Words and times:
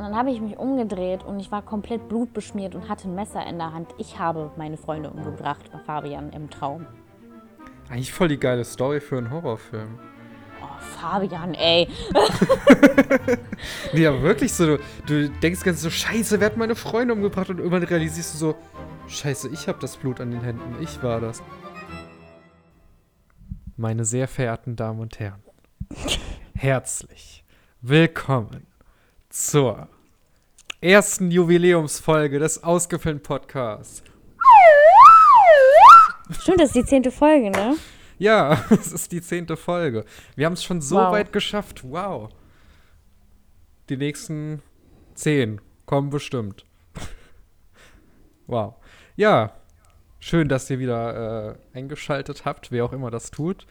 Und 0.00 0.06
dann 0.06 0.16
habe 0.16 0.30
ich 0.30 0.40
mich 0.40 0.56
umgedreht 0.56 1.24
und 1.24 1.40
ich 1.40 1.52
war 1.52 1.60
komplett 1.60 2.08
blutbeschmiert 2.08 2.74
und 2.74 2.88
hatte 2.88 3.06
ein 3.06 3.14
Messer 3.14 3.46
in 3.46 3.58
der 3.58 3.74
Hand. 3.74 3.90
Ich 3.98 4.18
habe 4.18 4.50
meine 4.56 4.78
Freunde 4.78 5.10
umgebracht 5.10 5.70
Fabian 5.84 6.32
im 6.32 6.48
Traum. 6.48 6.86
Eigentlich 7.90 8.10
voll 8.10 8.28
die 8.28 8.38
geile 8.38 8.64
Story 8.64 9.00
für 9.00 9.18
einen 9.18 9.30
Horrorfilm. 9.30 9.98
Oh, 10.62 10.66
Fabian, 10.78 11.52
ey. 11.52 11.86
nee, 13.92 14.06
aber 14.06 14.22
wirklich 14.22 14.54
so, 14.54 14.78
du, 14.78 14.78
du 15.06 15.28
denkst 15.28 15.62
ganz 15.64 15.82
so, 15.82 15.90
scheiße, 15.90 16.40
wer 16.40 16.46
hat 16.46 16.56
meine 16.56 16.76
Freunde 16.76 17.12
umgebracht? 17.12 17.50
Und 17.50 17.58
irgendwann 17.58 17.82
realisierst 17.82 18.32
du 18.32 18.38
so, 18.38 18.54
scheiße, 19.06 19.50
ich 19.50 19.68
habe 19.68 19.80
das 19.82 19.98
Blut 19.98 20.18
an 20.22 20.30
den 20.30 20.40
Händen, 20.40 20.76
ich 20.80 21.02
war 21.02 21.20
das. 21.20 21.42
Meine 23.76 24.06
sehr 24.06 24.28
verehrten 24.28 24.76
Damen 24.76 25.00
und 25.00 25.20
Herren, 25.20 25.42
herzlich 26.54 27.44
willkommen 27.82 28.69
zur 29.30 29.88
ersten 30.80 31.30
Jubiläumsfolge 31.30 32.38
des 32.38 32.62
Ausgefilmt 32.62 33.22
Podcasts. 33.22 34.02
Stimmt, 36.38 36.60
das 36.60 36.70
ist 36.70 36.76
die 36.76 36.84
zehnte 36.84 37.10
Folge, 37.10 37.50
ne? 37.50 37.76
Ja, 38.18 38.64
es 38.70 38.92
ist 38.92 39.12
die 39.12 39.22
zehnte 39.22 39.56
Folge. 39.56 40.04
Wir 40.36 40.46
haben 40.46 40.52
es 40.52 40.64
schon 40.64 40.80
so 40.80 40.96
wow. 40.96 41.12
weit 41.12 41.32
geschafft. 41.32 41.82
Wow. 41.84 42.30
Die 43.88 43.96
nächsten 43.96 44.62
zehn 45.14 45.60
kommen 45.86 46.10
bestimmt. 46.10 46.64
wow. 48.46 48.74
Ja, 49.16 49.52
schön, 50.18 50.48
dass 50.48 50.68
ihr 50.70 50.78
wieder 50.78 51.56
äh, 51.72 51.78
eingeschaltet 51.78 52.44
habt, 52.44 52.72
wer 52.72 52.84
auch 52.84 52.92
immer 52.92 53.10
das 53.10 53.30
tut. 53.30 53.66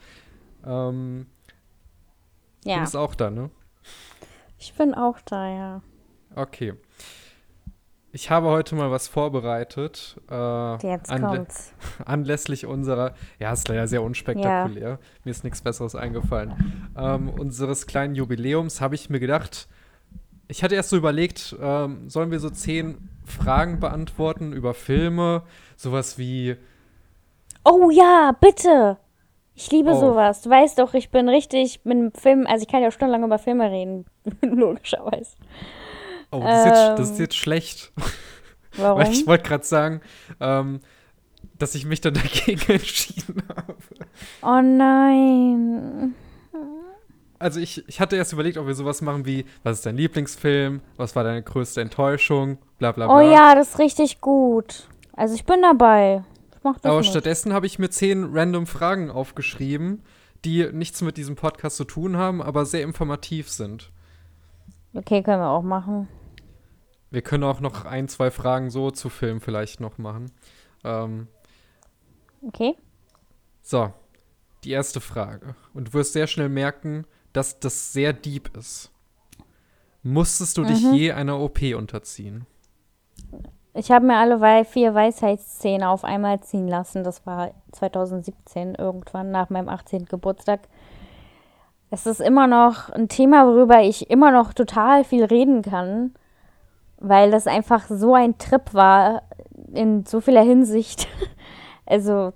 Ähm, 0.64 1.26
ja. 2.64 2.76
Du 2.76 2.80
bist 2.80 2.96
auch 2.96 3.14
da, 3.14 3.30
ne? 3.30 3.50
Ich 4.60 4.74
bin 4.74 4.94
auch 4.94 5.18
da, 5.24 5.48
ja. 5.48 5.82
Okay. 6.36 6.74
Ich 8.12 8.28
habe 8.30 8.48
heute 8.48 8.74
mal 8.74 8.90
was 8.90 9.08
vorbereitet. 9.08 10.20
Äh, 10.30 10.86
Jetzt 10.86 11.10
anlä 11.10 11.26
kommt's. 11.26 11.72
Anlässlich 12.04 12.66
unserer, 12.66 13.14
ja, 13.38 13.52
ist 13.52 13.68
leider 13.68 13.88
sehr 13.88 14.02
unspektakulär. 14.02 14.88
Ja. 14.88 14.98
Mir 15.24 15.30
ist 15.30 15.44
nichts 15.44 15.62
Besseres 15.62 15.94
eingefallen. 15.94 16.92
Ähm, 16.94 17.30
unseres 17.30 17.86
kleinen 17.86 18.14
Jubiläums 18.14 18.82
habe 18.82 18.96
ich 18.96 19.08
mir 19.08 19.18
gedacht, 19.18 19.66
ich 20.48 20.62
hatte 20.62 20.74
erst 20.74 20.90
so 20.90 20.96
überlegt, 20.96 21.56
ähm, 21.58 22.10
sollen 22.10 22.30
wir 22.30 22.40
so 22.40 22.50
zehn 22.50 23.08
Fragen 23.24 23.80
beantworten 23.80 24.52
über 24.52 24.74
Filme, 24.74 25.42
sowas 25.76 26.18
wie. 26.18 26.56
Oh 27.64 27.90
ja, 27.90 28.36
bitte! 28.38 28.98
Ich 29.60 29.70
liebe 29.70 29.90
oh. 29.90 30.00
sowas. 30.00 30.40
Du 30.40 30.48
weißt 30.48 30.78
doch, 30.78 30.94
ich 30.94 31.10
bin 31.10 31.28
richtig 31.28 31.80
mit 31.84 31.98
einem 31.98 32.12
Film, 32.12 32.46
also 32.46 32.62
ich 32.62 32.68
kann 32.68 32.82
ja 32.82 32.90
stundenlang 32.90 33.24
über 33.24 33.38
Filme 33.38 33.70
reden, 33.70 34.06
logischerweise. 34.42 35.36
Oh, 36.30 36.40
das, 36.40 36.64
ähm, 36.64 36.72
ist 36.72 36.78
jetzt, 36.78 36.98
das 36.98 37.10
ist 37.10 37.18
jetzt 37.18 37.36
schlecht. 37.36 37.92
Warum? 38.76 38.98
Weil 39.02 39.12
ich 39.12 39.26
wollte 39.26 39.46
gerade 39.46 39.64
sagen, 39.64 40.00
ähm, 40.40 40.80
dass 41.58 41.74
ich 41.74 41.84
mich 41.84 42.00
dann 42.00 42.14
dagegen 42.14 42.72
entschieden 42.72 43.42
habe. 43.54 43.76
Oh 44.40 44.62
nein. 44.62 46.14
Also 47.38 47.60
ich, 47.60 47.86
ich 47.86 48.00
hatte 48.00 48.16
erst 48.16 48.32
überlegt, 48.32 48.56
ob 48.56 48.66
wir 48.66 48.74
sowas 48.74 49.02
machen 49.02 49.26
wie, 49.26 49.44
was 49.62 49.78
ist 49.78 49.86
dein 49.86 49.96
Lieblingsfilm, 49.98 50.80
was 50.96 51.14
war 51.16 51.24
deine 51.24 51.42
größte 51.42 51.82
Enttäuschung, 51.82 52.56
bla 52.78 52.92
bla 52.92 53.06
bla. 53.06 53.14
Oh 53.14 53.20
ja, 53.20 53.54
das 53.54 53.72
ist 53.72 53.78
richtig 53.78 54.22
gut. 54.22 54.88
Also 55.12 55.34
ich 55.34 55.44
bin 55.44 55.60
dabei. 55.60 56.24
Aber 56.62 56.98
mit. 56.98 57.06
stattdessen 57.06 57.52
habe 57.52 57.66
ich 57.66 57.78
mir 57.78 57.90
zehn 57.90 58.36
random 58.36 58.66
Fragen 58.66 59.10
aufgeschrieben, 59.10 60.02
die 60.44 60.70
nichts 60.72 61.02
mit 61.02 61.16
diesem 61.16 61.36
Podcast 61.36 61.76
zu 61.76 61.84
tun 61.84 62.16
haben, 62.16 62.42
aber 62.42 62.66
sehr 62.66 62.82
informativ 62.82 63.48
sind. 63.48 63.90
Okay, 64.94 65.22
können 65.22 65.40
wir 65.40 65.50
auch 65.50 65.62
machen. 65.62 66.08
Wir 67.10 67.22
können 67.22 67.44
auch 67.44 67.60
noch 67.60 67.84
ein, 67.84 68.08
zwei 68.08 68.30
Fragen 68.30 68.70
so 68.70 68.90
zu 68.90 69.08
Film 69.08 69.40
vielleicht 69.40 69.80
noch 69.80 69.98
machen. 69.98 70.30
Ähm, 70.84 71.28
okay. 72.42 72.76
So, 73.62 73.92
die 74.64 74.70
erste 74.70 75.00
Frage. 75.00 75.54
Und 75.74 75.88
du 75.88 75.92
wirst 75.94 76.12
sehr 76.12 76.26
schnell 76.26 76.48
merken, 76.48 77.04
dass 77.32 77.60
das 77.60 77.92
sehr 77.92 78.12
deep 78.12 78.56
ist. 78.56 78.90
Musstest 80.02 80.56
du 80.56 80.62
mhm. 80.62 80.66
dich 80.68 80.82
je 80.92 81.12
einer 81.12 81.38
OP 81.38 81.60
unterziehen? 81.76 82.46
Ich 83.72 83.92
habe 83.92 84.06
mir 84.06 84.16
alle 84.16 84.64
vier 84.64 84.94
Weisheitszähne 84.94 85.88
auf 85.88 86.04
einmal 86.04 86.40
ziehen 86.40 86.66
lassen. 86.66 87.04
Das 87.04 87.24
war 87.24 87.50
2017 87.72 88.74
irgendwann 88.74 89.30
nach 89.30 89.48
meinem 89.48 89.68
18. 89.68 90.06
Geburtstag. 90.06 90.60
Es 91.90 92.06
ist 92.06 92.20
immer 92.20 92.46
noch 92.46 92.90
ein 92.90 93.08
Thema, 93.08 93.46
worüber 93.46 93.80
ich 93.80 94.10
immer 94.10 94.32
noch 94.32 94.52
total 94.52 95.04
viel 95.04 95.24
reden 95.24 95.62
kann, 95.62 96.14
weil 96.98 97.30
das 97.30 97.46
einfach 97.46 97.86
so 97.88 98.14
ein 98.14 98.38
Trip 98.38 98.74
war 98.74 99.22
in 99.72 100.04
so 100.04 100.20
vieler 100.20 100.42
Hinsicht. 100.42 101.06
Also 101.86 102.32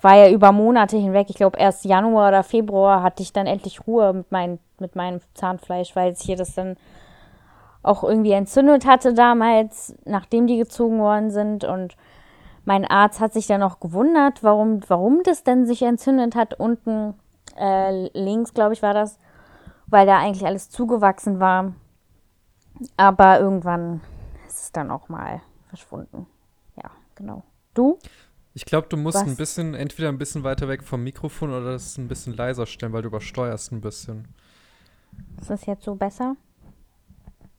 war 0.00 0.16
ja 0.16 0.28
über 0.28 0.50
Monate 0.50 0.96
hinweg. 0.96 1.30
Ich 1.30 1.36
glaube, 1.36 1.56
erst 1.56 1.84
Januar 1.84 2.30
oder 2.30 2.42
Februar 2.42 3.00
hatte 3.00 3.22
ich 3.22 3.32
dann 3.32 3.46
endlich 3.46 3.86
Ruhe 3.86 4.12
mit, 4.12 4.32
mein, 4.32 4.58
mit 4.80 4.96
meinem 4.96 5.20
Zahnfleisch, 5.34 5.94
weil 5.94 6.16
sich 6.16 6.26
hier 6.26 6.36
das 6.36 6.56
dann 6.56 6.76
auch 7.82 8.04
irgendwie 8.04 8.32
entzündet 8.32 8.86
hatte 8.86 9.14
damals, 9.14 9.94
nachdem 10.04 10.46
die 10.46 10.56
gezogen 10.56 10.98
worden 10.98 11.30
sind. 11.30 11.64
Und 11.64 11.96
mein 12.64 12.84
Arzt 12.84 13.20
hat 13.20 13.32
sich 13.32 13.46
dann 13.46 13.62
auch 13.62 13.80
gewundert, 13.80 14.42
warum, 14.42 14.80
warum 14.88 15.22
das 15.22 15.44
denn 15.44 15.66
sich 15.66 15.82
entzündet 15.82 16.34
hat. 16.34 16.58
Unten 16.58 17.14
äh, 17.56 18.08
links, 18.18 18.54
glaube 18.54 18.74
ich, 18.74 18.82
war 18.82 18.94
das, 18.94 19.18
weil 19.86 20.06
da 20.06 20.18
eigentlich 20.18 20.46
alles 20.46 20.70
zugewachsen 20.70 21.40
war. 21.40 21.72
Aber 22.96 23.40
irgendwann 23.40 24.00
ist 24.46 24.62
es 24.64 24.72
dann 24.72 24.90
auch 24.90 25.08
mal 25.08 25.40
verschwunden. 25.68 26.26
Ja, 26.76 26.90
genau. 27.14 27.42
Du? 27.74 27.98
Ich 28.54 28.64
glaube, 28.64 28.88
du 28.88 28.96
musst 28.96 29.18
Was? 29.18 29.26
ein 29.26 29.36
bisschen, 29.36 29.74
entweder 29.74 30.08
ein 30.08 30.18
bisschen 30.18 30.42
weiter 30.42 30.68
weg 30.68 30.82
vom 30.82 31.04
Mikrofon 31.04 31.50
oder 31.50 31.72
das 31.72 31.96
ein 31.96 32.08
bisschen 32.08 32.34
leiser 32.34 32.66
stellen, 32.66 32.92
weil 32.92 33.02
du 33.02 33.08
übersteuerst 33.08 33.72
ein 33.72 33.80
bisschen. 33.80 34.28
Ist 35.40 35.50
das 35.50 35.66
jetzt 35.66 35.84
so 35.84 35.94
besser? 35.94 36.36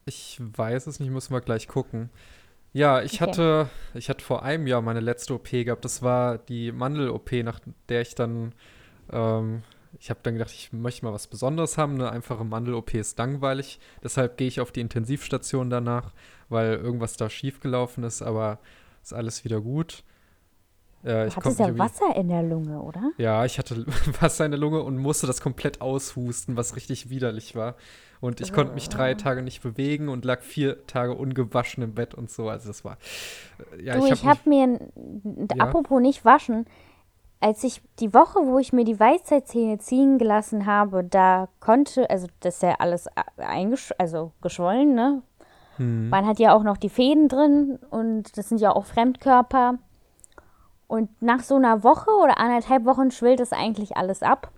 Ich 0.09 0.39
weiß 0.39 0.87
es 0.87 0.99
nicht, 0.99 1.11
muss 1.11 1.29
mal 1.29 1.39
gleich 1.39 1.67
gucken. 1.67 2.09
Ja, 2.73 3.03
ich 3.03 3.21
okay. 3.21 3.29
hatte, 3.29 3.69
ich 3.93 4.09
hatte 4.09 4.25
vor 4.25 4.41
einem 4.41 4.65
Jahr 4.65 4.81
meine 4.81 5.01
letzte 5.01 5.35
OP 5.35 5.51
gehabt. 5.51 5.85
Das 5.85 6.01
war 6.01 6.39
die 6.39 6.71
Mandel-OP, 6.71 7.31
nach 7.43 7.59
der 7.89 8.01
ich 8.01 8.15
dann, 8.15 8.53
ähm, 9.11 9.61
ich 9.99 10.09
habe 10.09 10.19
dann 10.23 10.33
gedacht, 10.33 10.51
ich 10.51 10.73
möchte 10.73 11.05
mal 11.05 11.13
was 11.13 11.27
Besonderes 11.27 11.77
haben. 11.77 11.93
Eine 11.93 12.11
einfache 12.11 12.43
Mandel-OP 12.43 12.95
ist 12.95 13.19
langweilig. 13.19 13.79
Deshalb 14.03 14.37
gehe 14.37 14.47
ich 14.47 14.61
auf 14.61 14.71
die 14.71 14.81
Intensivstation 14.81 15.69
danach, 15.69 16.11
weil 16.49 16.73
irgendwas 16.73 17.15
da 17.15 17.29
schiefgelaufen 17.29 18.03
ist, 18.03 18.23
aber 18.23 18.57
ist 19.03 19.13
alles 19.13 19.43
wieder 19.43 19.61
gut. 19.61 20.03
Äh, 21.03 21.27
du 21.27 21.35
hattest 21.35 21.59
ja 21.59 21.77
Wasser 21.77 22.15
in 22.15 22.27
der 22.27 22.43
Lunge, 22.43 22.81
oder? 22.81 23.11
Ja, 23.17 23.45
ich 23.45 23.57
hatte 23.57 23.85
Wasser 24.19 24.45
in 24.45 24.51
der 24.51 24.59
Lunge 24.59 24.81
und 24.81 24.97
musste 24.97 25.27
das 25.27 25.41
komplett 25.41 25.81
aushusten, 25.81 26.57
was 26.57 26.75
richtig 26.75 27.09
widerlich 27.09 27.55
war. 27.55 27.75
Und 28.21 28.41
ich 28.41 28.51
konnte 28.51 28.73
mich 28.73 28.89
drei 28.89 29.13
Tage 29.13 29.41
nicht 29.41 29.63
bewegen 29.63 30.09
und 30.09 30.25
lag 30.25 30.41
vier 30.41 30.85
Tage 30.87 31.13
ungewaschen 31.13 31.83
im 31.83 31.93
Bett 31.93 32.13
und 32.13 32.29
so. 32.29 32.49
Also 32.49 32.67
das 32.67 32.83
war. 32.83 32.97
Äh, 33.77 33.83
ja, 33.83 33.97
du, 33.97 34.05
ich 34.05 34.25
habe 34.25 34.39
hab 34.39 34.45
mir, 34.45 34.79
ja? 35.55 35.65
apropos 35.65 36.01
nicht 36.01 36.25
waschen, 36.25 36.65
als 37.39 37.63
ich 37.63 37.81
die 37.99 38.13
Woche, 38.13 38.39
wo 38.45 38.59
ich 38.59 38.73
mir 38.73 38.83
die 38.83 38.99
Weisheitszähne 38.99 39.77
ziehen 39.77 40.17
gelassen 40.17 40.65
habe, 40.65 41.03
da 41.03 41.47
konnte, 41.61 42.09
also 42.09 42.27
das 42.41 42.55
ist 42.55 42.63
ja 42.63 42.75
alles 42.79 43.07
eingesch 43.37 43.93
also 43.97 44.33
geschwollen, 44.41 44.93
ne? 44.93 45.21
Hm. 45.77 46.09
Man 46.09 46.25
hat 46.25 46.39
ja 46.39 46.53
auch 46.53 46.63
noch 46.63 46.75
die 46.75 46.89
Fäden 46.89 47.29
drin 47.29 47.79
und 47.89 48.37
das 48.37 48.49
sind 48.49 48.59
ja 48.59 48.75
auch 48.75 48.85
Fremdkörper. 48.85 49.77
Und 50.89 51.21
nach 51.21 51.43
so 51.43 51.55
einer 51.55 51.85
Woche 51.85 52.11
oder 52.11 52.37
anderthalb 52.37 52.83
Wochen 52.83 53.11
schwillt 53.11 53.39
es 53.39 53.53
eigentlich 53.53 53.95
alles 53.95 54.21
ab. 54.21 54.51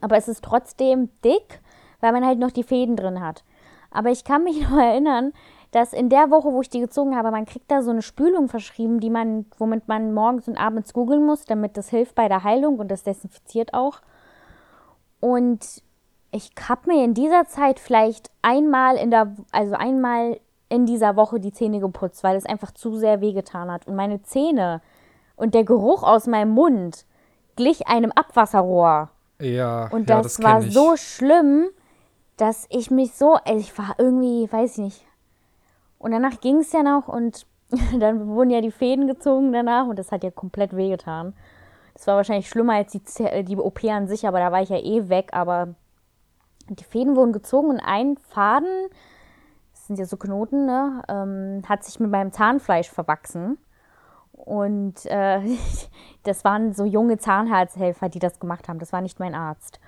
Aber 0.00 0.16
es 0.16 0.26
ist 0.26 0.42
trotzdem 0.42 1.10
dick 1.24 1.60
weil 2.00 2.12
man 2.12 2.24
halt 2.24 2.38
noch 2.38 2.50
die 2.50 2.62
Fäden 2.62 2.96
drin 2.96 3.20
hat. 3.20 3.44
Aber 3.90 4.10
ich 4.10 4.24
kann 4.24 4.44
mich 4.44 4.60
noch 4.68 4.76
erinnern, 4.76 5.32
dass 5.70 5.92
in 5.92 6.08
der 6.08 6.30
Woche, 6.30 6.52
wo 6.52 6.60
ich 6.62 6.68
die 6.68 6.80
gezogen 6.80 7.16
habe, 7.16 7.30
man 7.30 7.46
kriegt 7.46 7.70
da 7.70 7.82
so 7.82 7.90
eine 7.90 8.02
Spülung 8.02 8.48
verschrieben, 8.48 8.98
die 8.98 9.10
man, 9.10 9.46
womit 9.56 9.86
man 9.86 10.12
morgens 10.12 10.48
und 10.48 10.58
abends 10.58 10.92
googeln 10.92 11.24
muss, 11.24 11.44
damit 11.44 11.76
das 11.76 11.90
hilft 11.90 12.16
bei 12.16 12.26
der 12.26 12.42
Heilung 12.42 12.78
und 12.78 12.90
das 12.90 13.04
desinfiziert 13.04 13.72
auch. 13.72 14.00
Und 15.20 15.82
ich 16.32 16.50
habe 16.68 16.92
mir 16.92 17.04
in 17.04 17.14
dieser 17.14 17.44
Zeit 17.46 17.78
vielleicht 17.78 18.30
einmal 18.42 18.96
in 18.96 19.10
der, 19.10 19.32
also 19.52 19.74
einmal 19.74 20.40
in 20.68 20.86
dieser 20.86 21.14
Woche 21.14 21.38
die 21.38 21.52
Zähne 21.52 21.78
geputzt, 21.78 22.24
weil 22.24 22.36
es 22.36 22.46
einfach 22.46 22.72
zu 22.72 22.96
sehr 22.96 23.20
wehgetan 23.20 23.70
hat. 23.70 23.86
Und 23.86 23.94
meine 23.94 24.22
Zähne 24.22 24.80
und 25.40 25.54
der 25.54 25.64
Geruch 25.64 26.02
aus 26.02 26.26
meinem 26.26 26.50
Mund 26.50 27.06
glich 27.56 27.88
einem 27.88 28.12
Abwasserrohr. 28.12 29.10
Ja. 29.40 29.88
Und 29.90 30.10
das, 30.10 30.38
ja, 30.38 30.42
das 30.42 30.42
war 30.42 30.62
so 30.62 30.96
schlimm, 30.96 31.68
dass 32.36 32.66
ich 32.70 32.90
mich 32.90 33.14
so, 33.14 33.34
also 33.34 33.58
ich 33.58 33.76
war 33.76 33.94
irgendwie, 33.98 34.50
weiß 34.50 34.72
ich 34.72 34.78
nicht. 34.78 35.06
Und 35.98 36.12
danach 36.12 36.40
ging 36.40 36.58
es 36.58 36.72
ja 36.72 36.82
noch 36.82 37.08
und 37.08 37.46
dann 37.98 38.28
wurden 38.28 38.50
ja 38.50 38.60
die 38.60 38.70
Fäden 38.70 39.06
gezogen 39.06 39.52
danach 39.52 39.86
und 39.86 39.98
das 39.98 40.12
hat 40.12 40.24
ja 40.24 40.30
komplett 40.30 40.76
wehgetan. 40.76 41.34
Das 41.94 42.06
war 42.06 42.16
wahrscheinlich 42.16 42.48
schlimmer 42.48 42.74
als 42.74 42.92
die, 42.92 43.00
die 43.44 43.56
OP 43.56 43.84
an 43.84 44.08
sich, 44.08 44.26
aber 44.26 44.38
da 44.38 44.52
war 44.52 44.62
ich 44.62 44.68
ja 44.68 44.78
eh 44.78 45.08
weg. 45.08 45.30
Aber 45.32 45.74
die 46.68 46.84
Fäden 46.84 47.16
wurden 47.16 47.32
gezogen 47.32 47.68
und 47.68 47.80
ein 47.80 48.16
Faden 48.16 48.88
sind 49.72 49.98
ja 49.98 50.04
so 50.04 50.16
Knoten, 50.16 50.66
ne? 50.66 51.02
Ähm, 51.08 51.62
hat 51.68 51.84
sich 51.84 51.98
mit 52.00 52.10
meinem 52.10 52.32
Zahnfleisch 52.32 52.88
verwachsen. 52.88 53.58
Und 54.44 55.06
äh, 55.06 55.40
das 56.22 56.44
waren 56.44 56.72
so 56.72 56.84
junge 56.84 57.18
Zahnarzthelfer, 57.18 58.08
die 58.08 58.18
das 58.18 58.40
gemacht 58.40 58.68
haben. 58.68 58.78
Das 58.78 58.92
war 58.92 59.00
nicht 59.00 59.20
mein 59.20 59.34
Arzt. 59.34 59.80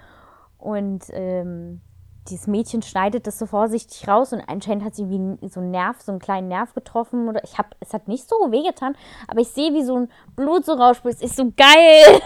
Und 0.58 1.04
ähm, 1.10 1.80
dieses 2.28 2.46
Mädchen 2.46 2.82
schneidet 2.82 3.26
das 3.26 3.38
so 3.38 3.46
vorsichtig 3.46 4.06
raus 4.06 4.32
und 4.32 4.42
anscheinend 4.46 4.84
hat 4.84 4.94
sie 4.94 5.10
wie 5.10 5.48
so 5.48 5.60
einen 5.60 5.72
Nerv, 5.72 6.00
so 6.00 6.12
einen 6.12 6.20
kleinen 6.20 6.48
Nerv 6.48 6.72
getroffen. 6.74 7.28
Oder 7.28 7.42
ich 7.42 7.58
hab, 7.58 7.74
es 7.80 7.92
hat 7.92 8.06
nicht 8.06 8.28
so 8.28 8.36
wehgetan, 8.50 8.94
aber 9.26 9.40
ich 9.40 9.48
sehe, 9.48 9.72
wie 9.72 9.82
so 9.82 9.96
ein 9.96 10.08
Blut 10.36 10.64
so 10.64 10.72
rausspritzt. 10.72 11.22
Ist 11.22 11.36
so 11.36 11.52
geil. 11.56 12.20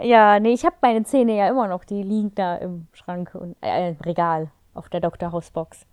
ja, 0.02 0.40
nee, 0.40 0.52
ich 0.52 0.64
habe 0.64 0.76
meine 0.80 1.04
Zähne 1.04 1.36
ja 1.36 1.48
immer 1.48 1.68
noch. 1.68 1.84
Die 1.84 2.02
liegen 2.02 2.34
da 2.34 2.56
im 2.56 2.86
Schrank 2.92 3.34
und 3.34 3.56
äh, 3.60 3.90
im 3.90 4.00
Regal 4.00 4.50
auf 4.72 4.88
der 4.88 5.00
Dr. 5.00 5.32
House 5.32 5.50
Box. 5.50 5.84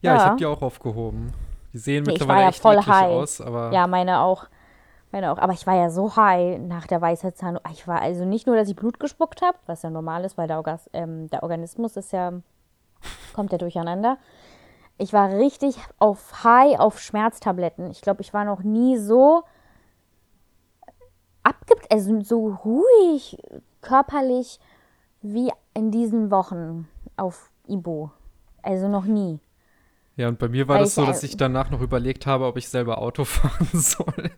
Ja, 0.00 0.12
ja. 0.12 0.16
ich 0.16 0.22
habe 0.22 0.36
die 0.36 0.46
auch 0.46 0.62
aufgehoben. 0.62 1.34
Die 1.72 1.78
sehen 1.78 2.04
nee, 2.04 2.12
mittlerweile 2.12 2.42
ja 2.42 2.48
echt 2.48 2.60
voll 2.60 2.76
high. 2.76 3.10
aus, 3.10 3.40
aber. 3.40 3.72
Ja, 3.72 3.86
meine 3.86 4.20
auch. 4.20 4.46
Meine 5.10 5.32
auch. 5.32 5.38
Aber 5.38 5.52
ich 5.52 5.66
war 5.66 5.76
ja 5.76 5.90
so 5.90 6.16
high 6.16 6.58
nach 6.58 6.86
der 6.86 7.00
Weisheitszahn. 7.00 7.58
Ich 7.72 7.86
war 7.86 8.00
also 8.00 8.24
nicht 8.24 8.46
nur, 8.46 8.56
dass 8.56 8.68
ich 8.68 8.76
Blut 8.76 8.98
gespuckt 8.98 9.42
habe, 9.42 9.58
was 9.66 9.82
ja 9.82 9.90
normal 9.90 10.24
ist, 10.24 10.38
weil 10.38 10.48
der, 10.48 10.56
Orgas 10.56 10.88
ähm, 10.92 11.28
der 11.28 11.42
Organismus 11.42 11.96
ist 11.96 12.12
ja, 12.12 12.32
kommt 13.34 13.52
ja 13.52 13.58
durcheinander. 13.58 14.18
Ich 14.98 15.12
war 15.12 15.30
richtig 15.30 15.76
auf 15.98 16.44
High 16.44 16.78
auf 16.78 17.00
Schmerztabletten. 17.00 17.90
Ich 17.90 18.02
glaube, 18.02 18.22
ich 18.22 18.32
war 18.32 18.44
noch 18.44 18.62
nie 18.62 18.98
so 18.98 19.42
abgibt, 21.42 21.90
also 21.90 22.20
so 22.20 22.48
ruhig 22.64 23.38
körperlich 23.80 24.60
wie 25.22 25.50
in 25.74 25.90
diesen 25.90 26.30
Wochen 26.30 26.88
auf 27.16 27.50
Ibo. 27.66 28.10
Also 28.62 28.88
noch 28.88 29.04
nie. 29.04 29.40
Ja, 30.22 30.28
und 30.28 30.38
bei 30.38 30.46
mir 30.46 30.68
war 30.68 30.76
Weil 30.76 30.84
das 30.84 30.94
so, 30.94 31.04
dass 31.04 31.24
ich 31.24 31.36
danach 31.36 31.72
noch 31.72 31.80
überlegt 31.80 32.26
habe, 32.26 32.46
ob 32.46 32.56
ich 32.56 32.68
selber 32.68 32.98
Auto 32.98 33.24
fahren 33.24 33.66
soll. 33.72 34.30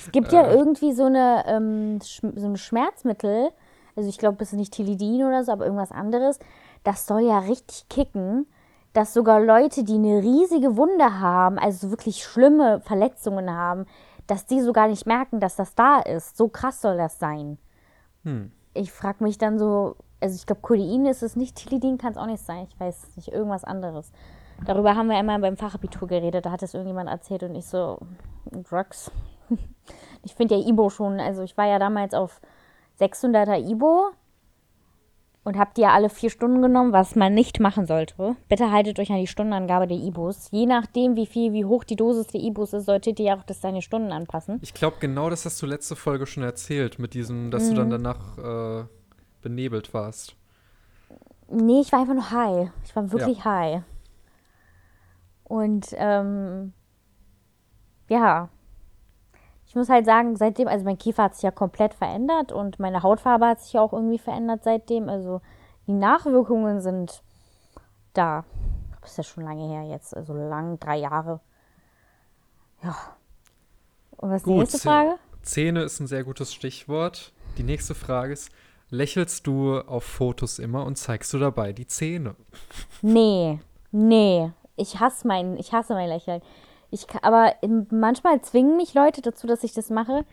Es 0.00 0.10
gibt 0.10 0.32
ja 0.32 0.44
äh. 0.44 0.56
irgendwie 0.56 0.92
so 0.92 1.04
eine, 1.04 1.44
ähm, 1.46 2.00
so 2.00 2.46
ein 2.48 2.56
Schmerzmittel, 2.56 3.50
also 3.94 4.08
ich 4.08 4.18
glaube, 4.18 4.42
es 4.42 4.52
ist 4.52 4.58
nicht 4.58 4.72
Tilidin 4.72 5.22
oder 5.22 5.44
so, 5.44 5.52
aber 5.52 5.66
irgendwas 5.66 5.92
anderes, 5.92 6.40
das 6.82 7.06
soll 7.06 7.20
ja 7.20 7.38
richtig 7.38 7.88
kicken, 7.88 8.48
dass 8.92 9.14
sogar 9.14 9.40
Leute, 9.40 9.84
die 9.84 9.94
eine 9.94 10.20
riesige 10.20 10.76
Wunde 10.76 11.20
haben, 11.20 11.60
also 11.60 11.90
wirklich 11.90 12.24
schlimme 12.24 12.80
Verletzungen 12.80 13.52
haben, 13.52 13.86
dass 14.26 14.46
die 14.46 14.60
sogar 14.60 14.88
nicht 14.88 15.06
merken, 15.06 15.38
dass 15.38 15.54
das 15.54 15.76
da 15.76 16.00
ist. 16.00 16.36
So 16.36 16.48
krass 16.48 16.80
soll 16.80 16.96
das 16.96 17.20
sein. 17.20 17.56
Hm. 18.24 18.50
Ich 18.74 18.90
frage 18.90 19.22
mich 19.22 19.38
dann 19.38 19.60
so, 19.60 19.94
also 20.20 20.34
ich 20.34 20.46
glaube, 20.46 20.62
Codein 20.62 21.06
ist 21.06 21.22
es 21.22 21.36
nicht, 21.36 21.56
Tilidin 21.56 21.98
kann 21.98 22.12
es 22.12 22.18
auch 22.18 22.26
nicht 22.26 22.44
sein, 22.44 22.66
ich 22.68 22.78
weiß 22.80 23.16
nicht, 23.16 23.28
irgendwas 23.28 23.64
anderes. 23.64 24.12
Darüber 24.66 24.96
haben 24.96 25.08
wir 25.08 25.16
einmal 25.16 25.38
beim 25.38 25.56
Fachabitur 25.56 26.08
geredet, 26.08 26.44
da 26.44 26.50
hat 26.50 26.62
es 26.62 26.74
irgendjemand 26.74 27.08
erzählt 27.08 27.42
und 27.44 27.54
ich 27.54 27.66
so, 27.66 27.98
Drugs. 28.68 29.10
Ich 30.24 30.34
finde 30.34 30.56
ja 30.56 30.68
Ibo 30.68 30.90
schon, 30.90 31.20
also 31.20 31.42
ich 31.42 31.56
war 31.56 31.66
ja 31.66 31.78
damals 31.78 32.12
auf 32.12 32.40
600er 33.00 33.56
Ibo 33.70 34.10
und 35.44 35.56
habe 35.56 35.70
die 35.76 35.80
ja 35.80 35.92
alle 35.92 36.10
vier 36.10 36.28
Stunden 36.28 36.60
genommen, 36.60 36.92
was 36.92 37.16
man 37.16 37.32
nicht 37.32 37.60
machen 37.60 37.86
sollte. 37.86 38.36
Bitte 38.48 38.70
haltet 38.70 38.98
euch 38.98 39.10
an 39.10 39.18
die 39.18 39.26
Stundenangabe 39.26 39.86
der 39.86 39.96
Ibos. 39.96 40.48
Je 40.50 40.66
nachdem, 40.66 41.16
wie 41.16 41.24
viel, 41.26 41.52
wie 41.52 41.64
hoch 41.64 41.84
die 41.84 41.96
Dosis 41.96 42.26
der 42.26 42.42
Ibos 42.42 42.74
ist, 42.74 42.84
solltet 42.84 43.18
ihr 43.20 43.34
auch 43.34 43.44
das 43.44 43.60
deine 43.60 43.80
Stunden 43.80 44.12
anpassen. 44.12 44.58
Ich 44.60 44.74
glaube, 44.74 44.96
genau 45.00 45.30
das 45.30 45.46
hast 45.46 45.62
du 45.62 45.66
letzte 45.66 45.96
Folge 45.96 46.26
schon 46.26 46.42
erzählt, 46.42 46.98
mit 46.98 47.14
diesem, 47.14 47.50
dass 47.50 47.64
mhm. 47.64 47.68
du 47.70 47.74
dann 47.76 47.86
mhm. 47.86 47.90
danach 47.92 48.38
äh, 48.38 48.84
benebelt 49.42 49.94
warst. 49.94 50.36
Nee, 51.48 51.80
ich 51.80 51.92
war 51.92 52.00
einfach 52.00 52.14
nur 52.14 52.30
high. 52.30 52.70
Ich 52.84 52.94
war 52.94 53.10
wirklich 53.10 53.38
ja. 53.38 53.44
high. 53.44 53.82
Und 55.44 55.88
ähm, 55.96 56.72
ja, 58.08 58.48
ich 59.66 59.74
muss 59.74 59.88
halt 59.90 60.06
sagen, 60.06 60.36
seitdem, 60.36 60.66
also 60.66 60.84
mein 60.84 60.96
Kiefer 60.96 61.24
hat 61.24 61.34
sich 61.34 61.42
ja 61.42 61.50
komplett 61.50 61.92
verändert 61.92 62.52
und 62.52 62.78
meine 62.78 63.02
Hautfarbe 63.02 63.46
hat 63.46 63.60
sich 63.60 63.74
ja 63.74 63.82
auch 63.82 63.92
irgendwie 63.92 64.18
verändert 64.18 64.64
seitdem. 64.64 65.08
Also 65.08 65.42
die 65.86 65.92
Nachwirkungen 65.92 66.80
sind 66.80 67.22
da. 68.14 68.44
Das 69.00 69.10
ist 69.12 69.16
ja 69.18 69.24
schon 69.24 69.44
lange 69.44 69.68
her 69.68 69.82
jetzt, 69.84 70.16
also 70.16 70.34
lang, 70.34 70.78
drei 70.80 70.96
Jahre. 70.98 71.40
Ja. 72.82 72.96
Und 74.16 74.30
was 74.30 74.38
ist 74.38 74.44
Gut, 74.44 74.54
die 74.54 74.58
nächste 74.60 74.78
Frage? 74.78 75.14
Zähne 75.42 75.82
ist 75.82 76.00
ein 76.00 76.06
sehr 76.06 76.24
gutes 76.24 76.52
Stichwort. 76.52 77.32
Die 77.56 77.62
nächste 77.62 77.94
Frage 77.94 78.32
ist, 78.32 78.50
lächelst 78.90 79.46
du 79.46 79.78
auf 79.78 80.04
Fotos 80.04 80.58
immer 80.58 80.84
und 80.84 80.96
zeigst 80.96 81.32
du 81.32 81.38
dabei 81.38 81.72
die 81.72 81.86
Zähne? 81.86 82.34
Nee, 83.02 83.60
nee. 83.90 84.50
Ich 84.76 85.00
hasse 85.00 85.26
mein, 85.26 85.56
ich 85.56 85.72
hasse 85.72 85.94
mein 85.94 86.08
Lächeln. 86.08 86.40
Ich, 86.90 87.06
aber 87.22 87.54
manchmal 87.90 88.40
zwingen 88.40 88.76
mich 88.76 88.94
Leute 88.94 89.20
dazu, 89.20 89.46
dass 89.46 89.64
ich 89.64 89.74
das 89.74 89.90
mache. 89.90 90.24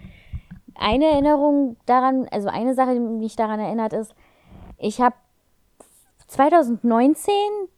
Eine 0.75 1.05
Erinnerung 1.05 1.77
daran, 1.85 2.27
also 2.31 2.49
eine 2.49 2.75
Sache, 2.75 2.93
die 2.93 2.99
mich 2.99 3.35
daran 3.35 3.59
erinnert, 3.59 3.93
ist, 3.93 4.13
ich 4.77 5.01
habe 5.01 5.15
2019 6.27 7.33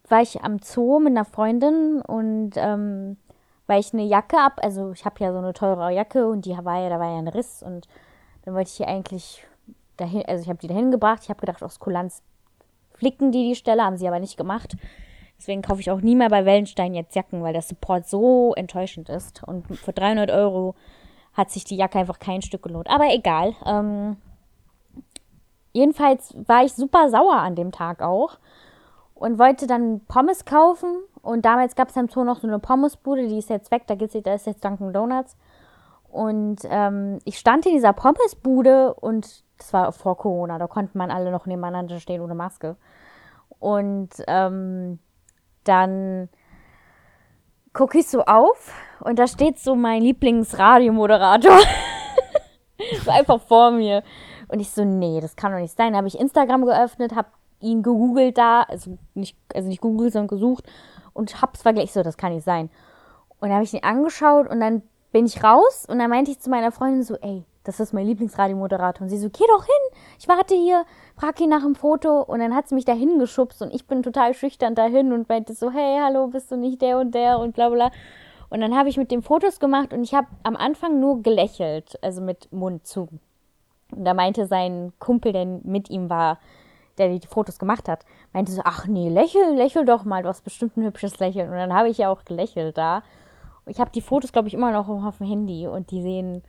war 0.09 0.21
ich 0.21 0.41
am 0.41 0.59
Zoo 0.59 0.99
mit 0.99 1.11
einer 1.11 1.25
Freundin 1.25 2.01
und 2.01 2.51
ähm, 2.55 3.17
weil 3.65 3.81
ich 3.81 3.93
eine 3.93 4.03
Jacke 4.03 4.37
ab, 4.37 4.59
also 4.63 4.91
ich 4.93 5.05
habe 5.05 5.15
ja 5.19 5.31
so 5.31 5.39
eine 5.39 5.53
teure 5.53 5.91
Jacke 5.91 6.27
und 6.27 6.45
die 6.45 6.57
war 6.57 6.81
ja, 6.81 6.89
da 6.89 6.99
war 6.99 7.11
ja 7.11 7.17
ein 7.17 7.27
Riss 7.27 7.61
und 7.61 7.87
dann 8.43 8.53
wollte 8.53 8.69
ich 8.69 8.77
hier 8.77 8.87
eigentlich 8.87 9.45
dahin, 9.97 10.23
also 10.25 10.43
ich 10.43 10.49
habe 10.49 10.59
die 10.59 10.67
dahin 10.67 10.91
gebracht. 10.91 11.21
Ich 11.23 11.29
habe 11.29 11.39
gedacht, 11.39 11.63
aus 11.63 11.79
Kulanz 11.79 12.21
flicken 12.93 13.31
die 13.31 13.49
die 13.49 13.55
Stelle, 13.55 13.83
haben 13.83 13.97
sie 13.97 14.07
aber 14.07 14.19
nicht 14.19 14.37
gemacht. 14.37 14.75
Deswegen 15.37 15.61
kaufe 15.61 15.81
ich 15.81 15.91
auch 15.91 16.01
nie 16.01 16.15
mehr 16.15 16.29
bei 16.29 16.45
Wellenstein 16.45 16.95
jetzt 16.95 17.15
Jacken, 17.15 17.43
weil 17.43 17.53
der 17.53 17.61
Support 17.61 18.07
so 18.07 18.53
enttäuschend 18.55 19.09
ist. 19.09 19.43
Und 19.43 19.67
für 19.77 19.93
300 19.93 20.31
Euro 20.31 20.75
hat 21.33 21.51
sich 21.51 21.63
die 21.63 21.75
Jacke 21.75 21.99
einfach 21.99 22.19
kein 22.19 22.41
Stück 22.41 22.63
gelohnt. 22.63 22.89
Aber 22.89 23.13
egal. 23.13 23.53
Ähm, 23.65 24.17
jedenfalls 25.73 26.33
war 26.47 26.65
ich 26.65 26.73
super 26.73 27.09
sauer 27.09 27.35
an 27.35 27.55
dem 27.55 27.71
Tag 27.71 28.01
auch 28.01 28.39
und 29.13 29.37
wollte 29.37 29.67
dann 29.67 30.01
Pommes 30.07 30.45
kaufen. 30.45 30.97
Und 31.21 31.45
damals 31.45 31.75
gab 31.75 31.89
es 31.89 31.97
am 31.97 32.09
Zoo 32.09 32.23
noch 32.23 32.39
so 32.39 32.47
eine 32.47 32.59
Pommesbude, 32.59 33.27
die 33.27 33.37
ist 33.37 33.49
jetzt 33.49 33.69
weg, 33.69 33.83
da, 33.85 33.95
gibt's, 33.95 34.17
da 34.23 34.33
ist 34.33 34.47
jetzt 34.47 34.63
Dunkin' 34.65 34.93
Donuts. 34.93 35.35
Und 36.09 36.61
ähm, 36.63 37.19
ich 37.25 37.37
stand 37.37 37.65
in 37.65 37.73
dieser 37.73 37.93
Pommesbude 37.93 38.93
und 38.93 39.43
das 39.57 39.73
war 39.73 39.91
vor 39.91 40.17
Corona, 40.17 40.57
da 40.57 40.67
konnten 40.67 40.97
man 40.97 41.11
alle 41.11 41.31
noch 41.31 41.45
nebeneinander 41.45 41.99
stehen 41.99 42.21
ohne 42.21 42.35
Maske. 42.35 42.75
Und 43.59 44.09
ähm, 44.27 44.99
dann 45.63 46.29
gucke 47.73 47.99
ich 47.99 48.07
so 48.07 48.23
auf 48.25 48.73
und 49.01 49.19
da 49.19 49.27
steht 49.27 49.59
so 49.59 49.75
mein 49.75 50.01
Lieblingsradiomoderator. 50.01 51.59
so 53.03 53.11
einfach 53.11 53.41
vor 53.41 53.71
mir. 53.71 54.03
Und 54.47 54.59
ich 54.59 54.71
so, 54.71 54.83
nee, 54.83 55.19
das 55.19 55.35
kann 55.35 55.51
doch 55.51 55.59
nicht 55.59 55.75
sein. 55.75 55.93
Da 55.93 55.97
habe 55.97 56.07
ich 56.07 56.19
Instagram 56.19 56.65
geöffnet, 56.65 57.15
habe 57.15 57.29
ihn 57.59 57.83
gegoogelt 57.83 58.37
da, 58.37 58.63
also 58.63 58.97
nicht, 59.13 59.37
also 59.53 59.67
nicht 59.67 59.81
googelt, 59.81 60.13
sondern 60.13 60.27
gesucht 60.27 60.65
und 61.13 61.41
hab's 61.41 61.61
verglichen. 61.61 61.93
So, 61.93 62.03
das 62.03 62.17
kann 62.17 62.33
nicht 62.33 62.45
sein. 62.45 62.69
Und 63.39 63.49
dann 63.49 63.53
habe 63.53 63.63
ich 63.63 63.73
ihn 63.73 63.83
angeschaut 63.83 64.47
und 64.47 64.59
dann 64.59 64.83
bin 65.11 65.25
ich 65.25 65.43
raus 65.43 65.85
und 65.87 65.99
dann 65.99 66.09
meinte 66.09 66.31
ich 66.31 66.39
zu 66.39 66.49
meiner 66.49 66.71
Freundin 66.71 67.03
so, 67.03 67.15
ey, 67.15 67.43
das 67.67 67.81
ist 67.81 67.93
mein 67.93 68.07
Lieblingsradiomoderator. 68.07 69.03
Und 69.03 69.09
sie 69.09 69.17
so, 69.17 69.29
geh 69.29 69.43
doch 69.47 69.65
hin, 69.65 69.99
ich 70.19 70.27
warte 70.27 70.55
hier, 70.55 70.85
frag 71.15 71.39
ihn 71.41 71.49
nach 71.49 71.63
dem 71.63 71.75
Foto. 71.75 72.21
Und 72.21 72.39
dann 72.39 72.55
hat 72.55 72.69
sie 72.69 72.75
mich 72.75 72.85
da 72.85 72.93
hingeschubst 72.93 73.61
und 73.61 73.73
ich 73.73 73.85
bin 73.85 74.03
total 74.03 74.33
schüchtern 74.33 74.73
dahin 74.73 75.11
und 75.11 75.27
meinte 75.27 75.53
so, 75.53 75.69
hey, 75.69 75.99
hallo, 76.01 76.27
bist 76.27 76.49
du 76.49 76.55
nicht 76.55 76.81
der 76.81 76.97
und 76.97 77.13
der 77.13 77.39
und 77.39 77.53
bla 77.53 77.69
bla. 77.69 77.91
Und 78.49 78.61
dann 78.61 78.77
habe 78.77 78.87
ich 78.87 78.95
mit 78.95 79.11
dem 79.11 79.21
Fotos 79.21 79.59
gemacht 79.59 79.91
und 79.91 80.03
ich 80.03 80.13
habe 80.13 80.27
am 80.43 80.55
Anfang 80.55 81.01
nur 81.01 81.21
gelächelt, 81.21 82.01
also 82.01 82.21
mit 82.21 82.51
Mund 82.53 82.87
zu. 82.87 83.09
Und 83.91 84.05
da 84.05 84.13
meinte 84.13 84.45
sein 84.45 84.93
Kumpel, 84.99 85.33
der 85.33 85.45
mit 85.45 85.89
ihm 85.89 86.09
war, 86.09 86.39
der 86.97 87.09
die 87.09 87.27
Fotos 87.27 87.59
gemacht 87.59 87.89
hat, 87.89 88.05
meinte 88.31 88.53
so, 88.53 88.61
ach 88.63 88.87
nee, 88.87 89.09
lächel, 89.09 89.55
lächel 89.55 89.83
doch 89.83 90.05
mal, 90.05 90.23
du 90.23 90.29
hast 90.29 90.45
bestimmt 90.45 90.77
ein 90.77 90.85
hübsches 90.85 91.19
Lächeln. 91.19 91.49
Und 91.49 91.57
dann 91.57 91.73
habe 91.73 91.89
ich 91.89 91.97
ja 91.97 92.09
auch 92.09 92.23
gelächelt 92.23 92.77
da. 92.77 93.03
Ich 93.65 93.81
habe 93.81 93.91
die 93.91 94.01
Fotos, 94.01 94.31
glaube 94.31 94.47
ich, 94.47 94.53
immer 94.53 94.71
noch 94.71 94.87
auf 94.87 95.17
dem 95.17 95.27
Handy 95.27 95.67
und 95.67 95.91
die 95.91 96.01
sehen 96.01 96.43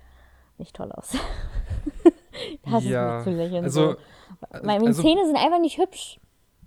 nicht 0.58 0.74
toll 0.76 0.90
aus. 0.92 1.12
das 2.70 2.84
ja, 2.84 3.18
ist 3.18 3.24
zu 3.24 3.30
lächeln. 3.30 3.64
Also, 3.64 3.92
so. 3.92 3.96
Meine 4.62 4.86
also, 4.86 5.02
Zähne 5.02 5.26
sind 5.26 5.36
einfach 5.36 5.60
nicht 5.60 5.78
hübsch. 5.78 6.18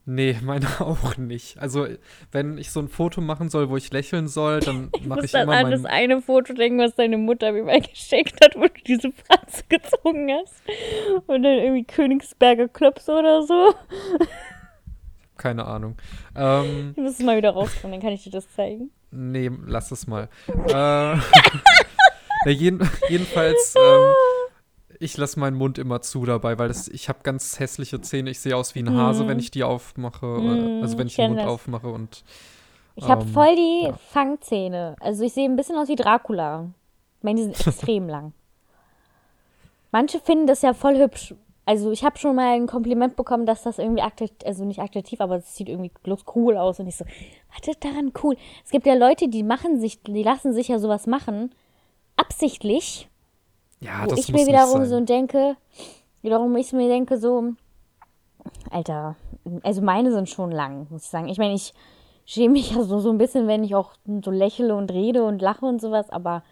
Nee, 0.06 0.38
meine 0.44 0.68
auch 0.80 1.18
nicht. 1.18 1.60
Also, 1.60 1.88
wenn 2.32 2.58
ich 2.58 2.72
so 2.72 2.80
ein 2.80 2.88
Foto 2.88 3.22
machen 3.22 3.50
soll, 3.50 3.70
wo 3.70 3.78
ich 3.78 3.92
lächeln 3.92 4.28
soll, 4.28 4.60
dann 4.60 4.92
mache 5.06 5.26
ich, 5.26 5.34
ich 5.34 5.40
immer 5.40 5.58
an 5.58 5.72
das 5.72 5.86
eine 5.86 6.22
Foto 6.22 6.54
denken, 6.54 6.80
was 6.80 6.96
deine 6.96 7.18
Mutter 7.18 7.52
mir 7.52 7.64
mal 7.64 7.82
geschenkt 7.82 8.44
hat, 8.44 8.56
wo 8.56 8.62
du 8.62 8.82
diese 8.86 9.12
Franze 9.12 9.64
gezogen 9.70 10.32
hast. 10.32 10.62
Und 11.28 11.44
dann 11.44 11.58
irgendwie 11.60 11.84
Königsberger 11.84 12.68
Klöpse 12.68 13.14
oder 13.14 13.44
so. 13.44 13.74
Keine 15.38 15.66
Ahnung. 15.66 15.98
Ähm, 16.36 16.94
du 16.96 17.02
musst 17.02 17.20
es 17.20 17.26
mal 17.26 17.38
wieder 17.38 17.52
rauskommen, 17.52 17.94
dann 17.94 18.02
kann 18.02 18.14
ich 18.14 18.24
dir 18.24 18.32
das 18.32 18.52
zeigen. 18.52 18.92
Nee, 19.12 19.50
lass 19.66 19.92
es 19.92 20.08
mal. 20.08 20.30
äh, 20.68 21.18
ja, 22.46 22.52
jeden, 22.52 22.90
jedenfalls, 23.10 23.76
ähm, 23.78 24.14
ich 25.00 25.18
lasse 25.18 25.40
meinen 25.40 25.58
Mund 25.58 25.78
immer 25.78 26.02
zu 26.02 26.26
dabei, 26.26 26.58
weil 26.60 26.68
das, 26.68 26.88
ich 26.88 27.10
habe 27.10 27.20
ganz 27.24 27.60
hässliche 27.60 28.02
Zähne. 28.02 28.30
Ich 28.30 28.40
sehe 28.40 28.56
aus 28.56 28.76
wie 28.76 28.80
ein 28.80 28.96
Hase, 28.96 29.24
mm. 29.24 29.28
wenn 29.28 29.40
ich 29.40 29.52
die 29.52 29.64
aufmache. 29.64 30.26
Mm, 30.26 30.82
also 30.82 30.98
wenn 30.98 31.08
ich, 31.08 31.14
ich 31.14 31.18
den 31.18 31.32
Mund 31.32 31.42
das. 31.42 31.48
aufmache 31.48 31.88
und. 31.88 32.24
Ich 32.96 33.08
habe 33.08 33.24
ähm, 33.24 33.28
voll 33.30 33.56
die 33.56 33.86
ja. 33.86 33.94
Fangzähne. 33.94 34.96
Also 35.00 35.24
ich 35.24 35.34
sehe 35.34 35.46
ein 35.46 35.56
bisschen 35.56 35.78
aus 35.78 35.88
wie 35.88 35.96
Dracula. 35.96 36.70
Ich 37.18 37.24
meine, 37.24 37.38
die 37.38 37.44
sind 37.44 37.68
extrem 37.68 38.10
lang. 38.10 38.34
Manche 39.92 40.20
finden 40.20 40.48
das 40.48 40.62
ja 40.62 40.74
voll 40.74 40.98
hübsch. 40.98 41.34
Also 41.66 41.92
ich 41.92 42.04
habe 42.04 42.18
schon 42.18 42.36
mal 42.36 42.56
ein 42.56 42.68
Kompliment 42.68 43.16
bekommen, 43.16 43.46
dass 43.46 43.64
das 43.64 43.78
irgendwie 43.78 44.02
attraktiv, 44.02 44.46
also 44.46 44.66
nicht 44.66 44.80
attraktiv, 44.80 45.22
aber 45.22 45.38
es 45.38 45.56
sieht 45.56 45.70
irgendwie 45.70 45.92
bloß 46.04 46.26
cool 46.36 46.58
aus. 46.58 46.80
Und 46.80 46.88
ich 46.88 46.98
so, 46.98 47.06
was 47.06 47.68
ist 47.68 47.84
daran 47.84 48.12
cool? 48.24 48.36
Es 48.66 48.72
gibt 48.72 48.86
ja 48.86 48.94
Leute, 48.94 49.28
die 49.30 49.44
machen 49.44 49.80
sich, 49.80 50.02
die 50.02 50.24
lassen 50.24 50.54
sich 50.54 50.70
ja 50.70 50.80
sowas 50.80 51.08
machen, 51.08 51.52
absichtlich. 52.32 53.10
Ja, 53.80 54.04
wo 54.04 54.10
das 54.10 54.20
ich 54.20 54.32
mir 54.32 54.48
wiederum 54.48 54.86
so 54.86 55.00
denke, 55.02 55.56
wiederum 56.22 56.56
ich 56.56 56.72
mir 56.72 56.88
denke 56.88 57.18
so, 57.18 57.54
Alter, 58.70 59.16
also 59.64 59.82
meine 59.82 60.12
sind 60.12 60.30
schon 60.30 60.52
lang, 60.52 60.88
muss 60.90 61.04
ich 61.04 61.10
sagen. 61.10 61.28
Ich 61.28 61.38
meine, 61.38 61.54
ich 61.54 61.74
schäme 62.26 62.54
mich 62.54 62.72
ja 62.72 62.84
so, 62.84 63.00
so 63.00 63.10
ein 63.10 63.18
bisschen, 63.18 63.48
wenn 63.48 63.64
ich 63.64 63.76
auch 63.76 63.94
so 64.24 64.32
lächle 64.32 64.76
und 64.76 64.92
rede 64.92 65.24
und 65.24 65.42
lache 65.42 65.66
und 65.66 65.82
sowas, 65.82 66.10
aber 66.10 66.44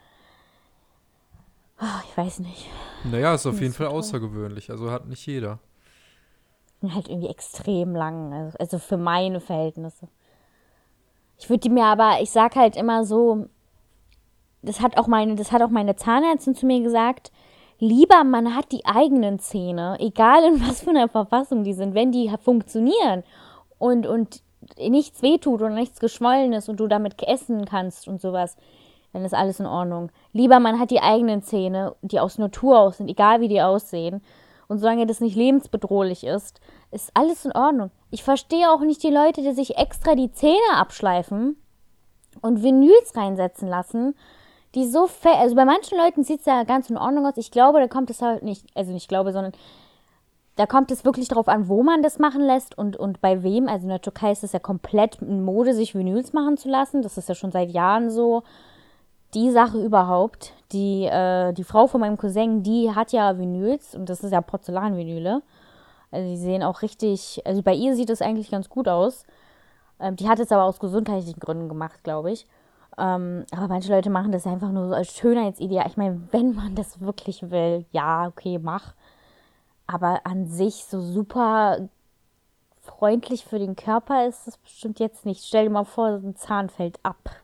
oh, 1.81 2.01
ich 2.09 2.17
weiß 2.17 2.39
nicht. 2.39 2.67
Naja, 3.05 3.35
ist 3.35 3.45
auf 3.45 3.61
jeden 3.61 3.73
Fall 3.73 3.87
außergewöhnlich. 3.87 4.71
Also 4.71 4.91
hat 4.91 5.07
nicht 5.07 5.25
jeder. 5.25 5.59
Halt 6.81 7.07
irgendwie 7.09 7.29
extrem 7.29 7.95
lang. 7.95 8.33
Also, 8.33 8.57
also 8.57 8.79
für 8.79 8.97
meine 8.97 9.39
Verhältnisse. 9.39 10.07
Ich 11.37 11.49
würde 11.49 11.61
die 11.61 11.69
mir 11.69 11.85
aber, 11.85 12.21
ich 12.21 12.31
sag 12.31 12.55
halt 12.55 12.75
immer 12.75 13.05
so, 13.05 13.47
das 14.61 14.81
hat 14.81 14.97
auch 14.97 15.07
meine, 15.07 15.35
das 15.35 15.51
hat 15.51 15.61
auch 15.61 15.69
meine 15.69 15.95
Zahnärztin 15.95 16.55
zu 16.55 16.65
mir 16.65 16.81
gesagt, 16.81 17.31
lieber 17.79 18.23
man 18.23 18.55
hat 18.55 18.71
die 18.71 18.85
eigenen 18.85 19.39
Zähne, 19.39 19.97
egal 19.99 20.43
in 20.43 20.61
was 20.67 20.81
für 20.81 20.89
einer 20.89 21.07
Verfassung 21.07 21.63
die 21.63 21.73
sind, 21.73 21.93
wenn 21.93 22.11
die 22.11 22.31
funktionieren 22.41 23.23
und, 23.77 24.07
und 24.07 24.41
nichts 24.77 25.21
wehtut 25.21 25.61
und 25.61 25.73
nichts 25.73 25.99
geschwollen 25.99 26.53
ist 26.53 26.69
und 26.69 26.79
du 26.79 26.87
damit 26.87 27.21
essen 27.23 27.65
kannst 27.65 28.07
und 28.07 28.21
sowas, 28.21 28.57
dann 29.13 29.25
ist 29.25 29.33
alles 29.33 29.59
in 29.59 29.65
Ordnung. 29.65 30.11
Lieber 30.33 30.59
man 30.59 30.79
hat 30.79 30.91
die 30.91 31.01
eigenen 31.01 31.41
Zähne, 31.41 31.95
die 32.01 32.19
aus 32.19 32.37
Natur 32.37 32.79
aus 32.79 32.97
sind, 32.97 33.09
egal 33.09 33.41
wie 33.41 33.47
die 33.47 33.61
aussehen. 33.61 34.21
Und 34.67 34.77
solange 34.77 35.07
das 35.07 35.19
nicht 35.19 35.35
lebensbedrohlich 35.35 36.23
ist, 36.23 36.61
ist 36.91 37.09
alles 37.15 37.43
in 37.43 37.53
Ordnung. 37.53 37.89
Ich 38.11 38.23
verstehe 38.23 38.69
auch 38.69 38.81
nicht 38.81 39.01
die 39.01 39.09
Leute, 39.09 39.41
die 39.41 39.53
sich 39.53 39.77
extra 39.77 40.13
die 40.13 40.31
Zähne 40.31 40.75
abschleifen 40.75 41.57
und 42.41 42.61
Vinyls 42.61 43.15
reinsetzen 43.15 43.67
lassen, 43.67 44.13
die 44.75 44.87
so 44.87 45.07
fett, 45.07 45.37
also 45.37 45.55
bei 45.55 45.65
manchen 45.65 45.97
Leuten 45.97 46.23
sieht 46.23 46.41
es 46.41 46.45
ja 46.45 46.63
ganz 46.63 46.89
in 46.89 46.97
Ordnung 46.97 47.25
aus. 47.25 47.37
Ich 47.37 47.51
glaube, 47.51 47.79
da 47.79 47.87
kommt 47.87 48.09
es 48.09 48.21
halt 48.21 48.43
nicht, 48.43 48.65
also 48.75 48.91
nicht 48.91 49.07
glaube, 49.07 49.31
sondern 49.33 49.53
da 50.55 50.65
kommt 50.65 50.91
es 50.91 51.05
wirklich 51.05 51.29
darauf 51.29 51.47
an, 51.47 51.69
wo 51.69 51.83
man 51.83 52.03
das 52.03 52.19
machen 52.19 52.41
lässt 52.41 52.77
und, 52.77 52.97
und 52.97 53.21
bei 53.21 53.43
wem. 53.43 53.67
Also 53.67 53.83
in 53.83 53.89
der 53.89 54.01
Türkei 54.01 54.31
ist 54.31 54.43
es 54.43 54.51
ja 54.51 54.59
komplett 54.59 55.21
in 55.21 55.43
Mode, 55.43 55.73
sich 55.73 55.95
Vinyls 55.95 56.33
machen 56.33 56.57
zu 56.57 56.69
lassen. 56.69 57.01
Das 57.01 57.17
ist 57.17 57.29
ja 57.29 57.35
schon 57.35 57.51
seit 57.51 57.71
Jahren 57.71 58.09
so 58.11 58.43
die 59.33 59.51
Sache 59.51 59.81
überhaupt. 59.81 60.53
Die, 60.71 61.05
äh, 61.05 61.53
die 61.53 61.63
Frau 61.63 61.87
von 61.87 62.01
meinem 62.01 62.17
Cousin, 62.17 62.61
die 62.61 62.93
hat 62.93 63.11
ja 63.11 63.37
Vinyls 63.37 63.95
und 63.95 64.09
das 64.09 64.23
ist 64.23 64.31
ja 64.31 64.41
Porzellanvinyle. 64.41 65.41
Also 66.11 66.29
die 66.29 66.37
sehen 66.37 66.63
auch 66.63 66.81
richtig, 66.81 67.41
also 67.45 67.61
bei 67.61 67.73
ihr 67.73 67.95
sieht 67.95 68.09
es 68.09 68.21
eigentlich 68.21 68.51
ganz 68.51 68.69
gut 68.69 68.87
aus. 68.87 69.23
Ähm, 69.99 70.15
die 70.15 70.27
hat 70.27 70.39
es 70.39 70.51
aber 70.51 70.63
aus 70.63 70.79
gesundheitlichen 70.79 71.39
Gründen 71.39 71.69
gemacht, 71.69 72.03
glaube 72.03 72.31
ich. 72.31 72.45
Ähm, 72.99 73.45
aber 73.51 73.67
manche 73.67 73.93
Leute 73.93 74.09
machen 74.09 74.31
das 74.31 74.45
einfach 74.45 74.71
nur 74.71 74.89
so 74.89 74.93
als 74.93 75.15
Schönheitsideal. 75.15 75.87
Ich 75.87 75.97
meine, 75.97 76.21
wenn 76.31 76.53
man 76.53 76.75
das 76.75 76.99
wirklich 76.99 77.49
will, 77.49 77.85
ja, 77.91 78.27
okay, 78.27 78.59
mach. 78.59 78.93
Aber 79.87 80.21
an 80.25 80.47
sich 80.47 80.85
so 80.85 81.01
super 81.01 81.89
freundlich 82.81 83.45
für 83.45 83.59
den 83.59 83.75
Körper 83.75 84.27
ist 84.27 84.47
das 84.47 84.57
bestimmt 84.57 84.99
jetzt 84.99 85.25
nicht. 85.25 85.45
Stell 85.45 85.65
dir 85.65 85.71
mal 85.71 85.85
vor, 85.85 86.07
ein 86.07 86.35
Zahn 86.35 86.69
fällt 86.69 86.99
ab 87.03 87.41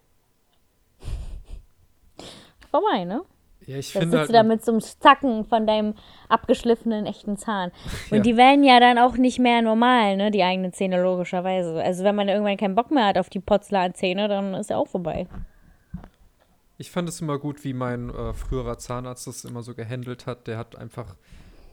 vorbei, 2.71 3.05
ne? 3.05 3.23
Ja, 3.67 3.77
ich 3.77 3.93
da 3.93 3.99
finde. 3.99 4.17
sitzt 4.17 4.19
halt, 4.19 4.29
du 4.29 4.33
da 4.33 4.43
mit 4.43 4.63
so 4.63 4.71
einem 4.71 4.81
Zacken 4.81 5.45
von 5.45 5.65
deinem 5.65 5.95
abgeschliffenen 6.29 7.05
echten 7.05 7.37
Zahn. 7.37 7.71
Und 8.11 8.17
ja. 8.17 8.23
die 8.23 8.37
werden 8.37 8.63
ja 8.63 8.79
dann 8.79 8.97
auch 8.97 9.17
nicht 9.17 9.39
mehr 9.39 9.61
normal, 9.61 10.17
ne? 10.17 10.31
Die 10.31 10.43
eigenen 10.43 10.73
Zähne, 10.73 11.01
logischerweise. 11.01 11.81
Also, 11.81 12.03
wenn 12.03 12.15
man 12.15 12.27
irgendwann 12.27 12.57
keinen 12.57 12.75
Bock 12.75 12.91
mehr 12.91 13.07
hat 13.07 13.17
auf 13.17 13.29
die 13.29 13.39
Porzellanzähne, 13.39 14.27
dann 14.27 14.53
ist 14.53 14.69
ja 14.69 14.77
auch 14.77 14.87
vorbei. 14.87 15.27
Ich 16.77 16.91
fand 16.91 17.07
es 17.07 17.21
immer 17.21 17.39
gut, 17.39 17.63
wie 17.63 17.73
mein 17.73 18.09
äh, 18.09 18.33
früherer 18.33 18.77
Zahnarzt 18.77 19.27
das 19.27 19.45
immer 19.45 19.63
so 19.63 19.73
gehandelt 19.73 20.25
hat. 20.25 20.47
Der 20.47 20.57
hat 20.57 20.75
einfach 20.75 21.15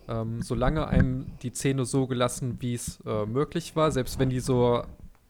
ähm, 0.08 0.42
solange 0.42 0.88
einem 0.88 1.26
die 1.42 1.52
Zähne 1.52 1.84
so 1.84 2.06
gelassen, 2.06 2.56
wie 2.60 2.74
es 2.74 3.00
äh, 3.06 3.26
möglich 3.26 3.76
war, 3.76 3.90
selbst 3.92 4.18
wenn 4.18 4.30
die 4.30 4.40
so 4.40 4.82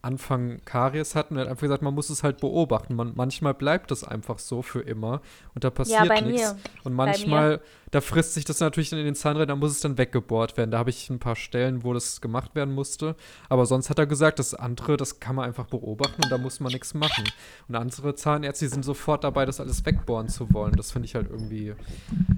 Anfang 0.03 0.61
Karies 0.65 1.15
hatten. 1.15 1.37
Er 1.37 1.43
hat 1.43 1.49
einfach 1.49 1.63
gesagt, 1.63 1.83
man 1.83 1.95
muss 1.95 2.11
es 2.11 2.25
halt 2.25 2.39
beobachten. 2.39 2.97
Man, 2.97 3.13
manchmal 3.15 3.55
bleibt 3.55 3.93
es 3.93 4.03
einfach 4.03 4.41
so 4.41 4.61
für 4.61 4.81
immer 4.81 5.23
und 5.55 5.63
da 5.63 5.71
passiert 5.71 6.05
ja, 6.05 6.21
nichts. 6.21 6.57
Und 6.83 6.93
manchmal, 6.93 7.61
da 7.93 8.01
frisst 8.01 8.35
sich 8.35 8.45
das 8.45 8.59
natürlich 8.59 8.91
dann 8.91 8.99
in 8.99 9.05
den 9.05 9.15
Zahnrädern, 9.15 9.49
da 9.49 9.57
muss 9.57 9.71
es 9.71 9.81
dann 9.81 9.99
weggebohrt 9.99 10.57
werden. 10.57 10.73
Da 10.73 10.79
habe 10.79 10.91
ich 10.91 11.09
ein 11.09 11.21
paar 11.21 11.37
Stellen, 11.37 11.85
wo 11.85 11.95
das 11.95 12.21
gemacht 12.21 12.57
werden 12.57 12.75
musste. 12.75 13.15
Aber 13.49 13.65
sonst 13.65 13.91
hat 13.91 13.99
er 14.01 14.07
gesagt, 14.07 14.41
das 14.41 14.55
andere, 14.55 14.97
das 14.97 15.21
kann 15.21 15.37
man 15.37 15.45
einfach 15.45 15.67
beobachten 15.67 16.21
und 16.25 16.33
da 16.33 16.37
muss 16.37 16.59
man 16.59 16.73
nichts 16.73 16.95
machen. 16.95 17.25
Und 17.69 17.77
andere 17.77 18.17
Zahnärzte 18.17 18.69
sind 18.69 18.85
sofort 18.85 19.23
dabei, 19.23 19.47
das 19.47 19.61
alles 19.61 19.87
wegbohren 19.87 20.29
zu 20.29 20.53
wollen. 20.53 20.75
Das 20.75 20.91
finde 20.91 21.07
ich 21.07 21.15
halt 21.15 21.31
irgendwie, 21.31 21.75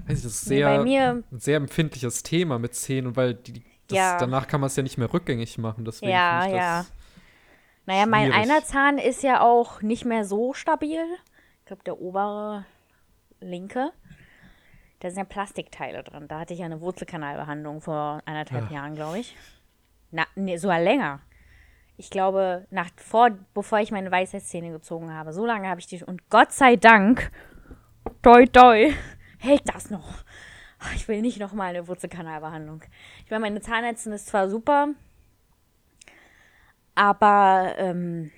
weiß 0.07 0.19
ich, 0.19 0.23
das 0.23 0.33
ist 0.33 0.45
sehr, 0.45 0.69
ein 0.69 1.23
sehr 1.31 1.57
empfindliches 1.57 2.21
Thema 2.21 2.59
mit 2.59 2.75
Zähnen, 2.75 3.15
weil 3.15 3.33
die, 3.33 3.63
das, 3.87 3.97
ja. 3.97 4.17
danach 4.19 4.47
kann 4.47 4.61
man 4.61 4.67
es 4.67 4.75
ja 4.75 4.83
nicht 4.83 4.99
mehr 4.99 5.11
rückgängig 5.11 5.57
machen. 5.57 5.83
Deswegen 5.83 6.11
ja, 6.11 6.47
ja. 6.47 6.85
Naja, 7.85 8.05
mein 8.05 8.31
einer 8.31 8.63
Zahn 8.63 8.97
ist 8.97 9.21
ja 9.21 9.41
auch 9.41 9.81
nicht 9.81 10.05
mehr 10.05 10.25
so 10.25 10.53
stabil. 10.53 11.03
Ich 11.59 11.65
glaube, 11.65 11.83
der 11.83 11.99
obere 11.99 12.65
linke. 13.39 13.91
Da 14.99 15.09
sind 15.09 15.19
ja 15.19 15.23
Plastikteile 15.23 16.03
drin. 16.03 16.27
Da 16.27 16.39
hatte 16.39 16.53
ich 16.53 16.61
ja 16.61 16.65
eine 16.65 16.81
Wurzelkanalbehandlung 16.81 17.81
vor 17.81 18.21
anderthalb 18.25 18.71
ja. 18.71 18.77
Jahren, 18.77 18.95
glaube 18.95 19.19
ich. 19.19 19.35
Na, 20.11 20.25
nee, 20.35 20.57
sogar 20.57 20.79
länger. 20.79 21.19
Ich 21.97 22.09
glaube, 22.09 22.65
nach, 22.71 22.89
vor, 22.97 23.31
bevor 23.53 23.79
ich 23.79 23.91
meine 23.91 24.11
Weisheitszähne 24.11 24.71
gezogen 24.71 25.13
habe. 25.13 25.31
So 25.31 25.45
lange 25.45 25.69
habe 25.69 25.79
ich 25.79 25.87
die. 25.87 26.03
Und 26.03 26.29
Gott 26.29 26.51
sei 26.51 26.75
Dank, 26.75 27.31
doi 28.21 28.45
doi, 28.45 28.93
hält 29.37 29.63
das 29.73 29.89
noch. 29.89 30.23
Ich 30.95 31.07
will 31.07 31.21
nicht 31.21 31.39
nochmal 31.39 31.69
eine 31.69 31.87
Wurzelkanalbehandlung. 31.87 32.83
Ich 33.23 33.31
meine, 33.31 33.41
meine 33.41 33.61
Zahnärztin 33.61 34.11
ist 34.11 34.27
zwar 34.27 34.49
super, 34.49 34.89
aber 36.95 37.75
ähm, 37.77 38.31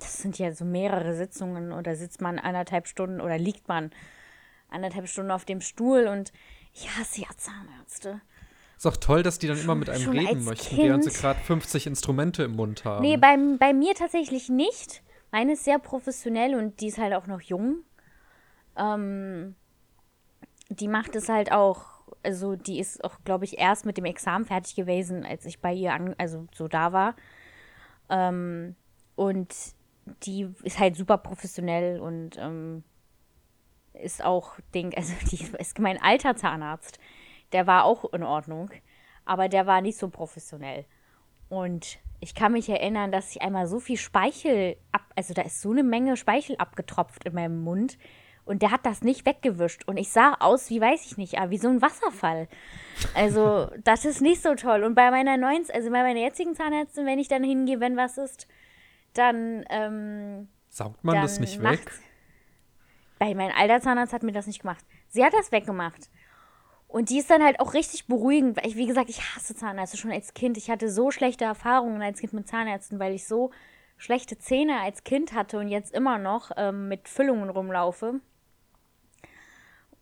das 0.00 0.18
sind 0.18 0.38
ja 0.38 0.52
so 0.52 0.64
mehrere 0.64 1.14
Sitzungen 1.14 1.72
oder 1.72 1.96
sitzt 1.96 2.20
man 2.20 2.38
anderthalb 2.38 2.86
Stunden 2.86 3.20
oder 3.20 3.38
liegt 3.38 3.68
man 3.68 3.90
anderthalb 4.70 5.08
Stunden 5.08 5.30
auf 5.30 5.44
dem 5.44 5.60
Stuhl 5.60 6.06
und 6.06 6.32
ich 6.72 6.88
hasse 6.96 7.22
ja 7.22 7.28
Zahnärzte. 7.36 8.20
Ist 8.76 8.86
auch 8.86 8.96
toll, 8.98 9.22
dass 9.22 9.38
die 9.38 9.46
dann 9.46 9.58
immer 9.58 9.74
mit 9.74 9.88
einem 9.88 10.10
reden 10.10 10.44
möchten, 10.44 10.76
kind, 10.76 10.82
während 10.82 11.04
sie 11.04 11.10
gerade 11.10 11.40
50 11.40 11.86
Instrumente 11.86 12.42
im 12.42 12.56
Mund 12.56 12.84
haben. 12.84 13.02
Nee, 13.02 13.16
bei, 13.16 13.36
bei 13.58 13.72
mir 13.72 13.94
tatsächlich 13.94 14.50
nicht. 14.50 15.02
Meine 15.32 15.54
ist 15.54 15.64
sehr 15.64 15.78
professionell 15.78 16.54
und 16.54 16.80
die 16.80 16.88
ist 16.88 16.98
halt 16.98 17.14
auch 17.14 17.26
noch 17.26 17.40
jung. 17.40 17.78
Ähm, 18.76 19.54
die 20.68 20.88
macht 20.88 21.16
es 21.16 21.28
halt 21.28 21.52
auch, 21.52 22.02
also 22.22 22.54
die 22.54 22.78
ist 22.78 23.02
auch, 23.02 23.18
glaube 23.24 23.46
ich, 23.46 23.58
erst 23.58 23.86
mit 23.86 23.96
dem 23.96 24.04
Examen 24.04 24.44
fertig 24.44 24.74
gewesen, 24.74 25.24
als 25.24 25.46
ich 25.46 25.60
bei 25.60 25.72
ihr 25.72 25.94
an, 25.94 26.14
also 26.18 26.46
so 26.54 26.68
da 26.68 26.92
war. 26.92 27.16
Ähm, 28.08 28.76
und 29.14 29.54
die 30.22 30.48
ist 30.62 30.78
halt 30.78 30.96
super 30.96 31.18
professionell 31.18 32.00
und 32.00 32.38
ähm, 32.38 32.84
ist 33.94 34.24
auch 34.24 34.52
Ding, 34.74 34.94
also 34.96 35.14
die 35.30 35.44
ist 35.58 35.78
mein 35.78 36.00
alter 36.00 36.36
Zahnarzt, 36.36 36.98
der 37.52 37.66
war 37.66 37.84
auch 37.84 38.12
in 38.12 38.22
Ordnung, 38.22 38.70
aber 39.24 39.48
der 39.48 39.66
war 39.66 39.80
nicht 39.80 39.98
so 39.98 40.08
professionell. 40.08 40.84
Und 41.48 41.98
ich 42.20 42.34
kann 42.34 42.52
mich 42.52 42.68
erinnern, 42.68 43.12
dass 43.12 43.30
ich 43.30 43.42
einmal 43.42 43.66
so 43.66 43.78
viel 43.78 43.96
Speichel 43.96 44.76
ab, 44.90 45.02
also 45.14 45.32
da 45.34 45.42
ist 45.42 45.60
so 45.60 45.70
eine 45.70 45.84
Menge 45.84 46.16
Speichel 46.16 46.56
abgetropft 46.56 47.24
in 47.24 47.34
meinem 47.34 47.62
Mund, 47.62 47.98
und 48.46 48.62
der 48.62 48.70
hat 48.70 48.86
das 48.86 49.02
nicht 49.02 49.26
weggewischt. 49.26 49.86
Und 49.86 49.96
ich 49.98 50.10
sah 50.10 50.34
aus, 50.34 50.70
wie 50.70 50.80
weiß 50.80 51.04
ich 51.04 51.18
nicht, 51.18 51.38
ah, 51.38 51.50
wie 51.50 51.58
so 51.58 51.68
ein 51.68 51.82
Wasserfall. 51.82 52.48
Also, 53.14 53.68
das 53.84 54.04
ist 54.04 54.22
nicht 54.22 54.42
so 54.42 54.54
toll. 54.54 54.84
Und 54.84 54.94
bei 54.94 55.10
meiner 55.10 55.36
neuen, 55.36 55.64
also 55.72 55.90
bei 55.90 56.02
meiner 56.02 56.20
jetzigen 56.20 56.54
Zahnärztin, 56.54 57.04
wenn 57.04 57.18
ich 57.18 57.28
dann 57.28 57.44
hingehe, 57.44 57.80
wenn 57.80 57.96
was 57.96 58.16
ist, 58.16 58.46
dann. 59.12 59.64
Ähm, 59.68 60.48
Saugt 60.70 61.04
man 61.04 61.16
das 61.16 61.40
nicht 61.40 61.62
weg? 61.62 61.80
Bei 63.18 63.34
meinem 63.34 63.54
alter 63.56 63.80
Zahnarzt 63.80 64.12
hat 64.12 64.22
mir 64.22 64.32
das 64.32 64.46
nicht 64.46 64.60
gemacht. 64.60 64.84
Sie 65.08 65.24
hat 65.24 65.32
das 65.32 65.50
weggemacht. 65.50 66.10
Und 66.88 67.10
die 67.10 67.18
ist 67.18 67.30
dann 67.30 67.42
halt 67.42 67.60
auch 67.60 67.74
richtig 67.74 68.06
beruhigend, 68.06 68.56
weil 68.56 68.66
ich, 68.66 68.76
wie 68.76 68.86
gesagt, 68.86 69.10
ich 69.10 69.20
hasse 69.34 69.54
Zahnärzte 69.54 69.96
schon 69.96 70.12
als 70.12 70.34
Kind. 70.34 70.56
Ich 70.56 70.70
hatte 70.70 70.90
so 70.90 71.10
schlechte 71.10 71.44
Erfahrungen 71.44 72.00
als 72.00 72.20
Kind 72.20 72.32
mit 72.32 72.46
Zahnärzten, 72.46 72.98
weil 72.98 73.14
ich 73.14 73.26
so 73.26 73.50
schlechte 73.96 74.38
Zähne 74.38 74.80
als 74.80 75.02
Kind 75.02 75.32
hatte 75.32 75.58
und 75.58 75.68
jetzt 75.68 75.92
immer 75.92 76.18
noch 76.18 76.52
ähm, 76.56 76.88
mit 76.88 77.08
Füllungen 77.08 77.50
rumlaufe. 77.50 78.20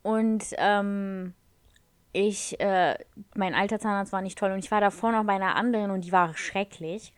Und 0.05 0.45
ähm, 0.59 1.33
ich, 2.13 2.61
äh, 2.61 2.95
mein 3.35 3.55
alter 3.55 3.79
Zahnarzt 3.79 4.13
war 4.13 4.21
nicht 4.21 4.39
toll 4.39 4.53
und 4.53 4.59
ich 4.59 4.71
war 4.71 4.83
davor 4.83 5.13
noch 5.13 5.25
bei 5.25 5.33
einer 5.33 5.57
anderen 5.57 5.91
und 5.91 6.05
die 6.05 6.13
war 6.13 6.37
schrecklich. 6.37 7.15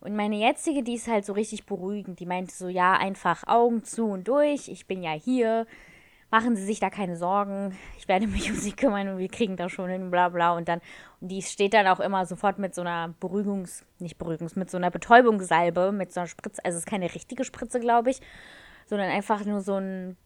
Und 0.00 0.16
meine 0.16 0.36
jetzige, 0.36 0.82
die 0.82 0.96
ist 0.96 1.06
halt 1.06 1.24
so 1.24 1.32
richtig 1.32 1.66
beruhigend. 1.66 2.18
Die 2.18 2.26
meinte 2.26 2.52
so, 2.52 2.68
ja, 2.68 2.94
einfach 2.94 3.46
Augen 3.46 3.84
zu 3.84 4.06
und 4.06 4.26
durch. 4.26 4.68
Ich 4.68 4.86
bin 4.86 5.02
ja 5.02 5.12
hier. 5.12 5.66
Machen 6.30 6.56
Sie 6.56 6.64
sich 6.64 6.80
da 6.80 6.90
keine 6.90 7.16
Sorgen. 7.16 7.78
Ich 7.96 8.08
werde 8.08 8.26
mich 8.26 8.50
um 8.50 8.56
Sie 8.56 8.72
kümmern 8.72 9.08
und 9.08 9.18
wir 9.18 9.28
kriegen 9.28 9.56
das 9.56 9.70
schon 9.70 9.88
hin, 9.88 10.10
bla 10.10 10.30
bla. 10.30 10.56
Und 10.56 10.68
dann, 10.68 10.80
und 11.20 11.28
die 11.28 11.42
steht 11.42 11.74
dann 11.74 11.86
auch 11.86 12.00
immer 12.00 12.26
sofort 12.26 12.58
mit 12.58 12.74
so 12.74 12.80
einer 12.80 13.14
Beruhigungs-, 13.20 13.84
nicht 14.00 14.20
Beruhigungs-, 14.20 14.58
mit 14.58 14.68
so 14.68 14.78
einer 14.78 14.90
Betäubungssalbe, 14.90 15.92
mit 15.92 16.12
so 16.12 16.20
einer 16.20 16.26
Spritze. 16.26 16.62
Also 16.64 16.76
es 16.76 16.84
ist 16.84 16.90
keine 16.90 17.14
richtige 17.14 17.44
Spritze, 17.44 17.78
glaube 17.78 18.10
ich, 18.10 18.20
sondern 18.86 19.10
einfach 19.10 19.44
nur 19.44 19.60
so 19.60 19.76
ein 19.76 20.16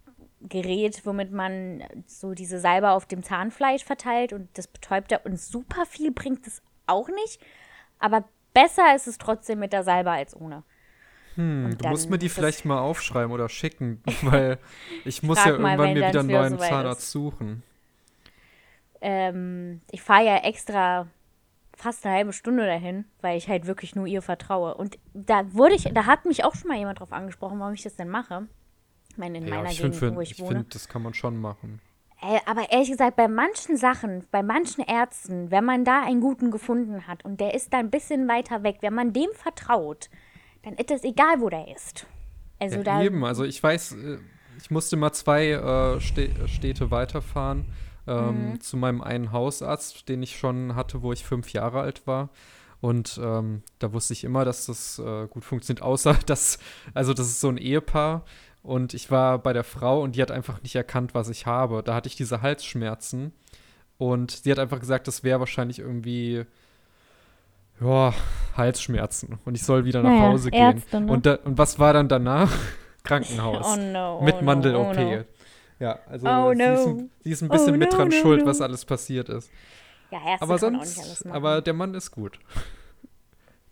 Gerät, 0.40 1.04
womit 1.04 1.32
man 1.32 1.82
so 2.06 2.32
diese 2.32 2.60
Salbe 2.60 2.90
auf 2.90 3.06
dem 3.06 3.22
Zahnfleisch 3.22 3.84
verteilt 3.84 4.32
und 4.32 4.48
das 4.56 4.68
betäubt 4.68 5.10
er. 5.12 5.26
Und 5.26 5.38
super 5.38 5.84
viel 5.86 6.12
bringt 6.12 6.46
es 6.46 6.62
auch 6.86 7.08
nicht. 7.08 7.40
Aber 7.98 8.24
besser 8.54 8.94
ist 8.94 9.08
es 9.08 9.18
trotzdem 9.18 9.58
mit 9.58 9.72
der 9.72 9.82
Salbe 9.82 10.10
als 10.10 10.36
ohne. 10.36 10.62
Hm, 11.34 11.76
du 11.78 11.88
musst 11.88 12.10
mir 12.10 12.18
die 12.18 12.28
vielleicht 12.28 12.64
mal 12.64 12.78
aufschreiben 12.80 13.32
oder 13.32 13.48
schicken, 13.48 14.02
weil 14.22 14.58
ich 15.04 15.22
muss 15.22 15.38
ja 15.44 15.52
irgendwann 15.52 15.76
mal, 15.76 15.94
mir 15.94 16.08
wieder 16.08 16.20
einen 16.20 16.28
neuen 16.28 16.58
so 16.58 16.64
Zahnarzt 16.64 17.02
ist. 17.02 17.12
suchen. 17.12 17.62
Ähm, 19.00 19.80
ich 19.90 20.02
fahre 20.02 20.24
ja 20.24 20.36
extra 20.38 21.06
fast 21.76 22.04
eine 22.04 22.16
halbe 22.16 22.32
Stunde 22.32 22.66
dahin, 22.66 23.04
weil 23.20 23.38
ich 23.38 23.48
halt 23.48 23.66
wirklich 23.66 23.94
nur 23.94 24.06
ihr 24.06 24.20
vertraue. 24.20 24.74
Und 24.74 24.98
da 25.14 25.52
wurde 25.54 25.76
ich, 25.76 25.84
da 25.84 26.06
hat 26.06 26.24
mich 26.24 26.44
auch 26.44 26.56
schon 26.56 26.68
mal 26.68 26.76
jemand 26.76 26.98
drauf 26.98 27.12
angesprochen, 27.12 27.60
warum 27.60 27.74
ich 27.74 27.82
das 27.82 27.94
denn 27.94 28.08
mache. 28.08 28.48
Meine, 29.18 29.38
in 29.38 29.46
ja, 29.46 29.56
meiner 29.56 29.70
ich 29.70 29.78
Gegend, 29.78 29.96
find, 29.96 30.16
wo 30.16 30.20
ich, 30.20 30.32
ich 30.32 30.38
wohne. 30.40 30.48
Ich 30.48 30.56
finde, 30.56 30.70
das 30.70 30.88
kann 30.88 31.02
man 31.02 31.14
schon 31.14 31.40
machen. 31.40 31.80
Äh, 32.20 32.40
aber 32.46 32.70
ehrlich 32.70 32.90
gesagt, 32.90 33.16
bei 33.16 33.28
manchen 33.28 33.76
Sachen, 33.76 34.24
bei 34.30 34.42
manchen 34.42 34.82
Ärzten, 34.84 35.50
wenn 35.50 35.64
man 35.64 35.84
da 35.84 36.02
einen 36.02 36.20
guten 36.20 36.50
gefunden 36.50 37.06
hat 37.06 37.24
und 37.24 37.40
der 37.40 37.54
ist 37.54 37.72
da 37.72 37.78
ein 37.78 37.90
bisschen 37.90 38.28
weiter 38.28 38.62
weg, 38.62 38.78
wenn 38.80 38.94
man 38.94 39.12
dem 39.12 39.30
vertraut, 39.34 40.08
dann 40.62 40.74
ist 40.74 40.90
es 40.90 41.04
egal, 41.04 41.40
wo 41.40 41.48
der 41.48 41.68
ist. 41.74 42.06
Also 42.58 42.78
ja, 42.78 42.82
da 42.82 43.02
eben, 43.02 43.24
also 43.24 43.44
ich 43.44 43.62
weiß, 43.62 43.92
äh, 43.92 44.18
ich 44.58 44.70
musste 44.70 44.96
mal 44.96 45.12
zwei 45.12 45.50
äh, 45.50 46.00
Städte 46.00 46.90
weiterfahren 46.90 47.66
ähm, 48.08 48.50
mhm. 48.50 48.60
zu 48.60 48.76
meinem 48.76 49.00
einen 49.00 49.30
Hausarzt, 49.30 50.08
den 50.08 50.22
ich 50.22 50.38
schon 50.38 50.74
hatte, 50.74 51.02
wo 51.02 51.12
ich 51.12 51.24
fünf 51.24 51.52
Jahre 51.52 51.80
alt 51.80 52.06
war. 52.06 52.30
Und 52.80 53.20
ähm, 53.22 53.62
da 53.80 53.92
wusste 53.92 54.12
ich 54.12 54.24
immer, 54.24 54.44
dass 54.44 54.66
das 54.66 54.98
äh, 54.98 55.26
gut 55.28 55.44
funktioniert, 55.44 55.82
außer 55.82 56.14
dass, 56.26 56.58
also 56.94 57.12
das 57.12 57.26
ist 57.26 57.40
so 57.40 57.48
ein 57.48 57.58
Ehepaar, 57.58 58.24
und 58.62 58.94
ich 58.94 59.10
war 59.10 59.38
bei 59.38 59.52
der 59.52 59.64
Frau 59.64 60.02
und 60.02 60.16
die 60.16 60.22
hat 60.22 60.30
einfach 60.30 60.62
nicht 60.62 60.74
erkannt, 60.74 61.14
was 61.14 61.28
ich 61.28 61.46
habe. 61.46 61.82
Da 61.82 61.94
hatte 61.94 62.08
ich 62.08 62.16
diese 62.16 62.42
Halsschmerzen. 62.42 63.32
Und 63.96 64.30
sie 64.30 64.50
hat 64.50 64.58
einfach 64.58 64.78
gesagt, 64.78 65.08
das 65.08 65.24
wäre 65.24 65.40
wahrscheinlich 65.40 65.78
irgendwie, 65.80 66.44
ja, 67.80 68.14
Halsschmerzen. 68.56 69.38
Und 69.44 69.56
ich 69.56 69.62
soll 69.62 69.84
wieder 69.84 70.02
nach 70.02 70.10
naja, 70.10 70.28
Hause 70.28 70.50
gehen. 70.50 70.76
Ärzte, 70.76 71.00
ne? 71.00 71.12
und, 71.12 71.26
da, 71.26 71.34
und 71.36 71.58
was 71.58 71.78
war 71.78 71.92
dann 71.92 72.08
danach? 72.08 72.52
Krankenhaus. 73.04 73.66
Oh 73.66 73.80
no, 73.80 74.18
oh 74.18 74.22
mit 74.22 74.42
Mandel-OP. 74.42 74.96
No, 74.96 75.20
oh 75.20 75.24
ja, 75.80 75.98
also 76.08 76.26
oh 76.28 76.52
sie, 76.54 76.62
ist 76.62 76.86
ein, 76.86 77.10
sie, 77.22 77.30
ist 77.30 77.42
ein, 77.42 77.48
bisschen 77.48 77.74
oh 77.74 77.78
mit 77.78 77.92
dran 77.92 78.10
schuld, 78.10 78.44
was 78.44 78.60
alles 78.60 78.84
passiert 78.84 79.28
ist. 79.28 79.50
Ja, 80.10 80.18
Ärzte 80.26 80.42
aber 80.42 80.58
sonst, 80.58 81.26
aber 81.26 81.62
der 81.62 81.72
Mann 81.72 81.94
ist 81.94 82.10
gut. 82.10 82.38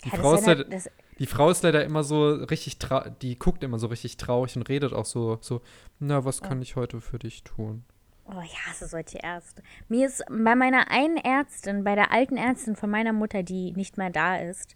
Die 0.05 0.11
Frau 0.11 0.35
ist 0.35 0.47
halt, 0.47 0.69
die 1.19 1.27
Frau 1.27 1.51
ist 1.51 1.63
leider 1.63 1.85
immer 1.85 2.05
so 2.05 2.29
richtig, 2.31 2.79
die 3.23 3.39
guckt 3.39 3.63
immer 3.65 3.79
so 3.79 3.87
richtig 3.87 4.17
traurig 4.17 4.57
und 4.57 4.69
redet 4.69 4.93
auch 4.93 5.07
so, 5.07 5.39
so, 5.41 5.63
na, 5.99 6.25
was 6.25 6.43
kann 6.43 6.61
ich 6.61 6.77
heute 6.77 7.01
für 7.01 7.19
dich 7.19 7.43
tun? 7.43 7.85
Oh, 8.29 8.41
ich 8.45 8.59
hasse 8.67 8.89
solche 8.89 9.19
Ärzte. 9.19 9.63
Mir 9.89 10.07
ist 10.07 10.25
bei 10.29 10.57
meiner 10.57 10.91
einen 10.91 11.17
Ärztin, 11.17 11.85
bei 11.85 11.95
der 11.95 12.13
alten 12.13 12.37
Ärztin 12.37 12.75
von 12.75 12.91
meiner 12.91 13.13
Mutter, 13.13 13.43
die 13.43 13.73
nicht 13.73 13.99
mehr 13.99 14.11
da 14.11 14.37
ist, 14.37 14.75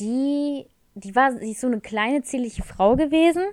die, 0.00 0.66
die 0.94 1.14
war, 1.14 1.32
sie 1.36 1.52
ist 1.52 1.60
so 1.60 1.68
eine 1.68 1.80
kleine, 1.80 2.22
zierliche 2.22 2.64
Frau 2.64 2.96
gewesen. 2.96 3.44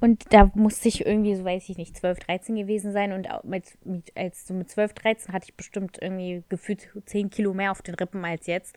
Und 0.00 0.32
da 0.32 0.50
musste 0.54 0.88
ich 0.88 1.04
irgendwie, 1.04 1.34
so 1.34 1.44
weiß 1.44 1.68
ich 1.68 1.76
nicht, 1.76 1.96
12, 1.96 2.20
13 2.20 2.56
gewesen 2.56 2.92
sein. 2.92 3.12
Und 3.12 3.28
mit, 3.44 3.64
mit, 3.84 4.16
als 4.16 4.46
so 4.46 4.54
mit 4.54 4.70
12, 4.70 4.94
13 4.94 5.34
hatte 5.34 5.46
ich 5.48 5.56
bestimmt 5.56 5.98
irgendwie 6.00 6.42
gefühlt 6.48 6.88
10 7.04 7.30
Kilo 7.30 7.54
mehr 7.54 7.70
auf 7.70 7.82
den 7.82 7.94
Rippen 7.94 8.24
als 8.24 8.46
jetzt. 8.46 8.76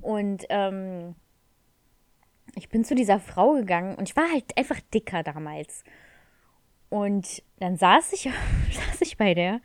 Und 0.00 0.44
ähm, 0.50 1.14
ich 2.54 2.68
bin 2.68 2.84
zu 2.84 2.94
dieser 2.94 3.20
Frau 3.20 3.54
gegangen 3.54 3.96
und 3.96 4.08
ich 4.08 4.16
war 4.16 4.30
halt 4.30 4.56
einfach 4.56 4.80
dicker 4.94 5.22
damals. 5.22 5.84
Und 6.88 7.42
dann 7.58 7.76
saß 7.76 8.12
ich, 8.12 8.22
saß 8.70 9.00
ich 9.00 9.16
bei 9.16 9.34
der 9.34 9.60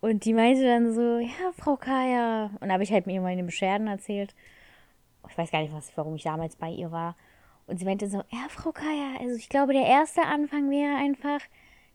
und 0.00 0.24
die 0.24 0.32
meinte 0.32 0.64
dann 0.64 0.92
so, 0.92 1.18
ja, 1.18 1.52
Frau 1.56 1.76
Kaya. 1.76 2.50
Und 2.60 2.68
da 2.68 2.74
habe 2.74 2.82
ich 2.82 2.92
halt 2.92 3.06
mir 3.06 3.20
meine 3.20 3.44
Beschwerden 3.44 3.86
erzählt. 3.86 4.34
Ich 5.28 5.36
weiß 5.36 5.50
gar 5.50 5.60
nicht, 5.60 5.74
was, 5.74 5.94
warum 5.96 6.14
ich 6.14 6.22
damals 6.22 6.56
bei 6.56 6.70
ihr 6.70 6.90
war. 6.90 7.16
Und 7.66 7.78
sie 7.78 7.84
meinte 7.84 8.08
so, 8.08 8.18
ja, 8.30 8.48
Frau 8.48 8.72
Kaya, 8.72 9.18
also 9.20 9.36
ich 9.36 9.48
glaube, 9.48 9.74
der 9.74 9.86
erste 9.86 10.22
Anfang 10.22 10.70
wäre 10.70 10.96
einfach, 10.96 11.40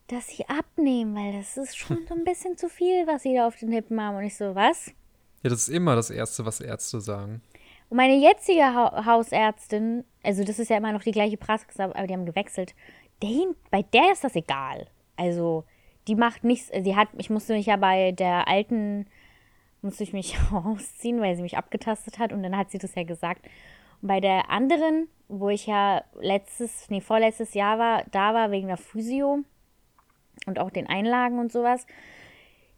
dass 0.08 0.28
sie 0.28 0.48
abnehmen, 0.48 1.16
weil 1.16 1.34
das 1.34 1.58
ist 1.58 1.76
schon 1.76 2.06
so 2.08 2.14
ein 2.14 2.24
bisschen 2.24 2.58
zu 2.58 2.70
viel, 2.70 3.08
was 3.08 3.24
sie 3.24 3.34
da 3.34 3.48
auf 3.48 3.58
den 3.58 3.72
Hippen 3.72 4.00
haben. 4.00 4.18
Und 4.18 4.24
ich 4.24 4.38
so, 4.38 4.54
was? 4.54 4.94
Ja, 5.46 5.52
das 5.52 5.68
ist 5.68 5.70
immer 5.70 5.96
das 5.96 6.10
Erste, 6.10 6.44
was 6.48 6.60
Ärzte 6.60 7.00
sagen. 7.02 7.44
Und 7.90 7.98
meine 7.98 8.16
jetzige 8.16 8.64
ha 8.64 9.06
Hausärztin, 9.06 10.04
also 10.24 10.44
das 10.44 10.58
ist 10.58 10.72
ja 10.72 10.78
immer 10.78 10.92
noch 10.92 11.04
die 11.04 11.12
gleiche 11.12 11.38
Praxis, 11.38 11.80
aber 11.80 12.08
die 12.08 12.16
haben 12.16 12.26
gewechselt. 12.26 12.74
Den, 13.22 13.56
bei 13.70 13.84
der 13.84 14.12
ist 14.12 14.24
das 14.24 14.36
egal. 14.36 14.88
Also 15.18 15.64
die 16.08 16.16
macht 16.16 16.44
nichts. 16.44 16.72
Sie 16.84 16.96
hat, 16.96 17.10
ich 17.20 17.30
musste 17.30 17.54
mich 17.54 17.68
ja 17.68 17.76
bei 17.76 18.12
der 18.12 18.48
alten, 18.48 19.06
musste 19.84 20.02
ich 20.02 20.14
mich 20.14 20.36
ausziehen, 20.52 21.22
weil 21.22 21.36
sie 21.36 21.44
mich 21.44 21.58
abgetastet 21.58 22.18
hat 22.18 22.34
und 22.34 22.42
dann 22.42 22.58
hat 22.58 22.72
sie 22.72 22.80
das 22.80 22.96
ja 22.96 23.04
gesagt. 23.04 23.46
Und 24.02 24.08
bei 24.08 24.20
der 24.20 24.50
anderen, 24.50 25.10
wo 25.28 25.50
ich 25.50 25.68
ja 25.68 26.04
letztes, 26.20 26.90
nee, 26.90 27.02
vorletztes 27.02 27.54
Jahr 27.54 27.78
war, 27.78 28.04
da 28.10 28.34
war 28.34 28.50
wegen 28.50 28.70
der 28.70 28.78
Physio 28.78 29.44
und 30.48 30.58
auch 30.58 30.72
den 30.72 30.88
Einlagen 30.88 31.38
und 31.38 31.52
sowas, 31.52 31.86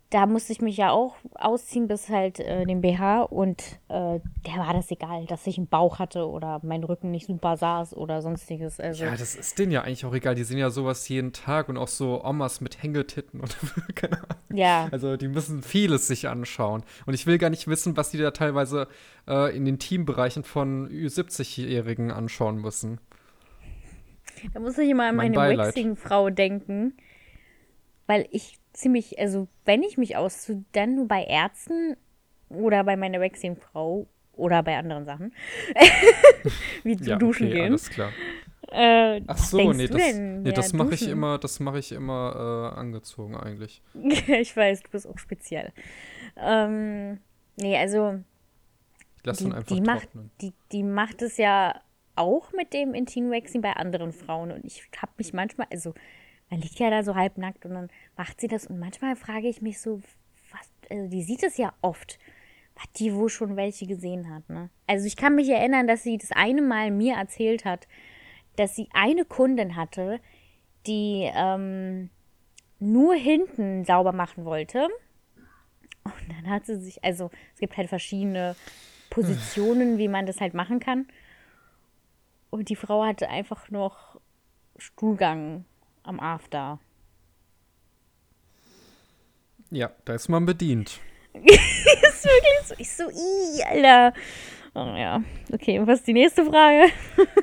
da 0.09 0.25
musste 0.25 0.53
ich 0.53 0.61
mich 0.61 0.77
ja 0.77 0.91
auch 0.91 1.17
ausziehen 1.33 1.87
bis 1.87 2.07
halt 2.07 2.39
äh, 2.39 2.65
den 2.65 2.79
BH 2.79 3.23
und 3.23 3.61
äh, 3.89 4.19
der 4.45 4.55
war 4.55 4.73
das 4.73 4.89
egal, 4.89 5.25
dass 5.25 5.45
ich 5.47 5.57
einen 5.57 5.67
Bauch 5.67 5.99
hatte 5.99 6.27
oder 6.27 6.61
mein 6.63 6.85
Rücken 6.85 7.11
nicht 7.11 7.27
super 7.27 7.57
saß 7.57 7.93
oder 7.93 8.21
sonstiges. 8.21 8.79
Also, 8.79 9.03
ja, 9.03 9.11
das 9.11 9.35
ist 9.35 9.59
denen 9.59 9.73
ja 9.73 9.81
eigentlich 9.81 10.05
auch 10.05 10.13
egal. 10.13 10.35
Die 10.35 10.45
sehen 10.45 10.57
ja 10.57 10.69
sowas 10.69 11.09
jeden 11.09 11.33
Tag 11.33 11.67
und 11.67 11.77
auch 11.77 11.89
so 11.89 12.23
Omas 12.23 12.61
mit 12.61 12.81
Hängetitten 12.81 13.41
und 13.41 13.57
keine 13.95 14.17
Ahnung. 14.17 14.37
Ja. 14.53 14.87
Also 14.91 15.17
die 15.17 15.27
müssen 15.27 15.61
vieles 15.61 16.07
sich 16.07 16.29
anschauen. 16.29 16.83
Und 17.05 17.13
ich 17.13 17.27
will 17.27 17.37
gar 17.37 17.49
nicht 17.49 17.67
wissen, 17.67 17.97
was 17.97 18.09
die 18.09 18.17
da 18.17 18.31
teilweise 18.31 18.87
äh, 19.27 19.55
in 19.55 19.65
den 19.65 19.77
Teambereichen 19.77 20.43
von 20.43 20.87
Ü70-Jährigen 20.89 22.11
anschauen 22.11 22.61
müssen. 22.61 23.01
Da 24.53 24.61
muss 24.61 24.77
ich 24.77 24.89
immer 24.89 25.07
an 25.07 25.17
meine 25.17 25.35
Waxing-Frau 25.35 26.29
denken, 26.29 26.93
weil 28.05 28.27
ich 28.31 28.56
ziemlich, 28.77 29.19
also 29.19 29.47
wenn 29.65 29.83
ich 29.83 29.97
mich 29.97 30.15
ausziehe, 30.15 30.63
dann 30.71 30.95
nur 30.95 31.07
bei 31.07 31.23
Ärzten 31.23 31.97
oder 32.49 32.83
bei 32.83 32.95
meiner 32.95 33.19
Waxing-Frau 33.19 34.07
oder 34.33 34.63
bei 34.63 34.77
anderen 34.77 35.05
Sachen. 35.05 35.33
Wie 36.83 36.95
zu 36.95 37.09
ja, 37.09 37.15
duschen 37.17 37.47
okay, 37.47 37.55
gehen. 37.55 37.65
Alles 37.65 37.89
klar. 37.89 38.11
Äh, 38.69 39.21
Ach 39.27 39.37
so, 39.37 39.73
nee, 39.73 39.87
das, 39.87 40.15
nee, 40.15 40.51
das 40.51 40.73
mache 40.73 40.93
ich 40.93 41.07
immer, 41.07 41.37
das 41.37 41.59
mache 41.59 41.79
ich 41.79 41.91
immer 41.91 42.73
äh, 42.75 42.79
angezogen 42.79 43.35
eigentlich. 43.35 43.81
ich 44.27 44.55
weiß, 44.55 44.83
du 44.83 44.89
bist 44.89 45.07
auch 45.07 45.17
speziell. 45.17 45.71
Ähm, 46.35 47.19
nee, 47.55 47.77
also 47.77 48.19
Lass 49.23 49.37
die, 49.37 49.51
die 49.69 49.81
macht, 49.81 50.09
die, 50.41 50.53
die 50.71 50.83
macht 50.83 51.21
es 51.21 51.37
ja 51.37 51.81
auch 52.15 52.51
mit 52.51 52.73
dem 52.73 52.93
Intim-Waxing 52.93 53.61
bei 53.61 53.73
anderen 53.73 54.11
Frauen 54.11 54.51
und 54.51 54.65
ich 54.65 54.83
habe 55.01 55.13
mich 55.17 55.33
manchmal, 55.33 55.67
also 55.71 55.93
man 56.49 56.61
liegt 56.61 56.79
ja 56.79 56.89
da 56.89 57.03
so 57.03 57.15
halbnackt 57.15 57.65
und 57.65 57.73
dann 57.73 57.89
macht 58.15 58.39
sie 58.39 58.47
das 58.47 58.67
und 58.67 58.79
manchmal 58.79 59.15
frage 59.15 59.47
ich 59.47 59.61
mich 59.61 59.79
so, 59.79 60.01
was, 60.51 60.71
also 60.89 61.09
die 61.09 61.23
sieht 61.23 61.43
es 61.43 61.57
ja 61.57 61.73
oft, 61.81 62.19
was 62.75 62.85
die 62.93 63.13
wohl 63.13 63.29
schon 63.29 63.55
welche 63.55 63.87
gesehen 63.87 64.33
hat, 64.33 64.49
ne? 64.49 64.69
Also 64.85 65.05
ich 65.05 65.17
kann 65.17 65.35
mich 65.35 65.49
erinnern, 65.49 65.87
dass 65.87 66.03
sie 66.03 66.17
das 66.17 66.31
eine 66.31 66.61
Mal 66.61 66.91
mir 66.91 67.15
erzählt 67.15 67.65
hat, 67.65 67.87
dass 68.55 68.75
sie 68.75 68.87
eine 68.93 69.25
Kundin 69.25 69.75
hatte, 69.75 70.19
die 70.85 71.29
ähm, 71.33 72.09
nur 72.79 73.15
hinten 73.15 73.83
sauber 73.85 74.13
machen 74.13 74.45
wollte. 74.45 74.87
Und 76.03 76.13
dann 76.29 76.49
hat 76.49 76.65
sie 76.65 76.79
sich, 76.79 77.03
also 77.03 77.29
es 77.53 77.59
gibt 77.59 77.75
halt 77.75 77.89
verschiedene 77.89 78.55
Positionen, 79.09 79.97
wie 79.97 80.07
man 80.07 80.25
das 80.25 80.39
halt 80.39 80.53
machen 80.53 80.79
kann. 80.79 81.07
Und 82.49 82.69
die 82.69 82.75
Frau 82.75 83.03
hatte 83.03 83.29
einfach 83.29 83.69
noch 83.69 84.19
Stuhlgang 84.77 85.65
am 86.07 86.19
After. 86.19 86.79
Ja, 89.69 89.91
da 90.05 90.13
ist 90.13 90.29
man 90.29 90.45
bedient. 90.45 90.99
ist 91.33 92.25
wirklich 92.25 92.65
so. 92.65 92.75
Ich 92.77 92.91
so, 92.91 93.03
ii, 93.09 93.63
Alter. 93.63 94.13
Oh 94.73 94.95
ja, 94.95 95.23
okay, 95.51 95.79
und 95.79 95.87
was 95.87 95.99
ist 95.99 96.07
die 96.07 96.13
nächste 96.13 96.45
Frage? 96.45 96.91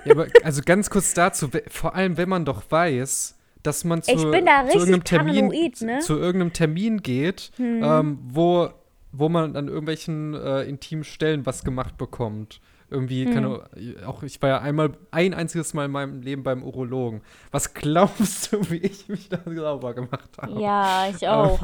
ja, 0.04 0.12
aber 0.12 0.28
also 0.44 0.62
ganz 0.64 0.88
kurz 0.88 1.14
dazu, 1.14 1.48
vor 1.68 1.94
allem 1.94 2.16
wenn 2.16 2.28
man 2.28 2.44
doch 2.44 2.62
weiß, 2.70 3.36
dass 3.64 3.82
man 3.82 4.02
zu, 4.02 4.14
zu, 4.14 4.26
irgendeinem, 4.28 5.02
Termin, 5.04 5.48
ne? 5.80 5.98
zu 5.98 6.16
irgendeinem 6.16 6.52
Termin 6.52 7.02
geht, 7.02 7.50
Hm. 7.56 7.82
ähm, 7.82 8.18
wo, 8.22 8.68
wo 9.10 9.28
man 9.28 9.56
an 9.56 9.68
irgendwelchen 9.68 10.34
äh, 10.34 10.62
intimen 10.62 11.02
Stellen 11.02 11.44
was 11.44 11.64
gemacht 11.64 11.96
bekommt. 11.98 12.60
Irgendwie, 12.90 13.24
Hm. 13.26 13.32
keine, 13.34 14.06
auch 14.06 14.22
ich 14.22 14.40
war 14.42 14.48
ja 14.50 14.58
einmal, 14.60 14.92
ein 15.10 15.34
einziges 15.34 15.74
Mal 15.74 15.86
in 15.86 15.90
meinem 15.90 16.20
Leben 16.22 16.42
beim 16.42 16.62
Urologen. 16.62 17.22
Was 17.50 17.72
glaubst 17.74 18.52
du, 18.52 18.70
wie 18.70 18.76
ich 18.76 19.08
mich 19.08 19.28
da 19.28 19.38
sauber 19.46 19.94
gemacht 19.94 20.30
habe? 20.38 20.60
Ja, 20.60 21.08
ich 21.08 21.26
auch. 21.26 21.60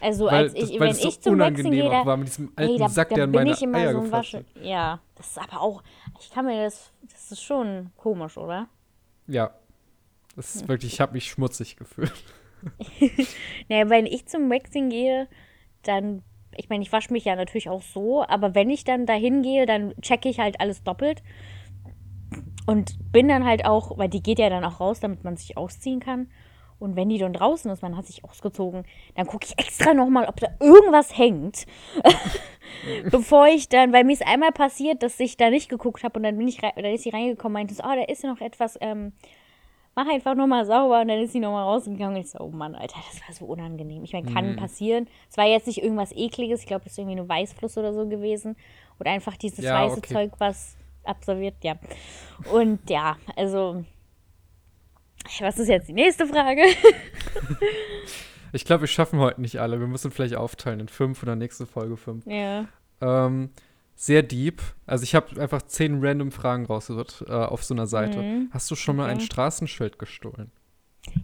Also 0.00 0.26
Weil 0.26 0.34
als 0.44 0.54
ich, 0.54 0.60
das- 0.60 0.70
weil 0.72 0.80
wenn 0.80 0.88
es 0.90 1.00
so 1.02 1.08
ich 1.08 1.20
zum 1.20 1.32
unangenehm 1.32 1.72
gehe, 1.72 1.86
auch 1.88 1.90
da, 1.90 2.06
war 2.06 2.16
mit 2.16 2.28
diesem 2.28 2.52
alten 2.54 2.78
da, 2.78 2.88
Sack, 2.88 3.08
da 3.08 3.14
der 3.16 3.24
in 3.24 3.30
meine 3.32 3.50
ich 3.50 3.62
immer 3.62 3.78
Eier 3.78 3.92
so 3.92 4.00
ein 4.00 4.12
Wasche. 4.12 4.44
Ja, 4.62 5.00
das 5.16 5.28
ist 5.28 5.38
aber 5.38 5.60
auch, 5.60 5.82
ich 6.20 6.30
kann 6.30 6.44
mir 6.46 6.62
das, 6.64 6.92
das 7.10 7.32
ist 7.32 7.42
schon 7.42 7.90
komisch, 7.96 8.36
oder? 8.36 8.68
Ja. 9.26 9.50
Das 10.36 10.54
Hm. 10.54 10.60
ist 10.60 10.68
wirklich, 10.68 10.92
ich 10.92 11.00
habe 11.00 11.14
mich 11.14 11.28
schmutzig 11.30 11.76
gefühlt. 11.76 12.12
Naja, 13.68 13.88
wenn 13.90 14.06
ich 14.06 14.26
zum 14.26 14.48
Waxing 14.50 14.88
gehe, 14.90 15.28
dann, 15.82 16.22
ich 16.58 16.68
meine, 16.68 16.82
ich 16.82 16.92
wasche 16.92 17.12
mich 17.12 17.24
ja 17.24 17.36
natürlich 17.36 17.68
auch 17.68 17.82
so, 17.82 18.22
aber 18.22 18.54
wenn 18.54 18.70
ich 18.70 18.84
dann 18.84 19.06
dahin 19.06 19.42
gehe, 19.42 19.66
dann 19.66 19.94
checke 20.00 20.28
ich 20.28 20.38
halt 20.38 20.60
alles 20.60 20.82
doppelt. 20.82 21.22
Und 22.66 22.96
bin 23.12 23.28
dann 23.28 23.44
halt 23.44 23.64
auch, 23.64 23.96
weil 23.96 24.08
die 24.08 24.22
geht 24.22 24.40
ja 24.40 24.50
dann 24.50 24.64
auch 24.64 24.80
raus, 24.80 24.98
damit 24.98 25.22
man 25.22 25.36
sich 25.36 25.56
ausziehen 25.56 26.00
kann. 26.00 26.28
Und 26.78 26.94
wenn 26.94 27.08
die 27.08 27.18
dann 27.18 27.32
draußen 27.32 27.70
ist, 27.70 27.82
man 27.82 27.96
hat 27.96 28.06
sich 28.06 28.24
ausgezogen, 28.24 28.84
dann 29.14 29.26
gucke 29.26 29.46
ich 29.46 29.58
extra 29.58 29.94
nochmal, 29.94 30.26
ob 30.26 30.38
da 30.40 30.48
irgendwas 30.60 31.16
hängt. 31.16 31.66
Bevor 33.10 33.46
ich 33.46 33.68
dann, 33.68 33.92
weil 33.92 34.04
mir 34.04 34.12
ist 34.12 34.26
einmal 34.26 34.52
passiert, 34.52 35.02
dass 35.02 35.18
ich 35.20 35.36
da 35.36 35.48
nicht 35.48 35.68
geguckt 35.68 36.04
habe 36.04 36.18
und 36.18 36.24
dann 36.24 36.36
bin 36.36 36.48
ich 36.48 36.58
dann 36.58 36.84
ist 36.84 37.04
sie 37.04 37.10
reingekommen 37.10 37.56
und 37.56 37.68
meinte 37.68 37.82
oh, 37.82 37.94
da 37.94 38.12
ist 38.12 38.24
ja 38.24 38.30
noch 38.30 38.40
etwas, 38.40 38.76
ähm, 38.80 39.12
mach 39.96 40.06
einfach 40.06 40.34
nochmal 40.34 40.64
sauber 40.66 41.00
und 41.00 41.08
dann 41.08 41.18
ist 41.18 41.32
sie 41.32 41.40
nochmal 41.40 41.64
rausgegangen 41.64 42.14
und 42.16 42.20
ich 42.22 42.30
so, 42.30 42.38
oh 42.38 42.50
Mann, 42.50 42.74
Alter, 42.74 42.98
das 43.10 43.20
war 43.26 43.34
so 43.34 43.46
unangenehm. 43.46 44.04
Ich 44.04 44.12
meine, 44.12 44.30
kann 44.30 44.54
passieren. 44.56 45.08
Es 45.30 45.36
war 45.36 45.46
jetzt 45.46 45.66
nicht 45.66 45.82
irgendwas 45.82 46.12
ekliges, 46.12 46.60
ich 46.60 46.66
glaube, 46.66 46.84
das 46.84 46.92
ist 46.92 46.98
irgendwie 46.98 47.18
eine 47.18 47.28
Weißfluss 47.28 47.76
oder 47.78 47.92
so 47.92 48.06
gewesen. 48.06 48.56
Oder 49.00 49.10
einfach 49.10 49.36
dieses 49.36 49.64
Ja, 49.64 49.82
weiße 49.82 49.98
okay. 49.98 50.12
Zeug, 50.12 50.32
was 50.38 50.76
absolviert, 51.04 51.56
ja. 51.62 51.76
Und 52.52 52.88
ja, 52.88 53.16
also, 53.34 53.84
was 55.40 55.58
ist 55.58 55.68
jetzt 55.68 55.88
die 55.88 55.94
nächste 55.94 56.26
Frage? 56.26 56.62
Ich 58.52 58.64
glaube, 58.64 58.82
wir 58.82 58.88
schaffen 58.88 59.18
heute 59.18 59.40
nicht 59.40 59.60
alle. 59.60 59.80
Wir 59.80 59.86
müssen 59.86 60.10
vielleicht 60.10 60.34
aufteilen 60.34 60.80
in 60.80 60.88
fünf 60.88 61.22
oder 61.22 61.36
nächste 61.36 61.66
Folge 61.66 61.96
fünf. 61.98 62.24
ja. 62.26 62.66
Ähm, 63.02 63.50
sehr 63.96 64.22
deep. 64.22 64.62
Also 64.86 65.02
ich 65.04 65.14
habe 65.14 65.40
einfach 65.40 65.62
zehn 65.62 66.04
random 66.04 66.30
Fragen 66.30 66.66
rausgesucht 66.66 67.24
äh, 67.26 67.32
auf 67.32 67.64
so 67.64 67.74
einer 67.74 67.86
Seite. 67.86 68.46
Hast 68.50 68.70
du 68.70 68.74
schon 68.76 68.96
mal 68.96 69.04
ein 69.06 69.12
Mhm. 69.16 69.16
Okay. 69.22 69.26
Straßenschild 69.26 69.98
gestohlen? 69.98 70.52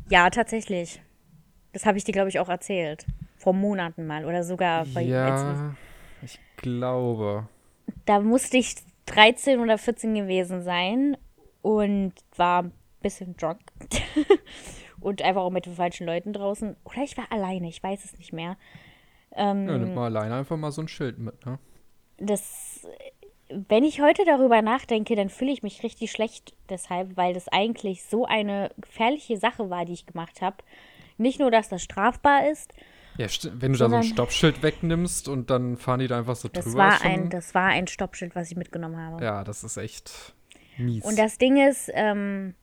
Ja, 0.08 0.30
tatsächlich. 0.30 1.00
Das 1.72 1.86
habe 1.86 1.98
ich 1.98 2.04
dir, 2.04 2.12
glaube 2.12 2.28
ich, 2.28 2.38
auch 2.38 2.48
erzählt. 2.48 3.06
Vor 3.36 3.52
Monaten 3.52 4.06
mal 4.06 4.24
oder 4.24 4.42
sogar 4.44 4.86
bei 4.86 5.02
ja, 5.02 5.74
ich 6.22 6.38
glaube. 6.56 7.48
da 8.06 8.20
musste 8.20 8.56
ich 8.56 8.76
13 9.06 9.58
oder 9.60 9.78
14 9.78 10.14
gewesen 10.14 10.62
sein 10.62 11.16
und 11.60 12.12
war 12.36 12.62
ein 12.62 12.72
bisschen 13.02 13.36
drunk. 13.36 13.60
und 15.00 15.22
einfach 15.22 15.42
auch 15.42 15.50
mit 15.50 15.66
den 15.66 15.74
falschen 15.74 16.06
Leuten 16.06 16.32
draußen. 16.32 16.76
Oder 16.84 17.02
ich 17.02 17.16
war 17.18 17.30
alleine, 17.30 17.68
ich 17.68 17.82
weiß 17.82 18.04
es 18.04 18.16
nicht 18.18 18.32
mehr. 18.32 18.56
Ähm, 19.32 19.68
Ja, 19.68 19.78
nimm 19.78 19.94
mal 19.94 20.04
alleine 20.04 20.36
einfach 20.36 20.56
mal 20.56 20.70
so 20.72 20.82
ein 20.82 20.88
Schild 20.88 21.18
mit, 21.18 21.44
ne? 21.44 21.58
Das, 22.18 22.86
wenn 23.48 23.84
ich 23.84 24.00
heute 24.00 24.24
darüber 24.24 24.62
nachdenke, 24.62 25.16
dann 25.16 25.28
fühle 25.28 25.52
ich 25.52 25.62
mich 25.62 25.82
richtig 25.82 26.10
schlecht 26.10 26.54
deshalb, 26.68 27.16
weil 27.16 27.34
das 27.34 27.48
eigentlich 27.48 28.04
so 28.04 28.24
eine 28.24 28.70
gefährliche 28.78 29.36
Sache 29.36 29.70
war, 29.70 29.84
die 29.84 29.92
ich 29.92 30.06
gemacht 30.06 30.40
habe. 30.40 30.56
Nicht 31.18 31.38
nur, 31.40 31.50
dass 31.50 31.68
das 31.68 31.82
strafbar 31.82 32.48
ist, 32.50 32.72
Ja, 33.18 33.26
wenn 33.54 33.72
du 33.74 33.78
da 33.78 33.88
so 33.88 33.96
ein 33.96 34.02
Stoppschild 34.02 34.62
wegnimmst 34.62 35.28
und 35.28 35.50
dann 35.50 35.76
fahren 35.76 36.00
die 36.00 36.08
da 36.08 36.18
einfach 36.18 36.36
so 36.36 36.48
das 36.48 36.64
drüber. 36.64 36.78
war 36.78 36.98
schon, 36.98 37.10
ein, 37.10 37.30
das 37.30 37.54
war 37.54 37.66
ein 37.68 37.86
Stoppschild, 37.86 38.34
was 38.34 38.50
ich 38.50 38.56
mitgenommen 38.56 38.96
habe. 38.96 39.22
Ja, 39.22 39.44
das 39.44 39.62
ist 39.62 39.76
echt 39.76 40.34
mies. 40.78 41.04
Und 41.04 41.18
das 41.18 41.36
Ding 41.38 41.58
ist, 41.68 41.90
ähm, 41.92 42.54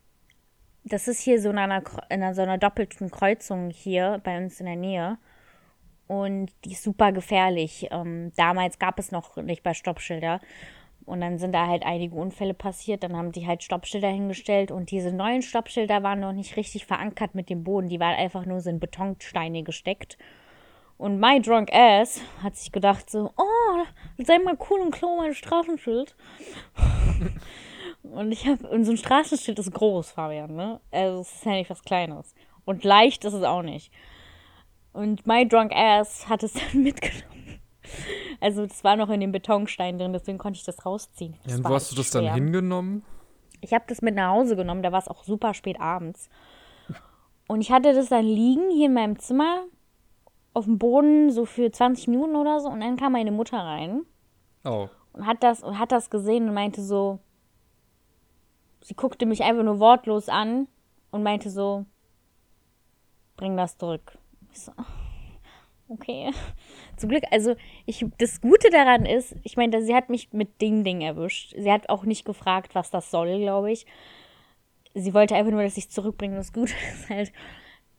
das 0.83 1.07
ist 1.07 1.19
hier 1.21 1.39
so 1.41 1.51
in 1.51 1.57
einer, 1.59 1.83
in 2.09 2.23
einer, 2.23 2.33
so 2.33 2.41
einer 2.41 2.57
doppelten 2.57 3.11
Kreuzung 3.11 3.69
hier 3.69 4.19
bei 4.23 4.37
uns 4.37 4.59
in 4.59 4.65
der 4.65 4.75
Nähe. 4.75 5.17
Und 6.09 6.51
die 6.65 6.71
ist 6.71 6.81
super 6.81 7.11
gefährlich. 7.11 7.87
Ähm, 7.91 8.31
damals 8.35 8.79
gab 8.79 8.97
es 8.97 9.11
noch 9.11 9.35
nicht 9.35 9.61
bei 9.61 9.75
Stoppschilder. 9.75 10.41
Und 11.05 11.21
dann 11.21 11.37
sind 11.37 11.53
da 11.53 11.67
halt 11.67 11.85
einige 11.85 12.15
Unfälle 12.15 12.55
passiert. 12.55 13.03
Dann 13.03 13.15
haben 13.15 13.31
die 13.31 13.45
halt 13.45 13.61
Stoppschilder 13.61 14.07
hingestellt. 14.07 14.71
Und 14.71 14.89
diese 14.89 15.11
neuen 15.11 15.43
Stoppschilder 15.43 16.01
waren 16.01 16.19
noch 16.19 16.33
nicht 16.33 16.57
richtig 16.57 16.87
verankert 16.87 17.35
mit 17.35 17.51
dem 17.51 17.63
Boden. 17.63 17.89
Die 17.89 17.99
waren 17.99 18.15
einfach 18.15 18.47
nur 18.47 18.59
so 18.59 18.71
in 18.71 18.79
Betonsteine 18.79 19.61
gesteckt. 19.61 20.17
Und 20.97 21.19
my 21.19 21.39
drunk 21.39 21.71
ass 21.71 22.21
hat 22.41 22.55
sich 22.55 22.71
gedacht 22.71 23.07
so, 23.11 23.31
oh, 23.37 23.83
sei 24.17 24.39
mal 24.39 24.57
cool 24.71 24.81
und 24.81 24.89
klau 24.89 25.15
mein 25.15 25.35
Straßenschild. 25.35 26.15
Und 28.01 28.31
ich 28.31 28.47
habe, 28.47 28.67
und 28.67 28.83
so 28.83 28.93
ein 28.93 28.97
Straßenschild 28.97 29.59
ist 29.59 29.71
groß, 29.73 30.09
Fabian, 30.09 30.55
ne? 30.55 30.79
Also 30.89 31.21
es 31.21 31.33
ist 31.35 31.45
ja 31.45 31.51
nicht 31.51 31.69
was 31.69 31.83
Kleines. 31.83 32.33
Und 32.65 32.83
leicht 32.83 33.25
ist 33.25 33.33
es 33.33 33.43
auch 33.43 33.61
nicht. 33.61 33.91
Und 34.93 35.25
my 35.27 35.47
drunk 35.47 35.71
ass 35.73 36.27
hat 36.27 36.43
es 36.43 36.53
dann 36.71 36.83
mitgenommen. 36.83 37.59
Also 38.41 38.63
es 38.63 38.83
war 38.83 38.95
noch 38.95 39.09
in 39.09 39.19
dem 39.19 39.31
Betonstein 39.31 39.97
drin, 39.97 40.13
deswegen 40.13 40.37
konnte 40.37 40.57
ich 40.57 40.65
das 40.65 40.85
rausziehen. 40.85 41.35
Das 41.43 41.57
ja, 41.57 41.63
wo 41.63 41.73
hast 41.73 41.91
du 41.91 41.95
das 41.95 42.11
dann 42.11 42.23
schwer. 42.23 42.33
hingenommen? 42.35 43.03
Ich 43.61 43.73
habe 43.73 43.85
das 43.87 44.01
mit 44.01 44.15
nach 44.15 44.29
Hause 44.31 44.55
genommen, 44.55 44.83
da 44.83 44.91
war 44.91 44.99
es 44.99 45.07
auch 45.07 45.23
super 45.23 45.53
spät 45.53 45.79
abends. 45.81 46.29
Und 47.47 47.61
ich 47.61 47.71
hatte 47.71 47.93
das 47.93 48.09
dann 48.09 48.25
liegen 48.25 48.69
hier 48.71 48.85
in 48.85 48.93
meinem 48.93 49.17
Zimmer 49.19 49.63
auf 50.53 50.65
dem 50.65 50.77
Boden 50.77 51.31
so 51.31 51.45
für 51.45 51.71
20 51.71 52.07
Minuten 52.07 52.35
oder 52.35 52.59
so 52.59 52.69
und 52.69 52.79
dann 52.81 52.95
kam 52.97 53.13
meine 53.13 53.31
Mutter 53.31 53.57
rein 53.57 54.05
Oh. 54.65 54.87
und 55.13 55.25
hat 55.25 55.41
das 55.41 55.63
und 55.63 55.79
hat 55.79 55.91
das 55.91 56.09
gesehen 56.09 56.47
und 56.47 56.53
meinte 56.53 56.81
so 56.83 57.19
sie 58.81 58.93
guckte 58.93 59.25
mich 59.25 59.43
einfach 59.43 59.63
nur 59.63 59.79
wortlos 59.79 60.29
an 60.29 60.67
und 61.11 61.23
meinte 61.23 61.49
so 61.49 61.85
bring 63.35 63.57
das 63.57 63.77
zurück. 63.77 64.17
Ich 64.51 64.61
so 64.61 64.71
okay. 65.89 66.31
Zum 66.97 67.09
Glück, 67.09 67.23
also 67.31 67.55
ich 67.85 68.05
das 68.17 68.41
Gute 68.41 68.69
daran 68.69 69.05
ist, 69.05 69.35
ich 69.43 69.57
meine, 69.57 69.83
sie 69.83 69.95
hat 69.95 70.09
mich 70.09 70.31
mit 70.31 70.61
Ding 70.61 70.83
Ding 70.83 71.01
erwischt. 71.01 71.53
Sie 71.57 71.71
hat 71.71 71.89
auch 71.89 72.05
nicht 72.05 72.25
gefragt, 72.25 72.75
was 72.75 72.91
das 72.91 73.11
soll, 73.11 73.39
glaube 73.39 73.71
ich. 73.71 73.85
Sie 74.93 75.13
wollte 75.13 75.35
einfach 75.35 75.51
nur, 75.51 75.63
dass 75.63 75.77
ich 75.77 75.89
zurückbringe. 75.89 76.35
Das 76.35 76.53
Gute 76.53 76.73
ist 76.93 77.09
halt, 77.09 77.31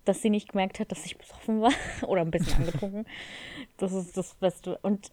dass 0.04 0.22
sie 0.22 0.30
nicht 0.30 0.50
gemerkt 0.50 0.80
hat, 0.80 0.90
dass 0.90 1.04
ich 1.04 1.18
besoffen 1.18 1.60
war 1.60 1.72
oder 2.06 2.22
ein 2.22 2.30
bisschen 2.30 2.54
angetrunken. 2.54 3.06
Das 3.76 3.92
ist 3.92 4.16
das 4.16 4.34
Beste. 4.34 4.78
Und 4.82 5.12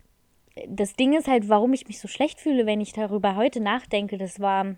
das 0.68 0.96
Ding 0.96 1.14
ist 1.16 1.28
halt, 1.28 1.50
warum 1.50 1.74
ich 1.74 1.88
mich 1.88 2.00
so 2.00 2.08
schlecht 2.08 2.40
fühle, 2.40 2.66
wenn 2.66 2.82
ich 2.82 2.94
darüber 2.94 3.36
heute 3.36 3.60
nachdenke, 3.60 4.18
das 4.18 4.40
war 4.40 4.76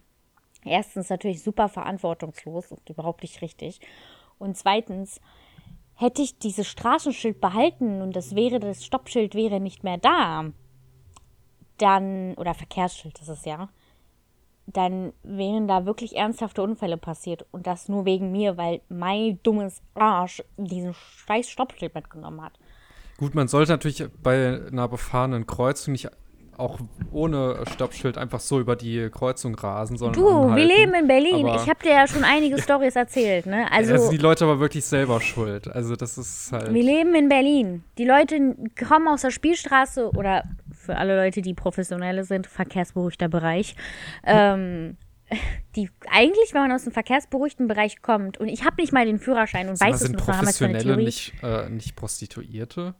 erstens 0.65 1.09
natürlich 1.09 1.41
super 1.41 1.69
verantwortungslos 1.69 2.71
und 2.71 2.89
überhaupt 2.89 3.23
nicht 3.23 3.41
richtig. 3.41 3.79
Und 4.39 4.57
zweitens, 4.57 5.21
hätte 5.99 6.21
ich 6.21 6.39
dieses 6.39 6.65
Straßenschild 6.67 7.41
behalten 7.41 8.01
und 8.01 8.15
das 8.15 8.33
wäre, 8.33 8.59
das 8.59 8.85
Stoppschild 8.85 9.35
wäre 9.35 9.59
nicht 9.59 9.83
mehr 9.83 9.97
da, 9.97 10.45
dann, 11.77 12.35
oder 12.35 12.53
Verkehrsschild 12.53 13.19
ist 13.19 13.27
es 13.27 13.43
ja, 13.43 13.67
dann 14.65 15.11
wären 15.23 15.67
da 15.67 15.85
wirklich 15.85 16.15
ernsthafte 16.15 16.61
Unfälle 16.61 16.95
passiert. 16.95 17.45
Und 17.51 17.67
das 17.67 17.89
nur 17.89 18.05
wegen 18.05 18.31
mir, 18.31 18.55
weil 18.55 18.81
mein 18.87 19.39
dummes 19.43 19.81
Arsch 19.93 20.41
diesen 20.55 20.93
scheiß 20.93 21.49
Stoppschild 21.49 21.93
mitgenommen 21.93 22.41
hat. 22.41 22.53
Gut, 23.17 23.35
man 23.35 23.49
sollte 23.49 23.73
natürlich 23.73 24.05
bei 24.23 24.67
einer 24.71 24.87
befahrenen 24.87 25.47
Kreuzung 25.47 25.91
nicht 25.91 26.09
auch 26.59 26.79
ohne 27.11 27.63
Stoppschild 27.73 28.17
einfach 28.17 28.39
so 28.39 28.59
über 28.59 28.75
die 28.75 29.09
Kreuzung 29.09 29.55
rasen, 29.55 29.97
sondern 29.97 30.21
Du, 30.21 30.27
wir 30.29 30.35
anhalten. 30.51 30.67
leben 30.67 30.93
in 30.93 31.07
Berlin. 31.07 31.45
Aber- 31.47 31.55
ich 31.61 31.69
habe 31.69 31.79
dir 31.83 31.91
ja 31.91 32.07
schon 32.07 32.23
einige 32.23 32.57
Stories 32.61 32.95
erzählt, 32.95 33.45
ne? 33.45 33.71
Also, 33.71 33.93
Also, 33.93 34.05
sind 34.07 34.13
die 34.19 34.21
Leute 34.23 34.43
aber 34.43 34.59
wirklich 34.59 34.85
selber 34.85 35.21
schuld. 35.21 35.67
Also 35.67 35.95
das 35.95 36.17
ist 36.17 36.51
halt. 36.51 36.73
wir 36.73 36.83
leben 36.83 37.15
in 37.15 37.29
Berlin. 37.29 37.83
Die 37.97 38.05
Leute 38.05 38.55
kommen 38.87 39.07
aus 39.07 39.21
der 39.21 39.31
Spielstraße 39.31 40.09
oder 40.11 40.43
für 40.71 40.97
alle 40.97 41.15
Leute, 41.15 41.41
die 41.41 41.53
professionelle 41.53 42.23
sind, 42.23 42.47
verkehrsberuhigter 42.47 43.27
Bereich. 43.29 43.75
Ähm, 44.25 44.97
die 45.75 45.89
eigentlich, 46.11 46.53
wenn 46.53 46.61
man 46.63 46.71
aus 46.71 46.83
dem 46.83 46.91
verkehrsberuhigten 46.93 47.67
Bereich 47.67 48.01
kommt 48.01 48.37
und 48.39 48.47
ich 48.49 48.65
habe 48.65 48.77
nicht 48.81 48.91
mal 48.91 49.05
den 49.05 49.19
Führerschein 49.19 49.69
und 49.69 49.79
weiß 49.79 50.01
es 50.01 50.11
wir 50.11 50.17
haben 50.17 50.25
keine 50.25 50.37
Professionelle 50.39 50.97
nicht, 50.97 51.33
äh, 51.43 51.69
nicht 51.69 51.95
Prostituierte? 51.95 52.95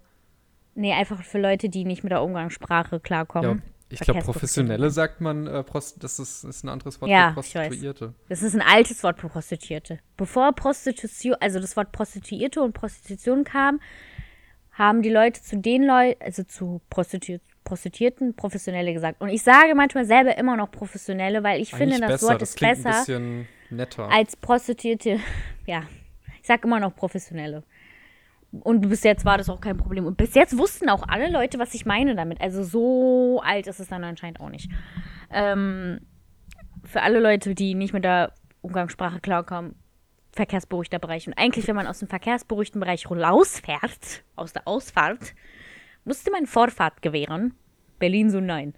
Nee, 0.79 0.93
einfach 0.93 1.21
für 1.23 1.39
Leute, 1.39 1.67
die 1.67 1.83
nicht 1.83 2.03
mit 2.03 2.11
der 2.11 2.23
Umgangssprache 2.23 2.95
Ja, 2.95 2.99
klarkommen. 2.99 3.61
ich 3.89 3.99
glaube, 3.99 4.21
Professionelle 4.21 4.89
sagt 4.91 5.19
man, 5.19 5.45
äh, 5.45 5.61
Prost 5.63 6.01
das 6.01 6.19
ist, 6.19 6.45
ist 6.45 6.63
ein 6.63 6.69
anderes 6.69 7.01
Wort 7.01 7.11
Ja, 7.11 7.33
für 7.33 7.41
ich 7.41 7.53
weiß. 7.55 7.67
Prostituierte. 7.67 8.13
Das 8.29 8.41
ist 8.41 8.55
ein 8.55 8.61
altes 8.61 9.03
Wort 9.03 9.19
für 9.19 9.27
Prostituierte. 9.27 9.99
Bevor 10.15 10.53
Prostitution, 10.53 11.35
also 11.41 11.59
das 11.59 11.75
Wort 11.75 11.91
Prostituierte 11.91 12.61
und 12.61 12.71
Prostitution 12.71 13.43
kam, 13.43 13.81
haben 14.71 15.01
die 15.01 15.09
Leute 15.09 15.41
zu 15.41 15.57
den 15.57 15.83
Leuten, 15.83 16.21
also 16.23 16.43
zu 16.43 16.79
Prostitu 16.89 17.39
Prostituierten, 17.65 18.35
Professionelle 18.35 18.93
gesagt. 18.93 19.21
Und 19.21 19.29
ich 19.29 19.43
sage 19.43 19.75
manchmal 19.75 20.05
selber 20.05 20.35
immer 20.37 20.55
noch 20.55 20.71
Professionelle, 20.71 21.43
weil 21.43 21.61
ich 21.61 21.69
finde, 21.71 21.95
Eigentlich 21.95 21.99
das 21.99 22.21
besser, 22.21 22.27
Wort 22.31 22.41
das 22.41 22.49
ist 22.51 22.55
klingt 22.55 22.83
besser 22.83 22.89
ein 22.89 22.99
bisschen 23.05 23.47
netter. 23.69 24.09
als 24.09 24.35
Prostituierte. 24.37 25.19
Ja, 25.67 25.83
sag 26.41 26.63
immer 26.63 26.79
noch 26.79 26.95
professionelle. 26.95 27.63
Und 28.51 28.89
bis 28.89 29.03
jetzt 29.03 29.25
war 29.25 29.37
das 29.37 29.49
auch 29.49 29.61
kein 29.61 29.77
Problem. 29.77 30.05
Und 30.05 30.17
bis 30.17 30.33
jetzt 30.33 30.57
wussten 30.57 30.89
auch 30.89 31.03
alle 31.07 31.29
Leute, 31.29 31.59
was 31.59 31.73
ich 31.73 31.85
meine 31.85 32.15
damit. 32.15 32.41
Also 32.41 32.63
so 32.63 33.41
alt 33.43 33.67
ist 33.67 33.79
es 33.79 33.87
dann 33.89 34.03
anscheinend 34.03 34.39
auch 34.39 34.49
nicht. 34.49 34.71
Ähm, 35.31 35.99
für 36.83 37.01
alle 37.01 37.19
Leute, 37.19 37.53
die 37.53 37.75
nicht 37.75 37.93
mit 37.93 38.03
der 38.03 38.33
Umgangssprache 38.61 39.19
klarkommen, 39.19 39.75
verkehrsberuhigter 40.31 40.99
Bereich. 40.99 41.27
Und 41.27 41.33
eigentlich, 41.37 41.67
wenn 41.67 41.75
man 41.75 41.87
aus 41.87 41.99
dem 41.99 42.07
verkehrsberuhigten 42.07 42.79
Bereich 42.79 43.09
rausfährt, 43.09 44.23
aus 44.35 44.53
der 44.53 44.67
Ausfahrt, 44.67 45.35
musste 46.05 46.31
man 46.31 46.45
Vorfahrt 46.45 47.01
gewähren. 47.01 47.53
Berlin 47.99 48.29
so 48.29 48.39
nein. 48.39 48.73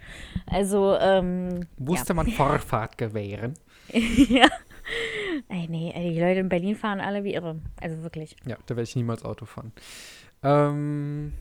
Also, 0.47 0.97
ähm. 0.99 1.67
Musste 1.77 2.09
ja. 2.09 2.15
man 2.15 2.27
Vorfahrt 2.31 2.97
gewähren? 2.97 3.53
ja. 3.93 4.47
Ey, 5.49 5.67
nee, 5.69 5.91
ey, 5.93 6.13
die 6.13 6.19
Leute 6.19 6.39
in 6.39 6.49
Berlin 6.49 6.75
fahren 6.75 6.99
alle 6.99 7.23
wie 7.23 7.33
irre. 7.33 7.59
Also 7.79 8.03
wirklich. 8.03 8.35
Ja, 8.45 8.57
da 8.65 8.75
werde 8.75 8.83
ich 8.83 8.95
niemals 8.95 9.23
Auto 9.23 9.45
fahren. 9.45 9.71
Ähm, 10.43 11.33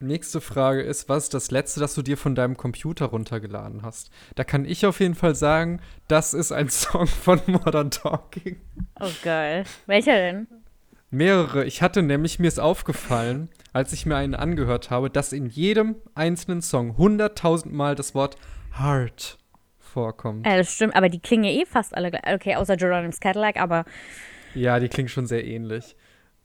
nächste 0.00 0.40
Frage 0.40 0.82
ist, 0.82 1.08
was 1.08 1.24
ist 1.24 1.34
das 1.34 1.50
letzte, 1.50 1.80
das 1.80 1.94
du 1.94 2.02
dir 2.02 2.16
von 2.16 2.34
deinem 2.34 2.56
Computer 2.56 3.06
runtergeladen 3.06 3.82
hast? 3.82 4.10
Da 4.34 4.44
kann 4.44 4.64
ich 4.64 4.86
auf 4.86 5.00
jeden 5.00 5.14
Fall 5.14 5.34
sagen, 5.34 5.80
das 6.08 6.34
ist 6.34 6.52
ein 6.52 6.68
Song 6.70 7.06
von 7.06 7.40
Modern 7.46 7.90
Talking. 7.90 8.60
Oh 9.00 9.10
geil. 9.22 9.64
Welcher 9.86 10.14
denn? 10.14 10.46
Mehrere. 11.10 11.64
Ich 11.64 11.80
hatte 11.80 12.02
nämlich, 12.02 12.38
mir 12.38 12.48
ist 12.48 12.60
aufgefallen, 12.60 13.48
als 13.72 13.94
ich 13.94 14.04
mir 14.04 14.16
einen 14.16 14.34
angehört 14.34 14.90
habe, 14.90 15.08
dass 15.08 15.32
in 15.32 15.46
jedem 15.46 15.96
einzelnen 16.14 16.60
Song 16.60 16.98
hunderttausend 16.98 17.72
Mal 17.72 17.94
das 17.94 18.14
Wort 18.14 18.36
Heart 18.78 19.38
vorkommt. 19.98 20.46
Ja, 20.46 20.56
das 20.56 20.72
stimmt, 20.72 20.94
aber 20.94 21.08
die 21.08 21.20
klingen 21.20 21.44
ja 21.44 21.50
eh 21.50 21.66
fast 21.66 21.96
alle 21.96 22.10
gleich. 22.10 22.34
Okay, 22.34 22.54
außer 22.54 22.76
Geronimo's 22.76 23.20
Cadillac, 23.20 23.56
aber. 23.60 23.84
Ja, 24.54 24.78
die 24.78 24.88
klingen 24.88 25.08
schon 25.08 25.26
sehr 25.26 25.44
ähnlich. 25.44 25.96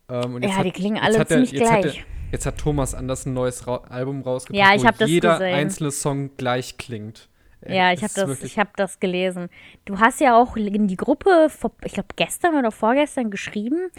Ähm, 0.09 0.41
ja, 0.41 0.55
hat, 0.55 0.65
die 0.65 0.71
klingen 0.71 1.01
alle 1.01 1.25
ziemlich 1.25 1.53
er, 1.53 1.59
gleich. 1.59 1.99
Hat 1.99 2.05
jetzt 2.31 2.45
hat 2.45 2.57
Thomas 2.57 2.95
Anders 2.95 3.25
ein 3.25 3.33
neues 3.33 3.67
Ra 3.67 3.77
Album 3.89 4.21
rausgebracht, 4.21 4.59
ja, 4.59 4.75
ich 4.75 4.83
wo 4.83 5.05
jeder 5.05 5.33
gesehen. 5.33 5.53
einzelne 5.53 5.91
Song 5.91 6.35
gleich 6.35 6.77
klingt. 6.77 7.29
Ja, 7.65 7.93
ich 7.93 8.03
habe 8.03 8.13
das, 8.13 8.57
hab 8.57 8.75
das 8.75 8.99
gelesen. 8.99 9.47
Du 9.85 9.99
hast 9.99 10.19
ja 10.19 10.37
auch 10.37 10.57
in 10.57 10.87
die 10.87 10.97
Gruppe, 10.97 11.47
vor, 11.49 11.71
ich 11.85 11.93
glaube 11.93 12.09
gestern 12.17 12.55
oder 12.55 12.71
vorgestern 12.71 13.31
geschrieben, 13.31 13.89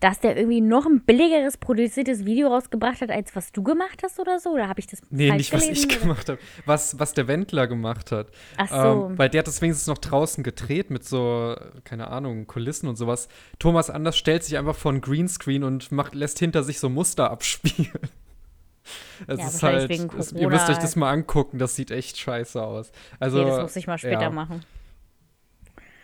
dass 0.00 0.18
der 0.18 0.36
irgendwie 0.36 0.62
noch 0.62 0.86
ein 0.86 1.02
billigeres 1.02 1.58
produziertes 1.58 2.24
Video 2.24 2.48
rausgebracht 2.48 3.02
hat, 3.02 3.10
als 3.10 3.36
was 3.36 3.52
du 3.52 3.62
gemacht 3.62 4.02
hast 4.02 4.18
oder 4.18 4.40
so? 4.40 4.50
Oder 4.50 4.68
habe 4.68 4.80
ich 4.80 4.86
das 4.86 5.02
Nee, 5.10 5.30
nicht 5.30 5.50
gelesen? 5.50 5.70
was 5.70 5.78
ich 5.78 6.00
gemacht 6.00 6.28
habe. 6.30 6.38
Was, 6.64 6.98
was 6.98 7.12
der 7.12 7.28
Wendler 7.28 7.66
gemacht 7.66 8.10
hat. 8.10 8.28
Ach 8.56 8.68
so. 8.68 9.08
Ähm, 9.10 9.18
weil 9.18 9.28
der 9.28 9.40
hat 9.40 9.46
das 9.46 9.60
wenigstens 9.60 9.86
noch 9.86 9.98
draußen 9.98 10.42
gedreht 10.42 10.90
mit 10.90 11.04
so, 11.04 11.54
keine 11.84 12.08
Ahnung, 12.08 12.46
Kulissen 12.46 12.88
und 12.88 12.96
sowas. 12.96 13.28
Thomas 13.58 13.90
Anders 13.90 14.16
stellt 14.16 14.42
sich 14.42 14.56
einfach 14.56 14.74
vor 14.74 14.92
ein 14.92 15.02
Greenscreen 15.02 15.64
und 15.64 15.92
macht, 15.92 16.14
lässt 16.14 16.38
hinter 16.38 16.62
sich 16.62 16.80
so 16.80 16.88
Muster 16.88 17.30
abspielen. 17.30 17.92
Es 19.28 19.38
ja, 19.38 19.46
ist 19.46 19.62
halt, 19.62 19.90
es, 19.90 20.32
ihr 20.32 20.48
müsst 20.48 20.68
euch 20.68 20.78
das 20.78 20.96
mal 20.96 21.12
angucken, 21.12 21.58
das 21.58 21.76
sieht 21.76 21.90
echt 21.90 22.16
scheiße 22.16 22.60
aus. 22.60 22.90
Also, 23.20 23.40
okay, 23.40 23.50
das 23.50 23.62
muss 23.62 23.76
ich 23.76 23.86
mal 23.86 23.98
später 23.98 24.22
ja. 24.22 24.30
machen. 24.30 24.64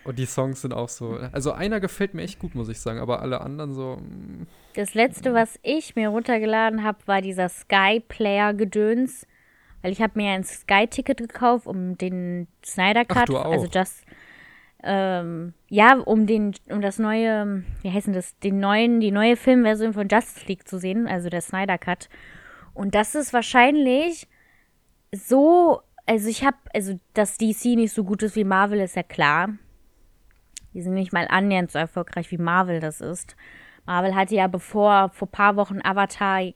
Und 0.07 0.19
die 0.19 0.27
Songs 0.27 0.63
sind 0.63 0.73
auch 0.73 0.89
so. 0.89 1.19
Also 1.33 1.53
einer 1.53 1.81
gefällt 1.81 2.15
mir 2.15 2.23
echt 2.23 2.39
gut, 2.39 2.55
muss 2.55 2.69
ich 2.69 2.81
sagen, 2.81 3.01
aber 3.01 3.23
alle 3.23 3.41
anderen 3.41 3.75
so. 3.75 3.97
Mm. 3.97 4.47
Das 4.75 4.95
letzte, 4.95 5.35
was 5.35 5.59
ich 5.63 5.97
mir 5.97 6.11
runtergeladen 6.11 6.85
habe, 6.85 6.99
war 7.07 7.23
dieser 7.23 7.49
Sky 7.49 8.01
Player 8.07 8.55
Gedöns, 8.55 9.27
weil 9.83 9.91
ich 9.91 10.01
habe 10.01 10.13
mir 10.17 10.31
ein 10.31 10.45
Sky 10.45 10.87
Ticket 10.87 11.19
gekauft, 11.19 11.67
um 11.67 11.99
den 11.99 12.47
Snyder 12.65 13.05
Cut, 13.05 13.23
Ach, 13.23 13.25
du 13.25 13.39
auch. 13.39 13.51
also 13.51 13.67
just 13.67 14.05
ähm, 14.83 15.55
ja, 15.69 15.97
um 15.99 16.27
den 16.27 16.55
um 16.71 16.81
das 16.81 16.99
neue, 16.99 17.65
wie 17.83 17.91
heißt 17.91 18.07
denn 18.07 18.15
das, 18.15 18.39
den 18.39 18.61
neuen, 18.61 19.01
die 19.01 19.11
neue 19.11 19.37
Filmversion 19.37 19.93
von 19.93 20.07
Justice 20.09 20.47
League 20.47 20.69
zu 20.69 20.79
sehen, 20.79 21.09
also 21.09 21.29
der 21.29 21.41
Snyder 21.41 21.79
Cut. 21.79 22.09
Und 22.73 22.95
das 22.95 23.17
ist 23.17 23.33
wahrscheinlich 23.33 24.29
so, 25.13 25.81
also 26.05 26.29
ich 26.29 26.45
habe, 26.45 26.59
also 26.73 27.01
dass 27.15 27.39
DC 27.39 27.65
nicht 27.75 27.93
so 27.93 28.05
gut 28.05 28.23
ist 28.23 28.37
wie 28.37 28.45
Marvel, 28.45 28.81
ist 28.81 28.95
ja 28.95 29.03
klar. 29.03 29.49
Die 30.77 30.83
sind 30.83 30.93
nicht 30.93 31.11
mal 31.11 31.27
annähernd 31.31 31.73
so 31.73 31.79
erfolgreich 31.79 32.31
wie 32.31 32.37
Marvel 32.37 32.81
das 32.81 33.01
ist. 33.01 33.35
Marvel 33.87 34.15
hatte 34.15 34.35
ja 34.35 34.47
bevor 34.47 35.09
vor 35.09 35.31
paar 35.31 35.57
Wochen 35.57 35.81
Avatar 35.83 36.53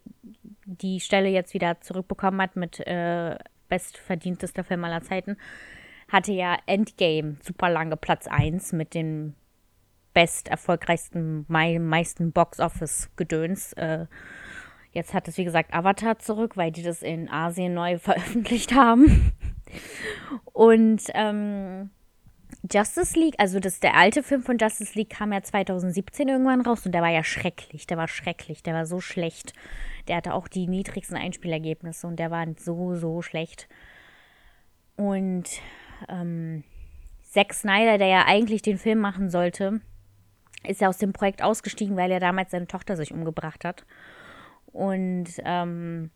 die 0.67 1.01
Stelle 1.01 1.31
jetzt 1.31 1.55
wieder 1.55 1.81
zurückbekommen 1.81 2.43
hat 2.43 2.55
mit 2.55 2.87
äh, 2.87 3.39
bestverdientester 3.71 4.63
Film 4.63 4.85
aller 4.85 5.01
Zeiten, 5.01 5.39
hatte 6.13 6.33
ja 6.33 6.59
Endgame 6.67 7.37
super 7.41 7.71
lange 7.71 7.97
Platz 7.97 8.27
1 8.27 8.75
mit 8.75 8.93
den 8.93 9.37
best 10.13 10.49
erfolgreichsten, 10.49 11.47
mei 11.49 11.79
meisten 11.79 12.33
Box-Office-Gedöns. 12.33 13.73
Äh, 13.73 14.05
jetzt 14.93 15.15
hat 15.15 15.29
es, 15.29 15.39
wie 15.39 15.45
gesagt, 15.45 15.73
Avatar 15.73 16.19
zurück, 16.19 16.59
weil 16.59 16.73
die 16.73 16.83
das 16.83 17.01
in 17.01 17.31
Asien 17.31 17.73
neu 17.73 17.99
veröffentlicht 18.01 18.75
haben. 18.75 19.33
Und 20.53 21.05
ähm, 21.15 21.89
Justice 22.69 23.19
League, 23.19 23.35
also 23.39 23.59
das, 23.59 23.81
der 23.81 23.97
alte 23.97 24.23
Film 24.23 24.43
von 24.43 24.59
Justice 24.59 24.93
League 24.95 25.11
kam 25.11 25.33
ja 25.33 25.43
2017 25.43 26.29
irgendwann 26.29 26.61
raus 26.61 26.85
und 26.85 26.93
der 26.93 27.03
war 27.03 27.09
ja 27.09 27.25
schrecklich, 27.25 27.87
der 27.87 27.97
war 27.97 28.09
schrecklich, 28.09 28.63
der 28.63 28.75
war 28.75 28.87
so 28.87 29.01
schlecht. 29.01 29.55
Der 30.09 30.17
hatte 30.17 30.35
auch 30.35 30.49
die 30.49 30.67
niedrigsten 30.67 31.17
Einspielergebnisse 31.17 32.07
und 32.07 32.17
der 32.17 32.31
war 32.31 32.47
so, 32.59 32.95
so 32.97 33.23
schlecht. 33.23 33.69
Und 34.97 35.49
ähm, 36.09 36.65
Zack 37.23 37.55
Snyder, 37.55 37.97
der 37.97 38.09
ja 38.09 38.25
eigentlich 38.27 38.63
den 38.63 38.79
Film 38.79 38.99
machen 38.99 39.31
sollte, 39.31 39.81
ist 40.67 40.81
ja 40.81 40.89
aus 40.89 40.99
dem 40.99 41.13
Projekt 41.13 41.43
ausgestiegen, 41.43 41.97
weil 41.97 42.11
er 42.11 42.21
damals 42.21 42.51
seine 42.51 42.67
Tochter 42.67 42.97
sich 42.97 43.13
umgebracht 43.13 43.65
hat. 43.65 43.87
Und 44.67 45.29
ähm, 45.45 46.11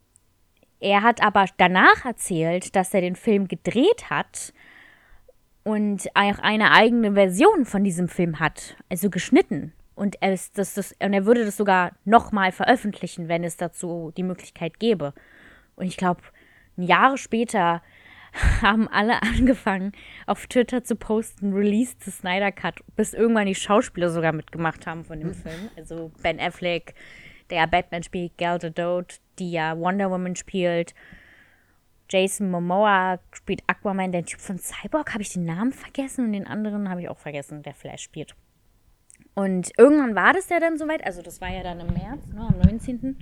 er 0.81 1.03
hat 1.03 1.23
aber 1.23 1.47
danach 1.57 2.05
erzählt, 2.05 2.77
dass 2.77 2.93
er 2.93 3.01
den 3.01 3.17
Film 3.17 3.49
gedreht 3.49 4.11
hat 4.11 4.53
und 5.65 6.07
auch 6.15 6.39
eine 6.39 6.71
eigene 6.71 7.15
Version 7.15 7.65
von 7.65 7.83
diesem 7.83 8.09
Film 8.09 8.39
hat, 8.39 8.77
also 8.89 9.11
geschnitten. 9.11 9.73
Und 9.95 10.17
er, 10.21 10.33
ist, 10.33 10.59
das, 10.59 10.75
das, 10.75 10.93
und 11.01 11.13
er 11.13 11.25
würde 11.25 11.45
das 11.45 11.57
sogar 11.57 11.93
nochmal 12.05 12.53
veröffentlichen, 12.53 13.29
wenn 13.29 13.45
es 13.45 13.57
dazu 13.57 14.13
die 14.17 14.23
Möglichkeit 14.23 14.79
gäbe. 14.79 15.15
Und 15.77 15.87
ich 15.87 15.97
glaube, 15.97 16.21
Jahre 16.77 17.17
später 17.17 17.83
haben 18.63 18.89
alle 18.89 19.23
angefangen, 19.23 19.93
auf 20.27 20.47
Twitter 20.47 20.85
zu 20.85 20.97
posten, 20.97 21.53
Release 21.53 21.95
the 22.01 22.11
Snyder 22.11 22.53
Cut, 22.53 22.81
bis 22.97 23.15
irgendwann 23.15 23.47
die 23.47 23.55
Schauspieler 23.55 24.11
sogar 24.11 24.33
mitgemacht 24.33 24.87
haben 24.87 25.05
von 25.05 25.19
dem 25.19 25.31
hm. 25.31 25.35
Film. 25.35 25.71
Also 25.77 26.11
Ben 26.23 26.41
Affleck, 26.41 26.95
der 27.51 27.59
ja 27.59 27.67
Batman 27.67 28.03
spielt, 28.03 28.37
Gal 28.37 28.59
Gadot, 28.59 29.21
die 29.39 29.53
ja 29.53 29.79
Wonder 29.79 30.11
Woman 30.11 30.37
spielt, 30.37 30.95
Jason 32.11 32.51
Momoa 32.51 33.19
spielt 33.33 33.63
Aquaman, 33.67 34.13
der 34.13 34.25
Typ 34.25 34.41
von 34.41 34.59
Cyborg, 34.59 35.13
habe 35.13 35.23
ich 35.23 35.33
den 35.33 35.45
Namen 35.45 35.73
vergessen 35.73 36.27
und 36.27 36.33
den 36.33 36.47
anderen 36.47 36.89
habe 36.89 37.03
ich 37.03 37.09
auch 37.09 37.19
vergessen, 37.19 37.63
der 37.63 37.75
Flash 37.75 38.03
spielt. 38.03 38.35
Und 39.35 39.73
irgendwann 39.79 40.15
war 40.15 40.33
das 40.33 40.49
ja 40.49 40.61
dann 40.61 40.79
soweit, 40.79 41.05
also 41.05 41.23
das 41.23 41.41
war 41.41 41.51
ja 41.51 41.63
dann 41.63 41.81
im 41.81 41.93
März, 41.93 42.27
ne, 42.29 42.41
am 42.41 42.59
19. 42.59 43.19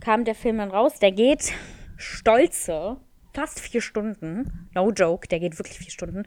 kam 0.00 0.24
der 0.24 0.34
Film 0.34 0.58
dann 0.58 0.70
raus. 0.70 0.98
Der 0.98 1.12
geht 1.12 1.52
stolze 1.96 2.96
fast 3.34 3.60
vier 3.60 3.80
Stunden. 3.80 4.68
No 4.74 4.90
joke, 4.90 5.28
der 5.28 5.40
geht 5.40 5.58
wirklich 5.58 5.78
vier 5.78 5.90
Stunden. 5.90 6.24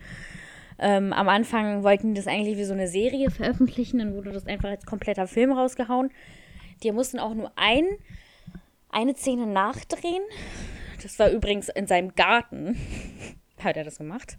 Ähm, 0.79 1.13
am 1.13 1.29
Anfang 1.29 1.83
wollten 1.83 2.13
die 2.13 2.19
das 2.19 2.27
eigentlich 2.27 2.57
wie 2.57 2.63
so 2.63 2.73
eine 2.73 2.87
Serie 2.87 3.31
veröffentlichen, 3.31 3.99
dann 3.99 4.15
wurde 4.15 4.31
das 4.31 4.45
einfach 4.45 4.69
als 4.69 4.85
kompletter 4.85 5.27
Film 5.27 5.51
rausgehauen. 5.51 6.11
Die 6.83 6.91
mussten 6.91 7.19
auch 7.19 7.33
nur 7.33 7.51
ein, 7.55 7.85
eine 8.89 9.15
Szene 9.15 9.47
nachdrehen. 9.47 10.23
Das 11.03 11.19
war 11.19 11.29
übrigens 11.29 11.69
in 11.69 11.85
seinem 11.85 12.15
Garten. 12.15 12.77
Hat 13.63 13.77
er 13.77 13.83
das 13.83 13.97
gemacht. 13.97 14.37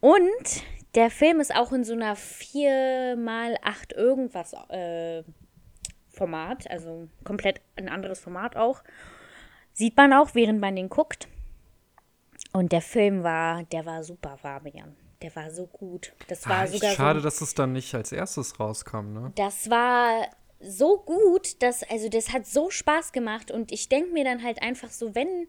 Und 0.00 0.62
der 0.94 1.10
Film 1.10 1.40
ist 1.40 1.54
auch 1.54 1.72
in 1.72 1.84
so 1.84 1.92
einer 1.92 2.16
4x8 2.16 3.94
irgendwas 3.94 4.54
äh, 4.70 5.22
Format, 6.08 6.70
also 6.70 7.08
komplett 7.24 7.60
ein 7.76 7.88
anderes 7.88 8.20
Format 8.20 8.56
auch. 8.56 8.82
Sieht 9.72 9.96
man 9.96 10.12
auch, 10.12 10.34
während 10.34 10.60
man 10.60 10.76
den 10.76 10.88
guckt. 10.88 11.28
Und 12.52 12.72
der 12.72 12.80
Film 12.80 13.22
war, 13.22 13.62
der 13.64 13.86
war 13.86 14.02
super, 14.02 14.36
Fabian. 14.36 14.96
Der 15.22 15.34
war 15.36 15.50
so 15.50 15.66
gut. 15.66 16.12
Das 16.28 16.48
war 16.48 16.60
ah, 16.60 16.66
sogar 16.66 16.92
schade, 16.92 17.20
so, 17.20 17.24
dass 17.24 17.40
es 17.40 17.54
dann 17.54 17.72
nicht 17.72 17.94
als 17.94 18.10
erstes 18.10 18.58
rauskam, 18.58 19.12
ne? 19.12 19.32
Das 19.36 19.68
war 19.68 20.26
so 20.60 20.98
gut, 20.98 21.62
dass, 21.62 21.82
also 21.90 22.08
das 22.08 22.32
hat 22.32 22.46
so 22.46 22.70
Spaß 22.70 23.12
gemacht 23.12 23.50
und 23.50 23.72
ich 23.72 23.88
denke 23.88 24.12
mir 24.12 24.24
dann 24.24 24.42
halt 24.42 24.62
einfach 24.62 24.90
so, 24.90 25.14
wenn, 25.14 25.48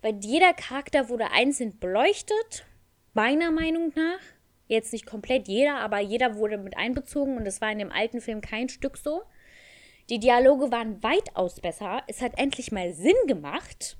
weil 0.00 0.18
jeder 0.22 0.54
Charakter 0.54 1.08
wurde 1.08 1.30
einzeln 1.30 1.78
beleuchtet, 1.78 2.64
meiner 3.12 3.50
Meinung 3.50 3.92
nach. 3.94 4.20
Jetzt 4.66 4.92
nicht 4.92 5.06
komplett 5.06 5.48
jeder, 5.48 5.78
aber 5.78 5.98
jeder 6.00 6.36
wurde 6.36 6.58
mit 6.58 6.76
einbezogen 6.76 7.36
und 7.36 7.44
das 7.44 7.60
war 7.60 7.72
in 7.72 7.78
dem 7.78 7.92
alten 7.92 8.20
Film 8.20 8.40
kein 8.40 8.68
Stück 8.68 8.96
so. 8.96 9.22
Die 10.10 10.18
Dialoge 10.18 10.70
waren 10.70 11.02
weitaus 11.02 11.60
besser. 11.60 12.02
Es 12.06 12.22
hat 12.22 12.38
endlich 12.38 12.72
mal 12.72 12.92
Sinn 12.92 13.16
gemacht. 13.26 13.98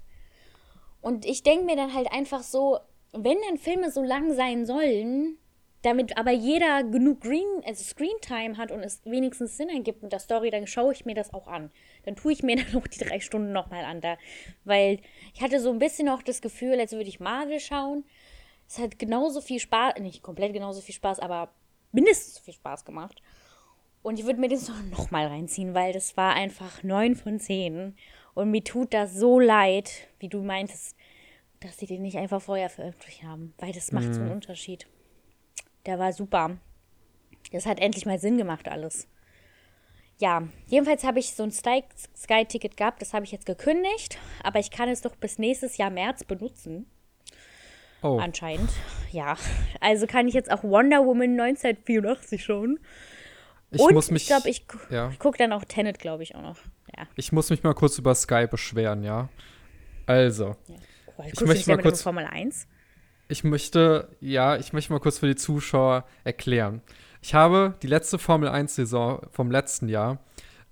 Und 1.00 1.26
ich 1.26 1.42
denke 1.42 1.64
mir 1.64 1.76
dann 1.76 1.94
halt 1.94 2.10
einfach 2.12 2.42
so, 2.42 2.78
wenn 3.12 3.38
dann 3.48 3.58
Filme 3.58 3.90
so 3.90 4.02
lang 4.02 4.34
sein 4.34 4.66
sollen, 4.66 5.38
damit 5.82 6.16
aber 6.18 6.32
jeder 6.32 6.82
genug 6.82 7.20
Green, 7.20 7.62
also 7.64 7.84
Screentime 7.84 8.56
hat 8.56 8.72
und 8.72 8.82
es 8.82 9.00
wenigstens 9.04 9.56
Sinn 9.56 9.68
ergibt 9.68 10.02
mit 10.02 10.12
der 10.12 10.18
Story, 10.18 10.50
dann 10.50 10.66
schaue 10.66 10.92
ich 10.92 11.04
mir 11.04 11.14
das 11.14 11.32
auch 11.32 11.46
an. 11.46 11.70
Dann 12.04 12.16
tue 12.16 12.32
ich 12.32 12.42
mir 12.42 12.56
dann 12.64 12.80
auch 12.80 12.86
die 12.86 12.98
drei 12.98 13.20
Stunden 13.20 13.52
nochmal 13.52 13.84
an 13.84 14.00
da. 14.00 14.18
Weil 14.64 15.00
ich 15.34 15.40
hatte 15.40 15.60
so 15.60 15.70
ein 15.70 15.78
bisschen 15.78 16.06
noch 16.06 16.22
das 16.22 16.40
Gefühl, 16.40 16.80
als 16.80 16.92
würde 16.92 17.08
ich 17.08 17.20
Marvel 17.20 17.60
schauen. 17.60 18.04
Es 18.68 18.78
hat 18.78 18.98
genauso 18.98 19.40
viel 19.40 19.60
Spaß, 19.60 19.94
nicht 20.00 20.22
komplett 20.22 20.52
genauso 20.52 20.80
viel 20.80 20.94
Spaß, 20.94 21.20
aber 21.20 21.52
mindestens 21.92 22.34
so 22.34 22.42
viel 22.42 22.54
Spaß 22.54 22.84
gemacht. 22.84 23.22
Und 24.02 24.18
ich 24.18 24.26
würde 24.26 24.40
mir 24.40 24.48
das 24.48 24.68
noch 24.90 25.10
mal 25.10 25.26
reinziehen, 25.26 25.74
weil 25.74 25.92
das 25.92 26.16
war 26.16 26.34
einfach 26.34 26.82
9 26.82 27.14
von 27.14 27.38
10. 27.38 27.96
Und 28.34 28.50
mir 28.50 28.64
tut 28.64 28.94
das 28.94 29.14
so 29.14 29.38
leid, 29.38 30.08
wie 30.18 30.28
du 30.28 30.42
meintest, 30.42 30.96
dass 31.60 31.78
sie 31.78 31.86
den 31.86 32.02
nicht 32.02 32.18
einfach 32.18 32.42
vorher 32.42 32.68
veröffentlicht 32.68 33.22
haben. 33.22 33.54
Weil 33.58 33.72
das 33.72 33.92
macht 33.92 34.08
mhm. 34.08 34.12
so 34.12 34.20
einen 34.20 34.28
mhm. 34.28 34.34
Unterschied. 34.36 34.86
Der 35.86 35.98
war 35.98 36.12
super. 36.12 36.58
Das 37.52 37.66
hat 37.66 37.80
endlich 37.80 38.06
mal 38.06 38.18
Sinn 38.18 38.36
gemacht, 38.36 38.68
alles. 38.68 39.08
Ja, 40.18 40.42
jedenfalls 40.66 41.04
habe 41.04 41.20
ich 41.20 41.34
so 41.34 41.44
ein 41.44 41.52
Sky-Ticket 41.52 42.76
gehabt, 42.76 43.00
das 43.00 43.14
habe 43.14 43.24
ich 43.24 43.30
jetzt 43.30 43.46
gekündigt, 43.46 44.18
aber 44.42 44.58
ich 44.58 44.70
kann 44.70 44.88
es 44.88 45.00
doch 45.00 45.14
bis 45.14 45.38
nächstes 45.38 45.76
Jahr 45.76 45.90
März 45.90 46.24
benutzen. 46.24 46.86
Oh. 48.02 48.18
Anscheinend. 48.18 48.70
Ja. 49.12 49.36
Also 49.80 50.06
kann 50.06 50.28
ich 50.28 50.34
jetzt 50.34 50.50
auch 50.50 50.62
Wonder 50.64 51.04
Woman 51.04 51.40
1984 51.40 52.44
schauen. 52.44 52.80
Ich 53.70 53.80
Und 53.80 53.94
muss 53.94 54.10
mich, 54.10 54.22
ich 54.22 54.28
glaube, 54.28 54.48
ich, 54.48 54.66
ja. 54.90 55.10
ich 55.10 55.18
gucke 55.18 55.38
dann 55.38 55.52
auch 55.52 55.64
Tenet, 55.64 55.98
glaube 55.98 56.22
ich, 56.22 56.34
auch 56.34 56.42
noch. 56.42 56.58
Ja. 56.96 57.06
Ich 57.16 57.32
muss 57.32 57.50
mich 57.50 57.62
mal 57.62 57.74
kurz 57.74 57.98
über 57.98 58.14
Sky 58.14 58.46
beschweren, 58.46 59.04
ja. 59.04 59.28
Also. 60.06 60.56
Ja. 60.66 60.76
Oh, 61.16 61.24
ich 61.26 61.40
möchte 61.42 61.70
mal 61.70 61.82
kurz. 61.82 62.02
Formel 62.02 62.24
1? 62.24 62.66
Ich 63.28 63.44
möchte, 63.44 64.08
ja, 64.20 64.56
ich 64.56 64.72
möchte 64.72 64.92
mal 64.92 65.00
kurz 65.00 65.18
für 65.18 65.26
die 65.26 65.36
Zuschauer 65.36 66.04
erklären. 66.24 66.80
Ich 67.20 67.34
habe 67.34 67.74
die 67.82 67.86
letzte 67.86 68.18
Formel 68.18 68.48
1-Saison 68.48 69.20
vom 69.30 69.50
letzten 69.50 69.88
Jahr 69.88 70.18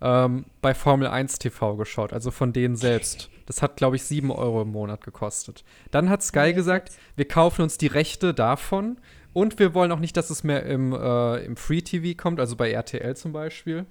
ähm, 0.00 0.46
bei 0.62 0.74
Formel 0.74 1.08
1 1.08 1.38
TV 1.38 1.76
geschaut, 1.76 2.12
also 2.12 2.30
von 2.30 2.52
denen 2.52 2.76
selbst. 2.76 3.30
Das 3.44 3.62
hat, 3.62 3.76
glaube 3.76 3.96
ich, 3.96 4.04
7 4.04 4.30
Euro 4.30 4.62
im 4.62 4.72
Monat 4.72 5.04
gekostet. 5.04 5.64
Dann 5.90 6.08
hat 6.08 6.22
Sky 6.22 6.52
gesagt, 6.52 6.92
wir 7.14 7.28
kaufen 7.28 7.62
uns 7.62 7.78
die 7.78 7.86
Rechte 7.86 8.32
davon 8.32 8.96
und 9.32 9.58
wir 9.58 9.74
wollen 9.74 9.92
auch 9.92 9.98
nicht, 9.98 10.16
dass 10.16 10.30
es 10.30 10.42
mehr 10.42 10.64
im, 10.64 10.92
äh, 10.92 11.44
im 11.44 11.56
Free 11.56 11.82
TV 11.82 12.20
kommt, 12.20 12.40
also 12.40 12.56
bei 12.56 12.70
RTL 12.70 13.16
zum 13.16 13.32
Beispiel. 13.32 13.84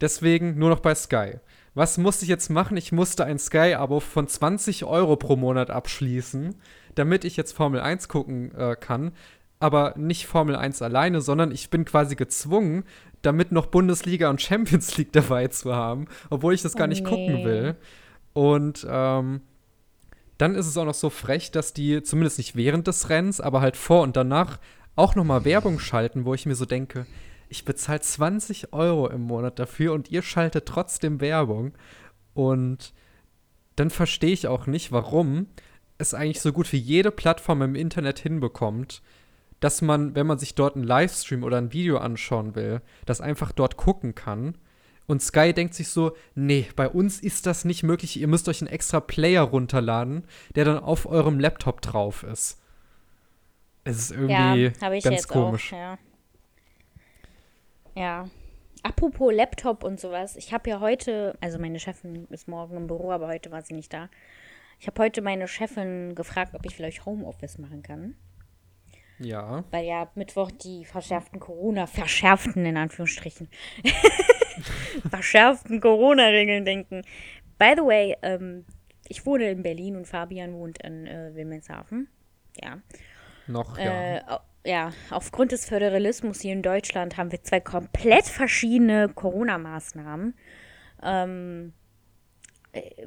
Deswegen 0.00 0.58
nur 0.58 0.70
noch 0.70 0.80
bei 0.80 0.94
Sky. 0.94 1.34
Was 1.74 1.98
musste 1.98 2.24
ich 2.24 2.28
jetzt 2.28 2.48
machen? 2.48 2.76
Ich 2.76 2.90
musste 2.90 3.24
ein 3.24 3.38
Sky-Abo 3.38 4.00
von 4.00 4.26
20 4.26 4.84
Euro 4.84 5.16
pro 5.16 5.36
Monat 5.36 5.70
abschließen, 5.70 6.54
damit 6.98 7.24
ich 7.24 7.36
jetzt 7.36 7.52
Formel 7.52 7.80
1 7.80 8.08
gucken 8.08 8.54
äh, 8.54 8.76
kann. 8.78 9.12
Aber 9.60 9.94
nicht 9.96 10.26
Formel 10.26 10.54
1 10.54 10.82
alleine, 10.82 11.20
sondern 11.20 11.50
ich 11.50 11.70
bin 11.70 11.84
quasi 11.84 12.14
gezwungen, 12.14 12.84
damit 13.22 13.50
noch 13.50 13.66
Bundesliga 13.66 14.30
und 14.30 14.40
Champions 14.40 14.96
League 14.96 15.12
dabei 15.12 15.48
zu 15.48 15.74
haben, 15.74 16.06
obwohl 16.30 16.54
ich 16.54 16.62
das 16.62 16.74
gar 16.74 16.86
nicht 16.86 17.06
oh, 17.06 17.10
nee. 17.10 17.26
gucken 17.26 17.44
will. 17.44 17.76
Und 18.32 18.86
ähm, 18.88 19.40
dann 20.38 20.54
ist 20.54 20.68
es 20.68 20.76
auch 20.76 20.84
noch 20.84 20.94
so 20.94 21.10
frech, 21.10 21.50
dass 21.50 21.72
die 21.72 22.02
zumindest 22.02 22.38
nicht 22.38 22.54
während 22.54 22.86
des 22.86 23.08
Rennens, 23.10 23.40
aber 23.40 23.60
halt 23.60 23.76
vor 23.76 24.02
und 24.02 24.16
danach 24.16 24.58
auch 24.94 25.14
noch 25.16 25.24
mal 25.24 25.44
Werbung 25.44 25.78
schalten, 25.80 26.24
wo 26.24 26.34
ich 26.34 26.46
mir 26.46 26.54
so 26.54 26.64
denke, 26.64 27.06
ich 27.48 27.64
bezahle 27.64 28.00
20 28.00 28.72
Euro 28.72 29.08
im 29.08 29.22
Monat 29.22 29.58
dafür 29.58 29.92
und 29.94 30.10
ihr 30.10 30.22
schaltet 30.22 30.66
trotzdem 30.66 31.20
Werbung. 31.20 31.72
Und 32.34 32.92
dann 33.76 33.90
verstehe 33.90 34.32
ich 34.32 34.46
auch 34.46 34.66
nicht, 34.66 34.92
warum 34.92 35.46
es 35.98 36.14
eigentlich 36.14 36.40
so 36.40 36.52
gut 36.52 36.72
wie 36.72 36.78
jede 36.78 37.10
Plattform 37.10 37.62
im 37.62 37.74
Internet 37.74 38.20
hinbekommt, 38.20 39.02
dass 39.60 39.82
man, 39.82 40.14
wenn 40.14 40.26
man 40.26 40.38
sich 40.38 40.54
dort 40.54 40.76
einen 40.76 40.84
Livestream 40.84 41.42
oder 41.42 41.58
ein 41.58 41.72
Video 41.72 41.98
anschauen 41.98 42.54
will, 42.54 42.80
das 43.06 43.20
einfach 43.20 43.52
dort 43.52 43.76
gucken 43.76 44.14
kann. 44.14 44.56
Und 45.06 45.22
Sky 45.22 45.52
denkt 45.52 45.74
sich 45.74 45.88
so, 45.88 46.14
nee, 46.34 46.68
bei 46.76 46.88
uns 46.88 47.18
ist 47.18 47.46
das 47.46 47.64
nicht 47.64 47.82
möglich. 47.82 48.20
Ihr 48.20 48.28
müsst 48.28 48.48
euch 48.48 48.60
einen 48.60 48.70
extra 48.70 49.00
Player 49.00 49.42
runterladen, 49.42 50.24
der 50.54 50.64
dann 50.64 50.78
auf 50.78 51.06
eurem 51.06 51.40
Laptop 51.40 51.80
drauf 51.80 52.22
ist. 52.22 52.60
Es 53.84 53.98
ist 53.98 54.10
irgendwie 54.12 54.72
ja, 54.80 55.00
ganz 55.00 55.26
komisch. 55.26 55.72
Auch, 55.72 55.78
ja. 55.78 55.98
ja. 57.94 58.28
Apropos 58.82 59.32
Laptop 59.34 59.82
und 59.82 59.98
sowas. 59.98 60.36
Ich 60.36 60.52
habe 60.52 60.70
ja 60.70 60.78
heute, 60.78 61.36
also 61.40 61.58
meine 61.58 61.80
Chefin 61.80 62.26
ist 62.30 62.46
morgen 62.46 62.76
im 62.76 62.86
Büro, 62.86 63.10
aber 63.10 63.26
heute 63.26 63.50
war 63.50 63.62
sie 63.62 63.74
nicht 63.74 63.92
da. 63.92 64.08
Ich 64.78 64.86
habe 64.86 65.02
heute 65.02 65.22
meine 65.22 65.48
Chefin 65.48 66.14
gefragt, 66.14 66.54
ob 66.54 66.64
ich 66.64 66.76
vielleicht 66.76 67.04
Homeoffice 67.04 67.58
machen 67.58 67.82
kann. 67.82 68.14
Ja. 69.18 69.64
Weil 69.70 69.84
ja 69.84 70.10
Mittwoch 70.14 70.50
die 70.50 70.84
verschärften 70.84 71.40
Corona, 71.40 71.86
verschärften 71.86 72.64
in 72.64 72.76
Anführungsstrichen, 72.76 73.48
verschärften 75.10 75.80
Corona-Regeln 75.80 76.64
denken. 76.64 77.02
By 77.58 77.72
the 77.76 77.82
way, 77.82 78.16
ähm, 78.22 78.64
ich 79.08 79.26
wohne 79.26 79.50
in 79.50 79.62
Berlin 79.62 79.96
und 79.96 80.06
Fabian 80.06 80.54
wohnt 80.54 80.80
in 80.82 81.06
äh, 81.06 81.34
Wilhelmshaven. 81.34 82.08
Ja. 82.62 82.78
Noch, 83.48 83.76
ja. 83.78 84.16
Äh, 84.16 84.22
ja, 84.64 84.92
aufgrund 85.10 85.52
des 85.52 85.64
Föderalismus 85.64 86.40
hier 86.40 86.52
in 86.52 86.62
Deutschland 86.62 87.16
haben 87.16 87.32
wir 87.32 87.42
zwei 87.42 87.60
komplett 87.60 88.26
verschiedene 88.26 89.08
Corona-Maßnahmen. 89.08 90.34
Ähm, 91.02 91.72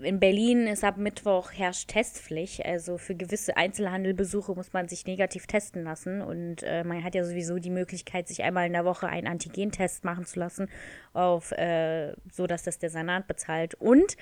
in 0.01 0.19
Berlin 0.19 0.67
ist 0.67 0.83
ab 0.83 0.97
Mittwoch 0.97 1.51
herrscht 1.51 1.89
Testpflicht. 1.89 2.65
Also 2.65 2.97
für 2.97 3.15
gewisse 3.15 3.57
Einzelhandelbesuche 3.57 4.53
muss 4.53 4.73
man 4.73 4.87
sich 4.87 5.05
negativ 5.05 5.47
testen 5.47 5.83
lassen. 5.83 6.21
Und 6.21 6.63
äh, 6.63 6.83
man 6.83 7.03
hat 7.03 7.15
ja 7.15 7.23
sowieso 7.23 7.59
die 7.59 7.69
Möglichkeit, 7.69 8.27
sich 8.27 8.43
einmal 8.43 8.67
in 8.67 8.73
der 8.73 8.85
Woche 8.85 9.07
einen 9.07 9.27
Antigentest 9.27 10.03
machen 10.03 10.25
zu 10.25 10.39
lassen, 10.39 10.69
auf, 11.13 11.51
äh, 11.51 12.13
so 12.31 12.47
dass 12.47 12.63
das 12.63 12.79
der 12.79 12.89
Senat 12.89 13.27
bezahlt. 13.27 13.75
Und 13.75 14.17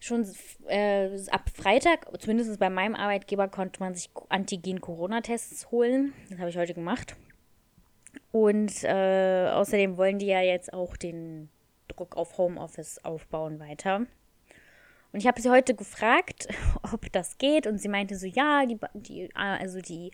schon 0.00 0.26
äh, 0.68 1.10
ab 1.30 1.50
Freitag, 1.54 2.08
zumindest 2.20 2.58
bei 2.58 2.70
meinem 2.70 2.94
Arbeitgeber, 2.94 3.48
konnte 3.48 3.80
man 3.80 3.94
sich 3.94 4.10
Antigen-Corona-Tests 4.28 5.70
holen. 5.70 6.12
Das 6.30 6.38
habe 6.38 6.50
ich 6.50 6.56
heute 6.56 6.74
gemacht. 6.74 7.16
Und 8.32 8.82
äh, 8.82 9.50
außerdem 9.52 9.96
wollen 9.96 10.18
die 10.18 10.26
ja 10.26 10.40
jetzt 10.40 10.72
auch 10.72 10.96
den 10.96 11.50
Druck 11.96 12.16
auf 12.16 12.38
Homeoffice 12.38 13.04
aufbauen 13.04 13.60
weiter. 13.60 14.06
Und 15.12 15.20
ich 15.20 15.26
habe 15.26 15.40
sie 15.40 15.50
heute 15.50 15.74
gefragt, 15.74 16.48
ob 16.92 17.10
das 17.12 17.38
geht. 17.38 17.66
Und 17.66 17.78
sie 17.78 17.88
meinte 17.88 18.16
so, 18.16 18.26
ja, 18.26 18.64
die, 18.66 18.78
die 18.94 19.34
also 19.34 19.80
die, 19.80 20.10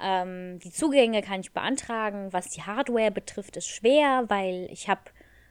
ähm, 0.00 0.58
die 0.60 0.70
Zugänge 0.70 1.22
kann 1.22 1.40
ich 1.40 1.52
beantragen. 1.52 2.32
Was 2.32 2.48
die 2.48 2.62
Hardware 2.62 3.10
betrifft, 3.10 3.56
ist 3.56 3.68
schwer, 3.68 4.24
weil 4.28 4.68
ich 4.70 4.88
habe 4.88 5.02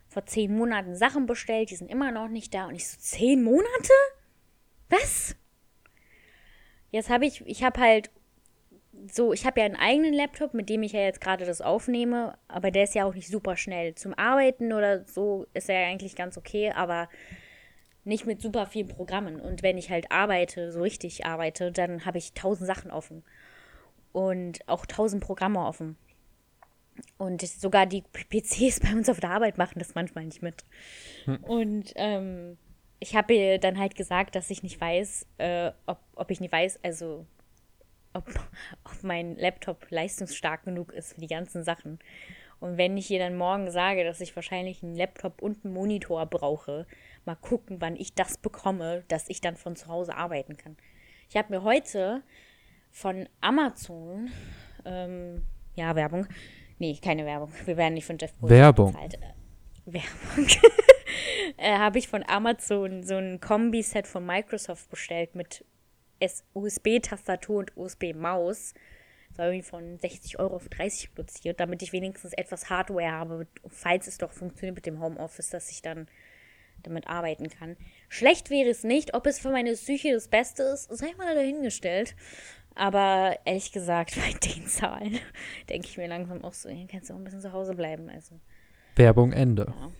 vor 0.07 0.25
zehn 0.25 0.55
Monaten 0.55 0.95
Sachen 0.95 1.25
bestellt, 1.25 1.69
die 1.69 1.75
sind 1.75 1.91
immer 1.91 2.11
noch 2.11 2.29
nicht 2.29 2.53
da. 2.53 2.65
Und 2.65 2.75
ich 2.75 2.87
so, 2.87 2.97
zehn 2.97 3.43
Monate? 3.43 3.93
Was? 4.89 5.35
Jetzt 6.91 7.09
habe 7.09 7.25
ich, 7.25 7.45
ich 7.45 7.63
habe 7.63 7.79
halt 7.79 8.09
so, 9.11 9.33
ich 9.33 9.45
habe 9.45 9.59
ja 9.59 9.65
einen 9.65 9.75
eigenen 9.75 10.13
Laptop, 10.13 10.53
mit 10.53 10.69
dem 10.69 10.83
ich 10.83 10.93
ja 10.93 11.01
jetzt 11.01 11.21
gerade 11.21 11.45
das 11.45 11.61
aufnehme, 11.61 12.37
aber 12.47 12.71
der 12.71 12.83
ist 12.83 12.95
ja 12.95 13.05
auch 13.05 13.13
nicht 13.13 13.27
super 13.27 13.55
schnell. 13.55 13.95
Zum 13.95 14.13
Arbeiten 14.13 14.73
oder 14.73 15.05
so 15.05 15.45
ist 15.53 15.69
er 15.69 15.81
ja 15.81 15.87
eigentlich 15.87 16.15
ganz 16.15 16.37
okay, 16.37 16.71
aber 16.71 17.09
nicht 18.03 18.25
mit 18.25 18.41
super 18.41 18.65
vielen 18.65 18.87
Programmen. 18.87 19.39
Und 19.39 19.63
wenn 19.63 19.77
ich 19.77 19.89
halt 19.89 20.11
arbeite, 20.11 20.71
so 20.71 20.81
richtig 20.81 21.25
arbeite, 21.25 21.71
dann 21.71 22.05
habe 22.05 22.17
ich 22.17 22.33
tausend 22.33 22.67
Sachen 22.67 22.91
offen. 22.91 23.23
Und 24.13 24.67
auch 24.67 24.85
tausend 24.85 25.23
Programme 25.23 25.59
offen. 25.59 25.97
Und 27.17 27.41
sogar 27.41 27.85
die 27.85 28.01
PCs 28.01 28.79
bei 28.83 28.91
uns 28.93 29.09
auf 29.09 29.19
der 29.19 29.31
Arbeit 29.31 29.57
machen 29.57 29.79
das 29.79 29.93
manchmal 29.93 30.25
nicht 30.25 30.41
mit. 30.41 30.63
Hm. 31.25 31.43
Und 31.43 31.93
ähm, 31.95 32.57
ich 32.99 33.15
habe 33.15 33.33
ihr 33.33 33.59
dann 33.59 33.77
halt 33.77 33.95
gesagt, 33.95 34.35
dass 34.35 34.49
ich 34.49 34.63
nicht 34.63 34.79
weiß, 34.79 35.27
äh, 35.37 35.71
ob, 35.85 35.99
ob 36.15 36.31
ich 36.31 36.39
nicht 36.39 36.51
weiß, 36.51 36.79
also 36.83 37.25
ob, 38.17 38.27
ob 38.83 39.03
mein 39.03 39.35
Laptop 39.37 39.85
leistungsstark 39.89 40.63
genug 40.63 40.91
ist 40.91 41.13
für 41.13 41.21
die 41.21 41.27
ganzen 41.27 41.63
Sachen. 41.63 41.99
Und 42.59 42.77
wenn 42.77 42.97
ich 42.97 43.11
ihr 43.11 43.19
dann 43.19 43.37
morgen 43.37 43.69
sage, 43.69 44.03
dass 44.03 44.19
ich 44.19 44.35
wahrscheinlich 44.35 44.81
einen 44.81 44.95
Laptop 44.95 45.41
und 45.41 45.63
einen 45.63 45.73
Monitor 45.73 46.25
brauche, 46.25 46.87
mal 47.25 47.35
gucken, 47.35 47.79
wann 47.79 47.95
ich 47.95 48.15
das 48.15 48.37
bekomme, 48.37 49.03
dass 49.09 49.29
ich 49.29 49.41
dann 49.41 49.55
von 49.55 49.75
zu 49.75 49.87
Hause 49.87 50.15
arbeiten 50.15 50.57
kann. 50.57 50.75
Ich 51.29 51.37
habe 51.37 51.53
mir 51.53 51.63
heute 51.63 52.23
von 52.91 53.29
Amazon, 53.41 54.31
ähm, 54.85 55.43
ja, 55.75 55.95
Werbung, 55.95 56.25
nee, 56.79 56.97
keine 57.01 57.25
Werbung, 57.25 57.51
wir 57.65 57.77
werden 57.77 57.93
nicht 57.93 58.05
von 58.05 58.17
Jeff 58.17 58.33
Bezos 58.33 58.49
Werbung. 58.49 58.93
bezahlt. 58.93 59.13
Äh, 59.15 59.93
Werbung. 59.93 60.47
äh, 61.57 61.77
habe 61.77 61.99
ich 61.99 62.07
von 62.07 62.23
Amazon 62.27 63.03
so 63.03 63.17
ein 63.17 63.39
Kombi-Set 63.39 64.07
von 64.07 64.25
Microsoft 64.25 64.89
bestellt 64.89 65.35
mit 65.35 65.63
USB-Tastatur 66.53 67.57
und 67.59 67.77
USB-Maus. 67.77 68.73
Das 69.29 69.37
war 69.37 69.45
irgendwie 69.47 69.67
von 69.67 69.99
60 69.99 70.39
Euro 70.39 70.55
auf 70.55 70.69
30 70.69 71.11
reduziert, 71.11 71.59
damit 71.59 71.81
ich 71.81 71.93
wenigstens 71.93 72.33
etwas 72.33 72.69
Hardware 72.69 73.11
habe, 73.11 73.47
falls 73.67 74.07
es 74.07 74.17
doch 74.17 74.31
funktioniert 74.31 74.75
mit 74.75 74.85
dem 74.85 74.99
Homeoffice, 74.99 75.49
dass 75.49 75.69
ich 75.69 75.81
dann 75.81 76.07
damit 76.83 77.07
arbeiten 77.07 77.49
kann. 77.49 77.75
Schlecht 78.07 78.49
wäre 78.49 78.69
es 78.69 78.83
nicht, 78.83 79.13
ob 79.13 79.25
es 79.25 79.39
für 79.39 79.49
meine 79.49 79.73
Psyche 79.73 80.13
das 80.13 80.27
Beste 80.27 80.63
ist, 80.63 80.95
sei 80.95 81.13
mal 81.17 81.35
dahingestellt. 81.35 82.15
Aber 82.75 83.37
ehrlich 83.45 83.71
gesagt, 83.71 84.15
bei 84.15 84.33
den 84.47 84.67
Zahlen 84.67 85.19
denke 85.69 85.87
ich 85.87 85.97
mir 85.97 86.07
langsam 86.07 86.43
auch 86.43 86.53
so, 86.53 86.69
hier 86.69 86.87
kannst 86.87 87.09
du 87.09 87.13
auch 87.13 87.17
ein 87.17 87.23
bisschen 87.23 87.41
zu 87.41 87.51
Hause 87.51 87.73
bleiben. 87.73 88.09
Also. 88.09 88.39
Werbung 88.95 89.33
Ende. 89.33 89.65
Ja. 89.67 89.91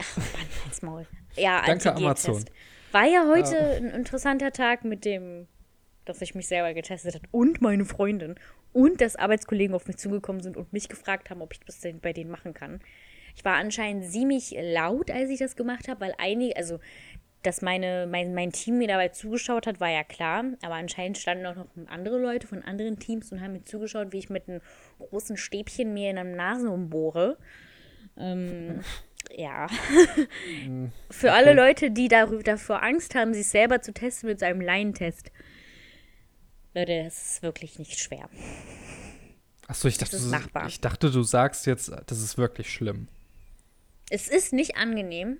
Ach, 0.00 0.16
Mann, 0.16 0.92
Maul. 0.92 1.06
Ja, 1.36 1.62
Danke, 1.64 1.94
Amazon. 1.94 2.44
War 2.92 3.06
ja 3.06 3.26
heute 3.28 3.54
ja. 3.54 3.76
ein 3.76 3.90
interessanter 3.90 4.52
Tag 4.52 4.84
mit 4.84 5.04
dem, 5.04 5.46
dass 6.04 6.22
ich 6.22 6.34
mich 6.34 6.48
selber 6.48 6.74
getestet 6.74 7.14
habe 7.14 7.26
und 7.30 7.60
meine 7.60 7.84
Freundin 7.84 8.34
und 8.72 9.00
dass 9.00 9.16
Arbeitskollegen 9.16 9.74
auf 9.74 9.86
mich 9.86 9.96
zugekommen 9.96 10.42
sind 10.42 10.56
und 10.56 10.72
mich 10.72 10.88
gefragt 10.88 11.30
haben, 11.30 11.42
ob 11.42 11.52
ich 11.52 11.60
das 11.60 11.80
denn 11.80 12.00
bei 12.00 12.12
denen 12.12 12.30
machen 12.30 12.54
kann. 12.54 12.80
Ich 13.36 13.44
war 13.44 13.54
anscheinend 13.54 14.10
ziemlich 14.10 14.56
laut, 14.60 15.10
als 15.10 15.30
ich 15.30 15.38
das 15.38 15.56
gemacht 15.56 15.88
habe, 15.88 16.00
weil 16.00 16.14
einige, 16.18 16.56
also 16.56 16.80
dass 17.42 17.62
meine, 17.62 18.06
mein, 18.06 18.34
mein 18.34 18.52
Team 18.52 18.78
mir 18.78 18.88
dabei 18.88 19.08
zugeschaut 19.08 19.66
hat, 19.66 19.80
war 19.80 19.88
ja 19.88 20.04
klar. 20.04 20.44
Aber 20.62 20.74
anscheinend 20.74 21.16
standen 21.16 21.46
auch 21.46 21.56
noch 21.56 21.68
andere 21.86 22.18
Leute 22.18 22.46
von 22.46 22.62
anderen 22.62 22.98
Teams 22.98 23.32
und 23.32 23.40
haben 23.40 23.52
mir 23.52 23.64
zugeschaut, 23.64 24.12
wie 24.12 24.18
ich 24.18 24.28
mit 24.30 24.48
einem 24.48 24.60
großen 24.98 25.36
Stäbchen 25.36 25.94
mir 25.94 26.10
in 26.10 26.16
der 26.16 26.24
Nase 26.24 26.68
umbohre. 26.70 27.38
Ähm, 28.18 28.80
ja. 29.36 29.66
Mhm. 30.64 30.92
Für 31.10 31.28
okay. 31.28 31.36
alle 31.36 31.54
Leute, 31.54 31.90
die 31.90 32.08
davor 32.08 32.82
Angst 32.82 33.14
haben, 33.14 33.34
sich 33.34 33.46
selber 33.46 33.80
zu 33.80 33.92
testen 33.92 34.28
mit 34.28 34.40
so 34.40 34.46
einem 34.46 34.60
Laientest. 34.60 35.30
Leute, 36.74 37.04
das 37.04 37.32
ist 37.34 37.42
wirklich 37.42 37.78
nicht 37.78 37.98
schwer. 37.98 38.28
Achso, 39.66 39.88
ich 39.88 39.98
dachte, 39.98 40.18
du, 40.18 40.66
ich 40.66 40.80
dachte, 40.80 41.10
du 41.10 41.22
sagst 41.22 41.66
jetzt, 41.66 41.92
das 42.06 42.20
ist 42.20 42.38
wirklich 42.38 42.72
schlimm. 42.72 43.08
Es 44.10 44.28
ist 44.28 44.52
nicht 44.52 44.76
angenehm. 44.76 45.38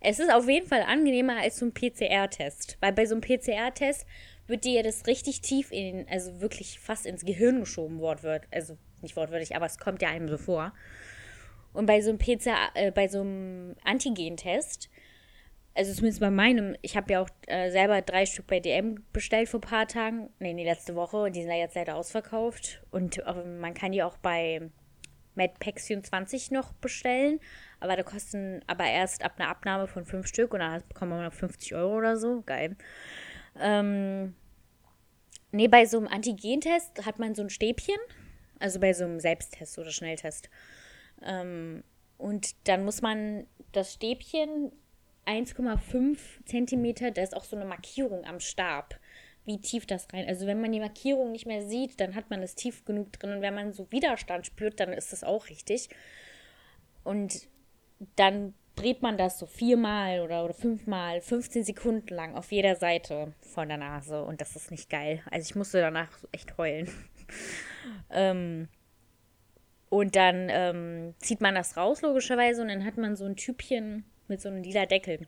Es 0.00 0.18
ist 0.18 0.32
auf 0.32 0.48
jeden 0.48 0.66
Fall 0.66 0.82
angenehmer 0.82 1.38
als 1.38 1.58
so 1.58 1.66
ein 1.66 1.72
PCR-Test. 1.72 2.78
Weil 2.80 2.92
bei 2.92 3.06
so 3.06 3.14
einem 3.14 3.22
PCR-Test 3.22 4.06
wird 4.46 4.64
dir 4.64 4.82
das 4.82 5.06
richtig 5.06 5.40
tief 5.40 5.70
in, 5.70 6.06
also 6.08 6.40
wirklich 6.40 6.78
fast 6.80 7.06
ins 7.06 7.24
Gehirn 7.24 7.60
geschoben, 7.60 8.00
wortwörtlich. 8.00 8.52
Also 8.52 8.76
nicht 9.02 9.16
wortwörtlich, 9.16 9.56
aber 9.56 9.66
es 9.66 9.78
kommt 9.78 10.02
ja 10.02 10.08
einem 10.08 10.28
so 10.28 10.38
vor. 10.38 10.72
Und 11.72 11.86
bei 11.86 12.00
so 12.00 12.10
einem 12.10 12.18
PCR, 12.18 12.70
äh, 12.74 12.90
bei 12.90 13.08
so 13.08 13.20
einem 13.20 13.76
Antigen-Test, 13.84 14.90
also 15.74 15.92
zumindest 15.94 16.20
bei 16.20 16.30
meinem, 16.30 16.76
ich 16.82 16.96
habe 16.96 17.12
ja 17.12 17.22
auch 17.22 17.28
äh, 17.46 17.70
selber 17.70 18.02
drei 18.02 18.26
Stück 18.26 18.46
bei 18.48 18.60
DM 18.60 19.04
bestellt 19.12 19.48
vor 19.48 19.58
ein 19.60 19.68
paar 19.68 19.86
Tagen, 19.86 20.30
nee, 20.40 20.54
die 20.54 20.64
letzte 20.64 20.94
Woche 20.94 21.18
und 21.18 21.36
die 21.36 21.42
sind 21.42 21.50
ja 21.50 21.56
jetzt 21.56 21.76
leider 21.76 21.96
ausverkauft. 21.96 22.82
Und 22.90 23.18
äh, 23.18 23.44
man 23.44 23.74
kann 23.74 23.92
die 23.92 24.02
auch 24.02 24.18
bei 24.18 24.70
MadPax 25.36 25.86
24 25.86 26.50
noch 26.50 26.72
bestellen, 26.74 27.40
aber 27.78 27.96
da 27.96 28.02
kosten 28.02 28.62
aber 28.66 28.84
erst 28.84 29.24
ab 29.24 29.34
einer 29.38 29.48
Abnahme 29.48 29.86
von 29.86 30.04
fünf 30.04 30.26
Stück 30.26 30.52
und 30.52 30.60
dann 30.60 30.82
bekommt 30.88 31.12
man 31.12 31.24
noch 31.24 31.32
50 31.32 31.74
Euro 31.74 31.96
oder 31.96 32.16
so. 32.16 32.42
Geil. 32.42 32.76
Ähm, 33.58 34.34
nee, 35.52 35.68
bei 35.68 35.86
so 35.86 35.98
einem 35.98 36.08
Antigentest 36.08 37.06
hat 37.06 37.18
man 37.18 37.34
so 37.34 37.42
ein 37.42 37.50
Stäbchen, 37.50 37.98
also 38.58 38.80
bei 38.80 38.92
so 38.92 39.04
einem 39.04 39.20
Selbsttest 39.20 39.78
oder 39.78 39.90
Schnelltest. 39.90 40.50
Ähm, 41.22 41.82
und 42.18 42.68
dann 42.68 42.84
muss 42.84 43.02
man 43.02 43.46
das 43.72 43.94
Stäbchen 43.94 44.72
1,5 45.26 46.18
Zentimeter, 46.44 47.10
da 47.10 47.22
ist 47.22 47.36
auch 47.36 47.44
so 47.44 47.56
eine 47.56 47.64
Markierung 47.64 48.24
am 48.24 48.40
Stab, 48.40 48.98
wie 49.44 49.60
tief 49.60 49.86
das 49.86 50.12
rein. 50.12 50.26
Also 50.26 50.46
wenn 50.46 50.60
man 50.60 50.72
die 50.72 50.80
Markierung 50.80 51.32
nicht 51.32 51.46
mehr 51.46 51.62
sieht, 51.62 52.00
dann 52.00 52.14
hat 52.14 52.30
man 52.30 52.42
es 52.42 52.54
tief 52.54 52.84
genug 52.84 53.12
drin. 53.12 53.32
Und 53.32 53.42
wenn 53.42 53.54
man 53.54 53.72
so 53.72 53.90
Widerstand 53.90 54.46
spürt, 54.46 54.80
dann 54.80 54.92
ist 54.92 55.12
das 55.12 55.24
auch 55.24 55.48
richtig. 55.48 55.88
Und 57.04 57.48
dann 58.16 58.54
dreht 58.76 59.02
man 59.02 59.18
das 59.18 59.38
so 59.38 59.46
viermal 59.46 60.20
oder, 60.20 60.44
oder 60.44 60.54
fünfmal, 60.54 61.20
15 61.20 61.64
Sekunden 61.64 62.14
lang 62.14 62.34
auf 62.34 62.50
jeder 62.52 62.76
Seite 62.76 63.34
von 63.40 63.68
der 63.68 63.78
Nase. 63.78 64.22
Und 64.22 64.40
das 64.40 64.56
ist 64.56 64.70
nicht 64.70 64.90
geil. 64.90 65.22
Also 65.30 65.48
ich 65.48 65.54
musste 65.54 65.80
danach 65.80 66.10
echt 66.32 66.56
heulen. 66.58 66.90
ähm, 68.10 68.68
und 69.90 70.16
dann 70.16 70.48
ähm, 70.50 71.14
zieht 71.18 71.40
man 71.42 71.54
das 71.54 71.76
raus, 71.76 72.00
logischerweise, 72.00 72.62
und 72.62 72.68
dann 72.68 72.84
hat 72.84 72.96
man 72.96 73.16
so 73.16 73.26
ein 73.26 73.36
Typchen 73.36 74.04
mit 74.28 74.40
so 74.40 74.48
einem 74.48 74.62
lila 74.62 74.86
Deckel. 74.86 75.26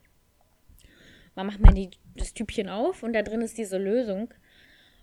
Man 1.35 1.47
macht 1.47 1.59
man 1.59 1.75
die, 1.75 1.91
das 2.15 2.33
Typchen 2.33 2.69
auf 2.69 3.03
und 3.03 3.13
da 3.13 3.21
drin 3.21 3.41
ist 3.41 3.57
diese 3.57 3.77
Lösung. 3.77 4.33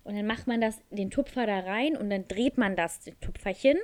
Und 0.02 0.16
dann 0.16 0.26
macht 0.26 0.46
man 0.46 0.60
das, 0.60 0.80
den 0.90 1.10
Tupfer 1.10 1.46
da 1.46 1.60
rein 1.60 1.96
und 1.96 2.08
dann 2.08 2.26
dreht 2.26 2.56
man 2.56 2.74
das 2.74 3.00
Tupferchen 3.20 3.76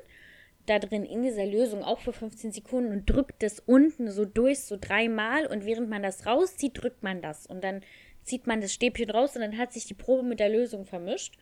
da 0.64 0.78
drin 0.78 1.04
in 1.04 1.22
dieser 1.22 1.46
Lösung 1.46 1.84
auch 1.84 2.00
für 2.00 2.12
15 2.12 2.52
Sekunden 2.52 2.92
und 2.92 3.06
drückt 3.06 3.42
das 3.42 3.60
unten 3.60 4.10
so 4.10 4.24
durch, 4.24 4.60
so 4.60 4.76
dreimal. 4.80 5.46
Und 5.46 5.64
während 5.64 5.88
man 5.88 6.02
das 6.02 6.26
rauszieht, 6.26 6.82
drückt 6.82 7.02
man 7.02 7.20
das. 7.20 7.46
Und 7.46 7.62
dann 7.62 7.82
zieht 8.24 8.46
man 8.46 8.60
das 8.60 8.72
Stäbchen 8.72 9.10
raus 9.10 9.36
und 9.36 9.42
dann 9.42 9.58
hat 9.58 9.72
sich 9.72 9.84
die 9.84 9.94
Probe 9.94 10.22
mit 10.22 10.40
der 10.40 10.48
Lösung 10.48 10.86
vermischt. 10.86 11.36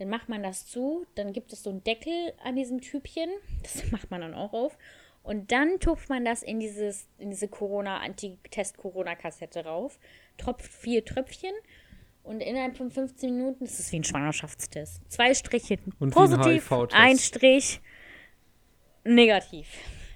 Dann 0.00 0.08
macht 0.08 0.28
man 0.30 0.42
das 0.42 0.66
zu, 0.66 1.06
dann 1.14 1.34
gibt 1.34 1.52
es 1.52 1.62
so 1.62 1.68
einen 1.68 1.84
Deckel 1.84 2.32
an 2.42 2.56
diesem 2.56 2.80
Typchen, 2.80 3.28
das 3.62 3.90
macht 3.92 4.10
man 4.10 4.22
dann 4.22 4.32
auch 4.34 4.54
auf. 4.54 4.78
Und 5.22 5.52
dann 5.52 5.78
tupft 5.78 6.08
man 6.08 6.24
das 6.24 6.42
in, 6.42 6.58
dieses, 6.58 7.06
in 7.18 7.28
diese 7.28 7.48
Corona-Anti-Test-Corona-Kassette 7.48 9.66
rauf, 9.66 9.98
tropft 10.38 10.72
vier 10.72 11.04
Tröpfchen 11.04 11.52
und 12.22 12.40
innerhalb 12.40 12.78
von 12.78 12.90
15 12.90 13.36
Minuten, 13.36 13.66
das 13.66 13.78
ist 13.78 13.92
wie 13.92 13.98
ein 13.98 14.04
Schwangerschaftstest. 14.04 15.02
Zwei 15.10 15.34
Striche 15.34 15.76
und 15.98 16.14
positiv, 16.14 16.72
ein, 16.72 16.88
ein 16.92 17.18
Strich 17.18 17.82
negativ. 19.04 19.68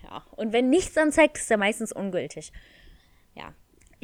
Ja. 0.04 0.24
Und 0.36 0.54
wenn 0.54 0.70
nichts 0.70 0.96
anzeigt, 0.96 1.36
ist 1.36 1.50
er 1.50 1.58
meistens 1.58 1.92
ungültig. 1.92 2.52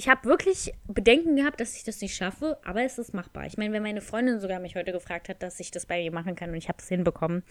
Ich 0.00 0.08
habe 0.08 0.24
wirklich 0.24 0.72
Bedenken 0.88 1.36
gehabt, 1.36 1.60
dass 1.60 1.76
ich 1.76 1.84
das 1.84 2.00
nicht 2.00 2.16
schaffe, 2.16 2.56
aber 2.64 2.82
es 2.82 2.96
ist 2.96 3.12
machbar. 3.12 3.44
Ich 3.44 3.58
meine, 3.58 3.74
wenn 3.74 3.82
meine 3.82 4.00
Freundin 4.00 4.40
sogar 4.40 4.58
mich 4.58 4.74
heute 4.74 4.92
gefragt 4.92 5.28
hat, 5.28 5.42
dass 5.42 5.60
ich 5.60 5.72
das 5.72 5.84
bei 5.84 6.00
ihr 6.00 6.10
machen 6.10 6.36
kann 6.36 6.48
und 6.48 6.56
ich 6.56 6.70
habe 6.70 6.78
es 6.80 6.88
hinbekommen. 6.88 7.42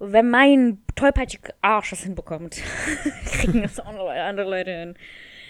Wenn 0.00 0.28
mein 0.28 0.82
tollpatschiger 0.96 1.54
Arsch 1.60 1.90
das 1.90 2.00
hinbekommt, 2.00 2.60
kriegen 3.26 3.62
das 3.62 3.78
auch 3.78 3.92
noch 3.92 4.08
andere 4.08 4.50
Leute 4.50 4.72
hin. 4.72 4.94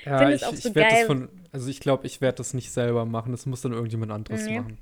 Ja, 0.04 0.28
ich, 0.28 0.42
ich, 0.42 0.60
so 0.60 0.74
werde 0.74 0.94
das 0.94 1.06
von, 1.06 1.30
also 1.50 1.70
ich 1.70 1.80
glaube, 1.80 2.06
ich 2.06 2.20
werde 2.20 2.36
das 2.36 2.52
nicht 2.52 2.70
selber 2.70 3.06
machen. 3.06 3.32
Das 3.32 3.46
muss 3.46 3.62
dann 3.62 3.72
irgendjemand 3.72 4.12
anderes 4.12 4.46
mhm. 4.46 4.54
machen. 4.54 4.78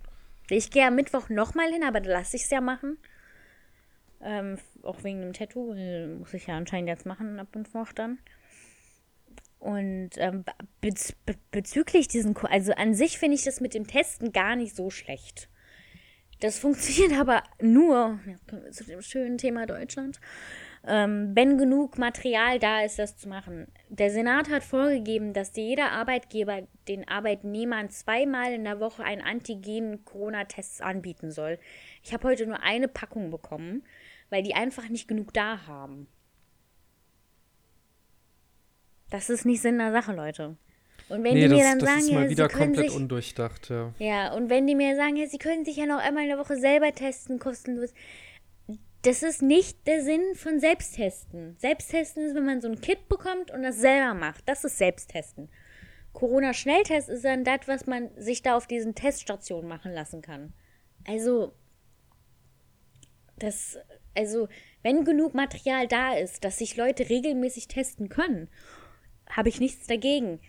Ich 0.51 0.73
gehe 0.73 0.85
am 0.85 0.97
Mittwoch 0.97 1.29
nochmal 1.29 1.71
hin, 1.71 1.85
aber 1.87 2.01
da 2.01 2.11
lasse 2.11 2.35
ich 2.35 2.43
es 2.43 2.51
ja 2.51 2.61
machen. 2.61 2.99
Ähm, 4.21 4.59
auch 4.83 5.05
wegen 5.05 5.21
dem 5.21 5.33
Tattoo. 5.33 5.77
Muss 6.19 6.35
ich 6.35 6.49
ja 6.49 6.57
anscheinend 6.57 6.89
jetzt 6.89 7.07
machen 7.07 7.39
ab 7.39 7.55
Mittwoch 7.55 7.93
dann. 7.93 8.19
Und 9.67 10.11
ähm, 10.19 10.45
bez 10.81 11.13
be 11.27 11.35
bezüglich 11.51 12.07
diesen, 12.07 12.37
also 12.37 12.71
an 12.75 12.95
sich 12.95 13.19
finde 13.19 13.35
ich 13.35 13.43
das 13.43 13.61
mit 13.61 13.75
dem 13.75 13.89
Testen 13.89 14.31
gar 14.31 14.55
nicht 14.55 14.77
so 14.77 14.91
schlecht. 14.91 15.49
Das 16.39 16.57
funktioniert 16.61 17.19
aber 17.19 17.43
nur, 17.61 18.21
ja, 18.29 18.37
kommen 18.49 18.63
wir 18.63 18.71
zu 18.71 18.85
dem 18.85 19.03
schönen 19.03 19.39
Thema 19.39 19.67
Deutschland, 19.67 20.21
ähm, 20.87 21.33
wenn 21.35 21.59
genug 21.59 21.99
Material 21.99 22.61
da 22.61 22.83
ist, 22.83 23.01
das 23.01 23.17
zu 23.17 23.29
machen. 23.29 23.67
Der 23.89 24.13
Senat 24.13 24.51
hat 24.51 24.63
vorgegeben, 24.63 25.33
dass 25.33 25.57
jeder 25.57 25.91
Arbeitgeber 25.91 26.63
den 26.87 27.09
Arbeitnehmern 27.09 27.91
zweimal 27.91 28.53
in 28.53 28.63
der 28.63 28.79
Woche 28.79 29.03
einen 29.03 29.23
Antigen-Corona-Test 29.23 30.81
anbieten 30.81 31.33
soll. 31.33 31.59
Ich 32.05 32.13
habe 32.13 32.29
heute 32.29 32.47
nur 32.47 32.63
eine 32.63 32.87
Packung 32.87 33.33
bekommen, 33.33 33.83
weil 34.31 34.45
die 34.45 34.55
einfach 34.55 34.89
nicht 34.91 35.09
genug 35.09 35.35
da 35.35 35.67
haben. 35.67 36.07
Das 39.17 39.31
ist 39.31 39.47
nicht 39.47 39.63
Sinn 39.63 39.79
der 39.79 39.93
Sache, 39.93 40.13
Leute. 40.13 40.59
Und 41.09 41.25
wenn 41.25 41.33
nee, 41.33 41.49
die 41.49 41.55
mir 41.55 41.61
das, 41.61 41.71
dann 41.71 41.79
das 41.79 41.89
sagen, 41.89 42.01
ist 42.01 42.13
mal 42.13 42.25
ja, 42.25 42.31
wieder 42.31 42.49
sie 42.51 42.55
können 42.55 42.67
komplett 42.67 42.91
sich, 42.91 43.01
undurchdacht, 43.01 43.71
ja. 43.71 43.95
Ja, 43.99 44.35
und 44.35 44.51
wenn 44.51 44.67
die 44.67 44.75
mir 44.75 44.95
sagen, 44.95 45.17
ja, 45.17 45.27
sie 45.27 45.39
können 45.39 45.65
sich 45.65 45.77
ja 45.77 45.87
noch 45.87 46.01
einmal 46.01 46.25
in 46.25 46.29
der 46.29 46.39
Woche 46.39 46.59
selber 46.59 46.93
testen, 46.93 47.39
kostenlos. 47.39 47.95
Das 49.01 49.23
ist 49.23 49.41
nicht 49.41 49.87
der 49.87 50.03
Sinn 50.03 50.21
von 50.35 50.61
Selbsttesten. 50.61 51.57
Selbsttesten 51.59 52.27
ist, 52.27 52.35
wenn 52.35 52.45
man 52.45 52.61
so 52.61 52.69
ein 52.69 52.83
Kit 52.83 53.09
bekommt 53.09 53.51
und 53.53 53.63
das 53.63 53.79
selber 53.79 54.13
macht. 54.13 54.47
Das 54.47 54.65
ist 54.65 54.77
Selbsttesten. 54.77 55.49
Corona-Schnelltest 56.13 57.09
ist 57.09 57.25
dann 57.25 57.43
das, 57.43 57.61
was 57.65 57.87
man 57.87 58.11
sich 58.19 58.43
da 58.43 58.55
auf 58.55 58.67
diesen 58.67 58.95
Teststationen 58.95 59.67
machen 59.67 59.93
lassen 59.95 60.21
kann. 60.21 60.53
Also, 61.07 61.55
das, 63.39 63.79
also, 64.15 64.49
wenn 64.83 65.07
genug 65.07 65.33
Material 65.33 65.89
da 65.89 66.15
ist, 66.19 66.45
dass 66.45 66.59
sich 66.59 66.77
Leute 66.77 67.09
regelmäßig 67.09 67.69
testen 67.69 68.11
können 68.11 68.51
habe 69.31 69.49
ich 69.49 69.61
nichts 69.61 69.87
dagegen. 69.87 70.41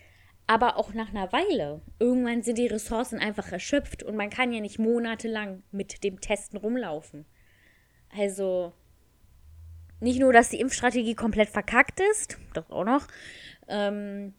Aber 0.46 0.78
auch 0.78 0.94
nach 0.94 1.10
einer 1.10 1.32
Weile. 1.34 1.82
Irgendwann 2.00 2.42
sind 2.42 2.58
die 2.58 2.68
Ressourcen 2.68 3.20
einfach 3.20 3.52
erschöpft 3.52 4.04
und 4.04 4.16
man 4.16 4.30
kann 4.30 4.54
ja 4.54 4.62
nicht 4.62 4.80
monatelang 4.80 5.64
mit 5.72 6.04
dem 6.04 6.22
Testen 6.22 6.58
rumlaufen. 6.58 7.26
Also, 8.18 8.72
nicht 10.00 10.20
nur, 10.20 10.32
dass 10.32 10.50
die 10.50 10.60
Impfstrategie 10.60 11.16
komplett 11.16 11.50
verkackt 11.50 12.00
ist, 12.12 12.38
das 12.54 12.70
auch 12.70 12.86
noch. 12.86 13.08
Ähm, 13.68 14.34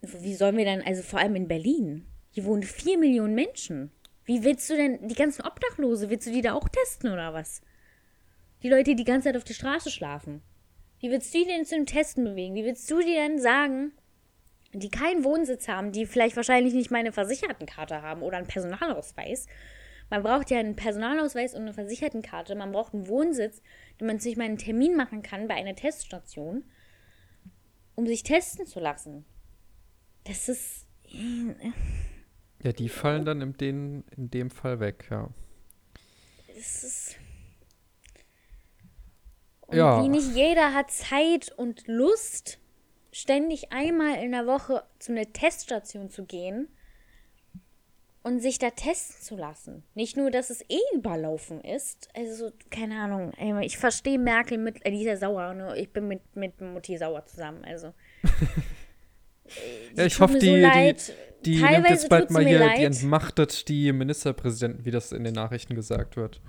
wie 0.00 0.34
sollen 0.34 0.56
wir 0.56 0.64
dann, 0.64 0.82
also 0.82 1.02
vor 1.02 1.20
allem 1.20 1.36
in 1.36 1.48
Berlin, 1.48 2.06
hier 2.30 2.44
wohnen 2.44 2.62
vier 2.62 2.98
Millionen 2.98 3.34
Menschen. 3.34 3.92
Wie 4.24 4.44
willst 4.44 4.70
du 4.70 4.76
denn 4.76 5.06
die 5.08 5.14
ganzen 5.14 5.44
Obdachlose, 5.44 6.08
willst 6.08 6.26
du 6.26 6.32
die 6.32 6.40
da 6.40 6.54
auch 6.54 6.68
testen 6.68 7.12
oder 7.12 7.34
was? 7.34 7.60
Die 8.62 8.68
Leute, 8.68 8.90
die 8.90 8.96
die 8.96 9.04
ganze 9.04 9.28
Zeit 9.28 9.36
auf 9.36 9.44
der 9.44 9.54
Straße 9.54 9.90
schlafen. 9.90 10.42
Wie 11.02 11.10
willst 11.10 11.34
du 11.34 11.38
die 11.38 11.46
denn 11.46 11.64
zu 11.66 11.74
dem 11.74 11.84
Testen 11.84 12.22
bewegen? 12.24 12.54
Wie 12.54 12.64
willst 12.64 12.88
du 12.88 13.00
dir 13.00 13.16
denn 13.16 13.40
sagen, 13.40 13.92
die 14.72 14.88
keinen 14.88 15.24
Wohnsitz 15.24 15.66
haben, 15.66 15.90
die 15.90 16.06
vielleicht 16.06 16.36
wahrscheinlich 16.36 16.74
nicht 16.74 16.92
meine 16.92 17.12
Versichertenkarte 17.12 18.02
haben 18.02 18.22
oder 18.22 18.38
einen 18.38 18.46
Personalausweis, 18.46 19.46
Man 20.10 20.22
braucht 20.22 20.50
ja 20.50 20.58
einen 20.58 20.76
Personalausweis 20.76 21.54
und 21.54 21.62
eine 21.62 21.72
Versichertenkarte. 21.72 22.54
Man 22.54 22.70
braucht 22.70 22.92
einen 22.92 23.08
Wohnsitz, 23.08 23.62
damit 23.96 24.14
man 24.16 24.20
sich 24.20 24.36
mal 24.36 24.44
einen 24.44 24.58
Termin 24.58 24.94
machen 24.94 25.22
kann 25.22 25.48
bei 25.48 25.54
einer 25.54 25.74
Teststation, 25.74 26.64
um 27.94 28.06
sich 28.06 28.22
testen 28.22 28.66
zu 28.66 28.78
lassen. 28.78 29.24
Das 30.24 30.50
ist. 30.50 30.86
Ja, 32.62 32.72
die 32.72 32.90
fallen 32.90 33.24
dann 33.24 33.40
in, 33.40 33.56
den, 33.56 34.04
in 34.14 34.30
dem 34.30 34.50
Fall 34.50 34.80
weg, 34.80 35.06
ja. 35.10 35.30
Das 36.46 36.84
ist. 36.84 37.16
Und 39.72 39.78
ja. 39.78 40.02
wie 40.02 40.08
nicht 40.08 40.34
jeder 40.34 40.74
hat 40.74 40.90
Zeit 40.90 41.52
und 41.56 41.86
Lust, 41.86 42.58
ständig 43.10 43.72
einmal 43.72 44.22
in 44.22 44.32
der 44.32 44.46
Woche 44.46 44.84
zu 44.98 45.12
einer 45.12 45.30
Teststation 45.32 46.10
zu 46.10 46.24
gehen 46.24 46.68
und 48.22 48.40
sich 48.40 48.58
da 48.58 48.70
testen 48.70 49.20
zu 49.20 49.36
lassen. 49.36 49.82
Nicht 49.94 50.16
nur, 50.16 50.30
dass 50.30 50.50
es 50.50 50.62
eh 50.68 50.80
überlaufen 50.94 51.60
ist. 51.60 52.08
Also, 52.14 52.52
keine 52.70 53.00
Ahnung. 53.00 53.32
Ich 53.62 53.76
verstehe 53.76 54.18
Merkel 54.18 54.58
mit, 54.58 54.80
ja 54.86 55.16
sauer. 55.16 55.54
Ne? 55.54 55.76
Ich 55.76 55.90
bin 55.90 56.08
mit, 56.08 56.20
mit 56.36 56.60
Mutti 56.60 56.96
sauer 56.96 57.24
zusammen. 57.26 57.64
Also. 57.64 57.92
ja, 59.96 60.06
ich 60.06 60.20
hoffe, 60.20 60.38
die, 60.38 60.62
so 60.62 61.12
die, 61.44 61.56
die 61.56 61.62
nimmt 61.62 61.90
jetzt 61.90 62.08
bald 62.08 62.30
mal 62.30 62.46
hier, 62.46 62.60
leid. 62.60 62.78
die 62.78 62.84
entmachtet 62.84 63.68
die 63.68 63.92
Ministerpräsidenten, 63.92 64.84
wie 64.84 64.92
das 64.92 65.12
in 65.12 65.24
den 65.24 65.34
Nachrichten 65.34 65.74
gesagt 65.74 66.16
wird. 66.16 66.40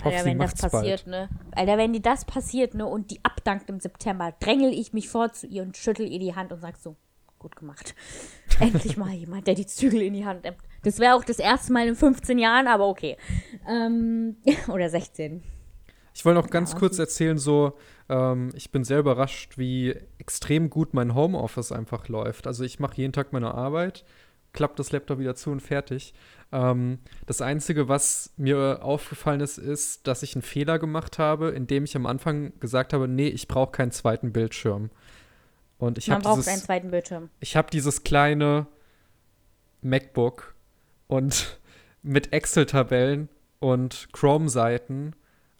Ich 0.00 0.04
hoffe, 0.06 0.16
Alter, 0.16 0.30
wenn 0.30 0.38
das 0.38 0.54
passiert, 0.54 1.04
bald. 1.04 1.06
ne? 1.06 1.28
Alter, 1.52 1.76
wenn 1.76 1.92
die 1.92 2.00
das 2.00 2.24
passiert, 2.24 2.72
ne, 2.72 2.86
und 2.86 3.10
die 3.10 3.20
abdankt 3.22 3.68
im 3.68 3.80
September, 3.80 4.32
drängel 4.40 4.72
ich 4.72 4.94
mich 4.94 5.10
vor 5.10 5.30
zu 5.32 5.46
ihr 5.46 5.62
und 5.62 5.76
schüttel 5.76 6.10
ihr 6.10 6.18
die 6.18 6.34
Hand 6.34 6.52
und 6.52 6.60
sag 6.62 6.78
so, 6.78 6.96
gut 7.38 7.54
gemacht. 7.54 7.94
Endlich 8.60 8.96
mal 8.96 9.12
jemand, 9.12 9.46
der 9.46 9.54
die 9.54 9.66
Zügel 9.66 10.00
in 10.00 10.14
die 10.14 10.24
Hand 10.24 10.44
nimmt. 10.44 10.56
Das 10.84 11.00
wäre 11.00 11.16
auch 11.16 11.24
das 11.24 11.38
erste 11.38 11.74
Mal 11.74 11.86
in 11.86 11.96
15 11.96 12.38
Jahren, 12.38 12.66
aber 12.66 12.88
okay. 12.88 13.18
Ähm, 13.68 14.36
oder 14.68 14.88
16. 14.88 15.42
Ich 16.14 16.24
wollte 16.24 16.40
noch 16.40 16.48
ganz 16.48 16.72
ja, 16.72 16.78
kurz 16.78 16.98
erzählen, 16.98 17.36
so, 17.36 17.74
ähm, 18.08 18.52
ich 18.54 18.72
bin 18.72 18.84
sehr 18.84 19.00
überrascht, 19.00 19.58
wie 19.58 19.94
extrem 20.16 20.70
gut 20.70 20.94
mein 20.94 21.14
Homeoffice 21.14 21.72
einfach 21.72 22.08
läuft. 22.08 22.46
Also 22.46 22.64
ich 22.64 22.80
mache 22.80 22.96
jeden 22.96 23.12
Tag 23.12 23.34
meine 23.34 23.54
Arbeit, 23.54 24.06
klappt 24.54 24.78
das 24.78 24.92
Laptop 24.92 25.18
wieder 25.18 25.34
zu 25.34 25.50
und 25.50 25.60
fertig. 25.60 26.14
Ähm, 26.52 26.98
das 27.26 27.40
Einzige, 27.40 27.88
was 27.88 28.32
mir 28.36 28.80
aufgefallen 28.82 29.40
ist, 29.40 29.58
ist, 29.58 30.06
dass 30.06 30.22
ich 30.22 30.34
einen 30.34 30.42
Fehler 30.42 30.78
gemacht 30.78 31.18
habe, 31.18 31.50
indem 31.50 31.84
ich 31.84 31.94
am 31.96 32.06
Anfang 32.06 32.58
gesagt 32.58 32.92
habe, 32.92 33.06
nee, 33.06 33.28
ich 33.28 33.48
brauche 33.48 33.72
keinen 33.72 33.92
zweiten 33.92 34.32
Bildschirm. 34.32 34.90
Und 35.78 35.96
ich 35.96 36.08
Man 36.08 36.22
braucht 36.22 36.38
dieses, 36.38 36.48
einen 36.48 36.62
zweiten 36.62 36.90
Bildschirm. 36.90 37.30
Ich 37.40 37.56
habe 37.56 37.70
dieses 37.70 38.02
kleine 38.02 38.66
MacBook 39.82 40.54
und 41.06 41.58
mit 42.02 42.32
Excel-Tabellen 42.32 43.28
und 43.60 44.08
Chrome-Seiten 44.12 45.14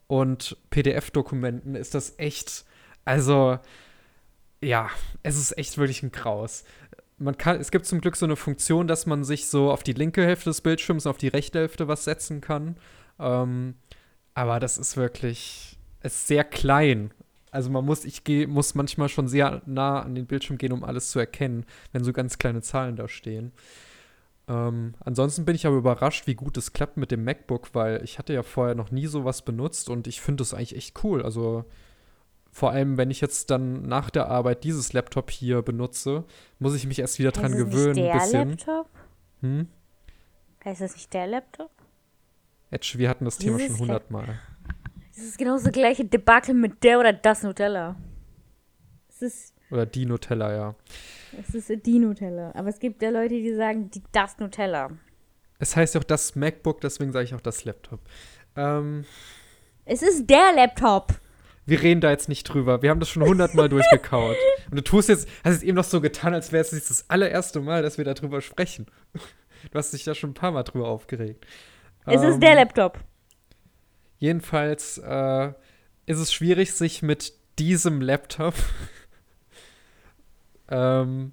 und 0.07 0.57
PDF-Dokumenten 0.71 1.75
ist 1.75 1.95
das 1.95 2.19
echt, 2.19 2.65
also 3.05 3.59
ja, 4.63 4.91
es 5.23 5.37
ist 5.37 5.57
echt 5.57 5.79
wirklich 5.79 6.03
ein 6.03 6.13
Graus. 6.13 6.65
Man 7.21 7.37
kann, 7.37 7.61
es 7.61 7.71
gibt 7.71 7.85
zum 7.85 8.01
Glück 8.01 8.17
so 8.17 8.25
eine 8.25 8.37
Funktion, 8.37 8.89
dass 8.89 9.05
man 9.05 9.25
sich 9.25 9.47
so 9.47 9.71
auf 9.71 9.83
die 9.83 9.93
linke 9.93 10.25
Hälfte 10.25 10.49
des 10.49 10.63
Bildschirms 10.63 11.05
und 11.05 11.11
auf 11.11 11.19
die 11.19 11.29
rechte 11.29 11.59
Hälfte 11.59 11.87
was 11.87 12.05
setzen 12.05 12.41
kann. 12.41 12.77
Ähm, 13.19 13.75
aber 14.33 14.59
das 14.59 14.79
ist 14.79 14.97
wirklich, 14.97 15.79
ist 16.03 16.27
sehr 16.27 16.45
klein. 16.45 17.13
Also 17.51 17.69
man 17.69 17.85
muss, 17.85 18.07
ich 18.07 18.25
geh, 18.25 18.47
muss 18.47 18.75
manchmal 18.75 19.11
schon 19.11 19.29
sehr 19.29 19.61
nah 19.67 20.01
an 20.01 20.15
den 20.15 20.27
Bildschirm 20.27 20.57
gehen, 20.57 20.73
um 20.73 20.83
alles 20.83 21.11
zu 21.11 21.19
erkennen, 21.19 21.67
wenn 21.93 22.05
so 22.05 22.15
ganz 22.15 22.39
kleine 22.39 22.63
Zahlen 22.63 22.97
da 22.97 23.07
stehen. 23.07 23.53
Ähm, 24.49 24.95
ansonsten 25.01 25.45
bin 25.45 25.55
ich 25.55 25.67
aber 25.67 25.77
überrascht, 25.77 26.27
wie 26.27 26.35
gut 26.35 26.57
es 26.57 26.73
klappt 26.73 26.97
mit 26.97 27.11
dem 27.11 27.23
MacBook, 27.23 27.75
weil 27.75 28.03
ich 28.03 28.19
hatte 28.19 28.33
ja 28.33 28.43
vorher 28.43 28.75
noch 28.75 28.91
nie 28.91 29.07
sowas 29.07 29.43
benutzt 29.45 29.91
und 29.91 30.07
ich 30.07 30.23
finde 30.23 30.43
es 30.43 30.55
eigentlich 30.55 30.75
echt 30.75 31.05
cool. 31.05 31.23
Also 31.23 31.67
vor 32.53 32.71
allem, 32.71 32.97
wenn 32.97 33.11
ich 33.11 33.21
jetzt 33.21 33.51
dann 33.51 33.83
nach 33.83 34.11
der 34.11 34.29
Arbeit 34.29 34.65
dieses 34.65 34.93
Laptop 34.93 35.31
hier 35.31 35.63
benutze, 35.63 36.25
muss 36.59 36.75
ich 36.75 36.87
mich 36.87 36.99
erst 36.99 37.19
wieder 37.19 37.33
dran 37.33 37.53
gewöhnen. 37.53 37.97
Ist 37.97 38.15
das 38.15 38.31
der 38.31 38.45
Laptop? 38.45 38.89
Hm? 39.41 39.69
Heißt 40.65 40.81
das 40.81 40.95
nicht 40.95 41.13
der 41.15 41.27
Laptop? 41.27 41.71
Edge, 42.71 42.95
wir 42.97 43.09
hatten 43.09 43.25
das 43.25 43.39
Thema 43.39 43.59
schon 43.59 43.79
hundertmal. 43.79 44.39
Es 45.13 45.19
ist 45.19 45.39
genau 45.39 45.59
das 45.59 45.71
gleiche 45.73 46.05
Debakel 46.05 46.55
mit 46.55 46.83
der 46.85 47.01
oder 47.01 47.13
das 47.13 47.43
Nutella. 47.43 47.97
Es 49.09 49.23
ist 49.23 49.55
oder 49.71 49.87
die 49.87 50.05
Nutella, 50.07 50.53
ja. 50.53 50.75
Es 51.39 51.55
ist 51.55 51.87
die 51.87 51.99
Nutella. 51.99 52.53
Aber 52.55 52.69
es 52.69 52.79
gibt 52.79 53.03
ja 53.03 53.11
Leute, 53.11 53.35
die 53.35 53.55
sagen, 53.55 53.91
die, 53.91 54.03
das 54.13 54.39
Nutella. 54.39 54.91
Es 55.59 55.77
heißt 55.77 55.95
ja 55.95 56.01
auch 56.01 56.05
das 56.05 56.35
MacBook, 56.35 56.81
deswegen 56.81 57.13
sage 57.13 57.27
ich 57.27 57.35
auch 57.35 57.41
das 57.41 57.65
Laptop. 57.65 58.01
Ähm, 58.57 59.05
es 59.85 60.03
ist 60.03 60.29
der 60.29 60.53
Laptop. 60.55 61.15
Wir 61.71 61.83
reden 61.83 62.01
da 62.01 62.11
jetzt 62.11 62.29
nicht 62.29 62.43
drüber. 62.43 62.83
Wir 62.83 62.91
haben 62.91 62.99
das 62.99 63.11
schon 63.11 63.23
hundertmal 63.23 63.69
durchgekaut. 63.69 64.37
Und 64.69 64.77
du 64.77 64.83
tust 64.83 65.09
jetzt, 65.09 65.29
hast 65.45 65.55
es 65.55 65.63
eben 65.63 65.77
noch 65.77 65.85
so 65.85 66.01
getan, 66.01 66.35
als 66.35 66.51
wäre 66.51 66.63
es 66.63 66.71
das 66.71 67.09
allererste 67.09 67.61
Mal, 67.61 67.81
dass 67.81 67.97
wir 67.97 68.05
darüber 68.05 68.41
sprechen. 68.41 68.87
Du 69.13 69.79
hast 69.79 69.93
dich 69.93 70.03
da 70.03 70.17
schon 70.17 70.31
ein 70.31 70.35
paar 70.35 70.51
Mal 70.51 70.65
drüber 70.65 70.89
aufgeregt. 70.89 71.47
Es 72.07 72.23
ähm, 72.23 72.29
ist 72.29 72.43
der 72.43 72.57
Laptop. 72.57 72.99
Jedenfalls 74.19 74.99
äh, 74.99 75.53
ist 76.07 76.19
es 76.19 76.33
schwierig, 76.33 76.73
sich 76.73 77.03
mit 77.03 77.35
diesem 77.61 78.01
Laptop 78.01 78.55
ähm, 80.71 81.31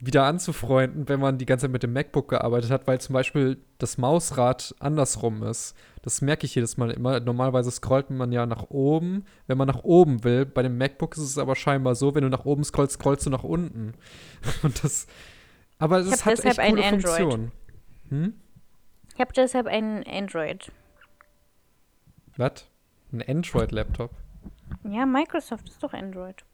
wieder 0.00 0.24
anzufreunden, 0.24 1.08
wenn 1.08 1.20
man 1.20 1.36
die 1.36 1.44
ganze 1.44 1.64
Zeit 1.66 1.72
mit 1.72 1.82
dem 1.82 1.92
MacBook 1.92 2.28
gearbeitet 2.28 2.70
hat, 2.70 2.86
weil 2.86 3.00
zum 3.00 3.12
Beispiel 3.12 3.58
das 3.78 3.98
Mausrad 3.98 4.74
andersrum 4.78 5.42
ist. 5.42 5.76
Das 6.02 6.22
merke 6.22 6.46
ich 6.46 6.54
jedes 6.54 6.78
Mal 6.78 6.90
immer. 6.90 7.20
Normalerweise 7.20 7.70
scrollt 7.70 8.08
man 8.08 8.32
ja 8.32 8.46
nach 8.46 8.70
oben, 8.70 9.26
wenn 9.46 9.58
man 9.58 9.68
nach 9.68 9.84
oben 9.84 10.24
will. 10.24 10.46
Bei 10.46 10.62
dem 10.62 10.78
MacBook 10.78 11.16
ist 11.16 11.22
es 11.22 11.36
aber 11.36 11.54
scheinbar 11.54 11.94
so, 11.94 12.14
wenn 12.14 12.22
du 12.22 12.30
nach 12.30 12.46
oben 12.46 12.64
scrollst, 12.64 12.94
scrollst 12.94 13.26
du 13.26 13.30
nach 13.30 13.44
unten. 13.44 13.92
Und 14.62 14.82
das, 14.82 15.06
aber 15.78 15.98
es 15.98 16.24
hat 16.24 16.44
echt 16.44 16.58
coole 16.58 16.82
Funktion. 16.82 17.52
Hm? 18.08 18.34
Ich 19.14 19.20
habe 19.20 19.32
deshalb 19.34 19.66
einen 19.66 20.02
Android. 20.06 20.72
Was? 22.38 22.66
Ein 23.12 23.22
Android-Laptop? 23.22 24.12
Ja, 24.84 25.04
Microsoft 25.04 25.68
ist 25.68 25.82
doch 25.82 25.92
Android. 25.92 26.44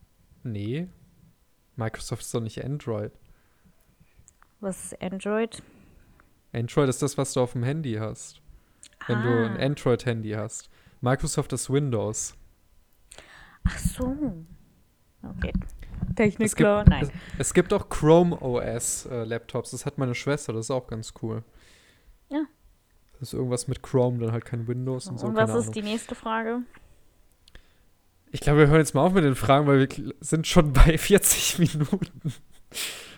Nee, 0.42 0.88
Microsoft 1.76 2.22
ist 2.22 2.34
doch 2.34 2.40
nicht 2.40 2.64
Android. 2.64 3.12
Was 4.60 4.92
ist 4.92 5.02
Android? 5.02 5.62
Android 6.52 6.88
ist 6.88 7.02
das, 7.02 7.18
was 7.18 7.32
du 7.34 7.40
auf 7.40 7.52
dem 7.52 7.62
Handy 7.62 7.94
hast. 7.94 8.40
Wenn 9.06 9.18
ah. 9.18 9.22
du 9.22 9.44
ein 9.44 9.56
ah. 9.56 9.64
Android-Handy 9.64 10.30
hast. 10.30 10.70
Microsoft 11.00 11.52
ist 11.52 11.70
Windows. 11.70 12.34
Ach 13.64 13.78
so. 13.78 14.44
Okay. 15.22 15.52
Technik 16.14 16.46
es 16.46 16.56
gibt, 16.56 16.68
nein. 16.88 17.02
Es, 17.02 17.10
es, 17.38 17.54
gibt 17.54 17.72
auch 17.72 17.88
Chrome 17.88 18.40
OS 18.40 19.06
äh, 19.06 19.24
Laptops. 19.24 19.72
Das 19.72 19.84
hat 19.84 19.98
meine 19.98 20.14
Schwester, 20.14 20.52
das 20.52 20.66
ist 20.66 20.70
auch 20.70 20.86
ganz 20.86 21.12
cool. 21.22 21.42
Ja. 22.30 22.44
Das 23.12 23.28
ist 23.28 23.34
irgendwas 23.34 23.68
mit 23.68 23.82
Chrome, 23.82 24.18
dann 24.18 24.32
halt 24.32 24.44
kein 24.44 24.66
Windows 24.66 25.06
und, 25.06 25.14
und 25.14 25.18
so. 25.18 25.26
Und 25.26 25.36
was 25.36 25.50
ist 25.50 25.56
Ahnung. 25.56 25.72
die 25.72 25.82
nächste 25.82 26.14
Frage? 26.14 26.62
Ich 28.32 28.40
glaube, 28.40 28.60
wir 28.60 28.66
hören 28.68 28.78
jetzt 28.78 28.94
mal 28.94 29.02
auf 29.02 29.12
mit 29.12 29.24
den 29.24 29.34
Fragen, 29.34 29.66
weil 29.66 29.80
wir 29.80 30.14
sind 30.20 30.46
schon 30.46 30.72
bei 30.72 30.98
40 30.98 31.58
Minuten. 31.58 32.32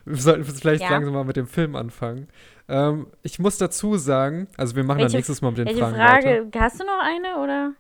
Wir 0.09 0.17
sollten 0.17 0.45
vielleicht 0.45 0.83
ja. 0.83 0.91
langsam 0.91 1.13
mal 1.13 1.25
mit 1.25 1.37
dem 1.37 1.47
Film 1.47 1.77
anfangen. 1.77 2.29
Ähm, 2.69 3.09
ich 3.23 3.39
muss 3.39 3.59
dazu 3.59 3.97
sagen, 3.97 4.49
also 4.57 4.75
wir 4.75 4.85
machen 4.85 4.99
welche, 4.99 5.13
dann 5.13 5.19
nächstes 5.19 5.43
Mal 5.43 5.51
mit 5.51 5.59
den 5.59 5.67
welche 5.67 5.81
Fragen 5.81 5.97
Frage, 5.97 6.47
weiter. 6.47 6.61
Hast 6.61 6.81
du 6.81 6.85
noch 6.85 7.01
eine 7.03 7.43
oder? 7.43 7.73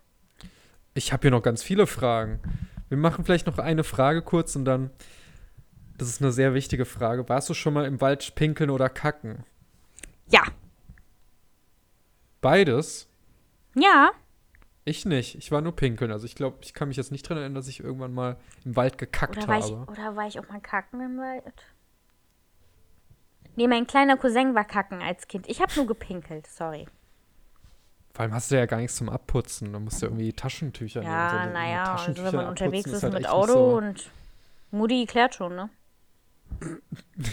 Ich 0.94 1.12
habe 1.12 1.22
hier 1.22 1.30
noch 1.30 1.42
ganz 1.42 1.62
viele 1.62 1.86
Fragen. 1.86 2.40
Wir 2.88 2.98
machen 2.98 3.24
vielleicht 3.24 3.46
noch 3.46 3.58
eine 3.58 3.84
Frage 3.84 4.22
kurz 4.22 4.56
und 4.56 4.64
dann. 4.64 4.90
Das 5.96 6.08
ist 6.08 6.22
eine 6.22 6.30
sehr 6.30 6.54
wichtige 6.54 6.84
Frage. 6.84 7.28
Warst 7.28 7.48
du 7.48 7.54
schon 7.54 7.74
mal 7.74 7.84
im 7.84 8.00
Wald 8.00 8.34
pinkeln 8.36 8.70
oder 8.70 8.88
kacken? 8.88 9.44
Ja. 10.30 10.42
Beides? 12.40 13.08
Ja. 13.74 14.12
Ich 14.84 15.04
nicht. 15.04 15.34
Ich 15.34 15.50
war 15.50 15.60
nur 15.60 15.74
pinkeln. 15.74 16.12
Also 16.12 16.24
ich 16.24 16.36
glaube, 16.36 16.58
ich 16.62 16.72
kann 16.72 16.88
mich 16.88 16.96
jetzt 16.96 17.10
nicht 17.10 17.28
dran 17.28 17.38
erinnern, 17.38 17.56
dass 17.56 17.66
ich 17.66 17.80
irgendwann 17.80 18.14
mal 18.14 18.36
im 18.64 18.76
Wald 18.76 18.96
gekackt 18.96 19.36
oder 19.36 19.46
habe. 19.48 19.58
Ich, 19.58 19.72
oder 19.72 20.14
war 20.14 20.26
ich 20.28 20.38
auch 20.38 20.48
mal 20.48 20.60
kacken 20.60 21.00
im 21.00 21.18
Wald? 21.18 21.52
Nee, 23.58 23.66
mein 23.66 23.88
kleiner 23.88 24.16
Cousin 24.16 24.54
war 24.54 24.64
kacken 24.64 25.02
als 25.02 25.26
Kind. 25.26 25.48
Ich 25.48 25.60
habe 25.60 25.72
nur 25.74 25.88
gepinkelt, 25.88 26.46
sorry. 26.46 26.86
Vor 28.14 28.22
allem 28.22 28.32
hast 28.32 28.52
du 28.52 28.54
ja 28.54 28.66
gar 28.66 28.76
nichts 28.76 28.94
zum 28.94 29.08
Abputzen. 29.08 29.72
Da 29.72 29.80
musst 29.80 30.00
du 30.00 30.06
irgendwie 30.06 30.32
Taschentücher 30.32 31.02
ja, 31.02 31.32
nehmen. 31.32 31.54
Ja, 31.56 31.60
naja, 31.60 31.94
also 31.96 32.22
wenn 32.22 32.34
man 32.36 32.46
unterwegs 32.46 32.86
ist, 32.86 32.98
ist 32.98 33.02
halt 33.02 33.14
mit 33.14 33.28
Auto 33.28 33.52
so 33.52 33.76
und 33.78 34.12
Mutti 34.70 35.06
klärt 35.06 35.34
schon, 35.34 35.56
ne? 35.56 35.70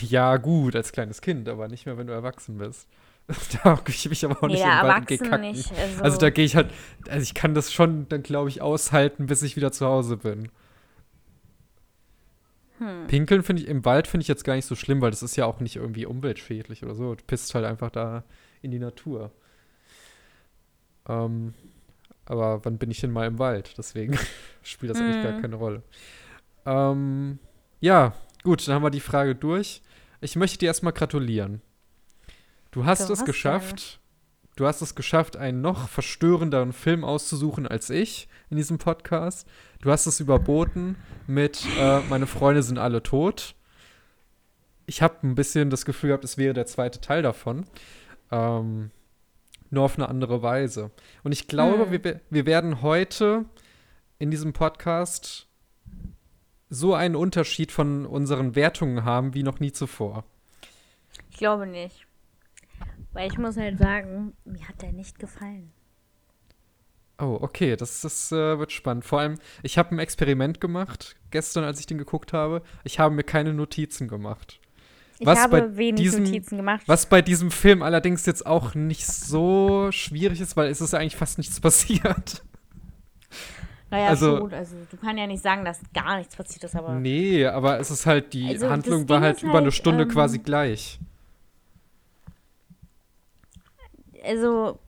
Ja, 0.02 0.38
gut, 0.38 0.76
als 0.76 0.92
kleines 0.92 1.22
Kind, 1.22 1.48
aber 1.48 1.68
nicht 1.68 1.86
mehr, 1.86 1.96
wenn 1.96 2.08
du 2.08 2.14
erwachsen 2.14 2.58
bist. 2.58 2.90
da 3.64 3.80
ich 3.88 4.10
mich 4.10 4.26
aber 4.26 4.38
auch 4.38 4.48
nee, 4.48 4.54
nicht 4.54 4.66
den 4.66 4.72
Wald 4.72 5.32
und 5.32 5.42
Nicht, 5.42 5.74
also, 5.78 6.04
also 6.04 6.18
da 6.18 6.32
gehe 6.32 6.46
ich 6.46 6.56
halt, 6.56 6.72
also 7.08 7.22
ich 7.22 7.36
kann 7.36 7.54
das 7.54 7.72
schon 7.72 8.10
dann, 8.10 8.24
glaube 8.24 8.50
ich, 8.50 8.64
aushalten, 8.64 9.28
bis 9.28 9.44
ich 9.44 9.56
wieder 9.56 9.72
zu 9.72 9.86
Hause 9.86 10.18
bin. 10.18 10.50
Hm. 12.80 13.08
Pinkeln 13.08 13.44
finde 13.44 13.62
ich, 13.62 13.68
im 13.68 13.86
Wald 13.86 14.08
finde 14.08 14.24
ich 14.24 14.28
jetzt 14.28 14.44
gar 14.44 14.56
nicht 14.56 14.66
so 14.66 14.76
schlimm, 14.76 15.02
weil 15.02 15.12
das 15.12 15.24
ist 15.24 15.36
ja 15.36 15.46
auch 15.46 15.60
nicht 15.60 15.76
irgendwie 15.78 16.06
umweltschädlich 16.06 16.84
oder 16.84 16.96
so. 16.96 17.16
Du 17.16 17.24
pisst 17.26 17.56
halt 17.56 17.66
einfach 17.66 17.90
da 17.90 18.24
in 18.62 18.72
die 18.72 18.80
Natur. 18.80 19.32
Ähm, 21.08 21.54
aber 22.26 22.66
wann 22.66 22.78
bin 22.78 22.92
ich 22.92 23.00
denn 23.02 23.12
mal 23.12 23.28
im 23.28 23.40
Wald? 23.40 23.76
Deswegen 23.78 24.18
spielt 24.64 24.90
das 24.92 25.00
eigentlich 25.00 25.24
gar 25.24 25.34
Mhm. 25.34 25.42
keine 25.42 25.56
Rolle. 25.56 25.84
Ähm, 26.66 27.40
ja, 27.80 28.14
gut, 28.44 28.68
dann 28.68 28.76
haben 28.76 28.84
wir 28.84 28.90
die 28.90 29.00
Frage 29.00 29.36
durch. 29.36 29.82
Ich 30.22 30.36
möchte 30.36 30.58
dir 30.58 30.68
erstmal 30.68 30.94
gratulieren. 30.94 31.62
Du 32.72 32.86
hast 32.86 33.08
Du 33.08 33.14
es 33.14 33.20
hast 33.20 33.26
geschafft. 33.26 34.00
Du 34.56 34.66
hast 34.66 34.82
es 34.82 34.96
geschafft, 34.96 35.36
einen 35.36 35.60
noch 35.62 35.90
verstörenderen 35.90 36.72
Film 36.72 37.04
auszusuchen 37.04 37.68
als 37.68 37.90
ich 37.90 38.30
in 38.50 38.56
diesem 38.56 38.78
Podcast. 38.78 39.48
Du 39.82 39.92
hast 39.92 40.06
es 40.06 40.22
überboten 40.22 40.96
mit 41.28 41.66
äh, 41.78 42.00
Meine 42.10 42.26
Freunde 42.26 42.64
sind 42.64 42.78
alle 42.78 43.04
tot. 43.04 43.56
Ich 44.86 45.02
habe 45.02 45.28
ein 45.28 45.36
bisschen 45.36 45.70
das 45.70 45.84
Gefühl 45.84 46.10
gehabt, 46.10 46.24
es 46.24 46.38
wäre 46.38 46.54
der 46.54 46.68
zweite 46.68 47.02
Teil 47.02 47.22
davon. 47.22 47.66
Ähm, 48.32 48.92
nur 49.72 49.84
auf 49.84 49.98
eine 49.98 50.08
andere 50.08 50.42
Weise. 50.42 50.92
Und 51.24 51.34
ich 51.34 51.48
glaube, 51.50 51.90
Hm. 51.90 52.04
wir, 52.04 52.22
wir 52.30 52.46
werden 52.46 52.82
heute 52.82 53.44
in 54.20 54.32
diesem 54.32 54.54
Podcast 54.54 55.48
so 56.70 56.94
einen 56.94 57.18
Unterschied 57.18 57.74
von 57.74 58.06
unseren 58.06 58.56
Wertungen 58.56 59.04
haben 59.04 59.34
wie 59.34 59.44
noch 59.44 59.60
nie 59.60 59.74
zuvor. 59.74 60.24
Ich 61.30 61.38
glaube 61.38 61.68
nicht. 61.68 62.05
Weil 63.16 63.32
ich 63.32 63.38
muss 63.38 63.56
halt 63.56 63.78
sagen, 63.80 64.34
mir 64.44 64.68
hat 64.68 64.82
der 64.82 64.92
nicht 64.92 65.18
gefallen. 65.20 65.72
Oh, 67.18 67.38
okay, 67.40 67.78
das, 67.78 68.02
das 68.02 68.30
äh, 68.34 68.60
wird 68.60 68.74
spannend. 68.74 69.06
Vor 69.06 69.22
allem, 69.22 69.40
ich 69.64 69.78
habe 69.78 69.96
ein 69.96 70.00
Experiment 70.00 70.60
gemacht 70.60 71.16
gestern, 71.32 71.64
als 71.64 71.80
ich 71.80 71.86
den 71.86 71.98
geguckt 71.98 72.34
habe. 72.34 72.62
Ich 72.84 73.00
habe 73.00 73.16
mir 73.16 73.24
keine 73.24 73.54
Notizen 73.54 74.10
gemacht. 74.10 74.60
Ich 75.18 75.26
Was 75.26 75.50
bei 75.50 75.62
habe 75.62 75.78
wenig 75.78 76.02
diesem- 76.02 76.26
Notizen 76.26 76.58
gemacht. 76.58 76.84
Was 76.88 77.06
bei 77.06 77.22
diesem 77.22 77.52
Film 77.52 77.84
allerdings 77.84 78.26
jetzt 78.26 78.46
auch 78.46 78.76
nicht 78.76 79.08
so 79.08 79.88
schwierig 79.94 80.42
ist, 80.42 80.58
weil 80.58 80.70
es 80.70 80.82
ist 80.82 80.94
eigentlich 80.94 81.16
fast 81.16 81.38
nichts 81.38 81.58
passiert. 81.62 82.44
Naja, 83.92 84.08
also- 84.10 84.40
schon. 84.40 84.54
Also, 84.54 84.76
du 84.92 84.98
kannst 84.98 85.18
ja 85.18 85.28
nicht 85.28 85.42
sagen, 85.42 85.64
dass 85.64 85.80
gar 85.94 86.18
nichts 86.18 86.36
passiert 86.36 86.66
ist, 86.66 86.76
aber. 86.76 86.96
Nee, 86.96 87.46
aber 87.46 87.80
es 87.80 87.92
ist 87.92 88.06
halt, 88.06 88.34
die 88.34 88.50
Also, 88.50 88.70
Handlung 88.70 89.08
war 89.08 89.22
halt 89.22 89.38
ist 89.38 89.44
über 89.44 89.54
eine 89.60 89.68
halt, 89.68 89.74
Stunde 89.74 90.04
ähm, 90.04 90.10
quasi 90.10 90.40
gleich. 90.40 91.00
Also. 94.26 94.80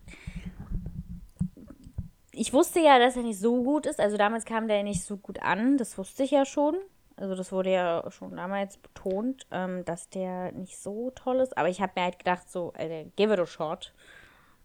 Ich 2.31 2.53
wusste 2.53 2.79
ja, 2.79 2.99
dass 2.99 3.15
er 3.15 3.23
nicht 3.23 3.39
so 3.39 3.63
gut 3.63 3.87
ist. 3.87 3.99
Also 3.99 4.15
damals 4.15 4.45
kam 4.45 4.67
der 4.67 4.83
nicht 4.83 5.03
so 5.03 5.17
gut 5.17 5.41
an. 5.41 5.77
Das 5.77 5.97
wusste 5.97 6.23
ich 6.23 6.31
ja 6.31 6.45
schon. 6.45 6.75
Also 7.15 7.33
das 7.33 7.51
wurde 7.51 7.71
ja 7.71 8.03
schon 8.11 8.35
damals 8.35 8.77
betont, 8.77 9.47
ähm, 9.49 9.83
dass 9.85 10.09
der 10.09 10.51
nicht 10.51 10.77
so 10.77 11.11
toll 11.15 11.37
ist. 11.37 11.57
Aber 11.57 11.67
ich 11.67 11.81
habe 11.81 11.93
mir 11.95 12.03
halt 12.03 12.19
gedacht, 12.19 12.47
so, 12.47 12.73
äh, 12.77 13.05
give 13.15 13.33
it 13.33 13.39
a 13.39 13.45
shot. 13.47 13.91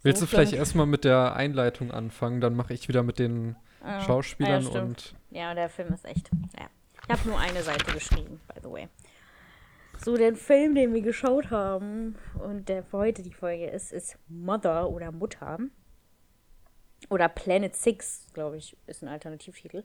Willst 0.03 0.21
so 0.21 0.27
du 0.27 0.31
vielleicht 0.31 0.53
erstmal 0.53 0.85
mit 0.85 1.05
der 1.05 1.35
Einleitung 1.35 1.93
anfangen? 1.93 2.43
Dann 2.43 2.55
mache 2.55 2.75
ich 2.75 2.89
wieder 2.89 3.03
mit 3.03 3.19
den 3.19 3.57
Ah, 3.83 4.01
Schauspielern 4.01 4.63
ja, 4.63 4.81
und. 4.81 5.15
Ja, 5.31 5.55
der 5.55 5.69
Film 5.69 5.93
ist 5.93 6.05
echt. 6.05 6.31
Ja. 6.59 6.67
Ich 7.05 7.11
habe 7.11 7.29
nur 7.29 7.39
eine 7.39 7.63
Seite 7.63 7.93
geschrieben, 7.93 8.41
by 8.49 8.61
the 8.63 8.71
way. 8.71 8.89
So, 10.05 10.17
der 10.17 10.35
Film, 10.35 10.75
den 10.75 10.93
wir 10.95 11.01
geschaut 11.01 11.51
haben 11.51 12.17
und 12.45 12.69
der 12.69 12.83
für 12.83 12.99
heute 12.99 13.23
die 13.23 13.33
Folge 13.33 13.67
ist, 13.67 13.93
ist 13.93 14.19
Mother 14.27 14.91
oder 14.91 15.13
Mutter. 15.13 15.61
Oder 17.09 17.29
Planet 17.29 17.77
Six, 17.77 18.27
glaube 18.33 18.57
ich, 18.57 18.77
ist 18.89 19.05
ein 19.05 19.09
Alternativtitel. 19.09 19.85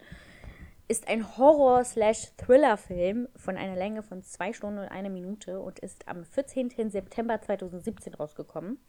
Ist 0.87 1.07
ein 1.07 1.37
Horror-Thriller-Film 1.37 3.27
von 3.35 3.57
einer 3.57 3.75
Länge 3.75 4.01
von 4.01 4.23
zwei 4.23 4.53
Stunden 4.53 4.79
und 4.79 4.87
einer 4.87 5.09
Minute 5.09 5.59
und 5.59 5.77
ist 5.77 6.07
am 6.07 6.25
14. 6.25 6.89
September 6.89 7.39
2017 7.39 8.15
rausgekommen. 8.15 8.79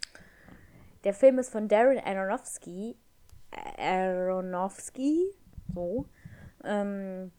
Der 1.04 1.12
Film 1.12 1.38
ist 1.38 1.50
von 1.50 1.68
Darren 1.68 1.98
Aronofsky. 1.98 2.96
Aronofsky, 3.76 5.34
so. 5.74 6.06
Ähm, 6.64 7.32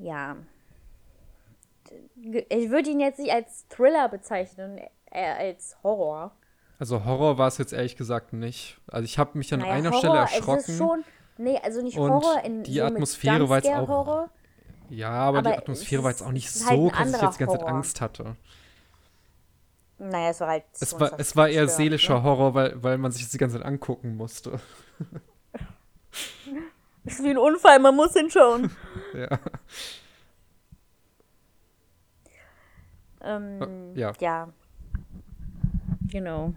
ja. 0.00 0.36
Ich 2.48 2.70
würde 2.70 2.90
ihn 2.90 3.00
jetzt 3.00 3.18
nicht 3.18 3.32
als 3.32 3.66
Thriller 3.68 4.08
bezeichnen, 4.08 4.80
eher 5.10 5.36
als 5.38 5.76
Horror. 5.82 6.32
Also 6.78 7.04
Horror 7.04 7.38
war 7.38 7.48
es 7.48 7.58
jetzt 7.58 7.72
ehrlich 7.72 7.96
gesagt 7.96 8.32
nicht. 8.32 8.78
Also 8.86 9.04
ich 9.04 9.18
habe 9.18 9.36
mich 9.36 9.52
an 9.52 9.60
Naja, 9.60 9.72
einer 9.72 9.90
Horror, 9.90 9.98
Stelle 9.98 10.24
Es 10.24 10.32
erschrocken. 10.36 10.58
ist 10.70 10.78
schon, 10.78 11.04
nee, 11.38 11.58
also 11.62 11.82
nicht 11.82 11.98
Und 11.98 12.10
Horror 12.10 12.42
in 12.44 12.62
die 12.62 12.74
so 12.78 12.84
Atmosphäre 12.84 13.48
war 13.48 13.56
jetzt 13.58 13.66
auch- 13.68 13.76
Jumpscare-Horror. 13.76 14.30
ja, 14.88 15.10
aber, 15.10 15.42
die 15.42 15.48
aber 15.48 15.58
Atmosphäre 15.58 16.00
es 16.00 16.04
war 16.04 16.10
jetzt 16.12 16.22
auch 16.22 16.32
nicht 16.32 16.48
halt 16.48 16.78
so 16.78 16.90
dass 16.90 17.14
ich 17.14 17.22
jetzt 17.22 17.34
die 17.34 17.38
ganze 17.38 17.38
Zeit 17.38 17.48
Horror. 17.62 17.68
Angst 17.68 18.00
hatte. 18.00 18.36
Naja, 19.98 20.30
es 20.30 20.40
war 20.40 20.48
halt. 20.48 20.64
Es 20.80 20.98
war, 20.98 21.20
es 21.20 21.36
war 21.36 21.48
eher 21.50 21.68
seelischer 21.68 22.14
Ne? 22.14 22.22
Horror, 22.22 22.54
weil, 22.54 22.82
weil 22.82 22.96
man 22.96 23.12
sich 23.12 23.22
das 23.22 23.32
die 23.32 23.38
ganze 23.38 23.58
Zeit 23.58 23.66
angucken 23.66 24.16
musste. 24.16 24.58
Ist 27.04 27.22
wie 27.22 27.30
ein 27.30 27.38
Unfall, 27.38 27.78
man 27.78 27.94
muss 27.96 28.12
hinschauen. 28.14 28.70
ja. 29.14 29.38
Ähm, 33.22 33.94
ja. 33.96 34.12
ja. 34.20 34.48
Genau. 36.08 36.52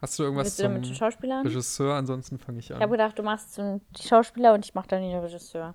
Hast 0.00 0.18
du 0.18 0.24
irgendwas 0.24 0.46
Willst 0.46 0.60
du 0.60 0.68
mit 0.68 0.86
zum 0.86 0.94
Schauspielern? 0.96 1.46
Regisseur? 1.46 1.94
Ansonsten 1.94 2.38
fange 2.38 2.58
ich 2.58 2.70
Ich 2.70 2.74
an. 2.74 2.82
habe 2.82 2.92
gedacht, 2.92 3.18
du 3.18 3.22
machst 3.22 3.54
zum- 3.54 3.80
die 3.96 4.02
Schauspieler 4.02 4.52
und 4.54 4.64
ich 4.64 4.74
mache 4.74 4.88
dann 4.88 5.02
den 5.02 5.16
Regisseur. 5.18 5.74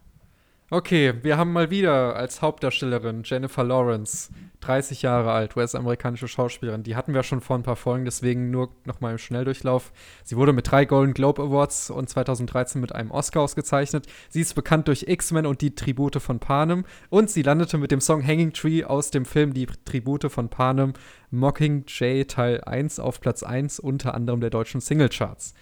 Okay, 0.70 1.14
wir 1.22 1.38
haben 1.38 1.54
mal 1.54 1.70
wieder 1.70 2.18
als 2.18 2.42
Hauptdarstellerin 2.42 3.22
Jennifer 3.24 3.64
Lawrence, 3.64 4.34
30 4.60 5.02
Jahre 5.02 5.32
alt, 5.32 5.56
US-amerikanische 5.56 6.28
Schauspielerin. 6.28 6.84
Die 6.84 6.98
hatten 6.98 7.14
wir 7.14 7.24
schon 7.24 7.40
vor 7.40 7.58
ein 7.58 7.64
paar 7.64 7.78
Folgen, 7.78 8.04
deswegen 8.04 8.52
nur 8.52 8.76
noch 8.84 9.00
mal 9.00 9.12
im 9.12 9.18
Schnelldurchlauf. 9.18 9.94
Sie 10.26 10.36
wurde 10.36 10.52
mit 10.52 10.70
drei 10.70 10.84
Golden 10.84 11.14
Globe 11.14 11.42
Awards 11.42 11.90
und 11.90 12.10
2013 12.10 12.82
mit 12.82 12.94
einem 12.94 13.12
Oscar 13.12 13.44
ausgezeichnet. 13.44 14.08
Sie 14.28 14.42
ist 14.42 14.56
bekannt 14.56 14.90
durch 14.90 15.06
X-Men 15.08 15.46
und 15.46 15.62
die 15.62 15.74
Tribute 15.74 16.22
von 16.22 16.40
Panem. 16.40 16.84
Und 17.10 17.30
sie 17.30 17.44
landete 17.44 17.78
mit 17.78 17.92
dem 17.92 18.02
Song 18.02 18.22
Hanging 18.22 18.52
Tree 18.52 18.84
aus 18.84 19.10
dem 19.10 19.24
Film 19.24 19.54
Die 19.54 19.68
Tribute 19.86 20.30
von 20.30 20.50
Panem 20.50 20.96
Mockingjay 21.32 22.26
Teil 22.26 22.62
1 22.66 23.00
auf 23.00 23.22
Platz 23.22 23.42
1 23.42 23.80
unter 23.80 24.14
anderem 24.14 24.42
der 24.42 24.50
deutschen 24.50 24.82
Singlecharts. 24.82 25.54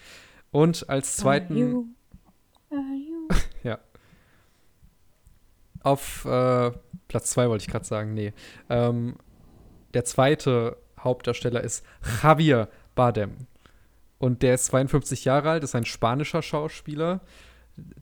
Und 0.50 0.90
als 0.90 1.16
zweiten 1.16 1.54
Are 1.54 1.60
you, 1.62 1.86
are 2.70 2.80
you? 2.96 3.28
ja. 3.62 3.78
Auf 5.86 6.24
äh, 6.24 6.72
Platz 7.06 7.30
2 7.30 7.48
wollte 7.48 7.62
ich 7.62 7.70
gerade 7.70 7.84
sagen, 7.84 8.12
nee. 8.12 8.32
Ähm, 8.68 9.14
der 9.94 10.04
zweite 10.04 10.78
Hauptdarsteller 10.98 11.60
ist 11.60 11.86
Javier 12.24 12.68
Bardem. 12.96 13.46
Und 14.18 14.42
der 14.42 14.54
ist 14.54 14.64
52 14.64 15.24
Jahre 15.24 15.50
alt, 15.50 15.62
ist 15.62 15.76
ein 15.76 15.84
spanischer 15.84 16.42
Schauspieler. 16.42 17.20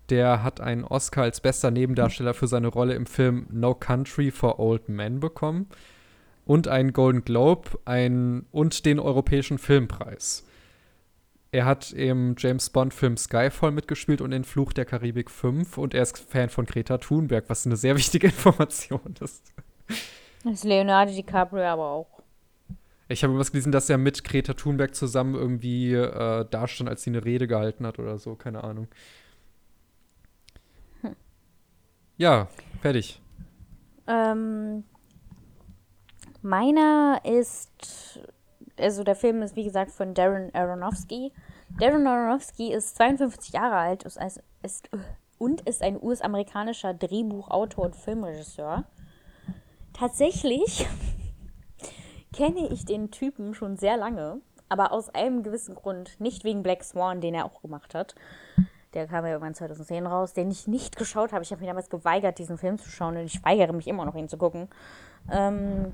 Der 0.09 0.43
hat 0.43 0.63
einen 0.63 0.85
Oscar 0.85 1.25
als 1.25 1.43
bester 1.43 1.71
Nebendarsteller 1.71 2.33
für 2.33 2.47
seine 2.47 2.69
Rolle 2.69 2.95
im 2.95 3.05
Film 3.05 3.49
No 3.51 3.75
Country 3.75 4.31
for 4.31 4.59
Old 4.59 4.89
Men 4.89 5.21
bekommen. 5.21 5.69
Und 6.47 6.69
einen 6.69 6.95
Golden 6.95 7.23
Globe 7.23 7.69
ein, 7.85 8.47
und 8.51 8.87
den 8.87 8.99
Europäischen 8.99 9.59
Filmpreis. 9.59 10.47
Er 11.55 11.67
hat 11.67 11.93
im 11.93 12.35
James 12.37 12.69
Bond-Film 12.69 13.17
Skyfall 13.17 13.71
mitgespielt 13.71 14.21
und 14.21 14.33
in 14.33 14.43
Fluch 14.43 14.73
der 14.73 14.85
Karibik 14.85 15.31
5 15.31 15.79
und 15.79 15.95
er 15.95 16.03
ist 16.03 16.19
Fan 16.19 16.49
von 16.49 16.67
Greta 16.67 16.99
Thunberg, 16.99 17.45
was 17.47 17.65
eine 17.65 17.77
sehr 17.77 17.95
wichtige 17.97 18.27
Information 18.27 19.15
ist. 19.21 19.55
Das 20.43 20.53
ist 20.53 20.65
Leonardo 20.65 21.13
DiCaprio 21.13 21.63
aber 21.63 21.85
auch. 21.85 22.23
Ich 23.07 23.23
habe 23.23 23.39
was 23.39 23.53
gelesen, 23.53 23.71
dass 23.71 23.89
er 23.89 23.99
mit 23.99 24.25
Greta 24.25 24.55
Thunberg 24.55 24.97
zusammen 24.97 25.37
irgendwie 25.37 25.93
äh, 25.93 26.45
dastand, 26.51 26.91
als 26.91 27.05
sie 27.05 27.11
eine 27.11 27.25
Rede 27.25 27.47
gehalten 27.47 27.87
hat 27.87 28.01
oder 28.01 28.19
so, 28.19 28.35
keine 28.35 28.65
Ahnung. 28.65 28.89
Ja, 32.17 32.49
fertig. 32.83 33.23
Ähm, 34.09 34.83
meiner 36.43 37.21
ist, 37.23 38.19
also 38.79 39.05
der 39.05 39.17
Film 39.17 39.43
ist 39.43 39.57
wie 39.57 39.65
gesagt 39.65 39.91
von 39.91 40.15
Darren 40.15 40.55
Aronofsky. 40.55 41.33
Darren 41.79 42.07
Aronofsky 42.07 42.73
ist 42.73 42.97
52 42.97 43.53
Jahre 43.53 43.77
alt 43.77 44.03
ist, 44.05 44.19
ist, 44.63 44.89
und 45.39 45.63
ist 45.63 45.83
ein 45.83 46.03
US-amerikanischer 46.03 46.95
Drehbuchautor 46.95 47.87
und 47.87 47.97
Filmregisseur. 47.97 48.85
Tatsächlich 49.93 50.87
kenne 52.33 52.69
ich 52.69 52.85
den 52.85 53.11
Typen 53.11 53.55
schon 53.55 53.77
sehr 53.77 53.97
lange, 53.97 54.41
aber 54.69 54.93
aus 54.93 55.09
einem 55.11 55.43
gewissen 55.43 55.75
Grund. 55.75 56.19
Nicht 56.21 56.45
wegen 56.45 56.63
Black 56.63 56.85
Swan, 56.85 57.21
den 57.21 57.35
er 57.35 57.45
auch 57.45 57.63
gemacht 57.63 57.95
hat. 57.95 58.15
Der 58.95 59.09
kam 59.09 59.25
ja 59.25 59.33
irgendwann 59.33 59.55
2010 59.55 60.07
raus, 60.07 60.35
den 60.35 60.51
ich 60.51 60.69
nicht 60.69 60.97
geschaut 60.97 61.33
habe. 61.33 61.43
Ich 61.43 61.51
habe 61.51 61.61
mich 61.61 61.69
damals 61.69 61.91
geweigert, 61.91 62.39
diesen 62.39 62.59
Film 62.59 62.79
zu 62.79 62.89
schauen 62.89 63.17
und 63.17 63.25
ich 63.25 63.45
weigere 63.45 63.73
mich 63.73 63.89
immer 63.89 64.05
noch, 64.05 64.15
ihn 64.15 64.29
zu 64.29 64.39
gucken. 64.39 64.69
Ähm, 65.31 65.93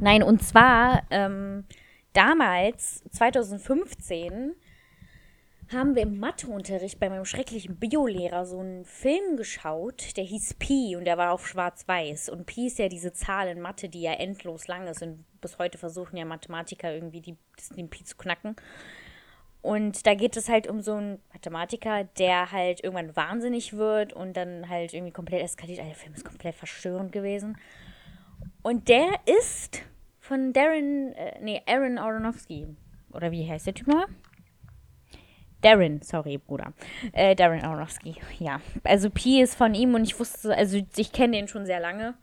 nein, 0.00 0.22
und 0.22 0.42
zwar 0.42 1.02
ähm, 1.10 1.64
damals, 2.12 3.04
2015, 3.10 4.54
haben 5.72 5.96
wir 5.96 6.02
im 6.02 6.20
Matheunterricht 6.20 7.00
bei 7.00 7.10
meinem 7.10 7.24
schrecklichen 7.24 7.76
Biolehrer 7.76 8.46
so 8.46 8.60
einen 8.60 8.84
Film 8.84 9.36
geschaut, 9.36 10.16
der 10.16 10.24
hieß 10.24 10.54
Pi 10.54 10.94
und 10.96 11.04
der 11.04 11.18
war 11.18 11.32
auf 11.32 11.46
schwarz-weiß. 11.46 12.28
Und 12.28 12.46
Pi 12.46 12.68
ist 12.68 12.78
ja 12.78 12.88
diese 12.88 13.12
Zahl 13.12 13.48
in 13.48 13.60
Mathe, 13.60 13.88
die 13.88 14.02
ja 14.02 14.12
endlos 14.12 14.68
lang 14.68 14.86
ist. 14.86 15.02
Und 15.02 15.24
bis 15.40 15.58
heute 15.58 15.76
versuchen 15.76 16.16
ja 16.16 16.24
Mathematiker 16.24 16.92
irgendwie 16.92 17.20
die, 17.20 17.36
den 17.76 17.90
Pi 17.90 18.04
zu 18.04 18.16
knacken. 18.16 18.54
Und 19.60 20.06
da 20.06 20.14
geht 20.14 20.36
es 20.36 20.48
halt 20.48 20.68
um 20.68 20.80
so 20.80 20.94
einen 20.94 21.20
Mathematiker, 21.32 22.04
der 22.18 22.52
halt 22.52 22.84
irgendwann 22.84 23.16
wahnsinnig 23.16 23.72
wird 23.72 24.12
und 24.12 24.36
dann 24.36 24.68
halt 24.68 24.94
irgendwie 24.94 25.12
komplett 25.12 25.42
eskaliert. 25.42 25.80
Also 25.80 25.90
der 25.90 25.98
Film 25.98 26.14
ist 26.14 26.24
komplett 26.24 26.54
verstörend 26.54 27.10
gewesen. 27.10 27.58
Und 28.62 28.88
der 28.88 29.06
ist 29.26 29.82
von 30.18 30.52
Darren, 30.52 31.12
äh, 31.12 31.38
nee, 31.40 31.62
Aaron 31.66 31.98
Aronofsky. 31.98 32.66
Oder 33.12 33.30
wie 33.30 33.48
heißt 33.48 33.66
der 33.66 33.74
Typ 33.74 33.86
mal? 33.86 34.06
Darren, 35.62 36.02
sorry, 36.02 36.38
Bruder. 36.38 36.72
Äh, 37.12 37.34
Darren 37.34 37.62
Aronofsky, 37.62 38.16
ja. 38.38 38.60
Also 38.84 39.10
Pi 39.10 39.40
ist 39.40 39.54
von 39.54 39.74
ihm 39.74 39.94
und 39.94 40.04
ich 40.04 40.18
wusste, 40.18 40.54
also 40.54 40.80
ich 40.96 41.12
kenne 41.12 41.36
den 41.36 41.48
schon 41.48 41.66
sehr 41.66 41.80
lange. 41.80 42.14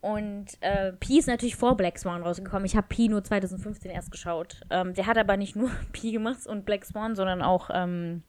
Und 0.00 0.46
äh, 0.62 0.92
Pi 0.94 1.18
ist 1.18 1.28
natürlich 1.28 1.56
vor 1.56 1.76
Black 1.76 1.98
Swan 1.98 2.22
rausgekommen. 2.22 2.64
Ich 2.64 2.74
habe 2.74 2.88
Pi 2.88 3.08
nur 3.08 3.22
2015 3.22 3.90
erst 3.90 4.10
geschaut. 4.10 4.62
Ähm, 4.70 4.94
der 4.94 5.06
hat 5.06 5.18
aber 5.18 5.36
nicht 5.36 5.56
nur 5.56 5.70
Pi 5.92 6.12
gemacht 6.12 6.46
und 6.46 6.64
Black 6.64 6.84
Swan, 6.84 7.14
sondern 7.14 7.42
auch 7.42 7.68
ähm, 7.72 8.22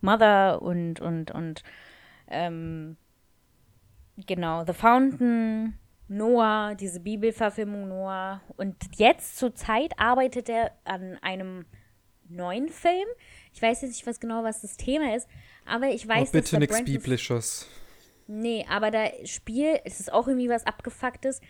Mother 0.00 0.62
und, 0.62 1.00
und, 1.00 1.32
und 1.32 1.62
ähm, 2.28 2.96
genau, 4.26 4.64
The 4.64 4.72
Fountain, 4.72 5.78
Noah, 6.08 6.74
diese 6.78 7.00
Bibelverfilmung 7.00 7.88
Noah. 7.88 8.40
Und 8.56 8.76
jetzt 8.96 9.36
zur 9.36 9.54
Zeit 9.54 9.98
arbeitet 9.98 10.48
er 10.48 10.72
an 10.84 11.18
einem 11.22 11.64
neuen 12.28 12.68
Film. 12.68 13.08
Ich 13.52 13.62
weiß 13.62 13.82
jetzt 13.82 13.92
nicht 13.92 14.06
was 14.06 14.20
genau, 14.20 14.42
was 14.42 14.60
das 14.60 14.76
Thema 14.76 15.14
ist, 15.14 15.28
aber 15.64 15.88
ich 15.88 16.06
weiß, 16.06 16.28
oh, 16.28 16.32
bitte 16.32 16.58
nichts 16.58 16.84
Biblisches. 16.84 17.68
Nee, 18.26 18.66
aber 18.68 18.90
da 18.90 19.06
spielt, 19.24 19.82
es 19.84 20.00
ist 20.00 20.12
auch 20.12 20.26
irgendwie 20.26 20.48
was 20.48 20.66
Abgefucktes, 20.66 21.40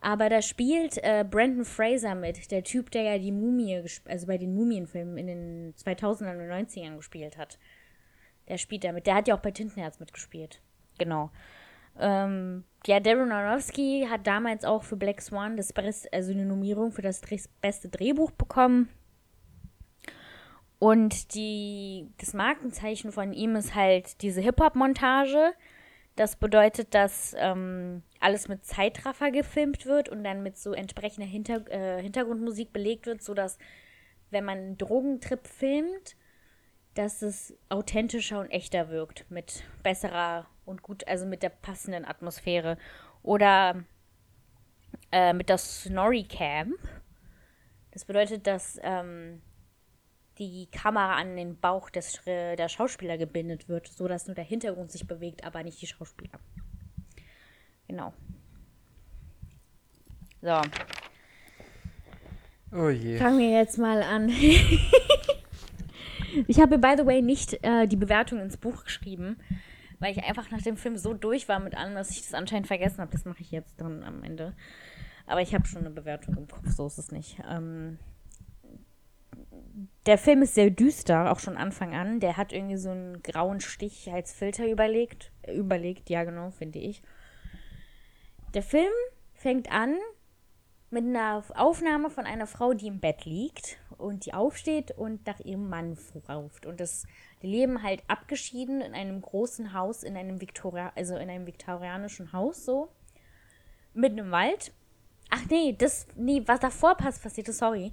aber 0.00 0.28
da 0.28 0.42
spielt 0.42 0.98
äh, 0.98 1.24
Brandon 1.28 1.64
Fraser 1.64 2.14
mit, 2.14 2.50
der 2.50 2.64
Typ, 2.64 2.90
der 2.90 3.02
ja 3.02 3.18
die 3.18 3.32
Mumie, 3.32 3.84
also 4.06 4.26
bei 4.26 4.38
den 4.38 4.54
Mumienfilmen 4.54 5.16
in 5.16 5.26
den 5.26 5.74
2000ern 5.74 6.42
und 6.42 6.50
90ern 6.50 6.96
gespielt 6.96 7.36
hat. 7.36 7.58
Der 8.48 8.58
spielt 8.58 8.82
damit. 8.82 9.06
Der 9.06 9.14
hat 9.14 9.28
ja 9.28 9.36
auch 9.36 9.40
bei 9.40 9.52
Tintenherz 9.52 10.00
mitgespielt. 10.00 10.60
Genau. 10.98 11.30
Ähm, 11.98 12.64
ja, 12.86 13.00
Darren 13.00 13.30
Aronofsky 13.30 14.06
hat 14.10 14.26
damals 14.26 14.64
auch 14.64 14.82
für 14.82 14.96
Black 14.96 15.20
Swan 15.20 15.56
das 15.56 15.72
also 16.12 16.32
eine 16.32 16.44
Nominierung 16.44 16.92
für 16.92 17.02
das 17.02 17.20
beste 17.60 17.88
Drehbuch 17.88 18.30
bekommen. 18.32 18.88
Und 20.78 21.34
die, 21.34 22.08
das 22.18 22.34
Markenzeichen 22.34 23.12
von 23.12 23.32
ihm 23.32 23.54
ist 23.54 23.76
halt 23.76 24.20
diese 24.20 24.40
Hip-Hop-Montage. 24.40 25.52
Das 26.16 26.34
bedeutet, 26.34 26.92
dass 26.92 27.36
ähm, 27.38 28.02
alles 28.18 28.48
mit 28.48 28.64
Zeitraffer 28.64 29.30
gefilmt 29.30 29.86
wird 29.86 30.08
und 30.08 30.24
dann 30.24 30.42
mit 30.42 30.58
so 30.58 30.72
entsprechender 30.72 31.28
Hinter 31.28 31.70
äh, 31.70 32.02
Hintergrundmusik 32.02 32.72
belegt 32.72 33.06
wird, 33.06 33.22
sodass, 33.22 33.58
wenn 34.30 34.44
man 34.44 34.58
einen 34.58 34.78
Drogentrip 34.78 35.46
filmt, 35.46 36.16
dass 36.94 37.22
es 37.22 37.56
authentischer 37.68 38.40
und 38.40 38.50
echter 38.50 38.90
wirkt, 38.90 39.30
mit 39.30 39.62
besserer 39.84 40.46
und 40.72 40.82
gut, 40.82 41.06
also 41.06 41.26
mit 41.26 41.44
der 41.44 41.50
passenden 41.50 42.04
Atmosphäre. 42.04 42.76
Oder 43.22 43.84
äh, 45.12 45.32
mit 45.32 45.48
der 45.48 45.58
Snorri 45.58 46.24
Camp. 46.24 46.76
Das 47.92 48.04
bedeutet, 48.04 48.46
dass 48.46 48.80
ähm, 48.82 49.40
die 50.38 50.66
Kamera 50.70 51.16
an 51.16 51.36
den 51.36 51.60
Bauch 51.60 51.90
des, 51.90 52.20
der 52.24 52.68
Schauspieler 52.68 53.18
gebindet 53.18 53.68
wird, 53.68 53.86
sodass 53.86 54.26
nur 54.26 54.34
der 54.34 54.44
Hintergrund 54.44 54.90
sich 54.90 55.06
bewegt, 55.06 55.44
aber 55.44 55.62
nicht 55.62 55.80
die 55.80 55.86
Schauspieler. 55.86 56.40
Genau. 57.86 58.12
So. 60.40 60.60
Oh 62.74 62.88
je. 62.88 63.18
Fangen 63.18 63.38
wir 63.38 63.50
jetzt 63.50 63.76
mal 63.76 64.02
an. 64.02 64.28
ich 66.48 66.58
habe, 66.58 66.78
by 66.78 66.94
the 66.96 67.04
way, 67.04 67.20
nicht 67.20 67.62
äh, 67.62 67.86
die 67.86 67.96
Bewertung 67.96 68.40
ins 68.40 68.56
Buch 68.56 68.84
geschrieben, 68.84 69.38
weil 70.02 70.12
ich 70.12 70.24
einfach 70.24 70.50
nach 70.50 70.62
dem 70.62 70.76
Film 70.76 70.96
so 70.96 71.14
durch 71.14 71.48
war 71.48 71.60
mit 71.60 71.76
allem, 71.76 71.94
dass 71.94 72.10
ich 72.10 72.22
das 72.22 72.34
anscheinend 72.34 72.66
vergessen 72.66 72.98
habe. 72.98 73.12
Das 73.12 73.24
mache 73.24 73.40
ich 73.40 73.52
jetzt 73.52 73.80
dann 73.80 74.02
am 74.02 74.24
Ende. 74.24 74.52
Aber 75.26 75.40
ich 75.40 75.54
habe 75.54 75.64
schon 75.66 75.82
eine 75.82 75.90
Bewertung 75.90 76.36
im 76.36 76.48
Kopf, 76.48 76.66
so 76.66 76.88
ist 76.88 76.98
es 76.98 77.12
nicht. 77.12 77.38
Ähm, 77.48 77.98
der 80.06 80.18
Film 80.18 80.42
ist 80.42 80.56
sehr 80.56 80.70
düster, 80.70 81.30
auch 81.30 81.38
schon 81.38 81.56
Anfang 81.56 81.94
an. 81.94 82.18
Der 82.18 82.36
hat 82.36 82.52
irgendwie 82.52 82.78
so 82.78 82.90
einen 82.90 83.22
grauen 83.22 83.60
Stich 83.60 84.12
als 84.12 84.32
Filter 84.32 84.68
überlegt. 84.68 85.30
Überlegt, 85.46 86.10
ja 86.10 86.24
genau, 86.24 86.50
finde 86.50 86.80
ich. 86.80 87.00
Der 88.54 88.64
Film 88.64 88.92
fängt 89.34 89.70
an 89.70 89.96
mit 90.90 91.04
einer 91.04 91.44
Aufnahme 91.54 92.10
von 92.10 92.26
einer 92.26 92.48
Frau, 92.48 92.74
die 92.74 92.88
im 92.88 92.98
Bett 92.98 93.24
liegt 93.24 93.78
und 93.98 94.26
die 94.26 94.34
aufsteht 94.34 94.90
und 94.90 95.26
nach 95.26 95.38
ihrem 95.40 95.70
Mann 95.70 95.96
ruft. 96.28 96.66
Und 96.66 96.80
das, 96.80 97.06
die 97.42 97.48
leben 97.48 97.82
halt 97.82 98.02
abgeschieden 98.06 98.80
in 98.80 98.94
einem 98.94 99.20
großen 99.20 99.72
Haus, 99.72 100.04
in 100.04 100.16
einem 100.16 100.40
Viktoria, 100.40 100.92
also 100.94 101.16
in 101.16 101.28
einem 101.28 101.46
viktorianischen 101.46 102.32
Haus 102.32 102.64
so. 102.64 102.88
Mit 103.94 104.12
einem 104.12 104.30
Wald. 104.30 104.72
Ach 105.30 105.42
nee, 105.50 105.74
das, 105.76 106.06
nee, 106.14 106.42
was 106.46 106.60
davor 106.60 106.96
passt, 106.96 107.22
passiert, 107.22 107.48
sorry. 107.48 107.92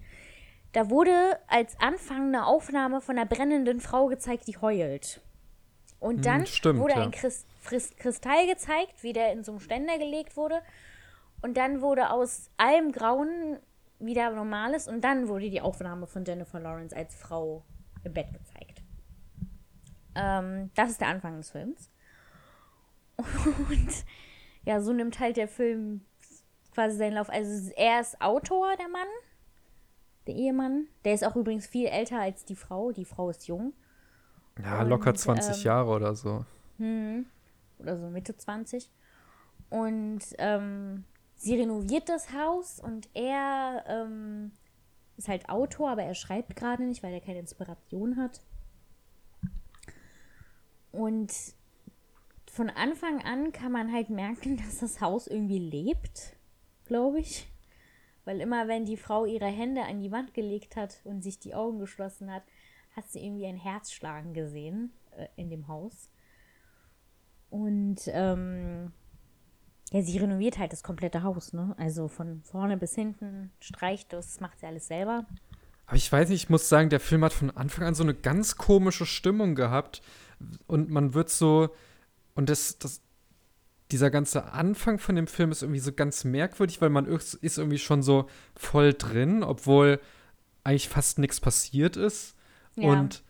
Da 0.72 0.90
wurde 0.90 1.40
als 1.48 1.80
Anfang 1.80 2.28
eine 2.28 2.46
Aufnahme 2.46 3.02
von 3.02 3.18
einer 3.18 3.26
brennenden 3.26 3.80
Frau 3.80 4.08
gezeigt, 4.08 4.48
die 4.48 4.58
heult. 4.58 5.22
Und 6.00 6.18
hm, 6.18 6.22
dann 6.22 6.46
stimmt, 6.46 6.80
wurde 6.80 6.96
ein 6.96 7.12
Christ 7.12 7.48
Kristall 7.98 8.48
gezeigt, 8.48 9.04
wie 9.04 9.14
der 9.14 9.34
in 9.34 9.44
so 9.44 9.52
einem 9.52 9.60
Ständer 9.60 9.98
gelegt 9.98 10.38
wurde. 10.38 10.62
Und 11.42 11.58
dann 11.58 11.82
wurde 11.82 12.12
aus 12.12 12.50
allem 12.58 12.92
Grauen 12.92 13.60
wieder 14.00 14.30
Normales. 14.32 14.88
Und 14.88 15.02
dann 15.02 15.28
wurde 15.28 15.50
die 15.50 15.62
Aufnahme 15.62 16.08
von 16.08 16.24
Jennifer 16.24 16.60
Lawrence 16.60 16.96
als 16.96 17.16
Frau 17.16 17.64
im 18.04 18.14
Bett 18.14 18.32
gezeigt. 18.32 18.59
Ähm, 20.16 20.72
das 20.76 20.92
ist 20.92 21.02
der 21.02 21.08
Anfang 21.08 21.38
des 21.38 21.52
Films. 21.52 21.92
Und 23.18 24.06
ja, 24.64 24.82
so 24.82 24.94
nimmt 24.94 25.20
halt 25.20 25.38
der 25.38 25.48
Film 25.48 26.02
quasi 26.74 26.98
seinen 26.98 27.14
Lauf. 27.14 27.30
Also 27.30 27.72
er 27.76 28.00
ist 28.02 28.22
Autor, 28.22 28.76
der 28.78 28.88
Mann 28.88 29.08
der 30.30 30.36
Ehemann. 30.36 30.88
Der 31.04 31.14
ist 31.14 31.26
auch 31.26 31.36
übrigens 31.36 31.68
viel 31.68 31.88
älter 31.88 32.20
als 32.20 32.46
die 32.46 32.56
Frau. 32.56 32.92
Die 32.92 33.06
Frau 33.06 33.30
ist 33.30 33.48
jung. 33.48 33.74
Ja, 34.62 34.82
und, 34.82 34.90
locker 34.90 35.14
20 35.14 35.58
ähm, 35.58 35.64
Jahre 35.64 35.90
oder 35.90 36.16
so. 36.16 36.46
Hm, 36.78 37.26
oder 37.80 37.98
so 37.98 38.10
Mitte 38.10 38.38
20. 38.38 38.92
Und 39.70 40.22
ähm, 40.38 41.04
sie 41.36 41.56
renoviert 41.56 42.10
das 42.10 42.34
Haus 42.34 42.80
und 42.80 43.10
er 43.14 43.84
ähm, 43.88 44.52
ist 45.18 45.28
halt 45.28 45.50
Autor, 45.50 45.92
aber 45.92 46.04
er 46.04 46.16
schreibt 46.16 46.56
gerade 46.56 46.84
nicht, 46.84 47.04
weil 47.04 47.14
er 47.14 47.22
keine 47.22 47.40
Inspiration 47.40 48.18
hat. 48.18 48.42
Und 50.92 51.32
von 52.46 52.70
Anfang 52.70 53.24
an 53.24 53.52
kann 53.52 53.72
man 53.72 53.92
halt 53.92 54.10
merken, 54.10 54.58
dass 54.66 54.80
das 54.80 55.02
Haus 55.02 55.28
irgendwie 55.28 55.60
lebt, 55.60 56.36
glaube 56.86 57.20
ich. 57.20 57.48
Weil 58.26 58.42
immer, 58.42 58.68
wenn 58.68 58.86
die 58.86 58.98
Frau 58.98 59.26
ihre 59.26 59.48
Hände 59.48 59.84
an 59.84 60.02
die 60.02 60.12
Wand 60.12 60.34
gelegt 60.34 60.76
hat 60.76 61.02
und 61.04 61.24
sich 61.24 61.40
die 61.40 61.56
Augen 61.56 61.80
geschlossen 61.80 62.32
hat, 62.32 62.44
hat 62.96 63.10
sie 63.10 63.24
irgendwie 63.24 63.48
ein 63.48 63.58
Herz 63.58 63.92
schlagen 63.92 64.34
gesehen 64.34 64.92
äh, 65.18 65.28
in 65.36 65.50
dem 65.50 65.68
Haus. 65.68 66.10
Und 67.50 68.02
ähm, 68.08 68.92
ja, 69.92 70.02
sie 70.02 70.18
renoviert 70.20 70.60
halt 70.60 70.72
das 70.72 70.84
komplette 70.84 71.24
Haus, 71.24 71.54
ne? 71.54 71.74
Also 71.78 72.08
von 72.08 72.42
vorne 72.44 72.78
bis 72.78 72.94
hinten 72.94 73.52
streicht 73.60 74.14
das, 74.14 74.40
macht 74.40 74.60
sie 74.60 74.68
alles 74.68 74.88
selber. 74.88 75.26
Aber 75.88 75.96
ich 75.96 76.12
weiß 76.12 76.30
nicht, 76.30 76.44
ich 76.44 76.50
muss 76.50 76.70
sagen, 76.70 76.90
der 76.90 77.00
Film 77.00 77.24
hat 77.24 77.34
von 77.34 77.50
Anfang 77.50 77.86
an 77.86 77.96
so 77.96 78.04
eine 78.04 78.14
ganz 78.14 78.58
komische 78.58 79.08
Stimmung 79.08 79.56
gehabt. 79.56 80.04
Und 80.68 80.90
man 80.90 81.14
wird 81.14 81.30
so. 81.30 81.70
Und 82.36 82.50
das, 82.50 82.78
das, 82.80 83.02
dieser 83.92 84.10
ganze 84.10 84.52
Anfang 84.54 85.00
von 85.00 85.16
dem 85.16 85.28
Film 85.28 85.52
ist 85.52 85.64
irgendwie 85.64 85.80
so 85.80 85.92
ganz 85.92 86.24
merkwürdig, 86.24 86.82
weil 86.82 86.90
man 86.90 87.06
ist 87.06 87.58
irgendwie 87.58 87.80
schon 87.80 88.04
so 88.04 88.28
voll 88.56 88.94
drin, 88.94 89.44
obwohl 89.44 90.00
eigentlich 90.64 90.90
fast 90.90 91.20
nichts 91.20 91.40
passiert 91.40 91.98
ist. 91.98 92.36
Ja. 92.76 92.90
Und 92.90 93.24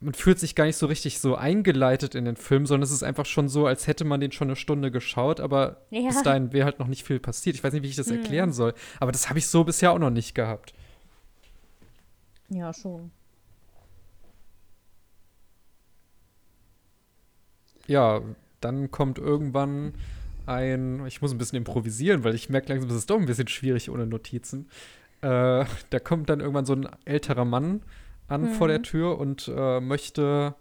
man 0.00 0.14
fühlt 0.14 0.38
sich 0.38 0.54
gar 0.54 0.64
nicht 0.64 0.76
so 0.76 0.86
richtig 0.86 1.18
so 1.18 1.34
eingeleitet 1.34 2.14
in 2.14 2.24
den 2.24 2.36
Film, 2.36 2.66
sondern 2.66 2.84
es 2.84 2.92
ist 2.92 3.02
einfach 3.02 3.26
schon 3.26 3.48
so, 3.48 3.66
als 3.66 3.86
hätte 3.86 4.04
man 4.04 4.20
den 4.20 4.30
schon 4.30 4.48
eine 4.48 4.56
Stunde 4.56 4.90
geschaut, 4.90 5.40
aber 5.40 5.82
ja. 5.90 6.08
bis 6.08 6.22
dahin 6.22 6.52
wäre 6.52 6.66
halt 6.66 6.78
noch 6.78 6.86
nicht 6.86 7.04
viel 7.04 7.18
passiert. 7.18 7.56
Ich 7.56 7.64
weiß 7.64 7.72
nicht, 7.72 7.82
wie 7.82 7.88
ich 7.88 7.96
das 7.96 8.08
hm. 8.08 8.18
erklären 8.18 8.52
soll, 8.52 8.74
aber 9.00 9.10
das 9.10 9.28
habe 9.28 9.40
ich 9.40 9.48
so 9.48 9.64
bisher 9.64 9.90
auch 9.92 9.98
noch 9.98 10.10
nicht 10.10 10.34
gehabt. 10.34 10.72
Ja, 12.48 12.72
schon. 12.72 13.10
Ja, 17.88 18.22
dann 18.60 18.90
kommt 18.90 19.18
irgendwann 19.18 19.94
ein, 20.46 21.04
ich 21.06 21.20
muss 21.20 21.32
ein 21.32 21.38
bisschen 21.38 21.58
improvisieren, 21.58 22.24
weil 22.24 22.34
ich 22.34 22.48
merke 22.48 22.68
langsam, 22.68 22.88
das 22.88 22.98
ist 22.98 23.10
doch 23.10 23.18
ein 23.18 23.26
bisschen 23.26 23.48
schwierig 23.48 23.90
ohne 23.90 24.06
Notizen. 24.06 24.68
Äh, 25.20 25.64
da 25.90 25.98
kommt 26.02 26.30
dann 26.30 26.40
irgendwann 26.40 26.66
so 26.66 26.74
ein 26.74 26.88
älterer 27.04 27.44
Mann 27.44 27.82
an 28.28 28.42
mhm. 28.42 28.52
vor 28.52 28.68
der 28.68 28.82
Tür 28.82 29.18
und 29.18 29.50
äh, 29.54 29.80
möchte. 29.80 30.54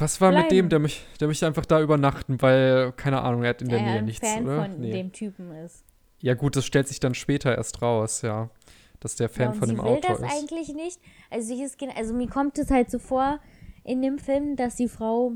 Was 0.00 0.20
war 0.20 0.30
Bleiben. 0.30 0.44
mit 0.44 0.52
dem, 0.52 0.68
der 0.68 0.78
mich, 0.80 1.06
der 1.20 1.28
möchte 1.28 1.46
einfach 1.46 1.66
da 1.66 1.80
übernachten, 1.80 2.42
weil, 2.42 2.90
keine 2.92 3.22
Ahnung, 3.22 3.44
er 3.44 3.50
hat 3.50 3.62
in 3.62 3.68
der, 3.68 3.78
der 3.78 3.92
Nähe 3.92 4.02
nichts, 4.02 4.26
Fan 4.26 4.44
oder? 4.44 4.64
von 4.64 4.80
nee. 4.80 4.90
dem 4.90 5.12
Typen 5.12 5.52
ist. 5.52 5.84
Ja, 6.20 6.34
gut, 6.34 6.56
das 6.56 6.64
stellt 6.64 6.88
sich 6.88 6.98
dann 6.98 7.14
später 7.14 7.54
erst 7.54 7.80
raus, 7.80 8.22
ja. 8.22 8.50
Dass 8.98 9.14
der 9.14 9.28
Fan 9.28 9.52
ja, 9.52 9.52
von 9.52 9.68
dem 9.68 9.80
Autor 9.80 9.96
ist. 9.96 10.02
Sie 10.02 10.22
will 10.22 10.28
das 10.28 10.38
eigentlich 10.38 10.74
nicht. 10.74 11.00
Also, 11.30 11.54
ist, 11.54 11.76
also, 11.94 12.14
mir 12.14 12.28
kommt 12.28 12.58
es 12.58 12.70
halt 12.70 12.90
so 12.90 12.98
vor 12.98 13.38
in 13.84 14.02
dem 14.02 14.18
Film, 14.18 14.56
dass 14.56 14.76
die 14.76 14.88
Frau 14.88 15.34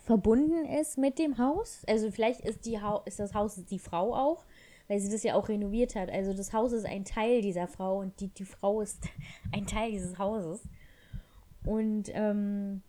verbunden 0.00 0.64
ist 0.64 0.98
mit 0.98 1.18
dem 1.18 1.38
Haus. 1.38 1.82
Also, 1.86 2.10
vielleicht 2.10 2.40
ist, 2.40 2.66
die 2.66 2.80
ha 2.80 3.02
ist 3.04 3.20
das 3.20 3.34
Haus 3.34 3.54
die 3.64 3.78
Frau 3.78 4.14
auch 4.14 4.44
weil 4.92 5.00
sie 5.00 5.10
das 5.10 5.22
ja 5.22 5.34
auch 5.36 5.48
renoviert 5.48 5.94
hat. 5.94 6.10
Also 6.10 6.34
das 6.34 6.52
Haus 6.52 6.72
ist 6.72 6.84
ein 6.84 7.06
Teil 7.06 7.40
dieser 7.40 7.66
Frau 7.66 7.98
und 8.00 8.20
die, 8.20 8.28
die 8.28 8.44
Frau 8.44 8.82
ist 8.82 9.08
ein 9.52 9.66
Teil 9.66 9.90
dieses 9.90 10.18
Hauses. 10.18 10.68
Und 11.64 12.10
ähm, 12.12 12.82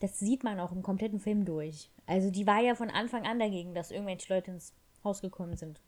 das 0.00 0.18
sieht 0.18 0.44
man 0.44 0.60
auch 0.60 0.72
im 0.72 0.82
kompletten 0.82 1.20
Film 1.20 1.44
durch. 1.44 1.90
Also 2.06 2.30
die 2.30 2.46
war 2.46 2.62
ja 2.62 2.74
von 2.74 2.88
Anfang 2.88 3.26
an 3.26 3.38
dagegen, 3.38 3.74
dass 3.74 3.90
irgendwelche 3.90 4.32
Leute 4.32 4.52
ins 4.52 4.72
Haus 5.04 5.20
gekommen 5.20 5.56
sind. 5.56 5.78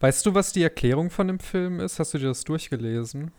Weißt 0.00 0.26
du, 0.26 0.34
was 0.34 0.52
die 0.52 0.62
Erklärung 0.62 1.08
von 1.08 1.28
dem 1.28 1.38
Film 1.38 1.80
ist? 1.80 1.98
Hast 1.98 2.12
du 2.12 2.18
dir 2.18 2.28
das 2.28 2.44
durchgelesen? 2.44 3.30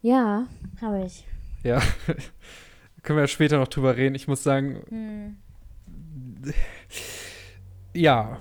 Ja, 0.00 0.48
habe 0.80 1.04
ich. 1.04 1.26
Ja, 1.62 1.80
können 3.02 3.18
wir 3.18 3.24
ja 3.24 3.28
später 3.28 3.58
noch 3.58 3.68
drüber 3.68 3.96
reden. 3.96 4.14
Ich 4.14 4.28
muss 4.28 4.42
sagen, 4.42 4.82
hm. 4.88 5.36
ja, 7.94 8.38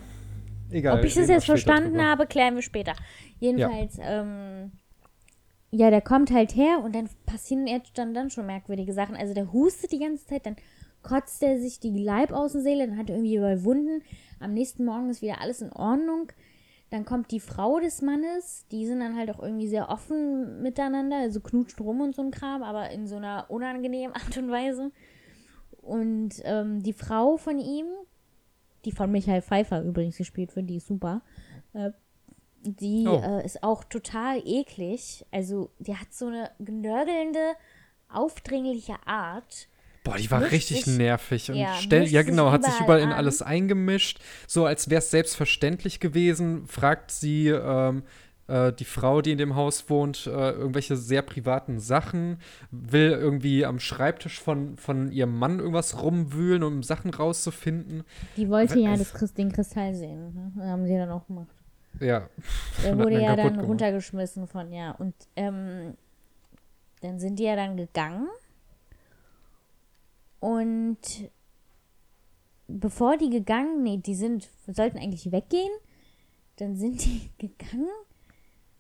Egal. 0.72 1.00
Ob 1.00 1.06
ich 1.06 1.14
das 1.14 1.28
jetzt 1.28 1.46
verstanden 1.46 1.92
drüber. 1.92 2.06
habe, 2.06 2.28
klären 2.28 2.56
wir 2.56 2.62
später. 2.62 2.94
Jedenfalls, 3.40 3.98
ja. 3.98 4.22
Ähm, 4.22 4.72
ja, 5.72 5.90
der 5.90 6.02
kommt 6.02 6.32
halt 6.32 6.56
her 6.56 6.82
und 6.84 6.96
dann 6.96 7.10
passieren 7.26 7.68
jetzt 7.68 7.98
dann, 7.98 8.14
dann 8.14 8.30
schon 8.30 8.46
merkwürdige 8.46 8.94
Sachen. 8.94 9.16
Also 9.16 9.34
der 9.34 9.52
hustet 9.52 9.92
die 9.92 10.00
ganze 10.00 10.26
Zeit, 10.26 10.46
dann 10.46 10.56
kotzt 11.02 11.42
er 11.44 11.60
sich 11.60 11.80
die 11.80 12.04
Leibaußenseele, 12.04 12.88
dann 12.88 12.98
hat 12.98 13.10
er 13.10 13.16
irgendwie 13.16 13.36
überall 13.36 13.64
Wunden. 13.64 14.04
Am 14.40 14.54
nächsten 14.54 14.86
Morgen 14.86 15.10
ist 15.10 15.22
wieder 15.22 15.42
alles 15.42 15.62
in 15.62 15.72
Ordnung. 15.72 16.32
Dann 16.92 17.06
kommt 17.06 17.32
die 17.32 17.40
Frau 17.40 17.80
des 17.80 18.02
Mannes, 18.02 18.68
die 18.70 18.86
sind 18.86 19.00
dann 19.00 19.16
halt 19.16 19.32
auch 19.32 19.42
irgendwie 19.42 19.70
sehr 19.70 19.90
offen 19.90 20.62
miteinander, 20.62 21.20
also 21.20 21.40
knutscht 21.40 21.80
rum 21.80 22.02
und 22.02 22.14
so 22.14 22.22
ein 22.22 22.32
Kram, 22.32 22.64
aber 22.64 22.92
in 22.92 23.08
so 23.08 23.16
einer 23.16 23.46
unangenehmen 23.50 24.14
Art 24.16 24.38
und 24.38 24.52
Weise. 24.52 24.92
Und 25.82 26.42
ähm, 26.44 26.84
die 26.84 26.94
Frau 26.94 27.38
von 27.38 27.60
ihm, 27.60 27.88
die 28.84 28.92
von 28.92 29.10
Michael 29.10 29.42
Pfeiffer 29.42 29.82
übrigens 29.82 30.18
gespielt 30.18 30.56
wird, 30.56 30.70
die 30.70 30.76
ist 30.76 30.88
super. 30.88 31.22
Äh, 31.74 31.92
die 32.64 33.08
oh. 33.08 33.16
äh, 33.16 33.46
ist 33.46 33.64
auch 33.64 33.84
total 33.86 34.42
eklig. 34.46 35.26
Also, 35.32 35.72
die 35.80 35.96
hat 35.96 36.14
so 36.14 36.28
eine 36.28 36.52
genörgelnde, 36.60 37.54
aufdringliche 38.10 38.96
Art. 39.06 39.68
Boah, 40.04 40.18
die 40.18 40.32
war 40.32 40.42
richtig 40.52 40.86
sich, 40.86 40.98
nervig 40.98 41.52
und 41.52 41.58
ja, 41.58 41.76
stell, 41.76 42.08
ja 42.08 42.24
genau, 42.24 42.52
hat 42.52 42.64
sich 42.64 42.74
überall 42.80 43.02
in 43.02 43.12
alles 43.12 43.44
eingemischt, 43.44 44.20
so 44.48 44.66
als 44.66 44.90
wäre 44.90 45.00
es 45.00 45.12
selbstverständlich 45.12 46.00
gewesen. 46.00 46.66
Fragt 46.66 47.12
sie 47.12 47.50
ähm, 47.50 48.02
äh, 48.52 48.74
die 48.74 48.86
Frau, 48.86 49.22
die 49.22 49.32
in 49.32 49.38
dem 49.38 49.56
Haus 49.56 49.90
wohnt, 49.90 50.28
äh, 50.28 50.52
irgendwelche 50.52 50.98
sehr 50.98 51.22
privaten 51.22 51.80
Sachen, 51.80 52.38
will 52.70 53.12
irgendwie 53.12 53.66
am 53.66 53.80
Schreibtisch 53.80 54.42
von, 54.42 54.76
von 54.78 55.12
ihrem 55.12 55.38
Mann 55.38 55.60
irgendwas 55.60 56.02
rumwühlen, 56.02 56.64
um 56.64 56.84
Sachen 56.84 57.14
rauszufinden. 57.14 58.04
Die 58.36 58.50
wollte 58.50 58.80
ja 58.80 58.98
das 58.98 59.14
den 59.34 59.52
Kristall 59.52 59.96
sehen. 59.96 60.34
Ne? 60.34 60.52
Das 60.58 60.68
haben 60.68 60.86
sie 60.86 60.98
dann 60.98 61.10
auch 61.12 61.26
gemacht. 61.28 61.56
Ja. 62.00 62.28
Der 62.84 62.98
wurde 62.98 63.22
ja 63.22 63.36
dann 63.36 63.54
gemacht. 63.54 63.68
runtergeschmissen 63.68 64.48
von, 64.48 64.72
ja. 64.74 64.92
Und 64.92 65.14
ähm, 65.36 65.96
dann 67.02 67.20
sind 67.20 67.40
die 67.40 67.44
ja 67.44 67.56
dann 67.56 67.78
gegangen. 67.78 68.28
Und 70.42 71.00
bevor 72.68 73.16
die 73.16 73.30
gegangen, 73.30 73.84
nee, 73.84 73.98
die 73.98 74.16
sind, 74.16 74.50
sollten 74.68 74.98
eigentlich 74.98 75.32
weggehen. 75.32 75.72
Dann 76.58 76.76
sind 76.76 77.06
die 77.06 77.30
gegangen 77.38 77.88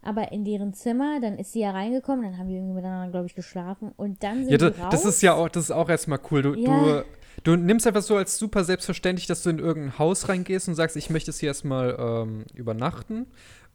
aber 0.01 0.31
in 0.31 0.43
deren 0.43 0.73
Zimmer, 0.73 1.19
dann 1.21 1.37
ist 1.37 1.53
sie 1.53 1.59
ja 1.59 1.71
reingekommen, 1.71 2.23
dann 2.23 2.37
haben 2.37 2.47
die 2.47 2.55
irgendwie 2.55 2.73
miteinander, 2.73 3.11
glaube 3.11 3.27
ich, 3.27 3.35
geschlafen 3.35 3.91
und 3.95 4.23
dann 4.23 4.45
sind 4.45 4.51
ja, 4.51 4.57
das, 4.57 4.79
raus. 4.79 4.87
das 4.91 5.05
ist 5.05 5.21
ja 5.21 5.33
auch, 5.35 5.49
das 5.49 5.65
ist 5.65 5.71
auch 5.71 5.89
erstmal 5.89 6.19
cool. 6.31 6.41
Du, 6.41 6.55
ja. 6.55 6.79
du, 6.79 7.05
du 7.43 7.55
nimmst 7.55 7.85
einfach 7.85 8.01
so 8.01 8.15
als 8.15 8.37
super 8.37 8.63
selbstverständlich, 8.63 9.27
dass 9.27 9.43
du 9.43 9.51
in 9.51 9.59
irgendein 9.59 9.99
Haus 9.99 10.27
reingehst 10.27 10.67
und 10.67 10.75
sagst, 10.75 10.97
ich 10.97 11.09
möchte 11.11 11.29
es 11.29 11.39
hier 11.39 11.49
erstmal 11.49 11.95
ähm, 11.99 12.45
übernachten. 12.55 13.27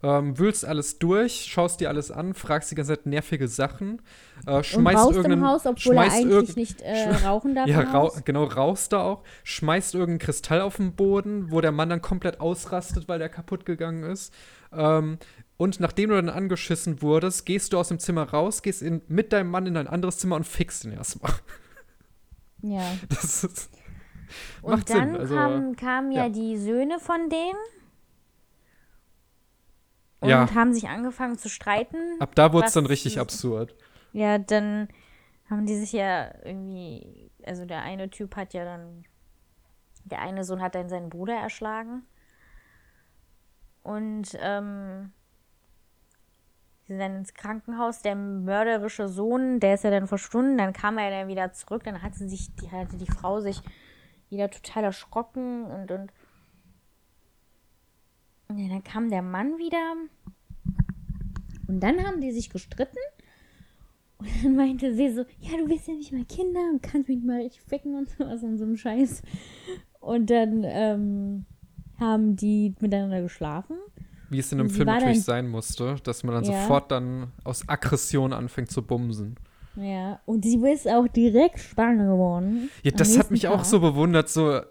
Ähm, 0.06 0.38
wühlst 0.38 0.64
alles 0.64 1.00
durch, 1.00 1.48
schaust 1.50 1.80
dir 1.80 1.88
alles 1.88 2.12
an, 2.12 2.32
fragst 2.32 2.70
die 2.70 2.76
ganze 2.76 2.94
Zeit 2.94 3.06
nervige 3.06 3.48
Sachen, 3.48 4.00
äh, 4.46 4.62
schmeißt 4.62 5.04
und 5.04 5.16
irgendeinen 5.16 5.44
Haus, 5.44 5.66
obwohl 5.66 5.96
er 5.96 6.12
eigentlich 6.12 6.54
nicht 6.54 6.80
äh, 6.82 7.10
rauchen 7.24 7.56
darf. 7.56 7.66
Ja, 7.68 7.80
rau 7.80 8.12
genau, 8.24 8.44
rauchst 8.44 8.92
da 8.92 9.02
auch, 9.02 9.24
schmeißt 9.42 9.94
irgendeinen 9.94 10.20
Kristall 10.20 10.60
auf 10.60 10.76
den 10.76 10.94
Boden, 10.94 11.50
wo 11.50 11.60
der 11.60 11.72
Mann 11.72 11.88
dann 11.88 12.02
komplett 12.02 12.40
ausrastet, 12.40 13.08
weil 13.08 13.18
der 13.18 13.28
kaputt 13.28 13.66
gegangen 13.66 14.04
ist. 14.04 14.32
Ähm, 14.72 15.18
und 15.56 15.80
nachdem 15.80 16.10
du 16.10 16.14
dann 16.14 16.28
angeschissen 16.28 17.02
wurdest, 17.02 17.44
gehst 17.44 17.72
du 17.72 17.78
aus 17.78 17.88
dem 17.88 17.98
Zimmer 17.98 18.30
raus, 18.30 18.62
gehst 18.62 18.82
in, 18.82 19.02
mit 19.08 19.32
deinem 19.32 19.50
Mann 19.50 19.66
in 19.66 19.76
ein 19.76 19.88
anderes 19.88 20.18
Zimmer 20.18 20.36
und 20.36 20.46
fixst 20.46 20.84
ihn 20.84 20.92
erstmal. 20.92 21.32
Ja. 22.62 22.82
Das 23.08 23.42
ist, 23.42 23.70
und 24.62 24.88
dann 24.90 25.16
also, 25.16 25.34
kam, 25.34 25.76
kamen 25.76 26.12
ja, 26.12 26.24
ja, 26.24 26.28
die 26.28 26.56
Söhne 26.58 26.98
von 26.98 27.28
denen 27.28 27.58
und 30.20 30.28
ja. 30.28 30.54
haben 30.54 30.72
sich 30.72 30.88
angefangen 30.88 31.38
zu 31.38 31.48
streiten. 31.48 31.96
Ab 32.20 32.34
da 32.34 32.52
wurde 32.52 32.66
es 32.66 32.72
dann 32.72 32.86
richtig 32.86 33.20
absurd. 33.20 33.74
Ja, 34.12 34.38
dann 34.38 34.88
haben 35.50 35.66
die 35.66 35.76
sich 35.76 35.92
ja 35.92 36.32
irgendwie, 36.44 37.30
also 37.44 37.64
der 37.64 37.82
eine 37.82 38.10
Typ 38.10 38.36
hat 38.36 38.54
ja 38.54 38.64
dann, 38.64 39.04
der 40.04 40.20
eine 40.20 40.44
Sohn 40.44 40.62
hat 40.62 40.74
dann 40.74 40.88
seinen 40.88 41.10
Bruder 41.10 41.34
erschlagen. 41.34 42.02
Und 43.82 44.36
ähm, 44.40 45.12
Sie 46.86 46.92
sind 46.92 47.00
dann 47.00 47.16
ins 47.16 47.34
Krankenhaus. 47.34 48.02
Der 48.02 48.14
mörderische 48.14 49.08
Sohn, 49.08 49.58
der 49.58 49.74
ist 49.74 49.82
ja 49.82 49.90
dann 49.90 50.06
verschwunden. 50.06 50.56
Dann 50.56 50.72
kam 50.72 50.98
er 50.98 51.10
dann 51.10 51.26
wieder 51.26 51.52
zurück. 51.52 51.82
Dann 51.82 52.00
hatte 52.00 52.28
sich, 52.28 52.54
die, 52.54 52.70
hatte 52.70 52.96
die 52.96 53.10
Frau 53.10 53.40
sich 53.40 53.60
wieder 54.30 54.48
total 54.50 54.84
erschrocken 54.84 55.64
und, 55.64 55.90
und 55.90 56.12
ja, 58.54 58.68
dann 58.68 58.84
kam 58.84 59.10
der 59.10 59.22
Mann 59.22 59.58
wieder. 59.58 59.94
Und 61.66 61.80
dann 61.80 62.04
haben 62.04 62.20
die 62.20 62.32
sich 62.32 62.50
gestritten. 62.50 62.98
Und 64.18 64.28
dann 64.42 64.56
meinte 64.56 64.94
sie 64.94 65.10
so, 65.10 65.24
ja, 65.40 65.58
du 65.58 65.66
bist 65.66 65.88
ja 65.88 65.94
nicht 65.94 66.12
mal 66.12 66.24
Kinder 66.24 66.60
und 66.72 66.82
kannst 66.82 67.08
mich 67.08 67.18
nicht 67.18 67.26
mal 67.26 67.40
richtig 67.40 67.62
ficken 67.62 67.96
und 67.96 68.08
sowas 68.08 68.42
und 68.42 68.58
so 68.58 68.64
einem 68.64 68.76
Scheiß. 68.76 69.22
Und 70.00 70.30
dann 70.30 70.64
ähm, 70.64 71.44
haben 71.98 72.36
die 72.36 72.74
miteinander 72.80 73.22
geschlafen. 73.22 73.76
Wie 74.30 74.38
es 74.38 74.50
in 74.52 74.60
einem 74.60 74.70
Film 74.70 74.86
natürlich 74.86 75.22
sein 75.22 75.48
musste, 75.48 75.96
dass 76.02 76.24
man 76.24 76.34
dann 76.34 76.44
ja. 76.44 76.62
sofort 76.62 76.90
dann 76.90 77.32
aus 77.44 77.68
Aggression 77.68 78.32
anfängt 78.32 78.70
zu 78.70 78.82
bumsen. 78.82 79.36
Ja, 79.76 80.20
und 80.24 80.44
sie 80.44 80.56
ist 80.68 80.88
auch 80.88 81.06
direkt 81.06 81.60
schwanger 81.60 82.12
geworden. 82.12 82.70
Ja, 82.82 82.92
das 82.92 83.18
hat 83.18 83.30
mich 83.30 83.42
Tag. 83.42 83.52
auch 83.52 83.64
so 83.64 83.78
bewundert, 83.78 84.28
so, 84.28 84.62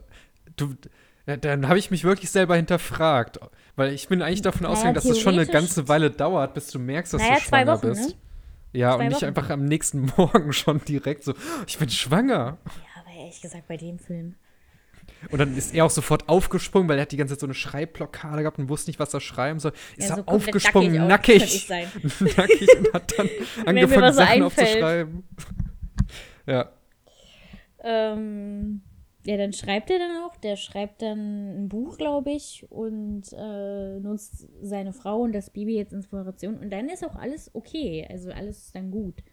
du, 0.56 0.74
ja, 1.28 1.38
dann 1.38 1.68
habe 1.68 1.80
ich 1.80 1.92
mich 1.92 2.04
wirklich 2.04 2.30
selber 2.30 2.56
hinterfragt, 2.56 3.40
weil 3.76 3.94
ich 3.94 4.08
bin 4.08 4.22
eigentlich 4.22 4.44
davon 4.44 4.64
naja, 4.64 4.74
ausgegangen, 4.74 4.96
dass 4.96 5.06
es 5.06 5.20
schon 5.20 5.34
eine 5.34 5.48
ganze 5.48 5.88
Weile 5.88 6.12
dauert, 6.12 6.54
bis 6.54 6.68
du 6.68 6.80
merkst, 6.80 7.14
dass 7.14 7.22
naja, 7.22 7.36
du 7.36 7.42
schwanger 7.42 7.78
Wochen, 7.78 7.88
bist. 7.88 8.10
Ne? 8.10 8.16
Ja, 8.74 8.96
zwei 8.96 9.04
und 9.04 9.08
nicht 9.08 9.16
Wochen. 9.18 9.26
einfach 9.26 9.50
am 9.50 9.66
nächsten 9.66 10.12
Morgen 10.18 10.54
schon 10.54 10.84
direkt 10.86 11.24
so, 11.24 11.34
ich 11.66 11.78
bin 11.78 11.90
schwanger. 11.90 12.58
Ja, 12.66 13.02
aber 13.02 13.20
ehrlich 13.20 13.42
gesagt, 13.42 13.68
bei 13.68 13.78
dem 13.78 13.98
Film. 13.98 14.36
Und 15.32 15.40
dann 15.40 15.58
ist 15.58 15.74
er 15.74 15.86
auch 15.86 15.90
sofort 15.90 16.30
aufgesprungen, 16.30 16.88
weil 16.88 16.98
er 16.98 17.04
hat 17.04 17.12
die 17.12 17.18
ganze 17.18 17.34
Zeit 17.34 17.40
so 17.40 17.48
eine 17.48 17.54
Schreibblockade 17.56 18.42
gehabt 18.42 18.60
und 18.60 18.70
wusste 18.70 18.90
nicht, 18.90 19.00
was 19.00 19.14
er 19.14 19.22
schreiben 19.22 19.60
soll. 19.60 19.72
Ist 19.96 20.10
ja, 20.10 20.18
so 20.18 20.22
er 20.22 20.30
aufgesprungen, 20.30 21.08
nackig. 21.08 21.68
Nackig, 21.70 22.20
nackig 22.38 22.70
und 22.78 22.94
hat 22.94 23.14
dann 23.18 23.30
angefangen, 23.66 24.14
Sachen 24.14 24.44
einfällt. 24.44 24.68
aufzuschreiben. 24.68 25.24
ja. 26.46 26.70
Ähm, 27.84 28.82
ja, 29.26 29.38
dann 29.38 29.54
schreibt 29.54 29.90
er 29.90 29.98
dann 29.98 30.18
auch. 30.24 30.36
Der 30.38 30.56
schreibt 30.56 31.02
dann 31.02 31.64
ein 31.64 31.70
Buch, 31.70 31.98
glaube 31.98 32.32
ich, 32.32 32.66
und 32.70 33.24
äh, 33.34 34.00
nutzt 34.00 34.48
seine 34.62 34.94
Frau 34.94 35.22
und 35.22 35.34
das 35.34 35.50
Baby 35.50 35.76
jetzt 35.76 35.94
Inspiration. 35.94 36.58
Und 36.60 36.70
dann 36.70 36.90
ist 36.90 37.04
auch 37.04 37.16
alles 37.16 37.50
okay. 37.54 38.06
Also 38.10 38.32
alles 38.32 38.66
ist 38.66 38.76
dann 38.76 38.92
gut. 38.92 39.24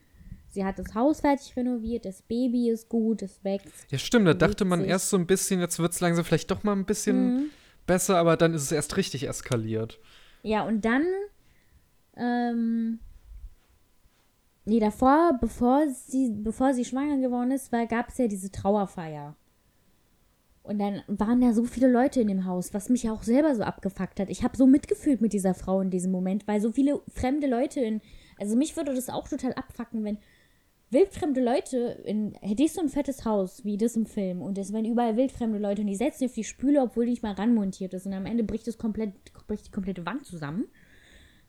Sie 0.49 0.65
hat 0.65 0.79
das 0.79 0.95
Haus 0.95 1.21
fertig 1.21 1.57
renoviert, 1.57 2.05
das 2.05 2.21
Baby 2.23 2.69
ist 2.69 2.91
gut, 2.91 3.23
es 3.23 3.43
wächst. 3.43 3.91
Ja, 3.91 3.97
stimmt, 3.97 4.27
da 4.27 4.35
dachte 4.35 4.67
man 4.67 4.81
sich. 4.81 4.91
erst 4.91 5.09
so 5.09 5.17
ein 5.17 5.27
bisschen, 5.27 5.61
jetzt 5.61 5.79
wird 5.79 5.93
es 5.93 6.01
langsam 6.01 6.27
vielleicht 6.27 6.51
doch 6.51 6.63
mal 6.63 6.77
ein 6.77 6.85
bisschen 6.85 7.35
mhm. 7.35 7.51
besser, 7.87 8.19
aber 8.19 8.37
dann 8.37 8.53
ist 8.53 8.65
es 8.65 8.73
erst 8.73 8.99
richtig 8.99 9.27
eskaliert. 9.27 9.99
Ja, 10.43 10.67
und 10.67 10.85
dann, 10.85 11.07
ähm, 12.19 12.99
nee, 14.67 14.79
davor, 14.79 15.39
bevor 15.41 15.89
sie, 15.89 16.31
bevor 16.31 16.75
sie 16.75 16.85
schwanger 16.85 17.17
geworden 17.27 17.51
ist, 17.51 17.71
gab 17.89 18.11
es 18.11 18.19
ja 18.19 18.27
diese 18.27 18.51
Trauerfeier. 18.51 19.35
Und 20.63 20.79
dann 20.79 21.03
waren 21.09 21.41
da 21.41 21.53
so 21.53 21.65
viele 21.65 21.91
Leute 21.91 22.21
in 22.21 22.29
dem 22.29 22.45
Haus, 22.45 22.73
was 22.73 22.89
mich 22.89 23.11
auch 23.11 23.25
selber 23.25 23.55
so 23.55 23.63
abgefuckt 23.63 24.21
hat. 24.21 24.31
Ich 24.31 24.45
habe 24.45 24.57
so 24.57 24.67
mitgefühlt 24.67 25.21
mit 25.21 25.33
dieser 25.33 25.55
Frau 25.55 25.81
in 25.81 25.91
diesem 25.91 26.13
Moment, 26.13 26.47
weil 26.47 26.61
so 26.61 26.71
viele 26.71 27.01
fremde 27.09 27.49
Leute 27.49 27.81
in. 27.81 28.01
Also 28.39 28.57
mich 28.57 28.77
würde 28.77 28.95
das 28.95 29.09
auch 29.09 29.29
total 29.29 29.55
abfacken, 29.55 30.05
wenn 30.05 30.19
wildfremde 30.91 31.43
Leute 31.43 32.01
in. 32.05 32.35
Hätte 32.41 32.63
ich 32.63 32.73
so 32.73 32.81
ein 32.81 32.89
fettes 32.89 33.25
Haus 33.25 33.65
wie 33.65 33.77
das 33.77 33.97
im 33.97 34.07
Film 34.07 34.41
und 34.41 34.57
es 34.57 34.73
wären 34.73 34.85
überall 34.85 35.17
wildfremde 35.17 35.59
Leute 35.59 35.83
und 35.83 35.89
die 35.89 35.97
setzen 35.97 36.27
auf 36.27 36.35
die 36.35 36.45
Spüle, 36.45 36.81
obwohl 36.81 37.07
die 37.07 37.13
nicht 37.13 37.23
mal 37.25 37.33
ranmontiert 37.33 37.93
ist. 37.95 38.07
Und 38.07 38.13
am 38.13 38.27
Ende 38.27 38.45
bricht 38.45 38.69
es 38.69 38.79
komplett, 38.79 39.15
bricht 39.49 39.67
die 39.67 39.71
komplette 39.73 40.07
Wand 40.07 40.27
zusammen. 40.27 40.67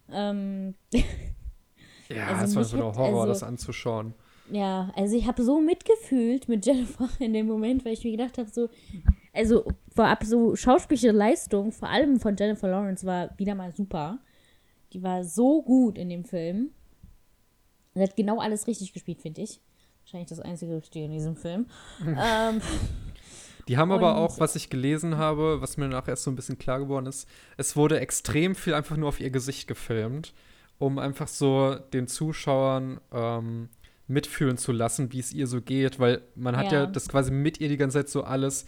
Ähm. 0.10 0.74
ja, 2.10 2.28
also 2.28 2.42
das 2.42 2.56
war 2.56 2.64
so 2.64 2.78
ein 2.78 2.84
Horror, 2.84 3.22
also, 3.22 3.28
das 3.28 3.44
anzuschauen. 3.44 4.16
Ja, 4.52 4.92
also 4.96 5.16
ich 5.16 5.26
habe 5.26 5.44
so 5.44 5.62
mitgefühlt 5.62 6.48
mit 6.48 6.66
Jennifer 6.66 7.10
in 7.20 7.34
dem 7.34 7.48
Moment, 7.48 7.86
weil 7.86 7.94
ich 7.94 8.04
mir 8.04 8.12
gedacht 8.12 8.38
habe, 8.38 8.50
so, 8.50 8.70
also 9.34 9.66
vorab 9.94 10.24
so 10.24 10.56
schauspielische 10.56 11.12
Leistung, 11.12 11.72
vor 11.72 11.90
allem 11.90 12.20
von 12.20 12.36
Jennifer 12.36 12.68
Lawrence, 12.68 13.06
war 13.06 13.38
wieder 13.38 13.56
mal 13.56 13.74
super. 13.74 14.20
Die 14.92 15.02
war 15.02 15.24
so 15.24 15.62
gut 15.64 15.98
in 15.98 16.10
dem 16.10 16.24
Film. 16.24 16.72
Sie 17.96 18.02
hat 18.02 18.16
genau 18.16 18.40
alles 18.40 18.68
richtig 18.68 18.94
gespielt, 18.94 19.22
finde 19.22 19.42
ich. 19.42 19.60
Wahrscheinlich 20.04 20.30
das 20.30 20.40
einzige 20.40 20.76
Richtige 20.76 21.06
in 21.06 21.12
diesem 21.12 21.36
Film. 21.36 21.68
ähm, 22.06 22.62
die 23.68 23.78
haben 23.78 23.92
aber 23.92 24.18
auch, 24.18 24.40
was 24.40 24.56
ich 24.56 24.70
gelesen 24.70 25.18
habe, 25.18 25.62
was 25.62 25.78
mir 25.78 25.88
nachher 25.88 26.10
erst 26.10 26.24
so 26.24 26.32
ein 26.32 26.36
bisschen 26.36 26.58
klar 26.58 26.80
geworden 26.80 27.06
ist, 27.06 27.28
es 27.56 27.76
wurde 27.76 28.00
extrem 28.00 28.56
viel 28.56 28.74
einfach 28.74 28.98
nur 28.98 29.08
auf 29.08 29.22
ihr 29.22 29.30
Gesicht 29.30 29.68
gefilmt, 29.68 30.34
um 30.80 31.00
einfach 31.00 31.30
so 31.30 31.76
den 31.76 32.08
Zuschauern 32.08 33.00
ähm, 33.14 33.70
mitfühlen 34.08 34.58
zu 34.58 34.72
lassen, 34.72 35.12
wie 35.12 35.20
es 35.20 35.34
ihr 35.34 35.48
so 35.48 35.62
geht, 35.62 36.00
weil 36.00 36.22
man 36.36 36.58
hat 36.58 36.72
ja. 36.72 36.82
ja 36.82 36.86
das 36.86 37.08
quasi 37.08 37.32
mit 37.32 37.60
ihr 37.60 37.70
die 37.70 37.78
ganze 37.78 38.00
Zeit 38.00 38.10
so 38.10 38.24
alles 38.24 38.66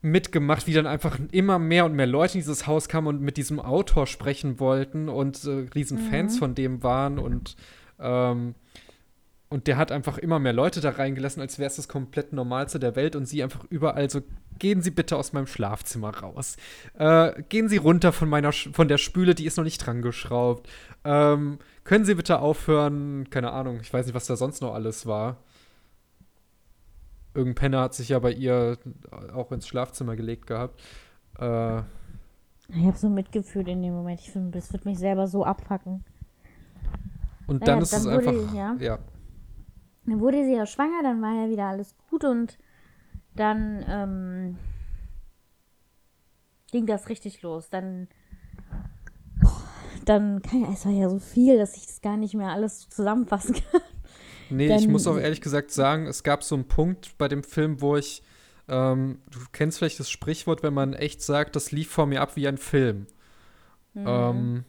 mitgemacht, 0.00 0.66
wie 0.66 0.72
dann 0.72 0.86
einfach 0.86 1.18
immer 1.30 1.58
mehr 1.58 1.84
und 1.84 1.94
mehr 1.94 2.06
Leute 2.06 2.34
in 2.34 2.40
dieses 2.40 2.66
Haus 2.66 2.88
kamen 2.88 3.06
und 3.06 3.20
mit 3.20 3.36
diesem 3.36 3.60
Autor 3.60 4.06
sprechen 4.06 4.58
wollten 4.58 5.08
und 5.08 5.44
äh, 5.44 5.68
riesen 5.74 6.04
mhm. 6.04 6.10
Fans 6.10 6.38
von 6.38 6.54
dem 6.54 6.82
waren 6.82 7.18
und 7.18 7.56
ähm, 8.00 8.54
und 9.48 9.66
der 9.66 9.76
hat 9.76 9.92
einfach 9.92 10.16
immer 10.16 10.38
mehr 10.38 10.54
Leute 10.54 10.80
da 10.80 10.88
reingelassen, 10.90 11.42
als 11.42 11.58
wäre 11.58 11.68
es 11.68 11.76
das 11.76 11.86
komplett 11.86 12.32
Normalste 12.32 12.80
der 12.80 12.96
Welt 12.96 13.14
und 13.14 13.26
sie 13.26 13.42
einfach 13.42 13.64
überall 13.68 14.08
so, 14.08 14.22
gehen 14.62 14.80
Sie 14.80 14.92
bitte 14.92 15.16
aus 15.16 15.32
meinem 15.32 15.48
Schlafzimmer 15.48 16.16
raus. 16.18 16.56
Äh, 16.96 17.42
gehen 17.48 17.68
Sie 17.68 17.78
runter 17.78 18.12
von 18.12 18.28
meiner, 18.28 18.52
von 18.52 18.86
der 18.86 18.96
Spüle, 18.96 19.34
die 19.34 19.44
ist 19.44 19.56
noch 19.56 19.64
nicht 19.64 19.84
dran 19.84 20.02
geschraubt. 20.02 20.68
Ähm, 21.02 21.58
können 21.82 22.04
Sie 22.04 22.14
bitte 22.14 22.38
aufhören? 22.38 23.28
Keine 23.28 23.50
Ahnung, 23.50 23.80
ich 23.82 23.92
weiß 23.92 24.06
nicht, 24.06 24.14
was 24.14 24.26
da 24.26 24.36
sonst 24.36 24.62
noch 24.62 24.72
alles 24.72 25.04
war. 25.04 25.38
Irgendein 27.34 27.56
Penner 27.56 27.80
hat 27.80 27.94
sich 27.94 28.10
ja 28.10 28.20
bei 28.20 28.30
ihr 28.30 28.78
auch 29.34 29.50
ins 29.50 29.66
Schlafzimmer 29.66 30.14
gelegt 30.14 30.46
gehabt. 30.46 30.80
Äh, 31.40 31.78
ich 32.68 32.86
habe 32.86 32.96
so 32.96 33.08
Mitgefühl 33.08 33.68
in 33.68 33.82
dem 33.82 33.94
Moment. 33.94 34.20
Ich 34.20 34.30
finde, 34.30 34.52
das 34.52 34.72
wird 34.72 34.84
mich 34.84 35.00
selber 35.00 35.26
so 35.26 35.44
abfacken. 35.44 36.04
Und 37.48 37.62
naja, 37.62 37.72
dann 37.72 37.82
ist 37.82 37.92
dann 37.92 38.00
es 38.00 38.06
einfach. 38.06 38.54
Ja. 38.54 38.76
ja. 38.78 38.98
Dann 40.06 40.20
wurde 40.20 40.44
sie 40.44 40.54
ja 40.54 40.66
schwanger, 40.66 41.02
dann 41.02 41.20
war 41.20 41.34
ja 41.34 41.50
wieder 41.50 41.64
alles 41.64 41.96
gut 42.08 42.24
und 42.24 42.58
dann 43.34 43.84
ähm, 43.88 44.58
ging 46.70 46.86
das 46.86 47.08
richtig 47.08 47.42
los. 47.42 47.70
Dann, 47.70 48.08
dann 50.04 50.42
kann 50.42 50.64
es 50.72 50.84
war 50.84 50.92
ja 50.92 51.08
so 51.08 51.18
viel, 51.18 51.58
dass 51.58 51.76
ich 51.76 51.86
das 51.86 52.00
gar 52.00 52.16
nicht 52.16 52.34
mehr 52.34 52.48
alles 52.50 52.88
zusammenfassen 52.88 53.54
kann. 53.54 53.80
Nee, 54.50 54.68
dann, 54.68 54.78
ich 54.80 54.88
muss 54.88 55.06
auch 55.06 55.16
ehrlich 55.16 55.40
gesagt 55.40 55.70
sagen, 55.70 56.06
es 56.06 56.22
gab 56.22 56.42
so 56.42 56.54
einen 56.54 56.68
Punkt 56.68 57.16
bei 57.16 57.28
dem 57.28 57.42
Film, 57.42 57.80
wo 57.80 57.96
ich, 57.96 58.22
ähm, 58.68 59.18
du 59.30 59.38
kennst 59.52 59.78
vielleicht 59.78 59.98
das 59.98 60.10
Sprichwort, 60.10 60.62
wenn 60.62 60.74
man 60.74 60.92
echt 60.92 61.22
sagt, 61.22 61.56
das 61.56 61.72
lief 61.72 61.90
vor 61.90 62.06
mir 62.06 62.20
ab 62.20 62.36
wie 62.36 62.46
ein 62.46 62.58
Film. 62.58 63.06
Mhm. 63.94 64.04
Ähm, 64.06 64.64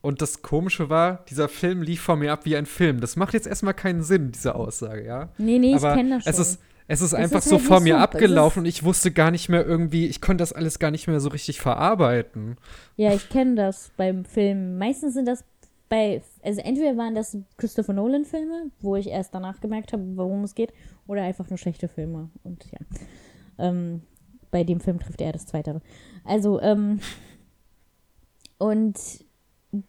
und 0.00 0.22
das 0.22 0.40
Komische 0.40 0.88
war, 0.88 1.24
dieser 1.28 1.48
Film 1.48 1.82
lief 1.82 2.00
vor 2.00 2.16
mir 2.16 2.32
ab 2.32 2.44
wie 2.44 2.56
ein 2.56 2.66
Film. 2.66 3.00
Das 3.00 3.16
macht 3.16 3.34
jetzt 3.34 3.46
erstmal 3.46 3.74
keinen 3.74 4.02
Sinn, 4.02 4.32
diese 4.32 4.54
Aussage, 4.54 5.04
ja? 5.04 5.30
Nee, 5.36 5.58
nee, 5.58 5.74
Aber 5.74 5.90
ich 5.90 5.96
kenne 5.96 6.14
das 6.14 6.24
schon. 6.24 6.32
Es 6.32 6.38
ist, 6.38 6.60
es 6.88 7.00
ist 7.00 7.14
einfach 7.14 7.38
ist 7.38 7.48
so 7.48 7.56
halt 7.56 7.66
vor 7.66 7.80
mir 7.80 7.94
so. 7.94 8.00
abgelaufen 8.00 8.60
und 8.60 8.66
ich 8.66 8.84
wusste 8.84 9.10
gar 9.10 9.30
nicht 9.30 9.48
mehr 9.48 9.66
irgendwie, 9.66 10.06
ich 10.06 10.20
konnte 10.20 10.42
das 10.42 10.52
alles 10.52 10.78
gar 10.78 10.90
nicht 10.90 11.08
mehr 11.08 11.20
so 11.20 11.28
richtig 11.30 11.60
verarbeiten. 11.60 12.56
Ja, 12.96 13.12
ich 13.12 13.28
kenne 13.28 13.56
das 13.56 13.90
beim 13.96 14.24
Film. 14.24 14.78
Meistens 14.78 15.14
sind 15.14 15.26
das 15.26 15.44
bei, 15.88 16.22
also 16.42 16.60
entweder 16.60 16.96
waren 16.96 17.14
das 17.14 17.36
Christopher 17.56 17.92
Nolan-Filme, 17.92 18.70
wo 18.80 18.96
ich 18.96 19.08
erst 19.08 19.34
danach 19.34 19.60
gemerkt 19.60 19.92
habe, 19.92 20.02
worum 20.16 20.44
es 20.44 20.54
geht, 20.54 20.72
oder 21.06 21.22
einfach 21.22 21.48
nur 21.48 21.58
schlechte 21.58 21.88
Filme. 21.88 22.30
Und 22.42 22.64
ja. 22.70 22.78
Ähm, 23.58 24.02
bei 24.50 24.64
dem 24.64 24.80
Film 24.80 25.00
trifft 25.00 25.20
er 25.20 25.32
das 25.32 25.46
Zweite. 25.46 25.80
Also, 26.24 26.60
ähm, 26.60 27.00
und 28.58 28.98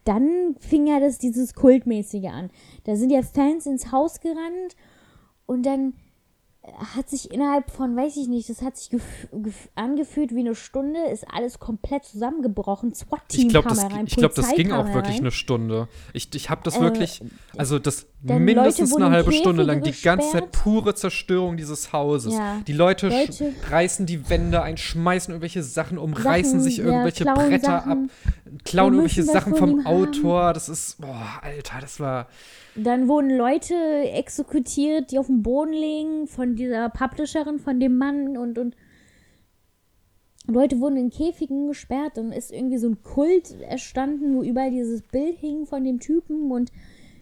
dann 0.04 0.56
fing 0.60 0.88
ja 0.88 1.00
das 1.00 1.20
dieses 1.20 1.54
Kultmäßige 1.54 2.26
an. 2.26 2.50
Da 2.84 2.96
sind 2.96 3.12
ja 3.12 3.22
Fans 3.22 3.66
ins 3.66 3.92
Haus 3.92 4.20
gerannt 4.20 4.76
und 5.46 5.66
dann 5.66 5.94
hat 6.96 7.10
sich 7.10 7.32
innerhalb 7.32 7.72
von, 7.72 7.96
weiß 7.96 8.18
ich 8.18 8.28
nicht, 8.28 8.50
das 8.50 8.62
hat 8.62 8.78
sich 8.78 8.90
angefühlt 9.76 10.36
wie 10.36 10.42
eine 10.42 10.56
Stunde, 10.56 11.00
ist 11.12 11.26
alles 11.32 11.60
komplett 11.60 12.06
zusammengebrochen. 12.06 12.94
SWAT-Team 12.94 13.52
kam 13.52 13.64
das, 13.64 13.84
rein, 13.84 14.06
Ich 14.08 14.16
glaube, 14.16 14.36
das 14.36 14.54
ging 14.54 14.72
auch 14.72 14.94
wirklich 14.94 15.16
rein. 15.16 15.22
eine 15.22 15.32
Stunde. 15.32 15.88
Ich, 16.14 16.34
ich 16.36 16.50
habe 16.50 16.62
das 16.64 16.78
äh, 16.78 16.82
wirklich, 16.82 17.22
also 17.56 17.80
das 17.80 18.08
mindestens 18.22 18.92
Leute, 18.92 19.06
eine 19.06 19.16
halbe 19.16 19.32
Stunde 19.32 19.64
lang, 19.64 19.82
die 19.82 19.94
ganze 19.94 20.32
Zeit 20.32 20.52
pure 20.52 20.94
Zerstörung 20.94 21.58
dieses 21.58 21.94
Hauses. 21.94 22.34
Ja. 22.34 22.62
Die 22.68 22.74
Leute, 22.74 23.10
Leute 23.10 23.54
reißen 23.70 24.06
die 24.06 24.30
Wände 24.30 24.62
ein, 24.62 24.78
schmeißen 24.78 25.34
irgendwelche 25.34 25.64
Sachen 25.64 25.98
um, 25.98 26.14
Sachen, 26.14 26.28
reißen 26.28 26.62
sich 26.62 26.80
irgendwelche 26.80 27.26
ja, 27.26 27.34
Bretter 27.34 27.60
Sachen. 27.60 27.92
ab, 27.92 27.98
klauen 28.66 28.94
irgendwelche 28.94 29.24
Sachen 29.24 29.56
vom 29.56 29.86
Autor. 29.86 30.54
Das 30.54 30.70
ist, 30.70 31.00
boah, 31.00 31.40
Alter, 31.42 31.80
das 31.82 32.00
war 32.00 32.28
dann 32.78 33.08
wurden 33.08 33.36
Leute 33.36 33.76
exekutiert, 34.12 35.12
die 35.12 35.20
auf 35.20 35.28
dem 35.28 35.42
Boden 35.42 35.74
liegen, 35.74 36.28
von 36.28 36.56
dieser 36.56 36.90
Publisherin, 36.90 37.60
von 37.60 37.80
dem 37.80 37.98
Mann 37.98 38.38
und, 38.38 38.58
und 38.58 38.76
Leute 40.48 40.80
wurden 40.80 40.98
in 40.98 41.10
Käfigen 41.10 41.68
gesperrt. 41.68 42.18
Dann 42.18 42.32
ist 42.32 42.52
irgendwie 42.52 42.78
so 42.78 42.88
ein 42.88 43.02
Kult 43.04 43.60
erstanden, 43.62 44.36
wo 44.36 44.44
überall 44.44 44.72
dieses 44.72 45.02
Bild 45.02 45.38
hing 45.40 45.66
von 45.66 45.84
dem 45.84 46.00
Typen 46.00 46.52
und 46.52 46.72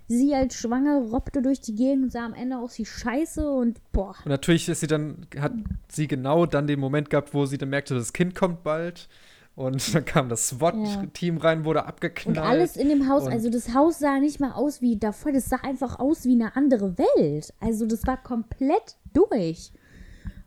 sie 0.08 0.36
als 0.36 0.56
Schwangere 0.56 1.10
robbte 1.10 1.42
durch 1.42 1.62
die 1.62 1.74
Gegend 1.74 2.04
und 2.04 2.12
sah 2.12 2.26
am 2.26 2.34
Ende 2.34 2.58
aus 2.58 2.78
wie 2.78 2.86
Scheiße 2.86 3.50
und 3.50 3.80
boah. 3.92 4.16
Und 4.24 4.30
natürlich 4.30 4.70
ist 4.70 4.82
sie 4.82 4.88
dann, 4.88 5.26
hat 5.40 5.54
sie 5.88 6.08
genau 6.08 6.46
dann 6.46 6.68
den 6.68 6.80
Moment 6.80 7.10
gehabt, 7.10 7.34
wo 7.34 7.46
sie 7.46 7.58
dann 7.58 7.70
merkte, 7.70 7.96
das 7.96 8.14
Kind 8.14 8.36
kommt 8.36 8.64
bald. 8.64 9.08
Und 9.56 9.94
dann 9.96 10.06
kam 10.06 10.30
das 10.30 10.50
SWAT-Team 10.50 11.38
ja. 11.38 11.44
rein, 11.44 11.66
wurde 11.66 11.86
abgeknallt. 11.86 12.38
Und 12.38 12.44
alles 12.44 12.78
in 12.78 12.90
dem 12.90 13.10
Haus, 13.10 13.28
also 13.28 13.50
das 13.50 13.74
Haus 13.74 14.00
sah 14.00 14.20
nicht 14.20 14.40
mal 14.40 14.52
aus 14.52 14.82
wie 14.82 14.98
davor, 14.98 15.32
das 15.32 15.50
sah 15.50 15.58
einfach 15.58 16.00
aus 16.00 16.26
wie 16.26 16.34
eine 16.34 16.56
andere 16.56 16.98
Welt. 16.98 17.54
Also 17.60 17.86
das 17.86 18.06
war 18.06 18.22
komplett 18.22 18.98
durch. 19.14 19.72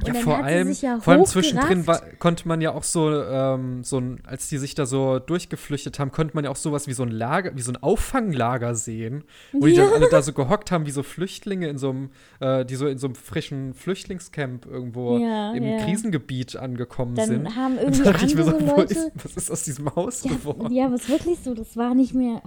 Und 0.06 0.14
ja, 0.14 0.20
vor 0.20 0.44
allem, 0.44 0.70
ja 0.70 1.00
vor 1.00 1.14
allem 1.14 1.24
zwischendrin 1.24 1.86
war, 1.88 2.00
konnte 2.20 2.46
man 2.46 2.60
ja 2.60 2.72
auch 2.72 2.84
so, 2.84 3.12
ähm, 3.12 3.82
so 3.82 3.98
ein, 3.98 4.22
als 4.24 4.48
die 4.48 4.58
sich 4.58 4.76
da 4.76 4.86
so 4.86 5.18
durchgeflüchtet 5.18 5.98
haben, 5.98 6.12
konnte 6.12 6.36
man 6.36 6.44
ja 6.44 6.50
auch 6.50 6.56
sowas 6.56 6.86
wie 6.86 6.92
so 6.92 7.02
ein 7.02 7.10
Lager, 7.10 7.56
wie 7.56 7.62
so 7.62 7.72
ein 7.72 7.82
Auffanglager 7.82 8.76
sehen, 8.76 9.24
wo 9.52 9.66
ja. 9.66 9.72
die 9.72 9.76
dann 9.76 9.92
alle 9.94 10.08
da 10.08 10.22
so 10.22 10.32
gehockt 10.32 10.70
haben, 10.70 10.86
wie 10.86 10.92
so 10.92 11.02
Flüchtlinge 11.02 11.68
in 11.68 11.78
so 11.78 11.90
einem, 11.90 12.10
äh, 12.38 12.64
die 12.64 12.76
so 12.76 12.86
in 12.86 12.98
so 12.98 13.08
einem 13.08 13.16
frischen 13.16 13.74
Flüchtlingscamp 13.74 14.66
irgendwo 14.66 15.16
im 15.16 15.84
Krisengebiet 15.84 16.54
angekommen 16.54 17.16
dann 17.16 17.28
sind. 17.28 17.44
Dann 17.44 17.56
haben 17.56 17.78
irgendwie 17.78 18.06
andere 18.06 18.26
ich 18.26 18.34
mir 18.36 18.44
so, 18.44 18.52
Leute, 18.52 18.94
ist, 18.94 19.10
was 19.16 19.36
ist 19.36 19.50
aus 19.50 19.64
diesem 19.64 19.92
Haus 19.96 20.22
geworden? 20.22 20.72
Ja, 20.72 20.92
was 20.92 21.08
wirklich 21.08 21.40
so, 21.40 21.54
das 21.54 21.76
war 21.76 21.96
nicht 21.96 22.14
mehr. 22.14 22.40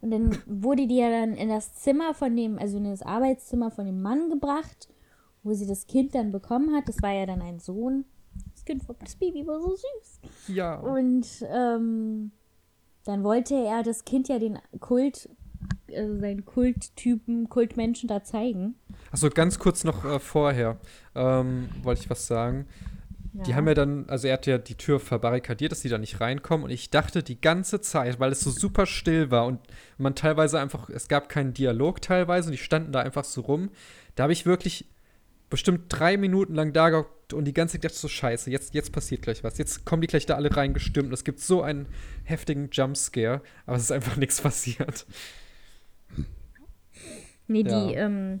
Und 0.00 0.10
dann 0.10 0.38
wurde 0.46 0.88
die 0.88 0.96
ja 0.96 1.08
dann 1.08 1.34
in 1.34 1.48
das 1.48 1.76
Zimmer 1.76 2.14
von 2.14 2.34
dem, 2.34 2.58
also 2.58 2.78
in 2.78 2.84
das 2.84 3.02
Arbeitszimmer 3.02 3.70
von 3.70 3.86
dem 3.86 4.02
Mann 4.02 4.28
gebracht 4.28 4.88
wo 5.44 5.52
sie 5.52 5.66
das 5.66 5.86
Kind 5.86 6.14
dann 6.14 6.32
bekommen 6.32 6.74
hat. 6.74 6.88
Das 6.88 7.00
war 7.02 7.12
ja 7.12 7.26
dann 7.26 7.42
ein 7.42 7.60
Sohn. 7.60 8.04
Das 8.52 8.64
Kind 8.64 8.82
das 9.00 9.16
Baby 9.16 9.46
war 9.46 9.60
so 9.60 9.76
süß. 9.76 10.20
Ja. 10.48 10.80
Und 10.80 11.26
ähm, 11.48 12.32
dann 13.04 13.22
wollte 13.22 13.54
er 13.54 13.82
das 13.82 14.04
Kind 14.04 14.28
ja 14.28 14.38
den 14.38 14.58
Kult, 14.80 15.28
also 15.94 16.18
seinen 16.18 16.44
Kulttypen, 16.44 17.48
Kultmenschen 17.48 18.08
da 18.08 18.24
zeigen. 18.24 18.74
Achso, 19.12 19.28
ganz 19.30 19.58
kurz 19.58 19.84
noch 19.84 20.04
äh, 20.04 20.18
vorher 20.18 20.80
ähm, 21.14 21.68
wollte 21.82 22.02
ich 22.02 22.10
was 22.10 22.26
sagen. 22.26 22.66
Ja. 23.34 23.42
Die 23.42 23.54
haben 23.56 23.66
ja 23.66 23.74
dann, 23.74 24.08
also 24.08 24.28
er 24.28 24.34
hat 24.34 24.46
ja 24.46 24.58
die 24.58 24.76
Tür 24.76 25.00
verbarrikadiert, 25.00 25.72
dass 25.72 25.80
die 25.80 25.88
da 25.88 25.98
nicht 25.98 26.20
reinkommen. 26.20 26.64
Und 26.64 26.70
ich 26.70 26.90
dachte 26.90 27.22
die 27.22 27.40
ganze 27.40 27.80
Zeit, 27.80 28.20
weil 28.20 28.30
es 28.30 28.40
so 28.40 28.50
super 28.50 28.86
still 28.86 29.30
war 29.30 29.46
und 29.46 29.58
man 29.98 30.14
teilweise 30.14 30.60
einfach, 30.60 30.88
es 30.88 31.08
gab 31.08 31.28
keinen 31.28 31.52
Dialog 31.52 32.00
teilweise 32.00 32.46
und 32.46 32.52
die 32.52 32.58
standen 32.58 32.92
da 32.92 33.00
einfach 33.00 33.24
so 33.24 33.40
rum. 33.40 33.70
Da 34.14 34.22
habe 34.24 34.32
ich 34.32 34.46
wirklich 34.46 34.86
bestimmt 35.54 35.84
drei 35.88 36.16
Minuten 36.16 36.54
lang 36.54 36.72
da 36.72 36.90
gehockt 36.90 37.32
und 37.32 37.44
die 37.44 37.52
ganze 37.52 37.74
Zeit 37.74 37.84
dachte 37.84 37.96
so, 37.96 38.08
scheiße, 38.08 38.50
jetzt, 38.50 38.74
jetzt 38.74 38.92
passiert 38.92 39.22
gleich 39.22 39.44
was. 39.44 39.56
Jetzt 39.56 39.84
kommen 39.84 40.02
die 40.02 40.08
gleich 40.08 40.26
da 40.26 40.34
alle 40.34 40.54
reingestürmt 40.54 41.08
und 41.08 41.14
es 41.14 41.22
gibt 41.22 41.38
so 41.38 41.62
einen 41.62 41.86
heftigen 42.24 42.70
Jumpscare, 42.72 43.40
aber 43.64 43.76
es 43.76 43.84
ist 43.84 43.92
einfach 43.92 44.16
nichts 44.18 44.40
passiert. 44.40 45.06
Nee, 47.46 47.62
ja. 47.62 47.86
die, 47.86 47.94
ähm, 47.94 48.40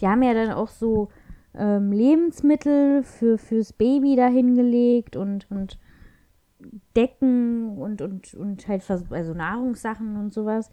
die 0.00 0.06
haben 0.06 0.22
ja 0.22 0.34
dann 0.34 0.50
auch 0.50 0.68
so 0.68 1.08
ähm, 1.54 1.90
Lebensmittel 1.90 3.02
für, 3.02 3.38
fürs 3.38 3.72
Baby 3.72 4.14
dahingelegt 4.16 5.16
und, 5.16 5.50
und 5.50 5.78
Decken 6.94 7.78
und, 7.78 8.02
und, 8.02 8.34
und 8.34 8.68
halt 8.68 8.84
also 8.90 9.32
Nahrungssachen 9.32 10.16
und 10.16 10.34
sowas. 10.34 10.70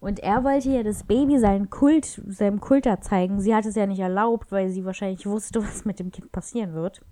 Und 0.00 0.18
er 0.20 0.44
wollte 0.44 0.70
ja 0.70 0.82
das 0.82 1.04
Baby 1.04 1.38
seinen 1.38 1.68
Kult, 1.68 2.22
seinem 2.26 2.60
Kulter 2.60 3.00
zeigen. 3.02 3.40
Sie 3.40 3.54
hat 3.54 3.66
es 3.66 3.74
ja 3.74 3.86
nicht 3.86 4.00
erlaubt, 4.00 4.50
weil 4.50 4.70
sie 4.70 4.84
wahrscheinlich 4.84 5.26
wusste, 5.26 5.62
was 5.64 5.84
mit 5.84 5.98
dem 5.98 6.10
Kind 6.10 6.32
passieren 6.32 6.72
wird. 6.72 7.02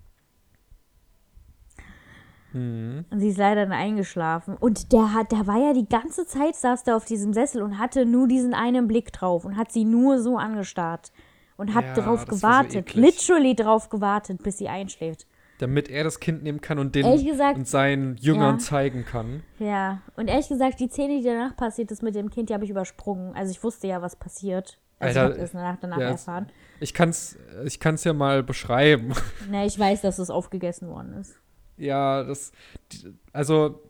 Mhm. 2.51 3.05
Und 3.11 3.19
sie 3.19 3.29
ist 3.29 3.37
leider 3.37 3.61
dann 3.61 3.73
eingeschlafen. 3.73 4.55
Und 4.55 4.91
der 4.91 5.13
hat, 5.13 5.31
der 5.31 5.45
war 5.45 5.57
ja 5.57 5.73
die 5.73 5.87
ganze 5.87 6.25
Zeit, 6.25 6.55
saß 6.55 6.83
da 6.83 6.95
auf 6.95 7.05
diesem 7.05 7.31
Sessel 7.31 7.61
und 7.61 7.77
hatte 7.77 8.07
nur 8.07 8.27
diesen 8.27 8.55
einen 8.55 8.87
Blick 8.87 9.13
drauf 9.13 9.45
und 9.45 9.55
hat 9.55 9.71
sie 9.71 9.85
nur 9.85 10.19
so 10.19 10.37
angestarrt 10.37 11.11
und 11.57 11.75
hat 11.75 11.85
ja, 11.85 11.93
drauf 11.93 12.25
gewartet, 12.25 12.89
so 12.91 12.99
literally 12.99 13.53
drauf 13.53 13.89
gewartet, 13.89 14.41
bis 14.41 14.57
sie 14.57 14.67
einschläft 14.67 15.27
damit 15.59 15.89
er 15.89 16.03
das 16.03 16.19
Kind 16.19 16.41
nehmen 16.41 16.61
kann 16.61 16.79
und 16.79 16.95
den 16.95 17.25
gesagt, 17.25 17.57
und 17.57 17.67
seinen 17.67 18.15
Jüngern 18.15 18.55
ja. 18.55 18.59
zeigen 18.59 19.05
kann. 19.05 19.43
Ja, 19.59 20.01
und 20.15 20.29
ehrlich 20.29 20.47
gesagt, 20.47 20.79
die 20.79 20.87
Szene, 20.87 21.19
die 21.19 21.25
danach 21.25 21.55
passiert 21.55 21.91
ist 21.91 22.01
mit 22.01 22.15
dem 22.15 22.29
Kind, 22.29 22.49
die 22.49 22.53
habe 22.53 22.63
ich 22.63 22.71
übersprungen. 22.71 23.35
Also 23.35 23.51
ich 23.51 23.63
wusste 23.63 23.87
ja, 23.87 24.01
was 24.01 24.15
passiert. 24.15 24.79
Also 24.99 25.19
Alter, 25.19 25.35
ich 25.35 25.43
es 25.43 25.51
danach, 25.51 25.77
danach 25.79 25.99
ja, 25.99 26.09
erfahren. 26.09 26.47
Ich 26.79 26.93
kann 26.93 27.09
es 27.09 27.37
ich 27.65 27.79
kann's 27.79 28.03
ja 28.05 28.13
mal 28.13 28.41
beschreiben. 28.41 29.13
Na, 29.51 29.65
ich 29.65 29.77
weiß, 29.77 30.01
dass 30.01 30.17
es 30.17 30.29
aufgegessen 30.29 30.89
worden 30.89 31.13
ist. 31.13 31.39
Ja, 31.77 32.23
das, 32.23 32.51
also 33.33 33.81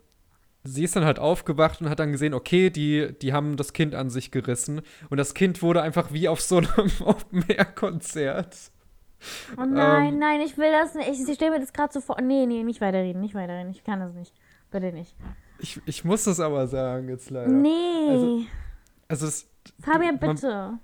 sie 0.63 0.84
ist 0.84 0.95
dann 0.95 1.05
halt 1.05 1.20
aufgewacht 1.20 1.82
und 1.82 1.89
hat 1.89 1.99
dann 1.99 2.11
gesehen, 2.11 2.34
okay, 2.34 2.70
die, 2.70 3.15
die 3.22 3.34
haben 3.34 3.57
das 3.57 3.74
Kind 3.74 3.93
an 3.93 4.09
sich 4.09 4.32
gerissen. 4.32 4.82
Und 5.09 5.17
das 5.17 5.34
Kind 5.34 5.61
wurde 5.61 5.82
einfach 5.82 6.11
wie 6.11 6.28
auf 6.28 6.41
so 6.41 6.57
einem 6.57 6.91
Open-Air-Konzert 7.03 8.72
Oh 9.57 9.65
nein, 9.65 10.13
ähm, 10.13 10.20
nein, 10.20 10.41
ich 10.41 10.57
will 10.57 10.72
das 10.72 10.95
nicht. 10.95 11.09
Ich, 11.09 11.28
ich 11.28 11.36
stelle 11.36 11.51
mir 11.51 11.59
das 11.59 11.74
gerade 11.74 11.91
so 11.91 12.01
vor. 12.01 12.22
Nee, 12.22 12.45
nee, 12.45 12.63
nicht 12.63 12.82
weiterreden, 12.82 13.22
nicht 13.22 13.36
weiterreden. 13.36 13.72
Ich 13.72 13.84
kann 13.84 13.99
das 13.99 14.13
nicht. 14.13 14.34
Bitte 14.72 14.91
nicht. 14.91 15.15
Ich, 15.59 15.82
ich 15.86 16.05
muss 16.05 16.24
das 16.24 16.39
aber 16.39 16.67
sagen, 16.67 17.09
jetzt 17.09 17.30
leider. 17.30 17.49
Nee. 17.49 18.07
Also, 18.09 18.45
also 19.07 19.26
das, 19.26 19.47
Fabian, 19.82 20.20
bitte. 20.20 20.47
Man, 20.47 20.80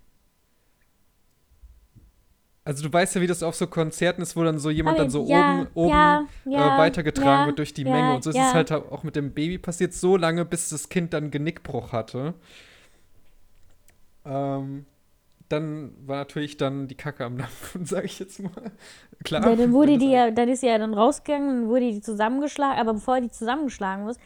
also 2.66 2.84
du 2.84 2.92
weißt 2.92 3.16
ja, 3.16 3.22
wie 3.22 3.28
das 3.28 3.44
auf 3.44 3.56
so 3.56 3.68
Konzerten 3.68 4.24
ist, 4.24 4.36
wo 4.36 4.44
dann 4.44 4.58
so 4.58 4.72
jemand 4.72 4.98
Fabian, 4.98 5.06
dann 5.06 5.12
so 5.12 5.32
ja, 5.32 5.62
oben, 5.62 5.68
oben 5.76 6.30
ja, 6.52 6.76
äh, 6.76 6.80
weitergetragen 6.80 7.46
wird 7.46 7.60
durch 7.60 7.76
die 7.76 7.84
Menge. 7.84 8.16
Und 8.16 8.24
so 8.24 8.32
ist 8.32 8.38
es 8.38 8.54
halt 8.56 8.72
auch 8.72 9.04
mit 9.04 9.16
dem 9.16 9.34
Baby 9.34 9.60
passiert, 9.60 9.94
so 9.94 10.18
lange, 10.18 10.46
bis 10.46 10.70
das 10.70 10.90
Kind 10.90 11.14
dann 11.14 11.30
Genickbruch 11.30 11.92
hatte. 11.92 12.34
Ähm, 14.26 14.88
dann 15.50 15.92
war 16.06 16.18
natürlich 16.18 16.58
dann 16.58 16.88
die 16.88 16.96
Kacke 16.96 17.26
am 17.26 17.38
Dampfen, 17.38 17.86
sage 17.86 18.06
ich 18.06 18.20
jetzt 18.20 18.40
mal. 18.40 18.72
Klar. 19.24 19.48
Ja, 19.48 19.56
dann 19.56 19.72
wurde 19.72 19.98
die 19.98 20.12
ja, 20.12 20.32
dann 20.32 20.50
ist 20.50 20.62
sie 20.62 20.68
ja 20.68 20.78
dann 20.78 20.94
rausgegangen, 20.94 21.62
dann 21.62 21.68
wurde 21.70 21.92
die 21.92 22.02
zusammengeschlagen, 22.02 22.80
aber 22.80 22.94
bevor 22.94 23.22
die 23.22 23.30
zusammengeschlagen 23.30 24.06
wird, 24.06 24.18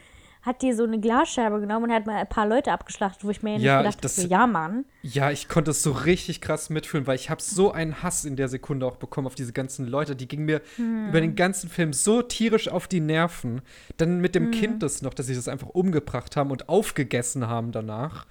hat 0.42 0.62
die 0.62 0.72
so 0.72 0.84
eine 0.84 0.98
Glasscheibe 0.98 1.60
genommen 1.60 1.86
und 1.86 1.92
hat 1.92 2.06
mal 2.06 2.16
ein 2.16 2.28
paar 2.28 2.46
Leute 2.46 2.72
abgeschlachtet, 2.72 3.24
wo 3.24 3.30
ich 3.30 3.42
mir 3.42 3.58
ja, 3.58 3.82
nicht 3.82 4.00
gedacht 4.00 4.18
habe, 4.18 4.28
ja, 4.28 4.46
Mann. 4.46 4.86
Ja, 5.02 5.30
ich 5.30 5.48
konnte 5.48 5.72
es 5.72 5.82
so 5.82 5.92
richtig 5.92 6.40
krass 6.40 6.70
mitfühlen, 6.70 7.06
weil 7.06 7.16
ich 7.16 7.28
habe 7.28 7.42
so 7.42 7.72
einen 7.72 8.02
Hass 8.02 8.24
in 8.24 8.36
der 8.36 8.48
Sekunde 8.48 8.86
auch 8.86 8.96
bekommen 8.96 9.26
auf 9.26 9.34
diese 9.34 9.52
ganzen 9.52 9.86
Leute. 9.86 10.16
Die 10.16 10.26
gingen 10.26 10.46
mir 10.46 10.62
hm. 10.76 11.08
über 11.10 11.20
den 11.20 11.36
ganzen 11.36 11.68
Film 11.68 11.92
so 11.92 12.22
tierisch 12.22 12.68
auf 12.68 12.88
die 12.88 13.00
Nerven. 13.00 13.60
Dann 13.98 14.20
mit 14.20 14.34
dem 14.34 14.44
hm. 14.44 14.50
Kind 14.52 14.82
das 14.82 15.02
noch, 15.02 15.12
dass 15.12 15.26
sie 15.26 15.34
das 15.34 15.46
einfach 15.46 15.68
umgebracht 15.68 16.36
haben 16.36 16.50
und 16.50 16.70
aufgegessen 16.70 17.46
haben 17.46 17.70
danach. 17.70 18.26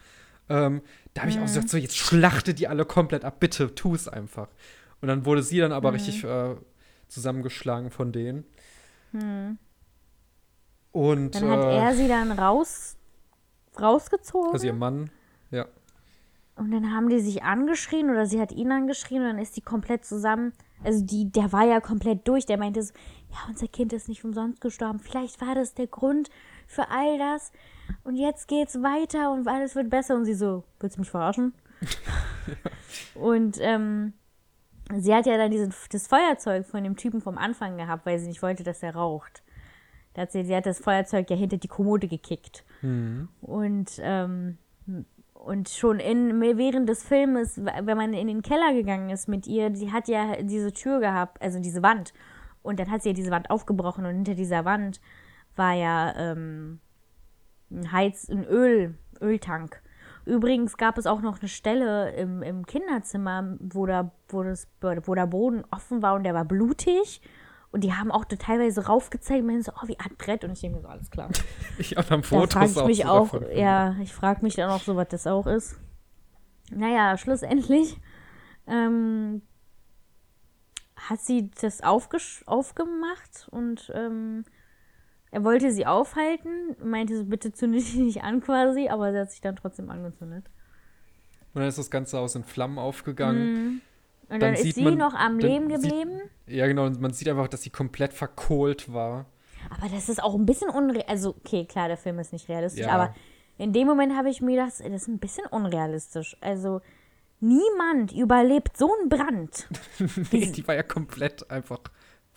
Ähm, 0.49 0.81
da 1.13 1.21
habe 1.21 1.31
ich 1.31 1.37
mhm. 1.37 1.43
auch 1.43 1.47
gesagt, 1.47 1.69
so 1.69 1.77
jetzt 1.77 1.97
schlachte 1.97 2.53
die 2.53 2.67
alle 2.67 2.85
komplett 2.85 3.23
ab, 3.23 3.39
bitte, 3.39 3.73
tu 3.75 3.93
es 3.95 4.07
einfach. 4.07 4.49
Und 5.01 5.07
dann 5.07 5.25
wurde 5.25 5.43
sie 5.43 5.59
dann 5.59 5.71
aber 5.71 5.91
mhm. 5.91 5.95
richtig 5.95 6.23
äh, 6.23 6.55
zusammengeschlagen 7.07 7.91
von 7.91 8.11
denen. 8.11 8.45
Mhm. 9.11 9.57
Und 10.91 11.35
dann 11.35 11.49
hat 11.49 11.59
äh, 11.59 11.77
er 11.77 11.95
sie 11.95 12.07
dann 12.07 12.31
raus, 12.31 12.97
rausgezogen. 13.79 14.51
Also 14.51 14.65
ihr 14.65 14.73
Mann, 14.73 15.11
ja. 15.51 15.67
Und 16.55 16.71
dann 16.71 16.93
haben 16.93 17.09
die 17.09 17.19
sich 17.19 17.43
angeschrien 17.43 18.09
oder 18.09 18.25
sie 18.25 18.41
hat 18.41 18.51
ihn 18.51 18.71
angeschrien 18.71 19.21
und 19.21 19.27
dann 19.29 19.39
ist 19.39 19.55
die 19.55 19.61
komplett 19.61 20.03
zusammen. 20.03 20.51
Also 20.83 21.05
die, 21.05 21.31
der 21.31 21.53
war 21.53 21.65
ja 21.65 21.79
komplett 21.79 22.27
durch. 22.27 22.45
Der 22.45 22.57
meinte 22.57 22.81
so, 22.83 22.93
ja, 23.31 23.37
unser 23.47 23.67
Kind 23.67 23.93
ist 23.93 24.09
nicht 24.09 24.25
umsonst 24.25 24.59
gestorben. 24.59 24.99
Vielleicht 24.99 25.39
war 25.39 25.55
das 25.55 25.73
der 25.73 25.87
Grund 25.87 26.29
für 26.67 26.89
all 26.89 27.17
das 27.17 27.51
und 28.03 28.15
jetzt 28.15 28.47
geht's 28.47 28.75
weiter 28.75 29.31
und 29.31 29.47
alles 29.47 29.75
wird 29.75 29.89
besser. 29.89 30.15
Und 30.15 30.25
sie 30.25 30.33
so, 30.33 30.63
willst 30.79 30.97
du 30.97 31.01
mich 31.01 31.09
verarschen? 31.09 31.53
ja. 31.81 32.55
Und 33.21 33.57
ähm, 33.59 34.13
sie 34.95 35.13
hat 35.13 35.25
ja 35.25 35.37
dann 35.37 35.51
diesen, 35.51 35.73
das 35.91 36.07
Feuerzeug 36.07 36.65
von 36.65 36.83
dem 36.83 36.95
Typen 36.95 37.21
vom 37.21 37.37
Anfang 37.37 37.77
gehabt, 37.77 38.05
weil 38.05 38.19
sie 38.19 38.27
nicht 38.27 38.41
wollte, 38.41 38.63
dass 38.63 38.81
er 38.81 38.95
raucht. 38.95 39.43
Da 40.13 40.23
hat 40.23 40.31
sie, 40.31 40.43
sie 40.43 40.55
hat 40.55 40.65
das 40.65 40.79
Feuerzeug 40.79 41.29
ja 41.29 41.35
hinter 41.35 41.57
die 41.57 41.67
Kommode 41.67 42.07
gekickt. 42.07 42.63
Mhm. 42.81 43.29
Und, 43.41 43.91
ähm, 44.01 44.57
und 45.33 45.69
schon 45.69 45.99
in, 45.99 46.41
während 46.41 46.89
des 46.89 47.03
Filmes, 47.03 47.59
wenn 47.63 47.97
man 47.97 48.13
in 48.13 48.27
den 48.27 48.41
Keller 48.41 48.73
gegangen 48.73 49.09
ist 49.09 49.27
mit 49.27 49.47
ihr, 49.47 49.75
sie 49.75 49.91
hat 49.91 50.07
ja 50.07 50.41
diese 50.41 50.73
Tür 50.73 50.99
gehabt, 50.99 51.41
also 51.41 51.59
diese 51.59 51.83
Wand. 51.83 52.13
Und 52.61 52.79
dann 52.79 52.89
hat 52.91 53.03
sie 53.03 53.09
ja 53.09 53.13
diese 53.13 53.31
Wand 53.31 53.49
aufgebrochen 53.49 54.05
und 54.05 54.15
hinter 54.15 54.35
dieser 54.35 54.65
Wand 54.65 54.99
war 55.55 55.73
ja 55.73 56.13
ähm, 56.17 56.79
ein 57.71 57.91
Heiz-, 57.91 58.29
ein 58.29 58.45
Öl, 58.45 58.95
Öltank. 59.21 59.81
Übrigens 60.25 60.77
gab 60.77 60.97
es 60.97 61.07
auch 61.07 61.21
noch 61.21 61.39
eine 61.39 61.49
Stelle 61.49 62.11
im, 62.11 62.43
im 62.43 62.65
Kinderzimmer, 62.65 63.57
wo 63.59 63.85
der, 63.85 64.11
wo, 64.27 64.43
das, 64.43 64.67
wo 64.81 65.15
der 65.15 65.25
Boden 65.25 65.63
offen 65.71 66.01
war 66.01 66.15
und 66.15 66.23
der 66.23 66.33
war 66.33 66.45
blutig. 66.45 67.21
Und 67.71 67.83
die 67.83 67.93
haben 67.93 68.11
auch 68.11 68.25
teilweise 68.25 68.87
raufgezeigt, 68.87 69.45
meinen 69.45 69.61
so, 69.61 69.71
oh, 69.71 69.87
wie 69.87 69.99
Art 69.99 70.17
Brett. 70.17 70.43
Und 70.43 70.51
ich 70.51 70.61
denke 70.61 70.77
mir 70.77 70.81
so, 70.81 70.87
alles 70.87 71.09
klar. 71.11 71.29
ich 71.77 71.95
habe 71.95 72.07
dann 72.07 72.23
Fotos 72.23 72.49
da 72.53 72.67
frag 72.67 72.83
ich 72.83 72.85
mich 72.85 73.05
auch, 73.05 73.33
auch 73.33 73.41
ja, 73.53 73.95
ich 74.01 74.13
frage 74.13 74.41
mich 74.41 74.55
dann 74.55 74.69
auch 74.71 74.81
so, 74.81 74.95
was 74.95 75.07
das 75.09 75.27
auch 75.27 75.45
ist. 75.45 75.79
Naja, 76.71 77.17
schlussendlich 77.17 77.99
ähm, 78.67 79.41
hat 80.95 81.21
sie 81.21 81.49
das 81.61 81.81
aufgemacht 81.81 83.47
und 83.51 83.91
ähm, 83.95 84.45
er 85.31 85.43
wollte 85.43 85.71
sie 85.71 85.85
aufhalten, 85.85 86.75
meinte 86.83 87.17
so, 87.17 87.25
bitte 87.25 87.51
zünde 87.51 87.77
dich 87.77 87.95
nicht 87.95 88.23
an 88.23 88.41
quasi, 88.41 88.89
aber 88.89 89.11
sie 89.11 89.19
hat 89.19 89.31
sich 89.31 89.41
dann 89.41 89.55
trotzdem 89.55 89.89
angezündet. 89.89 90.45
Und 91.53 91.61
dann 91.61 91.69
ist 91.69 91.77
das 91.77 91.91
Ganze 91.91 92.19
aus 92.19 92.35
in 92.35 92.43
Flammen 92.43 92.79
aufgegangen. 92.79 93.53
Mm. 93.53 93.81
Und 94.29 94.41
dann, 94.41 94.53
dann 94.53 94.53
ist 94.53 94.75
sie 94.75 94.83
man, 94.83 94.97
noch 94.97 95.15
am 95.15 95.39
Leben 95.39 95.69
geblieben. 95.69 96.21
Sieht, 96.45 96.55
ja, 96.55 96.67
genau. 96.67 96.85
Und 96.85 97.01
man 97.01 97.13
sieht 97.13 97.27
einfach, 97.27 97.47
dass 97.47 97.63
sie 97.63 97.71
komplett 97.71 98.13
verkohlt 98.13 98.93
war. 98.93 99.25
Aber 99.69 99.89
das 99.89 100.07
ist 100.09 100.21
auch 100.21 100.35
ein 100.35 100.45
bisschen 100.45 100.69
unrealistisch. 100.69 101.09
Also, 101.09 101.35
okay, 101.37 101.65
klar, 101.65 101.87
der 101.87 101.97
Film 101.97 102.19
ist 102.19 102.31
nicht 102.31 102.47
realistisch, 102.47 102.85
ja. 102.85 102.91
aber 102.91 103.15
in 103.57 103.73
dem 103.73 103.87
Moment 103.87 104.15
habe 104.15 104.29
ich 104.29 104.41
mir 104.41 104.51
gedacht, 104.51 104.69
das 104.69 104.79
ist 104.79 105.07
ein 105.07 105.19
bisschen 105.19 105.45
unrealistisch. 105.47 106.37
Also, 106.41 106.81
niemand 107.39 108.13
überlebt 108.13 108.77
so 108.77 108.91
einen 108.99 109.09
Brand. 109.09 109.67
nee, 110.31 110.51
die 110.51 110.67
war 110.67 110.75
ja 110.75 110.83
komplett 110.83 111.49
einfach 111.49 111.79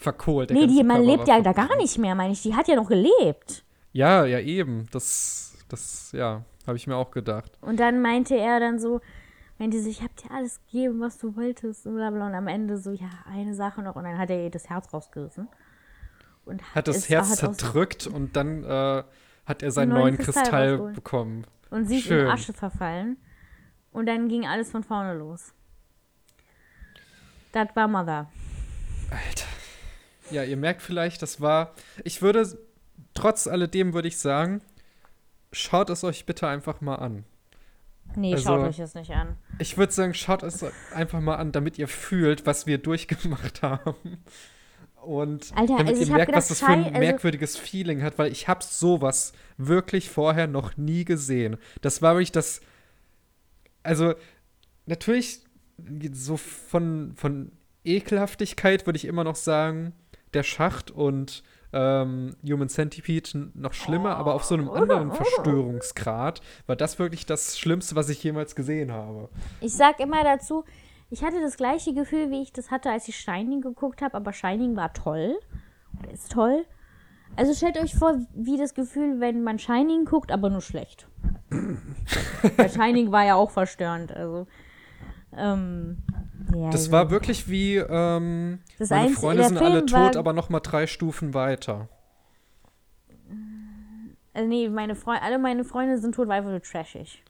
verkohlt. 0.03 0.51
Nee, 0.51 0.67
die, 0.67 0.83
man 0.83 1.03
lebt 1.03 1.29
ja 1.29 1.41
da 1.41 1.53
gar 1.53 1.77
nicht 1.77 1.99
mehr, 1.99 2.15
meine 2.15 2.33
ich. 2.33 2.43
Die 2.43 2.55
hat 2.55 2.69
ja 2.69 2.77
noch 2.77 2.89
gelebt. 2.89 3.65
Ja, 3.93 4.25
ja, 4.25 4.39
eben. 4.41 4.87
Das, 4.91 5.57
das, 5.69 6.13
ja, 6.13 6.43
habe 6.67 6.77
ich 6.77 6.87
mir 6.87 6.97
auch 6.97 7.11
gedacht. 7.11 7.53
Und 7.61 7.81
dann 7.81 8.01
meinte 8.03 8.37
er 8.37 8.61
dann 8.61 8.79
so, 8.79 9.01
meinte 9.59 9.81
sie, 9.81 9.91
ich 9.91 10.03
habe 10.03 10.13
dir 10.23 10.31
alles 10.35 10.61
gegeben, 10.67 11.01
was 11.01 11.19
du 11.19 11.37
wolltest 11.37 11.87
und 11.87 11.97
bla 11.97 12.11
bla. 12.11 12.27
Und 12.27 12.35
am 12.35 12.49
Ende 12.49 12.79
so, 12.79 12.93
ja, 12.93 13.11
eine 13.31 13.55
Sache 13.55 13.83
noch. 13.83 13.97
Und 13.97 14.05
dann 14.05 14.19
hat 14.19 14.31
er 14.31 14.43
ihr 14.43 14.51
das 14.51 14.69
Herz 14.69 14.93
rausgerissen. 14.93 15.49
Und 16.45 16.63
hat, 16.63 16.75
hat 16.75 16.89
das 16.89 17.09
Herz 17.09 17.37
zerdrückt 17.37 18.09
und 18.09 18.35
dann 18.35 18.65
äh, 18.65 19.05
hat 19.47 19.63
er 19.63 19.71
seinen 19.71 19.91
neuen, 19.91 20.01
neuen 20.01 20.19
Kristall, 20.19 20.45
Kristall 20.45 20.93
bekommen. 20.93 21.47
Und 21.71 21.87
sie 21.87 22.01
Schön. 22.01 22.19
ist 22.19 22.25
in 22.25 22.31
Asche 22.31 22.53
verfallen. 22.53 23.17
Und 23.93 24.07
dann 24.07 24.29
ging 24.29 24.47
alles 24.47 24.71
von 24.71 24.83
vorne 24.83 25.15
los. 25.15 25.53
Das 27.53 27.69
war 27.75 27.87
Mother. 27.87 28.31
Alter. 29.11 29.52
Ja, 30.33 30.43
ihr 30.43 30.57
merkt 30.57 30.83
vielleicht, 30.83 31.23
das 31.23 31.41
war. 31.41 31.75
Ich 32.05 32.23
würde, 32.23 32.59
trotz 33.15 33.47
alledem 33.47 33.93
würde 33.93 34.09
ich 34.09 34.19
sagen, 34.19 34.63
schaut 35.53 35.91
es 35.91 36.05
euch 36.05 36.27
bitte 36.27 36.49
einfach 36.49 36.81
mal 36.81 36.97
an. 36.97 37.25
Nee, 38.17 38.35
also, 38.35 38.45
schaut 38.45 38.69
euch 38.69 38.79
es 38.79 38.95
nicht 38.95 39.11
an. 39.13 39.37
Ich 39.59 39.79
würde 39.79 39.93
sagen, 39.93 40.15
schaut 40.15 40.43
es 40.43 40.65
einfach 40.93 41.21
mal 41.21 41.37
an, 41.37 41.53
damit 41.53 41.79
ihr 41.79 41.89
fühlt, 41.89 42.47
was 42.47 42.67
wir 42.67 42.79
durchgemacht 42.79 43.63
haben. 43.63 43.95
Und 45.03 45.53
Alter, 45.57 45.79
damit 45.79 45.97
also 45.97 46.11
ihr 46.11 46.17
merkt, 46.17 46.33
was 46.33 46.49
das 46.49 46.61
für 46.61 46.67
ein 46.67 46.85
also 46.85 46.99
merkwürdiges 46.99 47.57
also 47.57 47.67
Feeling 47.67 48.03
hat, 48.03 48.19
weil 48.19 48.31
ich 48.31 48.49
habe 48.49 48.63
sowas 48.63 49.33
wirklich 49.57 50.11
vorher 50.11 50.47
noch 50.47 50.77
nie 50.77 51.05
gesehen. 51.05 51.57
Das 51.81 52.03
war 52.03 52.15
wirklich 52.15 52.33
das. 52.33 52.61
Also, 53.83 54.15
natürlich, 54.87 55.41
so 56.13 56.37
von, 56.37 57.15
von 57.17 57.51
Ekelhaftigkeit 57.85 58.87
würde 58.87 58.97
ich 58.97 59.07
immer 59.07 59.25
noch 59.25 59.35
sagen, 59.35 59.93
der 60.35 60.43
Schacht 60.43 60.91
und 60.91 61.43
ähm, 61.73 62.37
Human 62.45 62.69
Centipede 62.69 63.51
noch 63.55 63.73
schlimmer, 63.73 64.11
oh. 64.17 64.21
aber 64.21 64.35
auf 64.35 64.45
so 64.45 64.55
einem 64.55 64.71
anderen 64.71 65.13
Verstörungsgrad 65.13 66.43
war 66.67 66.77
das 66.77 66.99
wirklich 66.99 67.25
das 67.25 67.59
Schlimmste, 67.59 67.97
was 67.97 68.09
ich 68.09 68.23
jemals 68.23 68.55
gesehen 68.55 68.93
habe. 68.93 69.31
Ich 69.61 69.75
sag 69.75 70.01
immer 70.01 70.23
dazu, 70.23 70.65
ich 71.11 71.23
hatte 71.23 71.41
das 71.41 71.57
gleiche 71.57 71.95
Gefühl, 71.95 72.31
wie 72.31 72.43
ich 72.43 72.53
das 72.53 72.71
hatte, 72.71 72.91
als 72.91 73.09
ich 73.09 73.17
Shining 73.17 73.61
geguckt 73.61 74.03
habe, 74.03 74.15
aber 74.15 74.33
Shining 74.33 74.77
war 74.77 74.93
toll. 74.93 75.39
Ist 76.13 76.33
toll. 76.33 76.65
Also 77.37 77.55
stellt 77.55 77.79
euch 77.79 77.95
vor, 77.95 78.19
wie 78.35 78.59
das 78.59 78.75
Gefühl, 78.75 79.21
wenn 79.21 79.43
man 79.43 79.59
Shining 79.59 80.05
guckt, 80.05 80.31
aber 80.31 80.51
nur 80.51 80.61
schlecht. 80.61 81.09
Weil 82.57 82.71
Shining 82.71 83.11
war 83.11 83.25
ja 83.25 83.35
auch 83.35 83.51
verstörend. 83.51 84.13
Also, 84.13 84.47
ähm, 85.37 85.99
ja, 86.55 86.71
das 86.71 86.83
also. 86.83 86.93
war 86.93 87.11
wirklich 87.11 87.49
wie 87.49 87.77
ähm, 87.77 88.61
Das 88.79 88.91
meine 88.91 89.03
Einzige- 89.03 89.21
Freunde 89.21 89.45
sind 89.45 89.59
Film 89.59 89.71
alle 89.73 89.87
tot, 89.87 90.17
aber 90.17 90.33
noch 90.33 90.49
mal 90.49 90.61
drei 90.61 90.87
Stufen 90.87 91.35
weiter. 91.35 91.89
Also 94.35 94.49
nee, 94.49 94.69
meine 94.69 94.95
Freunde, 94.95 95.23
alle 95.23 95.39
meine 95.39 95.65
Freunde 95.65 95.99
sind 95.99 96.15
tot, 96.15 96.29
war 96.29 96.37
einfach 96.37 96.51
nur 96.51 96.63
trashig. 96.63 97.23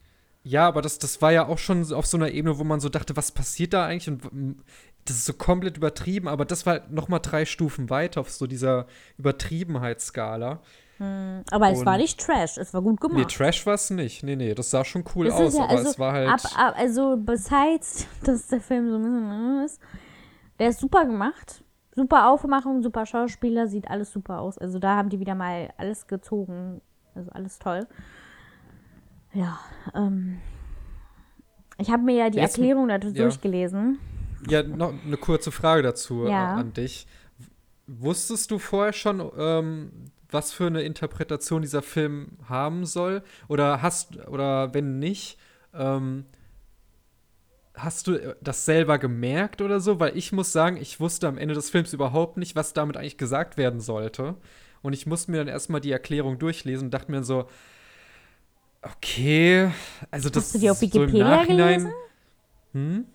Ja, 0.44 0.66
aber 0.66 0.82
das, 0.82 0.98
das 0.98 1.22
war 1.22 1.32
ja 1.32 1.47
auch 1.47 1.59
schon 1.59 1.84
so 1.84 1.97
auf 1.97 2.06
so 2.06 2.16
einer 2.16 2.30
Ebene, 2.30 2.59
wo 2.59 2.64
man 2.64 2.80
so 2.80 2.89
dachte, 2.89 3.16
was 3.16 3.30
passiert 3.32 3.72
da 3.72 3.86
eigentlich? 3.86 4.09
Und 4.09 4.56
das 5.05 5.16
ist 5.16 5.24
so 5.24 5.32
komplett 5.32 5.76
übertrieben, 5.76 6.28
aber 6.28 6.44
das 6.44 6.66
war 6.66 6.80
noch 6.90 7.09
mal 7.09 7.18
drei 7.20 7.44
Stufen 7.44 7.90
weiter 7.90 8.20
auf 8.20 8.30
so 8.30 8.47
dieser 8.47 8.86
Übertriebenheitsskala. 9.18 10.60
Aber 10.98 11.70
es 11.70 11.85
war 11.85 11.94
Und- 11.94 12.01
nicht 12.01 12.20
Trash, 12.20 12.59
es 12.59 12.73
war 12.73 12.82
gut 12.82 13.01
gemacht. 13.01 13.19
Nee, 13.19 13.24
Trash 13.24 13.66
war 13.66 13.74
es 13.74 13.90
nicht. 13.90 14.23
Nee, 14.23 14.36
nee, 14.36 14.55
das 14.55 14.70
sah 14.70 14.85
schon 14.85 15.05
cool 15.14 15.27
Das 15.27 15.35
aus, 15.35 15.55
ja, 15.56 15.64
aber 15.64 15.70
also, 15.70 15.90
es 15.90 15.98
war 15.98 16.12
halt. 16.12 16.28
ab, 16.28 16.40
ab, 16.56 16.74
also, 16.77 17.16
besides, 17.19 18.06
dass 18.24 18.47
der 18.48 18.60
Film 18.60 18.89
so 18.89 18.97
ein 18.97 19.02
bisschen 19.02 19.64
ist, 19.64 19.81
der 20.59 20.69
ist 20.69 20.81
super 20.81 21.05
gemacht. 21.05 21.64
Super 21.94 22.31
Aufmachung, 22.31 22.82
super 22.82 23.05
Schauspieler, 23.05 23.66
sieht 23.66 23.89
alles 23.90 24.12
super 24.12 24.40
aus. 24.40 24.56
Also, 24.59 24.78
da 24.78 24.97
haben 24.97 25.09
die 25.09 25.19
wieder 25.20 25.35
mal 25.35 25.70
alles 25.77 26.06
gezogen. 26.06 26.81
Also, 27.14 27.31
alles 27.32 27.59
toll. 27.59 27.86
Ja, 29.35 29.59
ähm. 29.94 30.39
Ich 31.78 31.90
habe 31.90 32.02
mir 32.02 32.14
ja 32.14 32.31
die 32.31 32.39
Jetzt- 32.39 32.59
Erklärung 32.59 32.89
dazu 32.89 33.09
ja. 33.09 33.23
durchgelesen. 33.23 33.98
Ja, 34.48 34.62
noch 34.62 34.93
eine 35.05 35.16
kurze 35.16 35.51
Frage 35.51 35.82
dazu 35.82 36.27
Ja. 36.27 36.56
äh, 36.56 36.60
an 36.60 36.73
dich. 36.74 37.06
Wusstest 37.86 38.51
du 38.51 38.59
vorher 38.59 38.93
schon, 38.93 39.31
ähm, 39.36 40.11
was 40.33 40.53
für 40.53 40.67
eine 40.67 40.83
Interpretation 40.83 41.63
dieser 41.63 41.83
Film 41.83 42.39
haben 42.49 42.85
soll? 42.87 43.23
Oder 43.49 43.83
hast, 43.83 44.17
oder 44.29 44.75
wenn 44.75 44.99
nicht, 44.99 45.39
ähm, 45.75 46.25
hast 47.75 48.07
du 48.07 48.37
das 48.41 48.65
selber 48.65 48.99
gemerkt 48.99 49.61
oder 49.63 49.81
so? 49.81 50.01
Weil 50.01 50.17
ich 50.17 50.33
muss 50.33 50.53
sagen, 50.53 50.77
ich 50.77 51.01
wusste 51.01 51.29
am 51.29 51.39
Ende 51.39 51.55
des 51.55 51.71
Films 51.71 51.93
überhaupt 51.93 52.37
nicht, 52.37 52.57
was 52.57 52.73
damit 52.73 52.97
eigentlich 52.97 53.19
gesagt 53.19 53.57
werden 53.57 53.81
sollte. 53.81 54.37
Und 54.83 54.93
ich 54.93 55.07
musste 55.07 55.31
mir 55.31 55.39
dann 55.39 55.49
erstmal 55.49 55.81
die 55.81 55.93
Erklärung 55.93 56.39
durchlesen 56.39 56.87
und 56.87 56.91
dachte 56.95 57.11
mir 57.11 57.23
so, 57.23 57.49
okay, 58.83 59.71
also 60.11 60.29
das 60.29 60.53
du 60.53 60.59
die 60.59 60.71
auf 60.71 60.79
so 60.79 60.83
Wikipedia 60.83 61.25
Nachhinein. 61.25 61.79
gelesen? 61.79 61.93
Hm? 62.73 63.07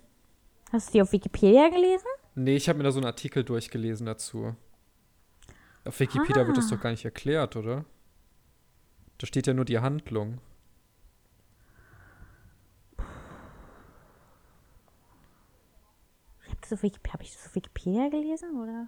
Hast 0.71 0.89
du 0.89 0.93
die 0.93 1.01
auf 1.01 1.11
Wikipedia 1.11 1.69
gelesen? 1.69 2.07
Nee, 2.35 2.55
ich 2.55 2.69
habe 2.69 2.77
mir 2.77 2.83
da 2.83 2.91
so 2.91 2.99
einen 2.99 3.07
Artikel 3.07 3.43
durchgelesen 3.43 4.05
dazu. 4.05 4.55
Auf 5.87 5.99
Wikipedia 5.99 6.45
wird 6.45 6.57
Ah. 6.57 6.61
das 6.61 6.69
doch 6.69 6.79
gar 6.81 6.91
nicht 6.91 7.05
erklärt, 7.05 7.55
oder? 7.55 7.85
Da 9.19 9.25
steht 9.27 9.47
ja 9.47 9.53
nur 9.53 9.65
die 9.65 9.79
Handlung. 9.79 10.39
Ich 16.45 16.51
hab 16.51 16.61
das 16.61 16.73
auf 16.73 16.83
Wiki- 16.83 16.99
Hab 17.11 17.21
ich 17.21 17.33
das 17.33 17.45
auf 17.47 17.55
Wikipedia 17.55 18.09
gelesen, 18.09 18.55
oder? 18.61 18.87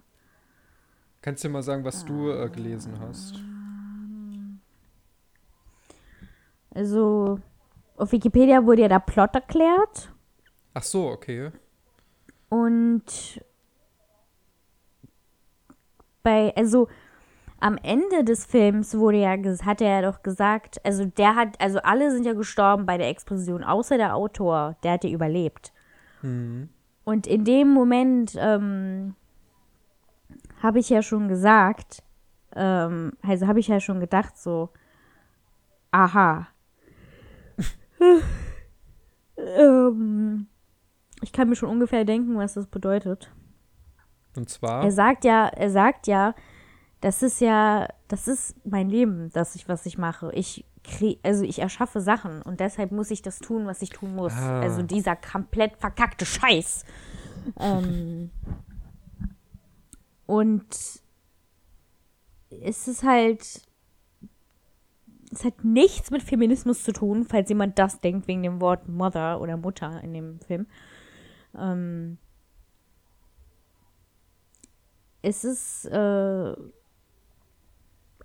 Kannst 1.22 1.44
du 1.44 1.48
dir 1.48 1.52
mal 1.52 1.62
sagen, 1.62 1.84
was 1.84 2.04
du 2.04 2.30
äh, 2.30 2.48
gelesen 2.48 2.98
hast? 3.00 3.34
Also, 6.70 7.40
auf 7.96 8.12
Wikipedia 8.12 8.64
wurde 8.64 8.82
ja 8.82 8.88
der 8.88 9.00
Plot 9.00 9.34
erklärt. 9.34 10.12
Ach 10.72 10.82
so, 10.82 11.08
okay. 11.10 11.50
Und 12.48 13.40
bei, 16.22 16.54
also 16.56 16.88
am 17.60 17.76
Ende 17.82 18.24
des 18.24 18.46
Films 18.46 18.96
wurde 18.96 19.18
ja, 19.18 19.36
hat 19.64 19.80
er 19.80 20.00
ja 20.00 20.10
doch 20.10 20.22
gesagt, 20.22 20.84
also 20.84 21.04
der 21.04 21.36
hat, 21.36 21.60
also 21.60 21.78
alle 21.80 22.10
sind 22.10 22.24
ja 22.24 22.32
gestorben 22.32 22.86
bei 22.86 22.96
der 22.96 23.08
Explosion, 23.08 23.62
außer 23.62 23.98
der 23.98 24.16
Autor, 24.16 24.76
der 24.82 24.92
hat 24.92 25.04
ja 25.04 25.10
überlebt. 25.10 25.72
Und 27.04 27.26
in 27.26 27.44
dem 27.44 27.68
Moment 27.68 28.34
ähm, 28.38 29.14
habe 30.62 30.78
ich 30.78 30.88
ja 30.88 31.02
schon 31.02 31.28
gesagt, 31.28 32.02
ähm, 32.54 33.12
also 33.22 33.46
habe 33.46 33.60
ich 33.60 33.68
ja 33.68 33.80
schon 33.80 34.00
gedacht 34.00 34.38
so, 34.38 34.70
aha. 35.90 36.48
ähm, 39.36 40.46
ich 41.22 41.32
kann 41.32 41.48
mir 41.48 41.56
schon 41.56 41.68
ungefähr 41.68 42.04
denken, 42.04 42.36
was 42.36 42.54
das 42.54 42.66
bedeutet. 42.66 43.30
Und 44.36 44.48
zwar, 44.48 44.84
Er 44.84 44.92
sagt 44.92 45.24
ja, 45.24 45.48
er 45.48 45.70
sagt 45.70 46.06
ja, 46.06 46.34
das 47.00 47.22
ist 47.22 47.40
ja, 47.40 47.88
das 48.08 48.28
ist 48.28 48.54
mein 48.64 48.88
Leben, 48.88 49.30
das 49.32 49.54
ich, 49.54 49.68
was 49.68 49.86
ich 49.86 49.98
mache. 49.98 50.30
Ich 50.34 50.64
krieg, 50.84 51.18
also 51.22 51.44
ich 51.44 51.58
erschaffe 51.58 52.00
Sachen 52.00 52.42
und 52.42 52.60
deshalb 52.60 52.92
muss 52.92 53.10
ich 53.10 53.22
das 53.22 53.38
tun, 53.38 53.66
was 53.66 53.82
ich 53.82 53.90
tun 53.90 54.14
muss. 54.14 54.32
Ah. 54.32 54.60
Also 54.60 54.82
dieser 54.82 55.16
komplett 55.16 55.76
verkackte 55.76 56.26
Scheiß. 56.26 56.84
ähm, 57.60 58.30
und 60.26 60.66
es 62.50 62.88
ist 62.88 63.02
halt, 63.02 63.62
es 65.32 65.44
hat 65.44 65.64
nichts 65.64 66.10
mit 66.10 66.22
Feminismus 66.22 66.82
zu 66.82 66.92
tun, 66.92 67.24
falls 67.24 67.48
jemand 67.48 67.78
das 67.78 68.00
denkt 68.00 68.28
wegen 68.28 68.42
dem 68.42 68.60
Wort 68.60 68.88
Mother 68.88 69.40
oder 69.40 69.56
Mutter 69.56 70.00
in 70.02 70.12
dem 70.12 70.40
Film. 70.40 70.66
Ähm, 71.58 72.18
es 75.22 75.44
ist 75.44 75.86
äh, 75.86 76.54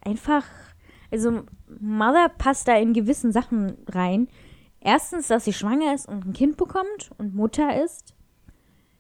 einfach, 0.02 0.46
also 1.12 1.44
Mother 1.80 2.30
passt 2.30 2.68
da 2.68 2.76
in 2.78 2.94
gewissen 2.94 3.32
Sachen 3.32 3.78
rein. 3.88 4.28
Erstens, 4.80 5.28
dass 5.28 5.46
sie 5.46 5.54
schwanger 5.54 5.94
ist 5.94 6.08
und 6.08 6.26
ein 6.26 6.34
Kind 6.34 6.58
bekommt 6.58 7.12
und 7.18 7.36
Mutter 7.36 7.84
ist. 7.84 8.14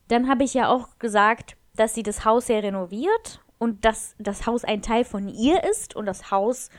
Dann 0.07 0.27
habe 0.27 0.43
ich 0.43 0.53
ja 0.53 0.69
auch 0.69 0.97
gesagt, 0.99 1.57
dass 1.76 1.93
sie 1.93 2.03
das 2.03 2.26
Haus 2.26 2.47
ja 2.47 2.59
renoviert 2.59 3.41
und 3.59 3.85
dass 3.85 4.15
das 4.17 4.45
Haus 4.45 4.63
ein 4.63 4.81
Teil 4.81 5.03
von 5.03 5.27
ihr 5.27 5.63
ist 5.63 5.95
und 5.95 6.05
das 6.05 6.31
Haus 6.31 6.69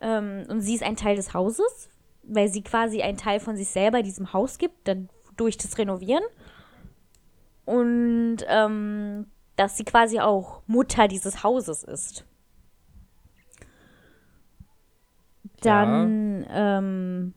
ähm, 0.00 0.44
und 0.48 0.60
sie 0.60 0.74
ist 0.74 0.82
ein 0.82 0.96
Teil 0.96 1.16
des 1.16 1.34
Hauses, 1.34 1.90
weil 2.22 2.48
sie 2.48 2.62
quasi 2.62 3.02
einen 3.02 3.16
Teil 3.18 3.40
von 3.40 3.56
sich 3.56 3.68
selber 3.68 4.02
diesem 4.02 4.32
Haus 4.32 4.58
gibt, 4.58 4.86
dann 4.86 5.08
durch 5.36 5.56
das 5.56 5.78
Renovieren. 5.78 6.24
Und 7.64 8.38
ähm, 8.48 9.26
dass 9.58 9.76
sie 9.76 9.84
quasi 9.84 10.20
auch 10.20 10.62
Mutter 10.66 11.08
dieses 11.08 11.42
Hauses 11.42 11.82
ist. 11.82 12.24
Dann, 15.60 16.46
ähm, 16.48 17.34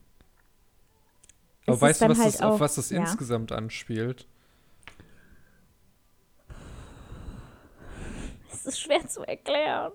aber 1.66 1.82
weißt 1.82 2.02
du, 2.04 2.10
was 2.10 2.20
halt 2.20 2.34
das, 2.36 2.42
auf 2.42 2.54
auch- 2.56 2.60
was 2.60 2.76
das 2.76 2.92
ja. 2.92 3.00
insgesamt 3.00 3.52
anspielt? 3.52 4.28
es 8.54 8.66
ist 8.68 8.80
schwer 8.80 9.08
zu 9.08 9.24
erklären. 9.24 9.92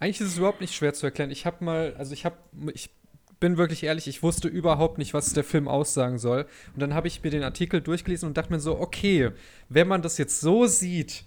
Eigentlich 0.00 0.20
ist 0.20 0.28
es 0.28 0.38
überhaupt 0.38 0.60
nicht 0.60 0.74
schwer 0.74 0.92
zu 0.94 1.06
erklären. 1.06 1.30
Ich 1.30 1.46
habe 1.46 1.64
mal, 1.64 1.94
also 1.96 2.12
ich 2.12 2.24
habe, 2.24 2.36
ich 2.74 2.90
bin 3.40 3.56
wirklich 3.56 3.82
ehrlich, 3.82 4.08
ich 4.08 4.22
wusste 4.22 4.48
überhaupt 4.48 4.98
nicht, 4.98 5.14
was 5.14 5.32
der 5.32 5.44
Film 5.44 5.68
aussagen 5.68 6.18
soll. 6.18 6.46
Und 6.74 6.80
dann 6.80 6.94
habe 6.94 7.08
ich 7.08 7.22
mir 7.22 7.30
den 7.30 7.42
Artikel 7.42 7.80
durchgelesen 7.80 8.28
und 8.28 8.36
dachte 8.36 8.52
mir 8.52 8.60
so, 8.60 8.78
okay, 8.78 9.30
wenn 9.68 9.88
man 9.88 10.02
das 10.02 10.18
jetzt 10.18 10.40
so 10.40 10.66
sieht, 10.66 11.24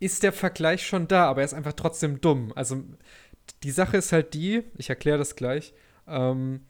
ist 0.00 0.22
der 0.22 0.32
Vergleich 0.32 0.84
schon 0.86 1.06
da, 1.06 1.26
aber 1.26 1.42
er 1.42 1.44
ist 1.44 1.54
einfach 1.54 1.74
trotzdem 1.74 2.20
dumm. 2.20 2.52
Also 2.56 2.82
die 3.62 3.70
Sache 3.70 3.96
ist 3.96 4.12
halt 4.12 4.34
die, 4.34 4.64
ich 4.76 4.90
erkläre 4.90 5.18
das 5.18 5.36
gleich. 5.36 5.74
Ähm, 6.08 6.62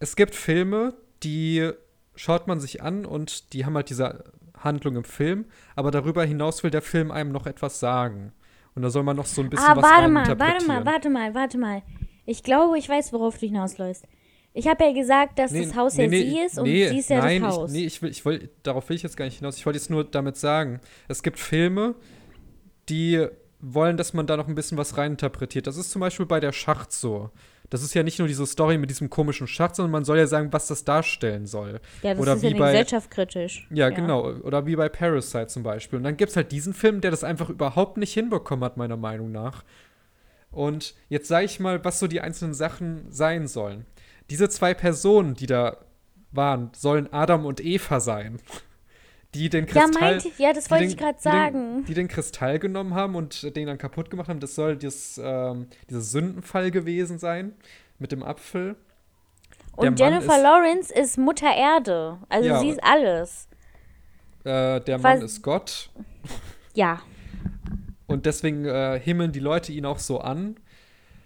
es 0.00 0.16
gibt 0.16 0.34
Filme, 0.34 0.94
die 1.22 1.70
schaut 2.16 2.48
man 2.48 2.60
sich 2.60 2.82
an 2.82 3.06
und 3.06 3.52
die 3.52 3.64
haben 3.64 3.76
halt 3.76 3.90
diese 3.90 4.24
Handlung 4.58 4.96
im 4.96 5.04
Film, 5.04 5.46
aber 5.76 5.90
darüber 5.90 6.24
hinaus 6.24 6.62
will 6.62 6.70
der 6.70 6.82
Film 6.82 7.10
einem 7.10 7.32
noch 7.32 7.46
etwas 7.46 7.80
sagen. 7.80 8.32
Und 8.74 8.82
da 8.82 8.90
soll 8.90 9.02
man 9.02 9.16
noch 9.16 9.26
so 9.26 9.42
ein 9.42 9.50
bisschen 9.50 9.66
ah, 9.66 9.76
was 9.76 9.84
warte 9.84 10.08
mal, 10.08 10.38
warte 10.38 10.66
mal, 10.66 10.84
warte 10.84 11.10
mal, 11.10 11.34
warte 11.34 11.58
mal. 11.58 11.82
Ich 12.26 12.42
glaube, 12.42 12.78
ich 12.78 12.88
weiß, 12.88 13.12
worauf 13.12 13.38
du 13.38 13.46
hinausläufst. 13.46 14.04
Ich 14.52 14.66
habe 14.66 14.84
ja 14.84 14.92
gesagt, 14.92 15.38
dass 15.38 15.52
das 15.52 15.76
Haus 15.76 15.96
ja 15.96 16.08
sie 16.08 16.38
ist 16.44 16.58
und 16.58 16.64
nee, 16.64 16.88
sie 16.88 16.98
ist 16.98 17.10
ja 17.10 17.18
nein, 17.18 17.42
das 17.42 17.56
Haus. 17.56 17.70
Ich, 17.70 17.76
nee, 17.76 17.86
ich 17.86 18.02
will, 18.02 18.10
ich 18.10 18.24
will, 18.24 18.50
darauf 18.64 18.88
will 18.88 18.96
ich 18.96 19.02
jetzt 19.04 19.16
gar 19.16 19.24
nicht 19.24 19.38
hinaus. 19.38 19.56
Ich 19.56 19.64
wollte 19.64 19.78
jetzt 19.78 19.90
nur 19.90 20.02
damit 20.04 20.36
sagen, 20.36 20.80
es 21.06 21.22
gibt 21.22 21.38
Filme, 21.38 21.94
die 22.88 23.26
wollen, 23.60 23.96
dass 23.96 24.12
man 24.14 24.26
da 24.26 24.36
noch 24.36 24.48
ein 24.48 24.54
bisschen 24.54 24.78
was 24.78 24.96
reininterpretiert. 24.96 25.66
Das 25.66 25.76
ist 25.76 25.90
zum 25.90 26.00
Beispiel 26.00 26.26
bei 26.26 26.40
der 26.40 26.52
Schacht 26.52 26.92
so. 26.92 27.30
Das 27.68 27.82
ist 27.84 27.94
ja 27.94 28.02
nicht 28.02 28.18
nur 28.18 28.26
diese 28.26 28.44
Story 28.46 28.78
mit 28.78 28.90
diesem 28.90 29.10
komischen 29.10 29.46
Schacht, 29.46 29.76
sondern 29.76 29.92
man 29.92 30.04
soll 30.04 30.18
ja 30.18 30.26
sagen, 30.26 30.52
was 30.52 30.66
das 30.66 30.82
darstellen 30.84 31.46
soll. 31.46 31.80
ja, 32.02 32.14
das 32.14 32.20
oder 32.20 32.32
ist 32.34 32.42
wie 32.42 32.48
ja 32.48 32.58
bei- 32.58 32.72
gesellschaftskritisch. 32.72 33.68
Ja, 33.70 33.90
genau. 33.90 34.32
Oder 34.42 34.66
wie 34.66 34.74
bei 34.74 34.88
Parasite 34.88 35.46
zum 35.46 35.62
Beispiel. 35.62 35.98
Und 35.98 36.02
dann 36.02 36.16
gibt 36.16 36.30
es 36.30 36.36
halt 36.36 36.50
diesen 36.50 36.74
Film, 36.74 37.00
der 37.00 37.12
das 37.12 37.22
einfach 37.22 37.48
überhaupt 37.48 37.96
nicht 37.98 38.12
hinbekommen 38.12 38.64
hat, 38.64 38.76
meiner 38.76 38.96
Meinung 38.96 39.30
nach. 39.30 39.62
Und 40.50 40.94
jetzt 41.08 41.28
sage 41.28 41.44
ich 41.44 41.60
mal, 41.60 41.84
was 41.84 41.98
so 41.98 42.06
die 42.06 42.20
einzelnen 42.20 42.54
Sachen 42.54 43.10
sein 43.10 43.46
sollen. 43.46 43.86
Diese 44.30 44.48
zwei 44.48 44.74
Personen, 44.74 45.34
die 45.34 45.46
da 45.46 45.76
waren, 46.32 46.70
sollen 46.76 47.12
Adam 47.12 47.46
und 47.46 47.64
Eva 47.64 48.00
sein. 48.00 48.40
die 49.34 49.48
den 49.48 49.66
Kristall. 49.66 50.18
Ja, 50.18 50.48
ja 50.48 50.52
das 50.52 50.70
wollte 50.70 50.84
ich 50.84 50.96
gerade 50.96 51.20
sagen. 51.20 51.52
Die 51.52 51.76
den, 51.76 51.84
die 51.86 51.94
den, 51.94 52.08
Kristall 52.08 52.58
genommen 52.58 52.94
haben 52.94 53.14
und 53.14 53.54
den 53.56 53.66
dann 53.66 53.78
kaputt 53.78 54.10
gemacht 54.10 54.28
haben. 54.28 54.40
Das 54.40 54.54
soll 54.54 54.76
dieses, 54.76 55.20
ähm, 55.22 55.68
dieser 55.88 56.00
Sündenfall 56.00 56.70
gewesen 56.70 57.18
sein 57.18 57.54
mit 57.98 58.12
dem 58.12 58.22
Apfel. 58.22 58.76
Und 59.76 59.98
Jennifer 59.98 60.36
ist, 60.36 60.42
Lawrence 60.42 60.94
ist 60.94 61.16
Mutter 61.16 61.54
Erde. 61.54 62.18
Also 62.28 62.48
ja, 62.48 62.60
sie 62.60 62.70
ist 62.70 62.82
alles. 62.82 63.48
Äh, 64.44 64.80
der 64.80 64.98
Mann 64.98 65.22
ist 65.22 65.42
Gott. 65.42 65.90
Ja. 66.74 67.00
Und 68.10 68.26
deswegen 68.26 68.64
äh, 68.64 69.00
himmeln 69.00 69.32
die 69.32 69.40
Leute 69.40 69.72
ihn 69.72 69.86
auch 69.86 69.98
so 69.98 70.20
an. 70.20 70.56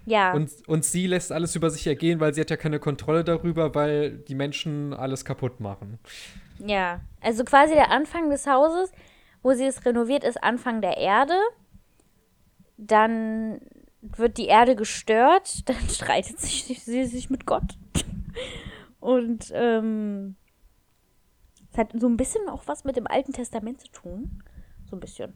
Ja. 0.07 0.35
Und, 0.35 0.51
und 0.67 0.85
sie 0.85 1.07
lässt 1.07 1.33
alles 1.33 1.57
über 1.57 1.71
sich 1.71 1.87
ergehen, 1.87 2.21
weil 2.21 2.35
sie 2.35 2.41
hat 2.41 2.51
ja 2.51 2.57
keine 2.57 2.79
Kontrolle 2.79 3.25
darüber, 3.25 3.75
weil 3.75 4.19
die 4.19 4.35
Menschen 4.35 4.93
alles 4.93 5.25
kaputt 5.25 5.61
machen. 5.61 5.99
Ja, 6.59 7.01
also 7.21 7.45
quasi 7.45 7.75
der 7.75 7.91
Anfang 7.91 8.31
des 8.31 8.47
Hauses, 8.47 8.93
wo 9.43 9.53
sie 9.53 9.65
es 9.65 9.85
renoviert, 9.85 10.25
ist 10.25 10.43
Anfang 10.43 10.83
der 10.83 10.99
Erde. 10.99 11.35
Dann 12.77 13.61
wird 14.03 14.37
die 14.37 14.47
Erde 14.47 14.77
gestört, 14.77 15.69
dann 15.69 15.89
streitet 15.89 16.39
sich, 16.39 16.83
sie 16.83 17.05
sich 17.05 17.31
mit 17.31 17.47
Gott. 17.47 17.79
Und 19.01 19.53
ähm, 19.55 20.37
es 21.73 21.79
hat 21.79 21.93
so 21.99 22.09
ein 22.09 22.17
bisschen 22.17 22.49
auch 22.49 22.63
was 22.67 22.85
mit 22.85 22.97
dem 22.97 23.07
Alten 23.07 23.33
Testament 23.33 23.81
zu 23.81 23.89
tun. 23.89 24.43
So 24.89 24.97
ein 24.97 25.01
bisschen. 25.01 25.35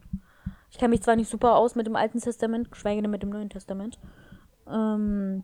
Ich 0.71 0.77
kenne 0.77 0.89
mich 0.89 1.01
zwar 1.01 1.15
nicht 1.15 1.29
super 1.29 1.55
aus 1.55 1.75
mit 1.75 1.87
dem 1.87 1.95
Alten 1.95 2.19
Testament, 2.19 2.71
geschweige 2.71 3.01
denn 3.01 3.11
mit 3.11 3.23
dem 3.23 3.29
Neuen 3.29 3.49
Testament. 3.49 3.99
Ähm, 4.67 5.43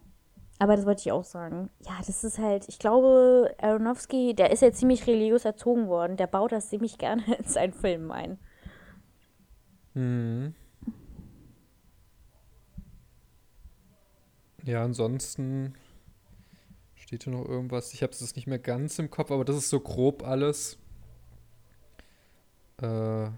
aber 0.60 0.76
das 0.76 0.86
wollte 0.86 1.02
ich 1.02 1.12
auch 1.12 1.24
sagen. 1.24 1.70
Ja, 1.86 1.98
das 2.06 2.24
ist 2.24 2.38
halt, 2.38 2.70
ich 2.70 2.80
glaube, 2.80 3.54
Aronofsky, 3.60 4.34
der 4.34 4.52
ist 4.52 4.62
ja 4.62 4.72
ziemlich 4.72 5.06
religiös 5.08 5.44
erzogen 5.44 5.88
worden. 5.88 6.16
Der 6.16 6.28
baut 6.28 6.52
das 6.52 6.70
ziemlich 6.70 6.98
gerne 7.00 7.24
in 7.38 7.46
seinen 7.46 7.74
Filmen 7.74 8.12
ein. 8.12 8.38
Mhm. 9.94 10.54
Ja, 14.64 14.84
ansonsten 14.84 15.76
steht 16.96 17.24
hier 17.24 17.34
noch 17.34 17.46
irgendwas. 17.48 17.94
Ich 17.94 18.02
habe 18.02 18.14
es 18.14 18.36
nicht 18.36 18.48
mehr 18.48 18.60
ganz 18.60 18.98
im 18.98 19.12
Kopf, 19.12 19.32
aber 19.32 19.46
das 19.46 19.58
ist 19.58 19.70
so 19.70 19.80
grob 19.80 20.24
alles. 20.24 20.80
Äh, 22.82 23.30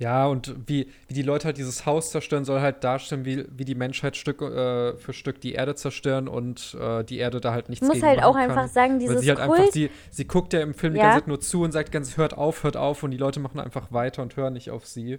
ja, 0.00 0.28
und 0.28 0.54
wie, 0.66 0.88
wie 1.08 1.14
die 1.14 1.22
Leute 1.22 1.46
halt 1.46 1.58
dieses 1.58 1.84
Haus 1.84 2.12
zerstören, 2.12 2.44
soll 2.44 2.60
halt 2.60 2.84
darstellen, 2.84 3.24
wie, 3.24 3.44
wie 3.50 3.64
die 3.64 3.74
Menschheit 3.74 4.16
Stück 4.16 4.40
äh, 4.40 4.96
für 4.96 5.12
Stück 5.12 5.40
die 5.40 5.54
Erde 5.54 5.74
zerstören 5.74 6.28
und 6.28 6.76
äh, 6.80 7.02
die 7.02 7.18
Erde 7.18 7.40
da 7.40 7.52
halt 7.52 7.68
nichts 7.68 7.84
Ich 7.84 7.92
muss 7.92 8.02
halt 8.04 8.22
auch 8.22 8.34
kann. 8.34 8.50
einfach 8.50 8.68
sagen, 8.68 9.00
dieses 9.00 9.16
Weil 9.16 9.22
sie 9.22 9.30
halt 9.30 9.40
Kult 9.40 9.58
einfach, 9.58 9.72
sie, 9.72 9.90
sie 10.12 10.24
guckt 10.24 10.52
ja 10.52 10.60
im 10.60 10.74
Film 10.74 10.94
ja. 10.94 11.00
die 11.00 11.02
ganze 11.02 11.18
Zeit 11.18 11.28
nur 11.28 11.40
zu 11.40 11.62
und 11.62 11.72
sagt 11.72 11.90
ganz, 11.90 12.16
hört 12.16 12.38
auf, 12.38 12.62
hört 12.62 12.76
auf 12.76 13.02
und 13.02 13.10
die 13.10 13.16
Leute 13.16 13.40
machen 13.40 13.58
einfach 13.58 13.90
weiter 13.90 14.22
und 14.22 14.36
hören 14.36 14.52
nicht 14.52 14.70
auf 14.70 14.86
sie. 14.86 15.18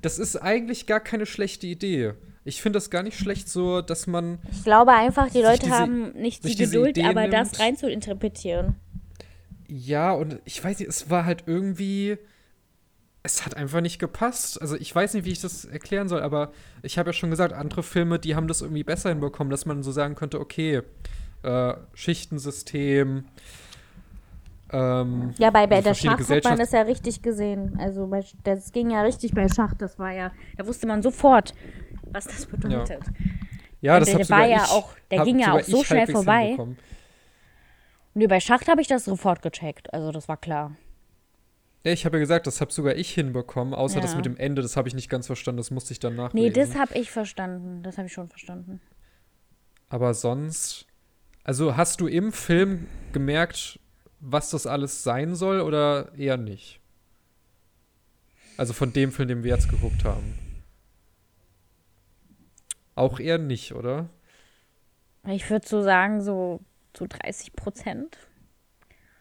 Das 0.00 0.18
ist 0.18 0.36
eigentlich 0.36 0.86
gar 0.86 1.00
keine 1.00 1.26
schlechte 1.26 1.66
Idee. 1.66 2.14
Ich 2.44 2.62
finde 2.62 2.78
das 2.78 2.88
gar 2.88 3.02
nicht 3.02 3.18
schlecht 3.18 3.50
so, 3.50 3.82
dass 3.82 4.06
man 4.06 4.38
Ich 4.50 4.64
glaube 4.64 4.92
einfach, 4.92 5.28
die 5.28 5.42
Leute 5.42 5.64
diese, 5.64 5.78
haben 5.78 6.12
nicht 6.12 6.42
die 6.42 6.56
Geduld, 6.56 6.98
aber 7.04 7.22
nimmt. 7.22 7.34
das 7.34 7.60
rein 7.60 7.76
zu 7.76 7.90
interpretieren. 7.90 8.76
Ja, 9.68 10.12
und 10.12 10.38
ich 10.46 10.64
weiß 10.64 10.78
nicht, 10.78 10.88
es 10.88 11.10
war 11.10 11.26
halt 11.26 11.44
irgendwie 11.46 12.16
es 13.26 13.44
hat 13.44 13.56
einfach 13.56 13.80
nicht 13.80 13.98
gepasst. 13.98 14.60
Also 14.60 14.76
ich 14.76 14.94
weiß 14.94 15.14
nicht, 15.14 15.24
wie 15.24 15.32
ich 15.32 15.40
das 15.40 15.64
erklären 15.64 16.08
soll, 16.08 16.22
aber 16.22 16.52
ich 16.82 16.98
habe 16.98 17.10
ja 17.10 17.12
schon 17.12 17.30
gesagt, 17.30 17.52
andere 17.52 17.82
Filme, 17.82 18.18
die 18.18 18.34
haben 18.36 18.48
das 18.48 18.62
irgendwie 18.62 18.84
besser 18.84 19.10
hinbekommen, 19.10 19.50
dass 19.50 19.66
man 19.66 19.82
so 19.82 19.92
sagen 19.92 20.14
könnte, 20.14 20.40
okay, 20.40 20.82
äh, 21.42 21.74
Schichtensystem. 21.94 23.24
Ähm, 24.72 25.34
ja, 25.38 25.50
bei, 25.50 25.66
bei 25.66 25.80
der 25.80 25.94
Schacht 25.94 26.28
hat 26.28 26.44
man 26.44 26.58
das 26.58 26.72
ja 26.72 26.82
richtig 26.82 27.22
gesehen. 27.22 27.76
Also 27.78 28.06
bei, 28.06 28.24
das 28.44 28.72
ging 28.72 28.90
ja 28.90 29.02
richtig 29.02 29.34
bei 29.34 29.48
Schacht. 29.48 29.82
Das 29.82 29.98
war 29.98 30.12
ja, 30.12 30.32
da 30.56 30.66
wusste 30.66 30.86
man 30.86 31.02
sofort, 31.02 31.52
was 32.10 32.24
das 32.26 32.46
bedeutet. 32.46 33.02
Ja, 33.80 33.94
ja 33.94 34.00
das 34.00 34.08
der, 34.08 34.18
der 34.18 34.28
war 34.30 34.46
ja 34.46 34.64
auch, 34.64 34.94
der 35.10 35.24
ging 35.24 35.40
ja 35.40 35.54
auch 35.54 35.62
so 35.62 35.84
schnell 35.84 36.06
vorbei. 36.06 36.56
Und 38.14 38.28
bei 38.28 38.40
Schacht 38.40 38.68
habe 38.68 38.80
ich 38.80 38.88
das 38.88 39.04
sofort 39.04 39.42
gecheckt. 39.42 39.92
Also 39.92 40.12
das 40.12 40.28
war 40.28 40.36
klar. 40.36 40.72
Ich 41.92 42.04
habe 42.04 42.16
ja 42.16 42.20
gesagt, 42.20 42.48
das 42.48 42.60
habe 42.60 42.72
sogar 42.72 42.96
ich 42.96 43.12
hinbekommen, 43.14 43.72
außer 43.72 43.96
ja. 43.96 44.02
das 44.02 44.16
mit 44.16 44.26
dem 44.26 44.36
Ende, 44.36 44.60
das 44.60 44.76
habe 44.76 44.88
ich 44.88 44.94
nicht 44.94 45.08
ganz 45.08 45.26
verstanden, 45.26 45.58
das 45.58 45.70
musste 45.70 45.92
ich 45.92 46.00
dann 46.00 46.16
nachlesen. 46.16 46.48
Nee, 46.48 46.52
das 46.52 46.74
habe 46.74 46.98
ich 46.98 47.12
verstanden, 47.12 47.84
das 47.84 47.96
habe 47.96 48.08
ich 48.08 48.12
schon 48.12 48.28
verstanden. 48.28 48.80
Aber 49.88 50.12
sonst, 50.12 50.86
also 51.44 51.76
hast 51.76 52.00
du 52.00 52.08
im 52.08 52.32
Film 52.32 52.88
gemerkt, 53.12 53.78
was 54.18 54.50
das 54.50 54.66
alles 54.66 55.04
sein 55.04 55.36
soll 55.36 55.60
oder 55.60 56.12
eher 56.16 56.36
nicht? 56.36 56.80
Also 58.56 58.72
von 58.72 58.92
dem 58.92 59.12
Film, 59.12 59.28
den 59.28 59.44
wir 59.44 59.54
jetzt 59.54 59.68
geguckt 59.68 60.04
haben. 60.04 60.36
Auch 62.96 63.20
eher 63.20 63.38
nicht, 63.38 63.74
oder? 63.74 64.08
Ich 65.28 65.48
würde 65.50 65.68
so 65.68 65.82
sagen, 65.82 66.20
so, 66.20 66.60
so 66.96 67.06
30 67.08 67.52
Prozent. 67.52 68.18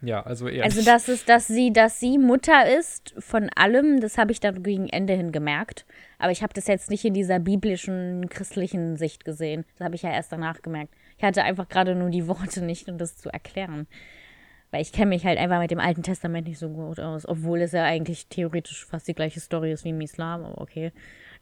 Ja, 0.05 0.21
also 0.21 0.47
eher. 0.47 0.63
Also, 0.63 0.83
das 0.83 1.09
ist, 1.09 1.27
dass 1.29 1.47
sie, 1.47 1.73
dass 1.73 1.99
sie 1.99 2.17
Mutter 2.17 2.77
ist 2.77 3.15
von 3.17 3.49
allem, 3.55 3.99
das 3.99 4.17
habe 4.17 4.31
ich 4.31 4.39
dann 4.39 4.61
gegen 4.61 4.87
Ende 4.87 5.13
hin 5.13 5.31
gemerkt. 5.31 5.85
Aber 6.19 6.31
ich 6.31 6.43
habe 6.43 6.53
das 6.53 6.67
jetzt 6.67 6.89
nicht 6.89 7.03
in 7.05 7.13
dieser 7.13 7.39
biblischen, 7.39 8.29
christlichen 8.29 8.97
Sicht 8.97 9.25
gesehen. 9.25 9.65
Das 9.77 9.85
habe 9.85 9.95
ich 9.95 10.03
ja 10.03 10.11
erst 10.11 10.31
danach 10.31 10.61
gemerkt. 10.61 10.93
Ich 11.17 11.23
hatte 11.23 11.43
einfach 11.43 11.67
gerade 11.67 11.95
nur 11.95 12.09
die 12.09 12.27
Worte 12.27 12.63
nicht, 12.63 12.87
um 12.87 12.97
das 12.97 13.17
zu 13.17 13.29
erklären. 13.29 13.87
Weil 14.71 14.81
ich 14.81 14.91
kenne 14.91 15.07
mich 15.07 15.25
halt 15.25 15.39
einfach 15.39 15.59
mit 15.59 15.71
dem 15.71 15.79
Alten 15.79 16.03
Testament 16.03 16.47
nicht 16.47 16.59
so 16.59 16.69
gut 16.69 16.99
aus, 16.99 17.27
obwohl 17.27 17.61
es 17.61 17.71
ja 17.71 17.83
eigentlich 17.83 18.27
theoretisch 18.27 18.85
fast 18.85 19.07
die 19.07 19.13
gleiche 19.13 19.39
Story 19.39 19.71
ist 19.71 19.85
wie 19.85 19.89
im 19.89 20.01
Islam, 20.01 20.43
aber 20.43 20.61
okay. 20.61 20.91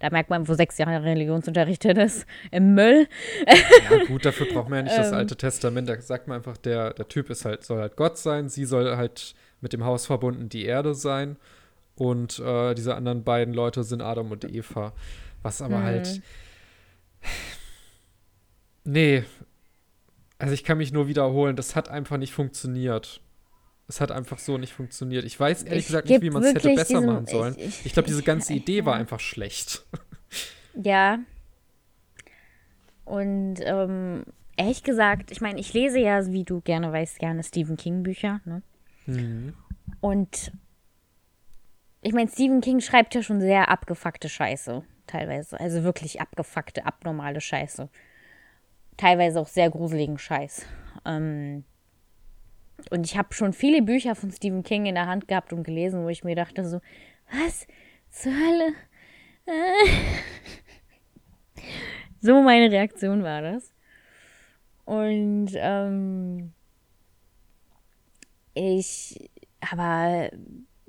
Da 0.03 0.09
merkt 0.09 0.29
man, 0.29 0.45
wo 0.49 0.53
sechs 0.53 0.77
Jahre 0.77 1.01
Religionsunterricht 1.01 1.85
ist, 1.85 2.25
im 2.51 2.73
Müll. 2.73 3.07
Ja, 3.47 4.03
gut, 4.03 4.25
dafür 4.25 4.47
braucht 4.47 4.67
man 4.67 4.79
ja 4.79 4.83
nicht 4.83 4.97
das 4.97 5.13
ähm. 5.13 5.13
Alte 5.13 5.37
Testament. 5.37 5.87
Da 5.87 6.01
sagt 6.01 6.27
man 6.27 6.35
einfach, 6.35 6.57
der, 6.57 6.93
der 6.93 7.07
Typ 7.07 7.29
ist 7.29 7.45
halt, 7.45 7.63
soll 7.63 7.79
halt 7.79 7.95
Gott 7.95 8.17
sein, 8.17 8.49
sie 8.49 8.65
soll 8.65 8.97
halt 8.97 9.33
mit 9.61 9.71
dem 9.71 9.85
Haus 9.85 10.05
verbunden 10.05 10.49
die 10.49 10.65
Erde 10.65 10.93
sein. 10.93 11.37
Und 11.95 12.37
äh, 12.39 12.73
diese 12.73 12.95
anderen 12.95 13.23
beiden 13.23 13.53
Leute 13.53 13.85
sind 13.85 14.01
Adam 14.01 14.29
und 14.29 14.43
Eva. 14.43 14.91
Was 15.41 15.61
aber 15.61 15.77
hm. 15.77 15.83
halt. 15.83 16.21
Nee. 18.83 19.23
Also 20.37 20.53
ich 20.53 20.65
kann 20.65 20.79
mich 20.79 20.91
nur 20.91 21.07
wiederholen, 21.07 21.55
das 21.55 21.77
hat 21.77 21.87
einfach 21.87 22.17
nicht 22.17 22.33
funktioniert. 22.33 23.21
Es 23.87 23.99
hat 23.99 24.11
einfach 24.11 24.39
so 24.39 24.57
nicht 24.57 24.73
funktioniert. 24.73 25.25
Ich 25.25 25.39
weiß 25.39 25.63
ehrlich 25.63 25.81
ich 25.81 25.87
gesagt 25.87 26.09
nicht, 26.09 26.21
wie 26.21 26.29
man 26.29 26.43
es 26.43 26.53
hätte 26.53 26.73
besser 26.73 26.99
diesen, 26.99 27.05
machen 27.05 27.27
sollen. 27.27 27.55
Ich, 27.57 27.65
ich, 27.65 27.85
ich 27.87 27.93
glaube, 27.93 28.07
diese 28.07 28.23
ganze 28.23 28.53
Idee 28.53 28.85
war 28.85 28.95
einfach 28.95 29.19
schlecht. 29.19 29.85
Ja. 30.75 31.19
Und 33.05 33.55
ähm, 33.59 34.23
ehrlich 34.57 34.83
gesagt, 34.83 35.31
ich 35.31 35.41
meine, 35.41 35.59
ich 35.59 35.73
lese 35.73 35.99
ja, 35.99 36.25
wie 36.31 36.43
du 36.43 36.61
gerne 36.61 36.91
weißt, 36.91 37.19
gerne 37.19 37.43
Stephen 37.43 37.77
King 37.77 38.03
Bücher. 38.03 38.41
Ne? 38.45 38.61
Mhm. 39.05 39.53
Und 40.01 40.51
ich 42.01 42.13
meine, 42.13 42.29
Stephen 42.29 42.61
King 42.61 42.79
schreibt 42.79 43.15
ja 43.15 43.23
schon 43.23 43.39
sehr 43.39 43.69
abgefuckte 43.69 44.29
Scheiße, 44.29 44.83
teilweise. 45.07 45.59
Also 45.59 45.83
wirklich 45.83 46.21
abgefuckte, 46.21 46.85
abnormale 46.85 47.41
Scheiße. 47.41 47.89
Teilweise 48.97 49.39
auch 49.39 49.47
sehr 49.47 49.69
gruseligen 49.69 50.17
Scheiß. 50.17 50.65
Ähm, 51.05 51.63
und 52.91 53.05
ich 53.05 53.17
habe 53.17 53.33
schon 53.33 53.53
viele 53.53 53.81
Bücher 53.81 54.15
von 54.15 54.31
Stephen 54.31 54.63
King 54.63 54.85
in 54.85 54.95
der 54.95 55.07
Hand 55.07 55.27
gehabt 55.27 55.53
und 55.53 55.63
gelesen, 55.63 56.03
wo 56.03 56.09
ich 56.09 56.23
mir 56.23 56.35
dachte 56.35 56.67
so, 56.67 56.79
was 57.31 57.67
zur 58.09 58.33
Hölle? 58.33 58.73
so 62.21 62.41
meine 62.41 62.71
Reaktion 62.71 63.23
war 63.23 63.41
das. 63.41 63.73
Und 64.85 65.51
ähm, 65.55 66.53
ich, 68.53 69.29
aber 69.71 70.29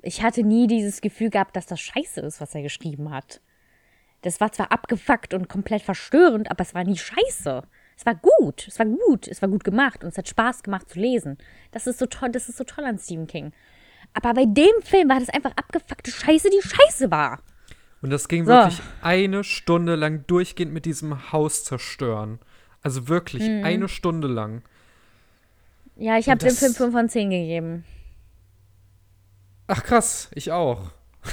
ich 0.01 0.21
hatte 0.21 0.43
nie 0.43 0.67
dieses 0.67 1.01
Gefühl 1.01 1.29
gehabt, 1.29 1.55
dass 1.55 1.65
das 1.65 1.79
scheiße 1.81 2.21
ist, 2.21 2.41
was 2.41 2.53
er 2.55 2.61
geschrieben 2.61 3.11
hat. 3.11 3.41
Das 4.21 4.39
war 4.39 4.51
zwar 4.51 4.71
abgefuckt 4.71 5.33
und 5.33 5.49
komplett 5.49 5.81
verstörend, 5.81 6.49
aber 6.49 6.61
es 6.61 6.73
war 6.73 6.83
nie 6.83 6.97
scheiße. 6.97 7.63
Es 7.97 8.05
war 8.05 8.15
gut, 8.15 8.67
es 8.67 8.77
war 8.77 8.85
gut, 8.85 9.27
es 9.27 9.41
war 9.41 9.49
gut 9.49 9.63
gemacht 9.63 10.03
und 10.03 10.09
es 10.09 10.17
hat 10.17 10.27
Spaß 10.27 10.63
gemacht 10.63 10.89
zu 10.89 10.99
lesen. 10.99 11.37
Das 11.71 11.87
ist 11.87 11.99
so 11.99 12.05
toll, 12.05 12.29
das 12.29 12.49
ist 12.49 12.57
so 12.57 12.63
toll 12.63 12.83
an 12.83 12.99
Stephen 12.99 13.27
King. 13.27 13.53
Aber 14.13 14.33
bei 14.33 14.45
dem 14.45 14.81
Film 14.83 15.09
war 15.09 15.19
das 15.19 15.29
einfach 15.29 15.51
abgefuckte 15.55 16.11
Scheiße, 16.11 16.49
die 16.49 16.67
Scheiße 16.67 17.11
war. 17.11 17.39
Und 18.01 18.09
das 18.11 18.27
ging 18.27 18.45
so. 18.45 18.51
wirklich 18.51 18.81
eine 19.01 19.43
Stunde 19.43 19.95
lang 19.95 20.25
durchgehend 20.27 20.73
mit 20.73 20.85
diesem 20.85 21.31
Haus 21.31 21.63
zerstören. 21.63 22.39
Also 22.81 23.07
wirklich 23.07 23.43
mhm. 23.43 23.63
eine 23.63 23.87
Stunde 23.87 24.27
lang. 24.27 24.61
Ja, 25.95 26.17
ich 26.17 26.29
habe 26.29 26.37
dem 26.37 26.53
Film 26.53 26.73
5 26.73 26.91
von 26.91 27.09
10 27.09 27.29
gegeben. 27.29 27.85
Ach 29.67 29.83
krass, 29.83 30.29
ich 30.33 30.51
auch. 30.51 30.91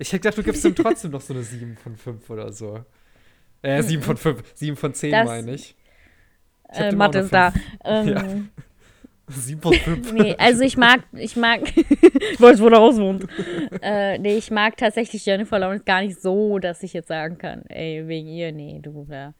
Ich 0.00 0.08
hätte 0.08 0.22
gedacht, 0.22 0.38
du 0.38 0.42
gibst 0.42 0.64
ihm 0.64 0.74
trotzdem 0.74 1.12
noch 1.12 1.20
so 1.20 1.32
eine 1.32 1.44
7 1.44 1.76
von 1.76 1.96
5 1.96 2.28
oder 2.28 2.52
so. 2.52 2.84
Äh, 3.64 3.82
7 3.82 4.02
von 4.02 4.16
5, 4.16 4.42
7 4.54 4.76
von 4.76 4.94
10 4.94 5.10
das, 5.10 5.26
meine 5.26 5.54
ich. 5.54 5.74
ich 6.72 6.78
äh, 6.78 6.92
Mathe 6.92 7.20
ist 7.20 7.32
da. 7.32 7.52
Ähm, 7.84 8.08
ja. 8.08 8.22
7.5. 9.30 10.12
nee, 10.22 10.36
also 10.38 10.62
ich 10.64 10.76
mag, 10.76 11.00
ich 11.14 11.34
mag, 11.34 11.62
ich 11.76 12.40
weiß, 12.40 12.60
wo 12.60 12.68
der 12.68 12.78
Haus 12.78 12.98
wohnt. 12.98 13.26
äh, 13.80 14.18
nee, 14.18 14.36
ich 14.36 14.50
mag 14.50 14.76
tatsächlich 14.76 15.24
Jennifer 15.24 15.58
Lawrence 15.58 15.84
gar 15.84 16.02
nicht 16.02 16.20
so, 16.20 16.58
dass 16.58 16.82
ich 16.82 16.92
jetzt 16.92 17.08
sagen 17.08 17.38
kann, 17.38 17.64
ey, 17.68 18.06
wegen 18.06 18.28
ihr, 18.28 18.52
nee, 18.52 18.80
du, 18.82 19.06
ja. 19.10 19.32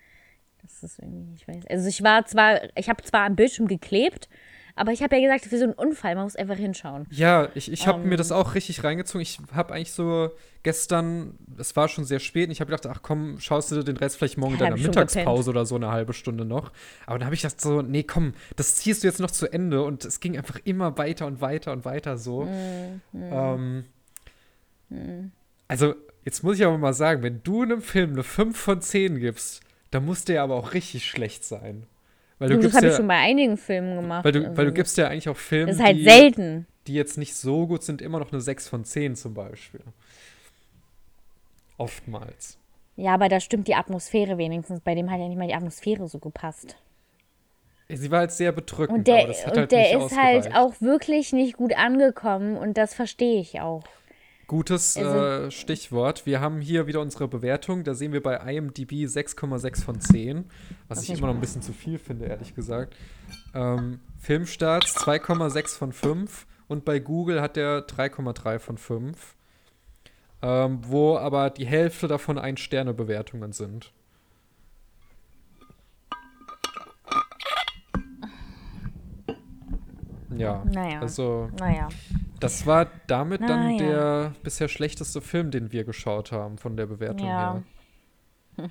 Das 0.63 0.83
ist 0.83 0.99
irgendwie, 0.99 1.35
ich 1.35 1.47
weiß. 1.47 1.67
Also 1.69 1.89
ich 1.89 2.03
war 2.03 2.25
zwar, 2.25 2.61
ich 2.75 2.89
habe 2.89 3.03
zwar 3.03 3.27
am 3.27 3.37
Bildschirm 3.37 3.69
geklebt, 3.69 4.31
aber 4.77 4.93
ich 4.93 5.03
habe 5.03 5.15
ja 5.17 5.23
gesagt, 5.23 5.45
für 5.45 5.59
so 5.59 5.65
einen 5.65 5.73
Unfall, 5.73 6.17
man 6.17 6.25
muss 6.25 6.35
einfach 6.35 6.57
hinschauen. 6.57 7.07
Ja, 7.11 7.49
ich, 7.55 7.71
ich 7.71 7.87
habe 7.87 8.03
um, 8.03 8.09
mir 8.09 8.17
das 8.17 8.31
ähm. 8.31 8.37
auch 8.37 8.55
richtig 8.55 8.83
reingezogen. 8.83 9.21
Ich 9.21 9.39
habe 9.53 9.73
eigentlich 9.73 9.93
so 9.93 10.31
gestern, 10.65 11.39
es 11.59 11.77
war 11.77 11.89
schon 11.89 12.05
sehr 12.05 12.19
spät, 12.19 12.49
und 12.49 12.53
ich 12.53 12.61
habe 12.61 12.73
gedacht, 12.73 12.87
ach 12.93 13.01
komm, 13.03 13.39
schaust 13.39 13.71
du 13.71 13.85
den 13.85 13.97
Rest 13.97 14.17
vielleicht 14.17 14.37
morgen 14.37 14.55
in 14.55 14.59
deiner 14.59 14.77
Mittagspause 14.77 15.51
oder 15.51 15.65
so 15.65 15.77
eine 15.77 15.93
halbe 15.93 16.13
Stunde 16.13 16.45
noch. 16.45 16.73
Aber 17.07 17.19
dann 17.19 17.27
habe 17.27 17.37
ich 17.37 17.43
gedacht 17.43 17.61
so, 17.61 17.83
nee, 17.83 18.03
komm, 18.03 18.35
das 18.57 18.77
ziehst 18.77 19.05
du 19.05 19.07
jetzt 19.07 19.21
noch 19.21 19.31
zu 19.31 19.53
Ende. 19.53 19.85
Und 19.85 20.05
es 20.05 20.19
ging 20.19 20.37
einfach 20.37 20.59
immer 20.65 20.99
weiter 20.99 21.27
und 21.27 21.41
weiter 21.41 21.73
und 21.73 21.85
weiter 21.85 22.19
so. 22.19 22.45
Mm, 22.45 23.01
mm, 23.13 23.33
ähm, 23.33 23.85
mm. 24.89 25.33
Also, 25.69 25.95
jetzt 26.25 26.43
muss 26.43 26.59
ich 26.59 26.65
aber 26.65 26.79
mal 26.79 26.95
sagen, 26.95 27.23
wenn 27.23 27.43
du 27.45 27.63
einem 27.63 27.81
Film 27.81 28.13
eine 28.13 28.25
5 28.25 28.59
von 28.59 28.81
10 28.81 29.21
gibst, 29.21 29.61
dann 29.93 30.05
muss 30.05 30.25
der 30.25 30.43
aber 30.43 30.57
auch 30.57 30.75
richtig 30.75 31.07
schlecht 31.07 31.45
sein. 31.45 31.87
Weil 32.39 32.51
du 32.51 32.59
das 32.59 32.75
habe 32.75 32.87
ja, 32.87 32.93
ich 32.93 32.97
schon 32.97 33.07
bei 33.07 33.19
einigen 33.19 33.57
Filmen 33.57 33.97
gemacht. 33.97 34.25
Weil 34.25 34.33
du, 34.33 34.41
also. 34.41 34.57
weil 34.57 34.67
du 34.67 34.73
gibst 34.73 34.97
ja 34.97 35.09
eigentlich 35.09 35.29
auch 35.29 35.37
Filme, 35.37 35.67
das 35.67 35.77
ist 35.77 35.85
halt 35.85 35.99
die, 35.99 36.05
selten. 36.05 36.67
die 36.87 36.95
jetzt 36.95 37.17
nicht 37.17 37.35
so 37.35 37.67
gut 37.67 37.83
sind, 37.83 38.03
immer 38.03 38.19
noch 38.19 38.33
eine 38.33 38.41
6 38.41 38.69
von 38.69 38.85
10 38.85 39.17
zum 39.17 39.35
Beispiel. 39.35 39.81
Oftmals. 41.77 42.59
Ja, 42.97 43.15
aber 43.15 43.29
da 43.29 43.41
stimmt 43.41 43.69
die 43.69 43.75
Atmosphäre 43.75 44.39
wenigstens. 44.39 44.81
Bei 44.81 44.95
dem 44.95 45.11
hat 45.11 45.19
ja 45.19 45.29
nicht 45.29 45.39
mal 45.39 45.49
die 45.49 45.55
Atmosphäre 45.55 46.09
so 46.09 46.19
gepasst. 46.19 46.77
Sie 47.89 48.11
war 48.11 48.21
halt 48.21 48.33
sehr 48.33 48.53
bedrückend, 48.53 48.99
und 48.99 49.09
der, 49.09 49.29
hat 49.29 49.47
und 49.53 49.57
halt 49.59 49.73
der 49.73 49.99
ist 49.99 50.17
halt 50.17 50.55
auch 50.55 50.81
wirklich 50.81 51.33
nicht 51.33 51.57
gut 51.57 51.77
angekommen 51.77 52.57
und 52.57 52.79
das 52.79 52.95
verstehe 52.95 53.41
ich 53.41 53.61
auch. 53.61 53.85
Gutes 54.55 54.95
äh, 54.95 55.51
Stichwort. 55.51 56.27
Wir 56.27 56.41
haben 56.41 56.61
hier 56.61 56.87
wieder 56.87 57.01
unsere 57.01 57.27
Bewertung. 57.27 57.83
Da 57.83 57.93
sehen 57.93 58.13
wir 58.13 58.23
bei 58.23 58.37
IMDb 58.37 59.05
6,6 59.05 59.83
von 59.83 60.01
10, 60.01 60.45
was 60.87 61.03
ich 61.03 61.11
immer 61.11 61.27
noch 61.27 61.35
ein 61.35 61.41
bisschen 61.41 61.61
zu 61.61 61.73
viel 61.73 61.99
finde, 61.99 62.27
ehrlich 62.27 62.55
gesagt. 62.55 62.95
Ähm, 63.53 63.99
Filmstarts 64.21 64.97
2,6 64.99 65.77
von 65.77 65.93
5 65.93 66.47
und 66.69 66.85
bei 66.85 67.01
Google 67.01 67.41
hat 67.43 67.57
er 67.57 67.85
3,3 67.85 68.61
von 68.61 68.79
5. 68.79 69.35
Ähm, 70.41 70.79
wo 70.87 71.17
aber 71.17 71.51
die 71.51 71.67
Hälfte 71.67 72.07
davon 72.07 72.39
Ein-Sterne-Bewertungen 72.39 73.51
sind. 73.51 73.93
Ja, 80.37 80.65
naja. 80.65 81.01
also 81.01 81.51
naja. 81.59 81.89
Das 82.45 82.67
war 82.67 82.91
damit 83.07 83.41
Na, 83.41 83.47
dann 83.47 83.71
ja. 83.71 83.79
der 83.79 84.33
bisher 84.43 84.69
schlechteste 84.69 85.23
Film, 85.23 85.51
den 85.51 85.73
wir 85.73 85.85
geschaut 85.85 86.31
haben, 86.31 86.59
von 86.59 86.77
der 86.77 86.85
Bewertung 86.85 87.27
ja. 87.27 87.63
her. 88.59 88.71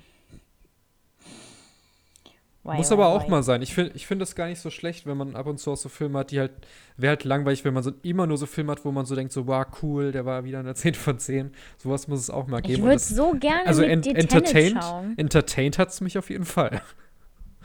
Why, 2.62 2.76
Muss 2.76 2.92
aber 2.92 3.08
why, 3.10 3.16
auch 3.16 3.24
why. 3.24 3.30
mal 3.30 3.42
sein. 3.42 3.60
Ich 3.62 3.74
finde 3.74 3.92
ich 3.94 4.06
find 4.06 4.22
das 4.22 4.36
gar 4.36 4.46
nicht 4.46 4.60
so 4.60 4.70
schlecht, 4.70 5.06
wenn 5.06 5.18
man 5.18 5.36
ab 5.36 5.46
und 5.46 5.58
zu 5.58 5.72
auch 5.72 5.76
so 5.76 5.90
Filme 5.90 6.20
hat, 6.20 6.30
die 6.30 6.38
halt, 6.38 6.52
wäre 6.96 7.10
halt 7.10 7.24
langweilig, 7.24 7.62
wenn 7.64 7.74
man 7.74 7.82
so 7.82 7.90
immer 8.02 8.26
nur 8.26 8.38
so 8.38 8.46
Filme 8.46 8.72
hat, 8.72 8.86
wo 8.86 8.92
man 8.92 9.04
so 9.04 9.14
denkt, 9.14 9.34
so, 9.34 9.46
wow, 9.48 9.66
cool, 9.82 10.12
der 10.12 10.24
war 10.24 10.44
wieder 10.44 10.60
eine 10.60 10.74
10 10.76 10.94
von 10.94 11.18
10. 11.18 11.50
Sowas 11.76 12.06
muss 12.06 12.20
es 12.20 12.30
auch 12.30 12.46
mal 12.46 12.62
geben. 12.62 12.74
Ich 12.74 12.82
würde 12.82 13.00
so 13.00 13.32
gerne 13.32 13.66
also 13.66 13.82
mit 13.82 14.06
dir 14.06 14.16
entertained, 14.16 14.82
schauen. 14.82 15.18
entertained 15.18 15.78
hat 15.78 15.88
es 15.88 16.00
mich 16.00 16.16
auf 16.16 16.30
jeden 16.30 16.46
Fall. 16.46 16.80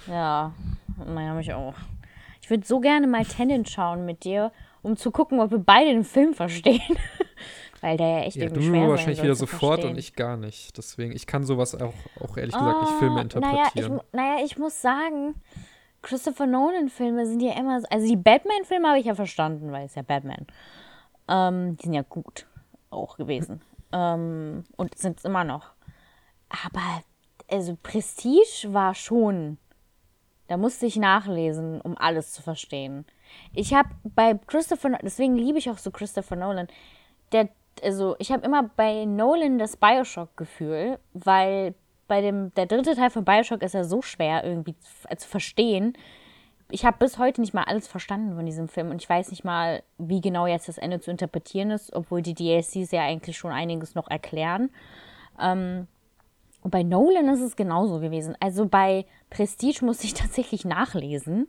Ja, 0.07 0.53
naja, 1.06 1.34
mich 1.34 1.53
auch. 1.53 1.76
Ich 2.41 2.49
würde 2.49 2.65
so 2.65 2.80
gerne 2.80 3.06
mal 3.06 3.26
Tenant 3.26 3.69
schauen 3.69 4.06
mit 4.06 4.23
dir 4.23 4.53
um 4.81 4.95
zu 4.95 5.11
gucken, 5.11 5.39
ob 5.39 5.51
wir 5.51 5.60
beide 5.60 5.91
den 5.91 6.03
Film 6.03 6.34
verstehen. 6.34 6.81
Weil 7.81 7.95
der 7.95 8.07
ja 8.07 8.19
echt 8.22 8.35
ja, 8.35 8.43
irgendwie 8.43 8.65
du 8.65 8.68
schwer 8.68 8.89
wahrscheinlich 8.89 9.23
wieder 9.23 9.35
sofort 9.35 9.85
und 9.85 9.97
ich 9.97 10.14
gar 10.14 10.35
nicht. 10.35 10.77
Deswegen, 10.77 11.14
ich 11.14 11.26
kann 11.26 11.43
sowas 11.45 11.76
auch, 11.76 11.93
auch 12.19 12.35
ehrlich 12.35 12.53
gesagt 12.53 12.76
oh, 12.77 12.81
nicht 12.81 12.93
Filme 12.99 13.22
interpretieren. 13.22 13.91
Naja 13.91 14.03
ich, 14.06 14.14
naja, 14.14 14.45
ich 14.45 14.57
muss 14.57 14.81
sagen, 14.81 15.35
Christopher 16.01 16.45
Nolan-Filme 16.45 17.26
sind 17.26 17.41
ja 17.41 17.57
immer 17.57 17.80
so. 17.80 17.88
Also 17.89 18.07
die 18.07 18.18
Batman-Filme 18.18 18.88
habe 18.88 18.99
ich 18.99 19.06
ja 19.06 19.15
verstanden, 19.15 19.72
weil 19.72 19.85
es 19.85 19.95
ja 19.95 20.01
Batman. 20.01 20.45
Ähm, 21.30 21.77
die 21.77 21.84
sind 21.84 21.93
ja 21.93 22.01
gut 22.01 22.47
auch 22.89 23.15
gewesen. 23.18 23.61
ähm, 23.93 24.65
und 24.76 24.97
sind 24.97 25.19
es 25.19 25.26
immer 25.26 25.43
noch. 25.45 25.72
Aber 26.49 27.03
also 27.49 27.77
Prestige 27.81 28.68
war 28.73 28.95
schon. 28.95 29.57
Da 30.47 30.57
musste 30.57 30.85
ich 30.85 30.95
nachlesen, 30.95 31.80
um 31.80 31.95
alles 31.97 32.31
zu 32.34 32.41
verstehen. 32.41 33.06
Ich 33.53 33.73
habe 33.73 33.89
bei 34.03 34.38
Christopher, 34.47 34.97
deswegen 35.01 35.35
liebe 35.35 35.57
ich 35.57 35.69
auch 35.69 35.77
so 35.77 35.91
Christopher 35.91 36.35
Nolan. 36.35 36.68
Der, 37.31 37.49
also 37.84 38.15
ich 38.19 38.31
habe 38.31 38.45
immer 38.45 38.64
bei 38.64 39.06
Nolan 39.06 39.60
das 39.60 39.77
Bioshock-Gefühl, 39.77 40.99
weil 41.14 41.76
bei 42.07 42.22
dem, 42.22 42.53
der 42.56 42.65
dritte 42.65 42.95
Teil 42.95 43.10
von 43.10 43.26
Bioshock 43.26 43.61
ist 43.61 43.73
ja 43.73 43.84
so 43.84 44.01
schwer 44.01 44.43
irgendwie 44.43 44.76
zu, 44.77 45.15
zu 45.15 45.27
verstehen. 45.27 45.93
Ich 46.72 46.85
habe 46.85 46.97
bis 46.99 47.18
heute 47.18 47.41
nicht 47.41 47.53
mal 47.53 47.64
alles 47.64 47.88
verstanden 47.88 48.35
von 48.35 48.45
diesem 48.45 48.68
Film 48.68 48.91
und 48.91 49.01
ich 49.01 49.10
weiß 49.10 49.31
nicht 49.31 49.43
mal, 49.43 49.81
wie 49.97 50.22
genau 50.22 50.45
jetzt 50.45 50.68
das 50.68 50.77
Ende 50.77 50.99
zu 50.99 51.10
interpretieren 51.10 51.72
ist, 51.72 51.93
obwohl 51.93 52.22
die 52.22 52.35
DLCs 52.35 52.91
ja 52.91 53.03
eigentlich 53.03 53.38
schon 53.38 53.51
einiges 53.51 53.95
noch 53.95 54.10
erklären. 54.10 54.69
Ähm, 55.39 55.88
und 56.61 56.72
bei 56.72 56.84
Nolan 56.84 57.30
ist 57.30 57.41
es 57.41 57.56
genauso 57.56 57.99
gewesen. 57.99 58.35
Also 58.39 58.68
bei 58.68 59.06
Prestige 59.30 59.85
musste 59.85 60.06
ich 60.06 60.14
tatsächlich 60.15 60.65
nachlesen 60.65 61.47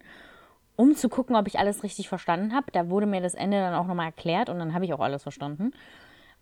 um 0.81 0.97
zu 0.97 1.11
gucken, 1.11 1.36
ob 1.36 1.47
ich 1.47 1.59
alles 1.59 1.82
richtig 1.82 2.09
verstanden 2.09 2.55
habe. 2.55 2.73
Da 2.73 2.89
wurde 2.89 3.05
mir 3.05 3.20
das 3.20 3.35
Ende 3.35 3.59
dann 3.61 3.74
auch 3.74 3.86
nochmal 3.86 4.07
erklärt 4.07 4.48
und 4.48 4.59
dann 4.59 4.73
habe 4.73 4.86
ich 4.86 4.94
auch 4.94 5.01
alles 5.01 5.24
verstanden. 5.24 5.73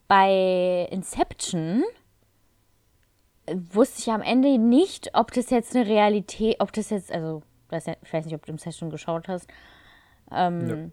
Bei 0.06 0.86
Inception 0.92 1.82
wusste 3.52 4.00
ich 4.00 4.10
am 4.12 4.22
Ende 4.22 4.56
nicht, 4.58 5.10
ob 5.14 5.32
das 5.32 5.50
jetzt 5.50 5.74
eine 5.74 5.88
Realität, 5.88 6.60
ob 6.60 6.72
das 6.72 6.90
jetzt, 6.90 7.10
also, 7.10 7.42
ich 7.72 8.12
weiß 8.12 8.26
nicht, 8.26 8.34
ob 8.36 8.46
du 8.46 8.52
Inception 8.52 8.90
geschaut 8.90 9.26
hast. 9.26 9.48
Ähm, 10.30 10.92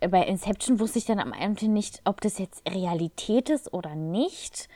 ja. 0.00 0.08
Bei 0.10 0.24
Inception 0.24 0.78
wusste 0.78 0.98
ich 0.98 1.06
dann 1.06 1.20
am 1.20 1.32
Ende 1.32 1.68
nicht, 1.68 2.02
ob 2.04 2.20
das 2.20 2.36
jetzt 2.36 2.68
Realität 2.70 3.48
ist 3.48 3.72
oder 3.72 3.94
nicht. 3.94 4.68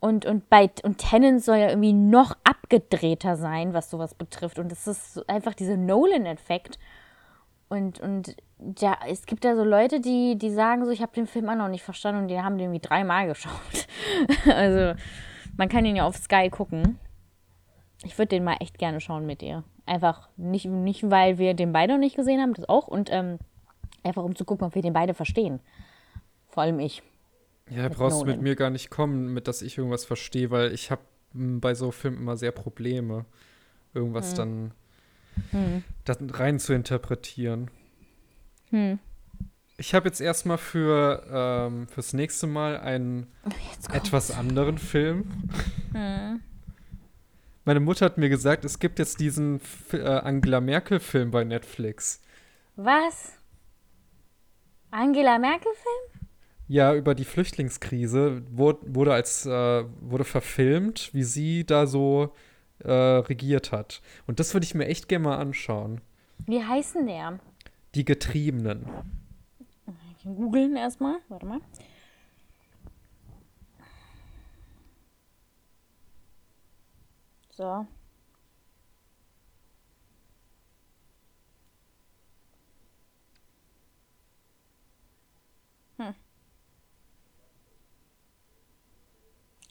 Und, 0.00 0.24
und 0.24 0.48
bei 0.48 0.70
und 0.82 0.98
Tennant 0.98 1.44
soll 1.44 1.58
ja 1.58 1.68
irgendwie 1.68 1.92
noch 1.92 2.34
abgedrehter 2.42 3.36
sein, 3.36 3.74
was 3.74 3.90
sowas 3.90 4.14
betrifft. 4.14 4.58
Und 4.58 4.72
das 4.72 4.86
ist 4.86 5.28
einfach 5.28 5.54
dieser 5.54 5.76
Nolan-Effekt. 5.76 6.78
Und, 7.68 8.00
und 8.00 8.34
ja, 8.78 8.98
es 9.06 9.26
gibt 9.26 9.44
da 9.44 9.54
so 9.54 9.62
Leute, 9.62 10.00
die, 10.00 10.36
die 10.36 10.50
sagen 10.50 10.84
so, 10.84 10.90
ich 10.90 11.02
habe 11.02 11.12
den 11.12 11.26
Film 11.26 11.48
auch 11.50 11.54
noch 11.54 11.68
nicht 11.68 11.84
verstanden 11.84 12.22
und 12.22 12.28
die 12.28 12.40
haben 12.40 12.56
den 12.56 12.68
irgendwie 12.72 12.86
dreimal 12.86 13.26
geschaut. 13.28 13.86
also, 14.46 14.98
man 15.56 15.68
kann 15.68 15.84
ihn 15.84 15.96
ja 15.96 16.04
auf 16.04 16.16
Sky 16.16 16.48
gucken. 16.48 16.98
Ich 18.02 18.16
würde 18.16 18.28
den 18.28 18.44
mal 18.44 18.56
echt 18.60 18.78
gerne 18.78 19.00
schauen 19.00 19.26
mit 19.26 19.42
dir. 19.42 19.64
Einfach 19.84 20.28
nicht, 20.36 20.64
nicht, 20.64 21.10
weil 21.10 21.36
wir 21.36 21.52
den 21.52 21.72
beide 21.72 21.92
noch 21.92 22.00
nicht 22.00 22.16
gesehen 22.16 22.40
haben, 22.40 22.54
das 22.54 22.68
auch. 22.68 22.88
Und 22.88 23.10
ähm, 23.12 23.38
einfach 24.02 24.24
um 24.24 24.34
zu 24.34 24.46
gucken, 24.46 24.66
ob 24.66 24.74
wir 24.74 24.82
den 24.82 24.94
beide 24.94 25.12
verstehen. 25.12 25.60
Vor 26.48 26.62
allem 26.62 26.80
ich. 26.80 27.02
Ja, 27.70 27.84
mit 27.84 27.94
brauchst 27.94 28.20
du 28.20 28.26
mit 28.26 28.42
mir 28.42 28.56
gar 28.56 28.70
nicht 28.70 28.90
kommen, 28.90 29.32
mit 29.32 29.48
dass 29.48 29.62
ich 29.62 29.78
irgendwas 29.78 30.04
verstehe, 30.04 30.50
weil 30.50 30.72
ich 30.72 30.90
habe 30.90 31.02
bei 31.32 31.74
so 31.74 31.90
Filmen 31.90 32.18
immer 32.18 32.36
sehr 32.36 32.52
Probleme, 32.52 33.24
irgendwas 33.94 34.30
hm. 34.30 34.36
dann, 35.52 35.84
hm. 36.12 36.30
rein 36.30 36.58
zu 36.58 36.72
interpretieren. 36.72 37.70
Hm. 38.70 38.98
Ich 39.76 39.94
habe 39.94 40.08
jetzt 40.08 40.20
erstmal 40.20 40.58
für 40.58 41.24
ähm, 41.32 41.88
fürs 41.88 42.12
nächste 42.12 42.46
Mal 42.46 42.78
einen 42.78 43.28
etwas 43.92 44.30
anderen 44.30 44.76
Film. 44.76 45.24
Hm. 45.92 46.40
Meine 47.64 47.80
Mutter 47.80 48.04
hat 48.06 48.18
mir 48.18 48.28
gesagt, 48.28 48.64
es 48.64 48.78
gibt 48.78 48.98
jetzt 48.98 49.20
diesen 49.20 49.60
äh, 49.92 50.02
Angela 50.02 50.60
Merkel-Film 50.60 51.30
bei 51.30 51.44
Netflix. 51.44 52.20
Was? 52.76 53.32
Angela 54.90 55.38
Merkel-Film? 55.38 56.19
Ja 56.70 56.94
über 56.94 57.16
die 57.16 57.24
Flüchtlingskrise 57.24 58.42
wurde, 58.48 58.94
wurde 58.94 59.12
als 59.12 59.44
äh, 59.44 59.84
wurde 60.00 60.22
verfilmt, 60.22 61.10
wie 61.12 61.24
sie 61.24 61.66
da 61.66 61.88
so 61.88 62.32
äh, 62.78 62.92
regiert 62.92 63.72
hat. 63.72 64.00
Und 64.28 64.38
das 64.38 64.54
würde 64.54 64.64
ich 64.64 64.74
mir 64.76 64.86
echt 64.86 65.08
gerne 65.08 65.24
mal 65.24 65.38
anschauen. 65.38 66.00
Wie 66.46 66.62
heißen 66.62 67.08
der? 67.08 67.40
Die 67.96 68.04
Getriebenen. 68.04 68.86
Ich 70.16 70.22
kann 70.22 70.36
googeln 70.36 70.76
erstmal. 70.76 71.16
Warte 71.28 71.46
mal. 71.46 71.60
So. 77.50 77.84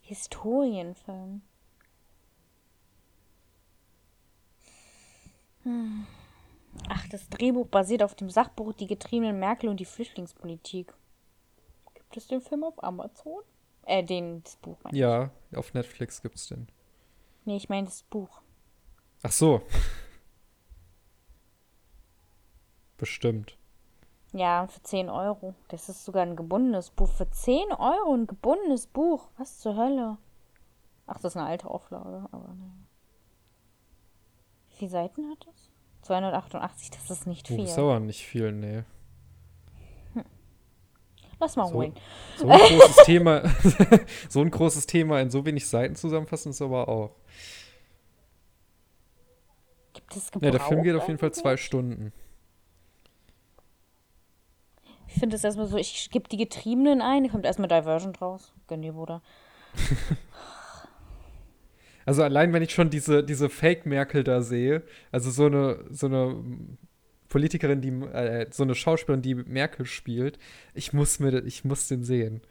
Historienfilm. 0.10 1.44
Hm. 5.64 6.08
Ach, 6.88 7.08
das 7.10 7.30
Drehbuch 7.30 7.68
basiert 7.68 8.02
auf 8.02 8.16
dem 8.16 8.32
Sachbuch 8.32 8.74
Die 8.74 8.88
getriebenen 8.88 9.38
Merkel 9.40 9.70
und 9.70 9.80
die 9.80 9.86
Flüchtlingspolitik. 9.86 10.92
Gibt 11.94 12.18
es 12.18 12.26
den 12.26 12.42
Film 12.42 12.64
auf 12.64 12.84
Amazon? 12.84 13.44
Äh, 13.86 14.04
den, 14.04 14.42
das 14.44 14.56
Buch 14.56 14.78
meine 14.84 14.98
Ja, 14.98 15.30
ich. 15.52 15.58
auf 15.58 15.76
Netflix 15.76 16.24
gibt 16.24 16.38
es 16.38 16.48
den. 16.48 16.68
Nee, 17.46 17.58
ich 17.58 17.70
meine 17.70 17.86
das 17.86 18.02
Buch. 18.02 18.42
Ach 19.22 19.32
so. 19.32 19.62
Bestimmt. 22.98 23.58
Ja, 24.32 24.68
für 24.68 24.82
10 24.82 25.10
Euro. 25.10 25.56
Das 25.70 25.90
ist 25.90 26.06
sogar 26.06 26.24
ein 26.24 26.36
gebundenes 26.36 26.92
Buch. 26.92 27.10
Für 27.10 27.30
10 27.30 27.72
Euro 27.72 28.14
ein 28.14 28.28
gebundenes 28.28 28.86
Buch. 28.88 29.30
Was 29.38 29.60
zur 29.60 29.76
Hölle? 29.76 30.18
Ach, 31.08 31.16
das 31.16 31.34
ist 31.34 31.38
eine 31.38 31.48
alte 31.48 31.70
Auflage, 31.70 32.28
aber 32.32 32.50
ne. 32.50 32.72
Wie 34.70 34.76
viele 34.76 34.92
Seiten 34.92 35.30
hat 35.32 35.48
das? 35.48 35.70
288, 36.04 36.92
das 36.92 37.10
ist 37.10 37.28
nicht 37.28 37.48
viel. 37.48 37.62
Oh, 37.62 37.64
ist 37.64 37.78
aber 37.78 38.00
nicht 38.00 38.26
viel, 38.26 38.52
nee. 38.52 38.84
Hm. 40.14 40.24
Lass 41.40 41.56
mal 41.56 41.68
so, 41.68 41.74
holen. 41.74 41.94
So 42.38 42.48
ein 42.48 42.60
großes 42.60 42.96
Thema, 43.06 43.42
so 44.30 44.42
ein 44.42 44.52
großes 44.52 44.86
Thema 44.86 45.20
in 45.20 45.30
so 45.30 45.46
wenig 45.46 45.68
Seiten 45.68 45.96
zusammenfassen 45.96 46.52
ist 46.52 46.62
aber 46.62 46.88
auch. 46.88 47.16
Gibt 49.94 50.16
es 50.16 50.32
Gebrauch 50.32 50.46
Ja, 50.46 50.52
der 50.52 50.62
Film 50.62 50.84
geht 50.84 50.96
auf 50.96 51.08
jeden 51.08 51.20
Fall 51.20 51.34
zwei 51.34 51.58
Stunden. 51.58 52.14
Ich 55.12 55.20
finde 55.20 55.36
es 55.36 55.44
erstmal 55.44 55.66
so, 55.66 55.78
ich 55.78 56.10
gebe 56.12 56.30
die 56.30 56.38
Getriebenen 56.38 57.02
ein, 57.02 57.30
kommt 57.30 57.46
erstmal 57.46 57.68
Divergent 57.68 58.22
raus. 58.22 58.54
Gönn 58.68 58.82
dir, 58.82 58.94
Bruder. 58.94 59.22
Also 62.06 62.24
allein, 62.24 62.54
wenn 62.54 62.64
ich 62.64 62.74
schon 62.74 62.90
diese, 62.90 63.24
diese 63.24 63.50
Fake-Merkel 63.50 64.24
da 64.24 64.42
sehe, 64.42 64.82
also 65.12 65.30
so 65.30 65.46
eine, 65.46 65.86
so 65.92 66.08
eine 66.08 66.44
Politikerin, 67.28 67.82
die, 67.82 67.90
äh, 67.90 68.48
so 68.50 68.64
eine 68.64 68.74
Schauspielerin, 68.74 69.22
die 69.22 69.36
Merkel 69.36 69.86
spielt, 69.86 70.40
ich 70.74 70.92
muss 70.92 71.20
mir, 71.20 71.46
ich 71.46 71.66
muss 71.66 71.88
den 71.88 72.04
sehen. 72.04 72.42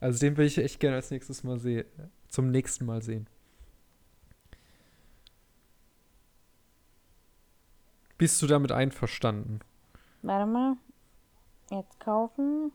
Also 0.00 0.18
den 0.18 0.36
will 0.36 0.46
ich 0.46 0.58
echt 0.58 0.80
gerne 0.80 0.96
als 0.96 1.12
nächstes 1.12 1.44
Mal 1.44 1.60
sehen, 1.60 1.84
zum 2.26 2.50
nächsten 2.50 2.84
Mal 2.84 3.02
sehen. 3.02 3.28
Bist 8.18 8.42
du 8.42 8.48
damit 8.48 8.72
einverstanden? 8.72 9.60
Warte 10.22 10.50
mal. 10.50 10.76
Jetzt 11.72 11.98
kaufen. 12.00 12.70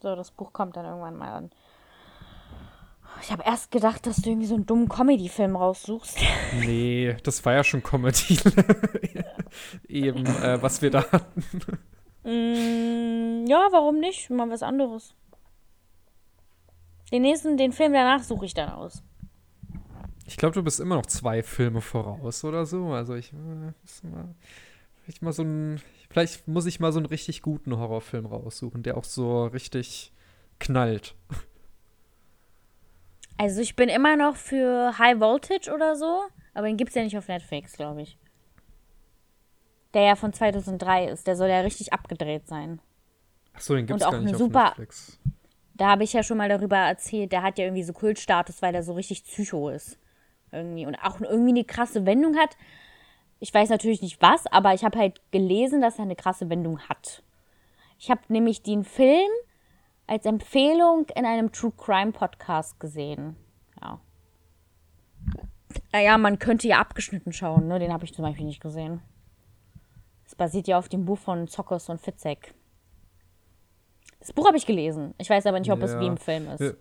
So, 0.00 0.14
das 0.14 0.30
Buch 0.30 0.52
kommt 0.52 0.76
dann 0.76 0.84
irgendwann 0.84 1.16
mal 1.16 1.32
an. 1.32 1.50
Ich 3.22 3.32
habe 3.32 3.42
erst 3.44 3.72
gedacht, 3.72 4.06
dass 4.06 4.18
du 4.18 4.30
irgendwie 4.30 4.46
so 4.46 4.54
einen 4.54 4.66
dummen 4.66 4.88
Comedy-Film 4.88 5.56
raussuchst. 5.56 6.18
Nee, 6.60 7.16
das 7.22 7.44
war 7.44 7.54
ja 7.54 7.64
schon 7.64 7.82
Comedy. 7.82 8.38
Eben, 9.88 10.26
äh, 10.26 10.60
was 10.60 10.82
wir 10.82 10.90
da 10.90 11.04
hatten. 11.10 11.42
Mm, 12.24 13.46
ja, 13.46 13.68
warum 13.70 13.98
nicht? 13.98 14.30
Mal 14.30 14.50
was 14.50 14.62
anderes. 14.62 15.14
Den 17.12 17.22
nächsten, 17.22 17.56
den 17.56 17.72
Film 17.72 17.92
danach 17.92 18.22
suche 18.22 18.46
ich 18.46 18.54
dann 18.54 18.70
aus. 18.70 19.02
Ich 20.26 20.36
glaube, 20.36 20.54
du 20.54 20.62
bist 20.62 20.80
immer 20.80 20.94
noch 20.96 21.06
zwei 21.06 21.42
Filme 21.42 21.80
voraus 21.80 22.44
oder 22.44 22.66
so. 22.66 22.92
Also 22.92 23.14
ich 23.14 23.32
äh, 23.32 23.36
mal, 23.36 24.34
vielleicht 25.02 25.22
mal 25.22 25.32
so 25.32 25.42
ein, 25.42 25.80
vielleicht 26.10 26.46
muss 26.48 26.66
ich 26.66 26.80
mal 26.80 26.92
so 26.92 26.98
einen 26.98 27.06
richtig 27.06 27.40
guten 27.42 27.76
Horrorfilm 27.76 28.26
raussuchen, 28.26 28.82
der 28.82 28.96
auch 28.96 29.04
so 29.04 29.46
richtig 29.46 30.12
knallt. 30.58 31.14
Also 33.38 33.62
ich 33.62 33.74
bin 33.74 33.88
immer 33.88 34.16
noch 34.16 34.36
für 34.36 34.98
High 34.98 35.18
Voltage 35.18 35.72
oder 35.72 35.96
so, 35.96 36.24
aber 36.52 36.66
den 36.66 36.76
gibt 36.76 36.90
es 36.90 36.94
ja 36.94 37.02
nicht 37.02 37.16
auf 37.16 37.28
Netflix, 37.28 37.72
glaube 37.72 38.02
ich. 38.02 38.18
Der 39.94 40.02
ja 40.02 40.14
von 40.14 40.32
2003 40.32 41.08
ist, 41.08 41.26
der 41.26 41.36
soll 41.36 41.48
ja 41.48 41.60
richtig 41.60 41.92
abgedreht 41.92 42.46
sein. 42.46 42.80
Ach 43.54 43.60
so, 43.60 43.74
den 43.74 43.86
gibt 43.86 44.00
es 44.00 44.06
gar 44.06 44.20
nicht 44.20 44.34
auf 44.34 44.38
super, 44.38 44.64
Netflix. 44.64 45.18
Da 45.74 45.88
habe 45.88 46.04
ich 46.04 46.12
ja 46.12 46.22
schon 46.22 46.36
mal 46.36 46.50
darüber 46.50 46.76
erzählt, 46.76 47.32
der 47.32 47.42
hat 47.42 47.58
ja 47.58 47.64
irgendwie 47.64 47.82
so 47.82 47.94
Kultstatus, 47.94 48.60
weil 48.60 48.72
der 48.72 48.82
so 48.82 48.92
richtig 48.92 49.24
Psycho 49.24 49.70
ist. 49.70 49.98
Irgendwie. 50.52 50.84
Und 50.84 50.96
auch 50.96 51.20
irgendwie 51.20 51.50
eine 51.50 51.64
krasse 51.64 52.04
Wendung 52.04 52.36
hat. 52.36 52.56
Ich 53.40 53.52
weiß 53.52 53.70
natürlich 53.70 54.02
nicht 54.02 54.20
was, 54.20 54.46
aber 54.46 54.74
ich 54.74 54.84
habe 54.84 54.98
halt 54.98 55.20
gelesen, 55.30 55.80
dass 55.80 55.98
er 55.98 56.04
eine 56.04 56.16
krasse 56.16 56.50
Wendung 56.50 56.78
hat. 56.80 57.22
Ich 57.98 58.10
habe 58.10 58.20
nämlich 58.28 58.62
den 58.62 58.84
Film 58.84 59.30
als 60.06 60.26
Empfehlung 60.26 61.06
in 61.16 61.24
einem 61.24 61.50
True 61.50 61.72
Crime 61.76 62.12
Podcast 62.12 62.78
gesehen. 62.78 63.36
Ja. 63.80 64.00
Naja, 65.92 66.18
man 66.18 66.38
könnte 66.38 66.68
ja 66.68 66.80
abgeschnitten 66.80 67.32
schauen, 67.32 67.66
ne? 67.66 67.78
Den 67.78 67.92
habe 67.92 68.04
ich 68.04 68.12
zum 68.12 68.24
Beispiel 68.24 68.44
nicht 68.44 68.60
gesehen. 68.60 69.00
Es 70.26 70.34
basiert 70.34 70.68
ja 70.68 70.78
auf 70.78 70.88
dem 70.88 71.06
Buch 71.06 71.18
von 71.18 71.48
Zockers 71.48 71.88
und 71.88 72.00
Fitzek. 72.00 72.54
Das 74.18 74.32
Buch 74.32 74.46
habe 74.46 74.56
ich 74.56 74.66
gelesen. 74.66 75.14
Ich 75.18 75.30
weiß 75.30 75.46
aber 75.46 75.58
nicht, 75.58 75.72
ob 75.72 75.80
ja. 75.80 75.86
es 75.86 75.98
wie 75.98 76.06
im 76.06 76.18
Film 76.18 76.48
ist. 76.50 76.76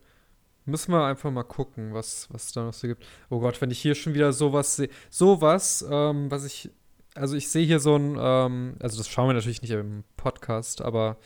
Müssen 0.69 0.91
wir 0.91 1.05
einfach 1.05 1.31
mal 1.31 1.43
gucken, 1.43 1.93
was, 1.93 2.27
was 2.31 2.51
da 2.51 2.63
noch 2.63 2.73
so 2.73 2.87
gibt. 2.87 3.05
Oh 3.29 3.39
Gott, 3.39 3.59
wenn 3.61 3.71
ich 3.71 3.79
hier 3.79 3.95
schon 3.95 4.13
wieder 4.13 4.33
sowas 4.33 4.75
sehe. 4.75 4.89
Sowas, 5.09 5.85
ähm, 5.89 6.29
was 6.31 6.45
ich. 6.45 6.69
Also 7.15 7.35
ich 7.35 7.49
sehe 7.49 7.65
hier 7.65 7.79
so 7.79 7.95
ein, 7.95 8.17
ähm, 8.19 8.75
also 8.79 8.97
das 8.97 9.09
schauen 9.09 9.27
wir 9.27 9.33
natürlich 9.33 9.61
nicht 9.61 9.71
im 9.71 10.03
Podcast, 10.15 10.81
aber 10.81 11.17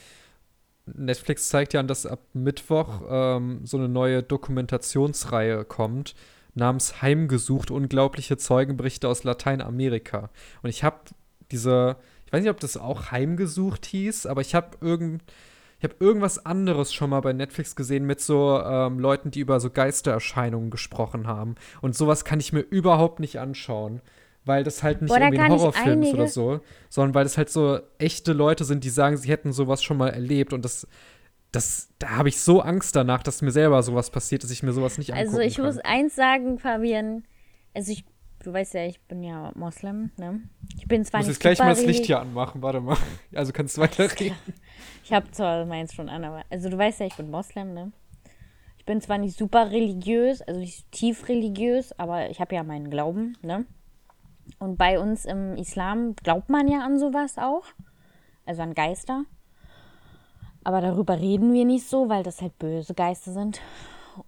Netflix 0.85 1.49
zeigt 1.49 1.73
ja 1.73 1.79
an, 1.79 1.87
dass 1.87 2.05
ab 2.05 2.19
Mittwoch 2.33 3.01
ähm, 3.09 3.61
so 3.65 3.77
eine 3.77 3.89
neue 3.89 4.23
Dokumentationsreihe 4.23 5.65
kommt, 5.65 6.15
namens 6.55 7.01
Heimgesucht, 7.01 7.71
unglaubliche 7.71 8.37
Zeugenberichte 8.37 9.07
aus 9.07 9.23
Lateinamerika. 9.23 10.29
Und 10.61 10.69
ich 10.69 10.83
habe 10.83 10.97
diese, 11.51 11.97
ich 12.25 12.33
weiß 12.33 12.41
nicht, 12.41 12.51
ob 12.51 12.59
das 12.59 12.77
auch 12.77 13.11
Heimgesucht 13.11 13.85
hieß, 13.85 14.25
aber 14.25 14.41
ich 14.41 14.55
habe 14.55 14.77
irgend, 14.81 15.23
ich 15.83 15.89
habe 15.89 15.95
irgendwas 15.99 16.45
anderes 16.45 16.93
schon 16.93 17.09
mal 17.09 17.19
bei 17.19 17.33
Netflix 17.33 17.75
gesehen 17.75 18.05
mit 18.05 18.21
so 18.21 18.57
ähm, 18.63 18.99
Leuten, 18.99 19.31
die 19.31 19.41
über 19.41 19.59
so 19.59 19.69
Geistererscheinungen 19.69 20.69
gesprochen 20.69 21.27
haben. 21.27 21.55
Und 21.81 21.93
sowas 21.93 22.23
kann 22.23 22.39
ich 22.39 22.53
mir 22.53 22.61
überhaupt 22.61 23.19
nicht 23.19 23.39
anschauen 23.39 24.01
weil 24.45 24.65
das 24.65 24.83
halt 24.83 25.01
nicht 25.01 25.09
Boah, 25.09 25.21
irgendwie 25.21 25.39
ein 25.39 25.51
Horrorfilm 25.51 26.03
ist 26.03 26.13
oder 26.13 26.27
so, 26.27 26.59
sondern 26.89 27.15
weil 27.15 27.23
das 27.23 27.37
halt 27.37 27.49
so 27.49 27.79
echte 27.97 28.33
Leute 28.33 28.65
sind, 28.65 28.83
die 28.83 28.89
sagen, 28.89 29.15
sie 29.15 29.29
hätten 29.29 29.53
sowas 29.53 29.81
schon 29.81 29.95
mal 29.95 30.09
erlebt 30.09 30.51
und 30.51 30.65
das 30.65 30.85
das, 31.53 31.89
da 31.99 32.09
habe 32.17 32.27
ich 32.29 32.41
so 32.41 32.61
Angst 32.61 32.95
danach, 32.95 33.23
dass 33.23 33.41
mir 33.41 33.51
selber 33.51 33.81
sowas 33.83 34.09
passiert, 34.09 34.43
dass 34.43 34.51
ich 34.51 34.63
mir 34.63 34.73
sowas 34.73 34.97
nicht 34.97 35.13
angucken 35.13 35.29
Also 35.29 35.39
ich 35.39 35.55
kann. 35.55 35.65
muss 35.65 35.77
eins 35.77 36.15
sagen, 36.15 36.59
Fabian. 36.59 37.23
Also 37.75 37.91
ich, 37.91 38.03
du 38.43 38.53
weißt 38.53 38.75
ja, 38.75 38.85
ich 38.85 39.01
bin 39.01 39.23
ja 39.23 39.51
Moslem, 39.55 40.11
ne? 40.17 40.41
Ich 40.77 40.87
bin 40.87 41.03
zwar 41.03 41.21
ich 41.21 41.27
muss 41.27 41.27
nicht 41.27 41.35
jetzt 41.35 41.41
gleich 41.41 41.59
mal 41.59 41.69
das 41.69 41.85
Licht 41.85 42.05
hier 42.05 42.19
anmachen, 42.19 42.61
warte 42.61 42.81
mal. 42.81 42.97
Also 43.33 43.51
kannst 43.51 43.77
du 43.77 43.81
weiterreden. 43.81 44.35
Ich 45.03 45.11
habe 45.11 45.29
zwar 45.31 45.65
meins 45.65 45.93
schon 45.93 46.07
an, 46.07 46.23
aber 46.23 46.43
also 46.49 46.69
du 46.69 46.77
weißt 46.77 47.01
ja, 47.01 47.07
ich 47.07 47.15
bin 47.15 47.29
Moslem, 47.29 47.73
ne? 47.73 47.91
Ich 48.77 48.85
bin 48.85 49.01
zwar 49.01 49.17
nicht 49.17 49.37
super 49.37 49.71
religiös, 49.71 50.41
also 50.41 50.59
nicht 50.59 50.89
tief 50.91 51.27
religiös, 51.27 51.97
aber 51.99 52.29
ich 52.29 52.39
habe 52.39 52.55
ja 52.55 52.63
meinen 52.63 52.89
Glauben, 52.89 53.37
ne? 53.41 53.65
Und 54.59 54.77
bei 54.77 54.99
uns 54.99 55.25
im 55.25 55.55
Islam 55.55 56.15
glaubt 56.15 56.49
man 56.49 56.67
ja 56.67 56.85
an 56.85 56.99
sowas 56.99 57.37
auch, 57.37 57.65
also 58.45 58.61
an 58.61 58.73
Geister. 58.73 59.23
Aber 60.63 60.81
darüber 60.81 61.19
reden 61.19 61.53
wir 61.53 61.65
nicht 61.65 61.87
so, 61.87 62.09
weil 62.09 62.23
das 62.23 62.41
halt 62.41 62.57
böse 62.59 62.93
Geister 62.93 63.33
sind. 63.33 63.61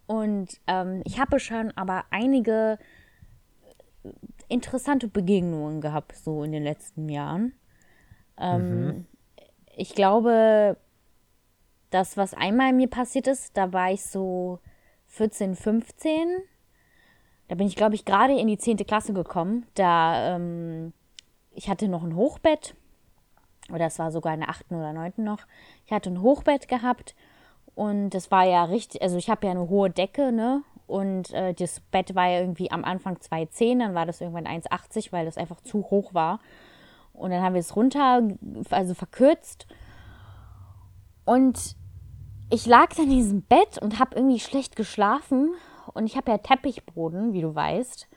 Und 0.08 0.60
ähm, 0.68 1.02
ich 1.06 1.20
habe 1.20 1.40
schon 1.40 1.72
aber 1.78 2.06
einige 2.10 2.78
interessante 4.48 5.08
Begegnungen 5.08 5.82
gehabt, 5.82 6.16
so 6.16 6.44
in 6.44 6.52
den 6.52 6.64
letzten 6.64 7.10
Jahren. 7.10 7.54
Ähm, 8.38 8.86
mhm. 8.86 9.06
Ich 9.76 9.96
glaube, 9.96 10.78
das, 11.90 12.18
was 12.18 12.34
einmal 12.34 12.74
mir 12.74 12.90
passiert 12.90 13.28
ist, 13.28 13.58
da 13.58 13.74
war 13.74 13.92
ich 13.92 14.06
so 14.06 14.60
14, 15.08 15.56
15 15.56 16.44
da 17.48 17.56
bin 17.56 17.68
ich, 17.68 17.76
glaube 17.76 17.96
ich, 17.96 18.06
gerade 18.06 18.38
in 18.38 18.48
die 18.48 18.58
10. 18.58 18.78
Klasse 18.78 19.14
gekommen. 19.14 19.66
Da, 19.76 20.36
ähm, 20.36 20.94
ich 21.52 21.70
hatte 21.70 21.88
noch 21.88 22.04
ein 22.04 22.16
Hochbett. 22.16 22.76
Oder 23.72 23.88
es 23.88 24.00
war 24.00 24.12
sogar 24.12 24.34
in 24.34 24.42
der 24.42 24.50
8. 24.50 24.72
oder 24.72 24.94
9. 24.94 25.14
noch. 25.18 25.40
Ich 25.86 25.92
hatte 25.92 26.10
ein 26.10 26.22
Hochbett 26.22 26.68
gehabt. 26.68 27.16
Und 27.76 28.12
das 28.12 28.32
war 28.32 28.46
ja 28.46 28.64
richtig, 28.64 29.02
also 29.02 29.18
ich 29.18 29.30
habe 29.30 29.46
ja 29.46 29.52
eine 29.52 29.70
hohe 29.70 29.90
Decke, 29.90 30.32
ne? 30.32 30.64
Und 30.88 31.34
äh, 31.34 31.54
das 31.54 31.80
Bett 31.80 32.16
war 32.16 32.28
ja 32.28 32.42
irgendwie 32.42 32.72
am 32.72 32.84
Anfang 32.84 33.18
2,10, 33.18 33.80
dann 33.80 33.96
war 33.96 34.06
das 34.06 34.22
irgendwann 34.22 34.46
1,80, 34.46 35.12
weil 35.12 35.26
das 35.26 35.38
einfach 35.38 35.62
zu 35.62 35.84
hoch 35.90 36.14
war. 36.14 36.40
Und 37.14 37.32
dann 37.32 37.42
haben 37.42 37.54
wir 37.54 37.62
es 37.62 37.76
runter, 37.76 38.22
also 38.70 38.94
verkürzt. 38.94 39.68
Und 41.24 41.76
ich 42.52 42.66
lag 42.66 42.94
dann 42.96 43.06
in 43.06 43.18
diesem 43.18 43.42
Bett 43.42 43.80
und 43.82 44.00
habe 44.00 44.16
irgendwie 44.16 44.40
schlecht 44.40 44.76
geschlafen 44.76 45.54
und 45.94 46.06
ich 46.06 46.18
habe 46.18 46.32
ja 46.32 46.38
Teppichboden, 46.38 47.34
wie 47.34 47.42
du 47.42 47.56
weißt. 47.56 48.08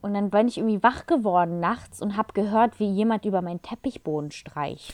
Und 0.00 0.14
dann 0.14 0.30
bin 0.30 0.48
ich 0.48 0.58
irgendwie 0.58 0.82
wach 0.82 1.06
geworden 1.06 1.60
nachts 1.60 2.02
und 2.02 2.16
habe 2.16 2.32
gehört, 2.32 2.80
wie 2.80 2.90
jemand 2.90 3.24
über 3.24 3.40
meinen 3.40 3.62
Teppichboden 3.62 4.32
streicht. 4.32 4.92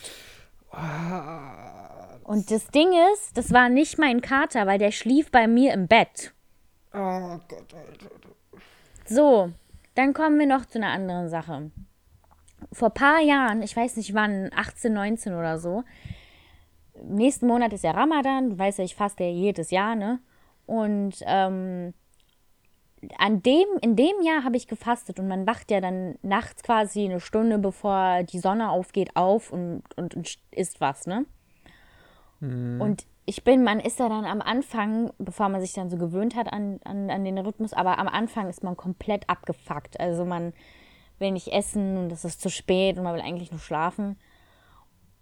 Und 2.24 2.50
das 2.50 2.66
Ding 2.68 2.88
ist, 3.14 3.38
das 3.38 3.52
war 3.52 3.70
nicht 3.70 3.98
mein 3.98 4.20
Kater, 4.20 4.66
weil 4.66 4.78
der 4.78 4.90
schlief 4.90 5.30
bei 5.30 5.46
mir 5.48 5.72
im 5.72 5.88
Bett. 5.88 6.34
Oh 6.92 7.38
Gott, 7.48 7.74
Alter. 7.74 8.10
So, 9.06 9.50
dann 9.94 10.12
kommen 10.14 10.38
wir 10.38 10.46
noch 10.46 10.66
zu 10.66 10.78
einer 10.78 10.90
anderen 10.90 11.28
Sache. 11.28 11.70
vor 12.72 12.88
ein 12.88 12.94
paar 12.94 13.20
Jahren, 13.20 13.62
ich 13.62 13.76
weiß 13.76 13.96
nicht 13.96 14.14
wann, 14.14 14.50
18, 14.54 14.92
19 14.92 15.34
oder 15.34 15.58
so, 15.58 15.84
nächsten 17.02 17.46
Monat 17.46 17.72
ist 17.72 17.84
ja 17.84 17.92
Ramadan, 17.92 18.50
du 18.50 18.58
weißt 18.58 18.78
ja, 18.78 18.84
ich 18.84 18.94
faste 18.96 19.24
ja 19.24 19.30
jedes 19.30 19.70
Jahr, 19.70 19.94
ne? 19.94 20.20
Und 20.66 21.22
ähm, 21.24 21.94
an 23.16 23.42
dem, 23.42 23.66
in 23.80 23.96
dem 23.96 24.20
Jahr 24.22 24.44
habe 24.44 24.56
ich 24.56 24.66
gefastet 24.66 25.18
und 25.20 25.28
man 25.28 25.46
wacht 25.46 25.70
ja 25.70 25.80
dann 25.80 26.18
nachts 26.22 26.62
quasi 26.62 27.04
eine 27.04 27.20
Stunde 27.20 27.58
bevor 27.58 28.24
die 28.24 28.40
Sonne 28.40 28.70
aufgeht 28.70 29.14
auf 29.14 29.52
und, 29.52 29.82
und, 29.96 30.14
und 30.16 30.38
isst 30.50 30.80
was, 30.80 31.06
ne? 31.06 31.24
Mhm. 32.40 32.80
Und 32.80 33.06
ich 33.28 33.44
bin, 33.44 33.62
man 33.62 33.78
ist 33.78 33.98
ja 33.98 34.08
dann 34.08 34.24
am 34.24 34.40
Anfang, 34.40 35.12
bevor 35.18 35.50
man 35.50 35.60
sich 35.60 35.74
dann 35.74 35.90
so 35.90 35.98
gewöhnt 35.98 36.34
hat 36.34 36.50
an, 36.50 36.80
an, 36.84 37.10
an 37.10 37.26
den 37.26 37.36
Rhythmus, 37.36 37.74
aber 37.74 37.98
am 37.98 38.08
Anfang 38.08 38.48
ist 38.48 38.64
man 38.64 38.74
komplett 38.74 39.28
abgefuckt. 39.28 40.00
Also 40.00 40.24
man 40.24 40.54
will 41.18 41.32
nicht 41.32 41.48
essen 41.48 41.98
und 41.98 42.10
es 42.10 42.24
ist 42.24 42.40
zu 42.40 42.48
spät 42.48 42.96
und 42.96 43.04
man 43.04 43.14
will 43.14 43.20
eigentlich 43.20 43.50
nur 43.50 43.60
schlafen. 43.60 44.18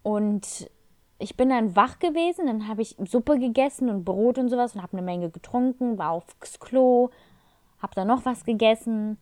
Und 0.04 0.70
ich 1.18 1.36
bin 1.36 1.48
dann 1.48 1.74
wach 1.74 1.98
gewesen, 1.98 2.46
dann 2.46 2.68
habe 2.68 2.80
ich 2.80 2.94
Suppe 3.06 3.40
gegessen 3.40 3.90
und 3.90 4.04
Brot 4.04 4.38
und 4.38 4.50
sowas 4.50 4.76
und 4.76 4.82
habe 4.82 4.92
eine 4.92 5.02
Menge 5.02 5.30
getrunken, 5.30 5.98
war 5.98 6.12
aufs 6.12 6.60
Klo, 6.60 7.10
habe 7.82 7.96
dann 7.96 8.06
noch 8.06 8.24
was 8.24 8.44
gegessen 8.44 9.18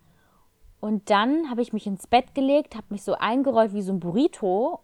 und 0.81 1.09
dann 1.09 1.49
habe 1.49 1.63
ich 1.63 1.73
mich 1.73 1.87
ins 1.87 2.07
Bett 2.07 2.35
gelegt, 2.35 2.77
habe 2.77 2.89
mich 2.91 3.03
so 3.03 3.15
eingerollt 3.15 3.73
wie 3.73 3.81
so 3.81 3.95
ein 3.95 4.01
Burrito 4.01 4.81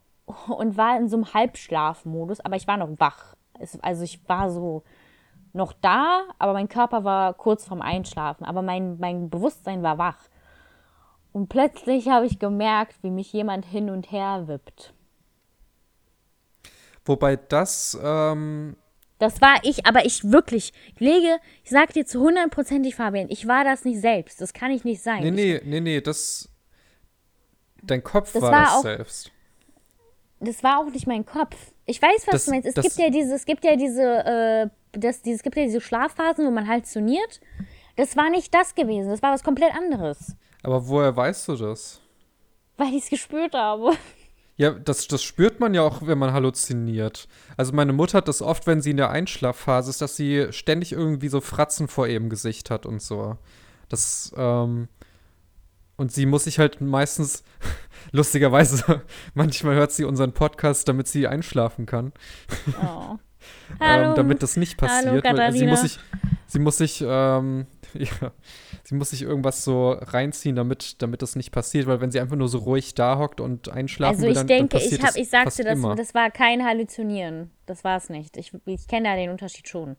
und 0.49 0.79
war 0.79 0.97
in 0.97 1.11
so 1.11 1.19
einem 1.19 1.35
Halbschlafmodus, 1.35 2.41
aber 2.41 2.57
ich 2.57 2.67
war 2.67 2.79
noch 2.79 2.89
wach. 2.99 3.37
Also 3.83 4.03
ich 4.03 4.21
war 4.29 4.51
so 4.51 4.83
noch 5.53 5.73
da, 5.73 6.25
aber 6.39 6.53
mein 6.53 6.69
Körper 6.69 7.05
war 7.05 7.35
kurz 7.35 7.67
vorm 7.67 7.83
Einschlafen, 7.83 8.45
aber 8.45 8.63
mein, 8.63 8.99
mein 8.99 9.31
Bewusstsein 9.31 9.83
war 9.83 9.99
wach. 9.99 10.29
Und 11.33 11.49
plötzlich 11.49 12.09
habe 12.09 12.27
ich 12.27 12.39
gemerkt, 12.39 12.97
wie 13.03 13.11
mich 13.11 13.33
jemand 13.33 13.65
hin 13.65 13.91
und 13.91 14.11
her 14.11 14.45
wippt. 14.47 14.95
Wobei 17.05 17.37
das. 17.37 17.99
Ähm 18.03 18.77
das 19.19 19.41
war 19.43 19.57
ich, 19.65 19.87
aber 19.87 20.07
ich 20.07 20.33
wirklich, 20.33 20.73
ich 20.95 21.01
lege, 21.01 21.39
ich 21.63 21.71
sag 21.71 21.93
dir 21.93 22.07
zu 22.07 22.21
hundertprozentig, 22.21 22.95
Fabian, 22.95 23.27
ich 23.29 23.47
war 23.47 23.65
das 23.65 23.85
nicht 23.85 24.01
selbst. 24.01 24.41
Das 24.41 24.55
kann 24.55 24.71
ich 24.71 24.83
nicht 24.85 25.03
sein. 25.03 25.23
Nee, 25.23 25.31
nee, 25.31 25.61
nee, 25.63 25.81
nee, 25.81 26.01
das. 26.01 26.49
Dein 27.83 28.03
Kopf 28.03 28.33
das 28.33 28.43
war, 28.43 28.53
war 28.53 28.61
das 28.63 28.75
auch, 28.75 28.83
selbst. 28.83 29.33
Das 30.41 30.63
war 30.63 30.81
auch 30.81 30.91
nicht 30.91 31.07
mein 31.07 31.25
Kopf. 31.27 31.55
Ich 31.85 32.01
weiß, 32.01 32.27
was 32.27 32.33
das, 32.33 32.45
du 32.47 32.51
meinst. 32.53 32.67
Es 32.67 32.83
gibt 32.83 32.97
ja 32.97 33.11
diese, 33.11 33.35
es 33.35 33.45
gibt 33.45 33.65
ja 33.65 33.77
diese, 33.77 34.03
äh, 34.03 34.69
das, 34.93 35.23
dieses, 35.23 35.41
es 35.41 35.43
gibt 35.43 35.57
ja 35.57 35.65
diese 35.65 35.81
Schlafphasen, 35.81 36.47
wo 36.47 36.51
man 36.51 36.67
halluziniert. 36.67 37.41
Das 37.97 38.17
war 38.17 38.31
nicht 38.31 38.55
das 38.55 38.75
gewesen. 38.75 39.11
Das 39.11 39.23
war 39.23 39.33
was 39.33 39.45
komplett 39.45 39.75
anderes. 39.75 40.35
Aber 40.63 40.89
woher 40.89 41.15
weißt 41.15 41.49
du 41.49 41.57
das? 41.57 42.01
Weil 42.77 42.89
ich 42.95 43.05
es 43.05 43.11
gespürt 43.11 43.55
habe. 43.55 43.93
Ja, 44.57 44.71
das, 44.71 45.09
das 45.09 45.23
spürt 45.23 45.59
man 45.59 45.73
ja 45.73 45.83
auch, 45.83 46.07
wenn 46.07 46.19
man 46.19 46.33
halluziniert. 46.33 47.29
Also 47.57 47.73
meine 47.73 47.93
Mutter 47.95 48.19
hat 48.19 48.29
das 48.29 48.43
oft, 48.43 48.67
wenn 48.67 48.83
sie 48.83 48.91
in 48.91 48.99
der 48.99 49.11
Einschlafphase 49.11 49.89
ist, 49.89 50.03
dass 50.03 50.17
sie 50.17 50.49
ständig 50.51 50.93
irgendwie 50.93 51.29
so 51.29 51.41
Fratzen 51.41 51.89
vor 51.89 52.07
ihrem 52.07 52.29
Gesicht 52.29 52.71
hat 52.71 52.85
und 52.85 53.01
so. 53.01 53.39
Das, 53.89 54.33
ähm, 54.37 54.89
und 56.01 56.11
sie 56.11 56.25
muss 56.25 56.45
sich 56.45 56.59
halt 56.59 56.81
meistens, 56.81 57.45
lustigerweise, 58.13 59.03
manchmal 59.35 59.75
hört 59.75 59.93
sie 59.93 60.05
unseren 60.05 60.33
Podcast, 60.33 60.89
damit 60.89 61.09
sie 61.09 61.27
einschlafen 61.27 61.85
kann. 61.85 62.13
Oh. 62.83 63.17
ähm, 63.81 64.15
damit 64.17 64.43
das 64.43 64.57
nicht 64.57 64.79
passiert. 64.79 65.25
Hallo, 65.27 65.53
sie 65.53 65.67
muss 65.67 65.83
sich, 65.83 65.99
sie 66.47 66.59
muss 66.59 66.79
sich, 66.79 67.05
ähm, 67.07 67.67
ja, 67.93 68.33
sie 68.83 68.95
muss 68.95 69.11
sich 69.11 69.23
irgendwas 69.23 69.63
so 69.63 69.93
reinziehen, 69.93 70.57
damit, 70.57 71.03
damit 71.03 71.21
das 71.21 71.37
nicht 71.37 71.53
passiert, 71.53 71.87
weil 71.87 72.01
wenn 72.01 72.11
sie 72.11 72.21
einfach 72.21 72.37
nur 72.37 72.49
so 72.49 72.59
ruhig 72.59 72.95
da 72.95 73.19
hockt 73.19 73.41
und 73.41 73.69
einschlafen 73.69 74.17
also 74.17 74.27
will, 74.27 74.35
dann, 74.35 74.47
denke, 74.47 74.69
dann 74.69 74.81
passiert 74.81 75.03
ich, 75.03 75.07
hab, 75.07 75.17
ich 75.17 75.29
sagte, 75.29 75.65
das, 75.65 75.81
das 75.97 76.15
war 76.15 76.31
kein 76.31 76.65
Halluzinieren. 76.65 77.51
Das 77.67 77.85
war 77.85 77.99
es 77.99 78.09
nicht. 78.09 78.39
Ich, 78.39 78.53
ich 78.65 78.89
kenne 78.89 79.09
da 79.09 79.17
den 79.17 79.29
Unterschied 79.29 79.69
schon. 79.69 79.97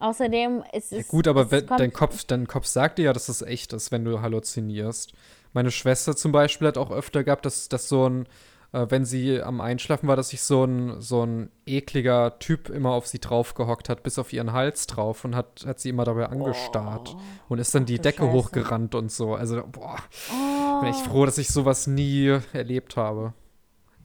Außerdem 0.00 0.64
ist 0.72 0.92
es. 0.92 1.06
Ja 1.06 1.10
gut, 1.10 1.28
aber 1.28 1.50
wenn, 1.50 1.66
dein, 1.66 1.92
Kopf, 1.92 2.24
dein 2.24 2.46
Kopf 2.46 2.66
sagt 2.66 2.98
dir 2.98 3.06
ja, 3.06 3.12
dass 3.12 3.28
es 3.28 3.42
echt 3.42 3.72
ist, 3.72 3.92
wenn 3.92 4.04
du 4.04 4.20
halluzinierst. 4.20 5.12
Meine 5.52 5.70
Schwester 5.70 6.16
zum 6.16 6.32
Beispiel 6.32 6.68
hat 6.68 6.78
auch 6.78 6.90
öfter 6.90 7.22
gehabt, 7.22 7.44
dass, 7.44 7.68
dass 7.68 7.88
so 7.88 8.08
ein 8.08 8.26
äh, 8.72 8.86
wenn 8.88 9.04
sie 9.04 9.42
am 9.42 9.60
Einschlafen 9.60 10.08
war, 10.08 10.16
dass 10.16 10.30
sich 10.30 10.42
so 10.42 10.64
ein, 10.64 11.00
so 11.00 11.24
ein 11.24 11.50
ekliger 11.66 12.38
Typ 12.38 12.68
immer 12.68 12.90
auf 12.90 13.06
sie 13.06 13.18
draufgehockt 13.18 13.88
hat, 13.88 14.02
bis 14.02 14.18
auf 14.18 14.32
ihren 14.32 14.52
Hals 14.52 14.86
drauf 14.86 15.24
und 15.24 15.34
hat, 15.34 15.64
hat 15.66 15.80
sie 15.80 15.88
immer 15.88 16.04
dabei 16.04 16.26
angestarrt 16.26 17.14
oh, 17.16 17.20
und 17.48 17.58
ist 17.58 17.74
dann 17.74 17.86
die 17.86 17.98
Decke 17.98 18.22
Scheiße. 18.22 18.32
hochgerannt 18.32 18.94
und 18.94 19.10
so. 19.10 19.34
Also, 19.34 19.62
boah, 19.66 19.96
oh. 20.32 20.80
bin 20.80 20.90
ich 20.90 20.96
froh, 20.96 21.26
dass 21.26 21.38
ich 21.38 21.48
sowas 21.48 21.86
nie 21.86 22.38
erlebt 22.52 22.96
habe. 22.96 23.34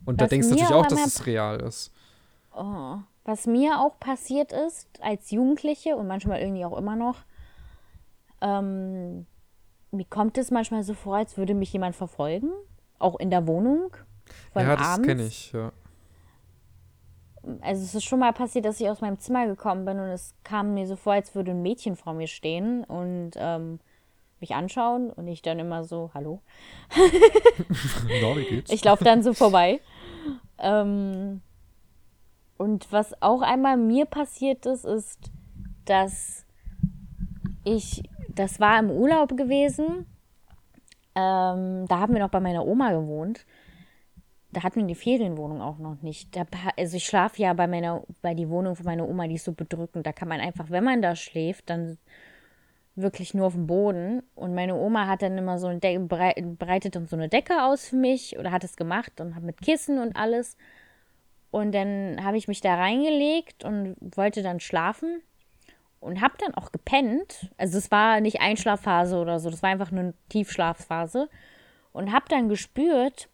Und 0.06 0.20
Was 0.20 0.26
da 0.26 0.30
denkst 0.30 0.48
du 0.50 0.56
natürlich 0.56 0.74
auch, 0.74 0.88
dass 0.88 1.06
es 1.06 1.26
real 1.26 1.60
ist. 1.62 1.92
Oh. 2.52 2.98
Was 3.26 3.48
mir 3.48 3.80
auch 3.80 4.00
passiert 4.00 4.52
ist 4.52 4.88
als 5.02 5.32
Jugendliche 5.32 5.96
und 5.96 6.08
manchmal 6.08 6.40
irgendwie 6.42 6.64
auch 6.64 6.78
immer 6.78 6.96
noch, 6.96 7.24
ähm, 8.42 9.26
mir 9.92 10.06
kommt 10.06 10.38
es 10.38 10.52
manchmal 10.52 10.84
so 10.84 10.94
vor, 10.94 11.18
als 11.18 11.36
würde 11.38 11.56
mich 11.56 11.74
jemand 11.74 11.96
verfolgen, 11.96 12.52
auch 13.00 13.20
in 13.20 13.32
der 13.32 13.48
Wohnung. 13.48 13.96
Von 14.54 14.62
ja, 14.62 14.76
das 14.76 15.02
kenne 15.02 15.26
ich, 15.26 15.52
ja. 15.52 15.72
Also 17.62 17.84
es 17.84 17.94
ist 17.96 18.04
schon 18.04 18.20
mal 18.20 18.34
passiert, 18.34 18.66
dass 18.66 18.80
ich 18.80 18.90
aus 18.90 19.02
meinem 19.02 19.20
Zimmer 19.20 19.46
gekommen 19.48 19.86
bin 19.86 20.00
und 20.00 20.10
es 20.10 20.34
kam 20.44 20.74
mir 20.74 20.88
so 20.88 20.96
vor, 20.96 21.14
als 21.14 21.34
würde 21.36 21.52
ein 21.52 21.62
Mädchen 21.62 21.96
vor 21.96 22.14
mir 22.14 22.28
stehen 22.28 22.84
und 22.84 23.32
ähm, 23.36 23.80
mich 24.40 24.56
anschauen 24.56 25.12
und 25.12 25.28
ich 25.28 25.42
dann 25.42 25.60
immer 25.60 25.84
so, 25.84 26.12
hallo. 26.14 26.42
Na, 28.22 28.36
wie 28.36 28.46
geht's? 28.46 28.72
Ich 28.72 28.84
laufe 28.84 29.04
dann 29.04 29.24
so 29.24 29.34
vorbei. 29.34 29.80
Ähm, 30.58 31.42
und 32.58 32.92
was 32.92 33.22
auch 33.22 33.42
einmal 33.42 33.78
mir 33.78 34.06
passiert 34.06 34.66
ist, 34.66 34.86
ist, 34.86 35.32
dass 35.86 36.46
ich, 37.64 38.04
das 38.30 38.60
war 38.60 38.80
im 38.80 38.90
Urlaub 38.90 39.36
gewesen, 39.38 40.06
ähm, 41.16 41.86
da 41.88 42.00
haben 42.00 42.14
wir 42.14 42.20
noch 42.20 42.30
bei 42.30 42.40
meiner 42.40 42.66
Oma 42.66 42.92
gewohnt 42.92 43.46
da 44.56 44.64
hatten 44.64 44.80
wir 44.80 44.88
die 44.88 44.96
Ferienwohnung 44.96 45.62
auch 45.62 45.80
noch 45.80 46.02
nicht. 46.02 46.34
Da, 46.36 46.46
also 46.78 46.96
ich 46.96 47.06
schlafe 47.06 47.42
ja 47.42 47.54
bei 47.54 47.68
meiner, 47.68 48.04
bei 48.22 48.34
die 48.34 48.50
Wohnung 48.50 48.76
von 48.76 48.86
meiner 48.86 49.08
Oma, 49.08 49.28
die 49.28 49.36
ist 49.36 49.44
so 49.44 49.52
bedrückend. 49.52 50.08
Da 50.08 50.14
kann 50.14 50.30
man 50.30 50.40
einfach, 50.40 50.70
wenn 50.70 50.84
man 50.84 51.02
da 51.02 51.16
schläft, 51.16 51.70
dann 51.70 51.98
wirklich 52.96 53.34
nur 53.34 53.48
auf 53.48 53.54
dem 53.54 53.68
Boden. 53.68 54.24
Und 54.34 54.56
meine 54.56 54.76
Oma 54.76 55.08
hat 55.08 55.24
dann 55.24 55.38
immer 55.38 55.60
so 55.60 55.68
eine 55.68 55.80
Decke, 55.80 56.00
breitet 56.00 56.96
dann 56.96 57.06
so 57.06 57.18
eine 57.18 57.28
Decke 57.28 57.64
aus 57.64 57.90
für 57.90 57.98
mich 57.98 58.40
oder 58.40 58.52
hat 58.52 58.64
es 58.64 58.78
gemacht 58.78 59.20
und 59.20 59.36
hat 59.36 59.44
mit 59.44 59.62
Kissen 59.62 60.00
und 60.00 60.16
alles. 60.16 60.56
Und 61.56 61.72
dann 61.72 62.22
habe 62.22 62.36
ich 62.36 62.50
mich 62.50 62.60
da 62.60 62.76
reingelegt 62.76 63.64
und 63.64 63.96
wollte 64.18 64.44
dann 64.44 64.60
schlafen 64.60 65.22
und 66.02 66.20
habe 66.20 66.34
dann 66.38 66.54
auch 66.54 66.74
gepennt. 66.74 67.50
Also 67.58 67.78
es 67.78 67.92
war 67.92 68.20
nicht 68.20 68.42
Einschlafphase 68.42 69.18
oder 69.18 69.40
so, 69.40 69.50
das 69.50 69.64
war 69.64 69.70
einfach 69.70 69.90
eine 69.90 70.14
Tiefschlafphase. 70.28 71.30
Und 71.94 72.12
habe 72.12 72.26
dann 72.28 72.50
gespürt, 72.50 73.30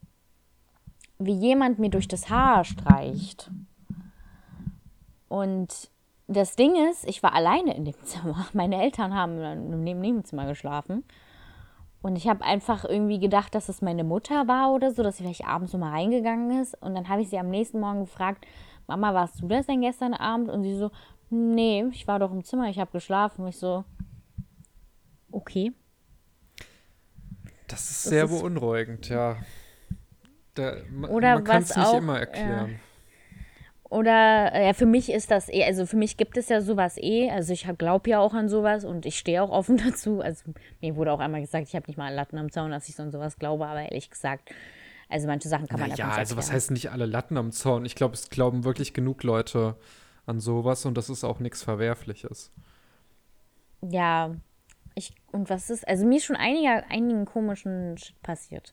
wie 1.18 1.34
jemand 1.34 1.80
mir 1.80 1.90
durch 1.90 2.08
das 2.08 2.30
Haar 2.30 2.64
streicht. 2.64 3.50
Und 5.28 5.90
das 6.28 6.56
Ding 6.56 6.76
ist, 6.92 7.08
ich 7.08 7.24
war 7.24 7.34
alleine 7.34 7.76
in 7.76 7.86
dem 7.86 8.00
Zimmer. 8.04 8.46
Meine 8.54 8.84
Eltern 8.84 9.16
haben 9.16 9.42
im 9.42 10.00
Nebenzimmer 10.00 10.46
geschlafen. 10.46 11.06
Und 12.02 12.16
ich 12.16 12.28
habe 12.28 12.44
einfach 12.44 12.84
irgendwie 12.84 13.20
gedacht, 13.20 13.54
dass 13.54 13.70
es 13.70 13.82
meine 13.82 14.04
Mutter 14.04 14.48
war 14.48 14.74
oder 14.74 14.92
so, 14.92 15.04
dass 15.04 15.18
sie 15.18 15.24
vielleicht 15.24 15.46
abends 15.46 15.72
so 15.72 15.78
mal 15.78 15.92
reingegangen 15.92 16.62
ist. 16.62 16.76
Und 16.82 16.96
dann 16.96 17.10
habe 17.10 17.22
ich 17.22 17.30
sie 17.30 17.38
am 17.38 17.50
nächsten 17.50 17.80
Morgen 17.80 18.02
gefragt, 18.02 18.46
Mama, 18.88 19.14
warst 19.14 19.42
du 19.42 19.48
das 19.48 19.68
denn 19.68 19.82
gestern 19.82 20.14
Abend? 20.14 20.50
Und 20.50 20.64
sie 20.64 20.76
so, 20.76 20.92
nee, 21.30 21.86
ich 21.92 22.08
war 22.08 22.18
doch 22.20 22.32
im 22.32 22.44
Zimmer, 22.44 22.70
ich 22.70 22.80
habe 22.80 22.92
geschlafen. 22.92 23.44
Und 23.44 23.50
ich 23.50 23.58
so, 23.58 23.86
okay. 25.32 25.74
Das 27.68 27.90
ist 27.90 28.06
das 28.06 28.10
sehr 28.10 28.26
ist, 28.26 28.32
beunruhigend, 28.32 29.08
ja. 29.10 29.38
Da, 30.56 30.74
oder 31.08 31.36
man 31.36 31.44
kann 31.44 31.64
es 31.64 31.76
nicht 31.76 31.94
immer 31.94 32.20
erklären. 32.20 32.72
Ja. 32.72 32.78
Oder 33.92 34.58
ja, 34.58 34.72
für 34.72 34.86
mich 34.86 35.12
ist 35.12 35.32
das 35.32 35.50
eh, 35.50 35.66
also 35.66 35.86
für 35.86 35.98
mich 35.98 36.16
gibt 36.16 36.38
es 36.38 36.48
ja 36.48 36.62
sowas 36.62 36.98
eh. 36.98 37.30
Also 37.30 37.52
ich 37.52 37.68
glaube 37.78 38.10
ja 38.10 38.20
auch 38.20 38.34
an 38.34 38.48
sowas 38.48 38.86
und 38.86 39.06
ich 39.06 39.20
stehe 39.20 39.44
auch 39.44 39.50
offen 39.50 39.76
dazu. 39.86 40.22
Also 40.22 40.54
mir 40.80 40.96
wurde 40.96 41.12
auch 41.12 41.20
einmal 41.20 41.42
gesagt, 41.42 41.68
ich 41.68 41.76
habe 41.76 41.88
nicht 41.88 41.98
mal 41.98 42.06
einen 42.06 42.16
Latten 42.16 42.38
am 42.38 42.50
Zaun, 42.50 42.72
dass 42.72 42.88
ich 42.88 42.96
so 42.96 43.04
an 43.04 43.12
sowas 43.12 43.38
glaube, 43.38 43.68
aber 43.68 43.82
ehrlich 43.82 44.10
gesagt, 44.10 44.56
also 45.10 45.28
manche 45.28 45.50
Sachen 45.50 45.68
kann 45.68 45.82
man 45.82 45.94
Ja, 45.94 46.12
also 46.12 46.38
was 46.38 46.54
heißt 46.54 46.72
nicht 46.72 46.90
alle 46.90 47.06
Latten 47.06 47.36
am 47.36 47.52
Zaun? 47.52 47.84
Ich 47.84 47.96
glaube, 47.96 48.14
es 48.14 48.30
glauben 48.30 48.64
wirklich 48.64 48.94
genug 48.94 49.24
Leute 49.24 49.76
an 50.26 50.40
sowas 50.40 50.86
und 50.86 50.96
das 50.96 51.10
ist 51.10 51.26
auch 51.26 51.42
nichts 51.42 51.62
Verwerfliches. 51.62 52.54
Ja, 53.82 54.34
ich, 54.96 55.14
und 55.34 55.50
was 55.50 55.70
ist, 55.70 55.86
also 55.86 56.06
mir 56.06 56.16
ist 56.16 56.24
schon 56.24 56.38
einiger, 56.38 56.86
einigen 56.90 57.26
komischen 57.26 57.98
Shit 57.98 58.22
passiert 58.22 58.72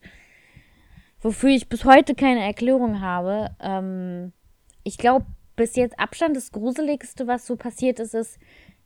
wofür 1.20 1.50
ich 1.50 1.68
bis 1.68 1.84
heute 1.84 2.14
keine 2.14 2.44
Erklärung 2.44 3.00
habe. 3.00 3.50
Ähm, 3.60 4.32
ich 4.88 4.96
glaube, 4.96 5.26
bis 5.54 5.76
jetzt 5.76 6.00
Abstand 6.00 6.34
das 6.34 6.50
Gruseligste, 6.50 7.26
was 7.26 7.46
so 7.46 7.56
passiert 7.56 8.00
ist, 8.00 8.14
ist, 8.14 8.38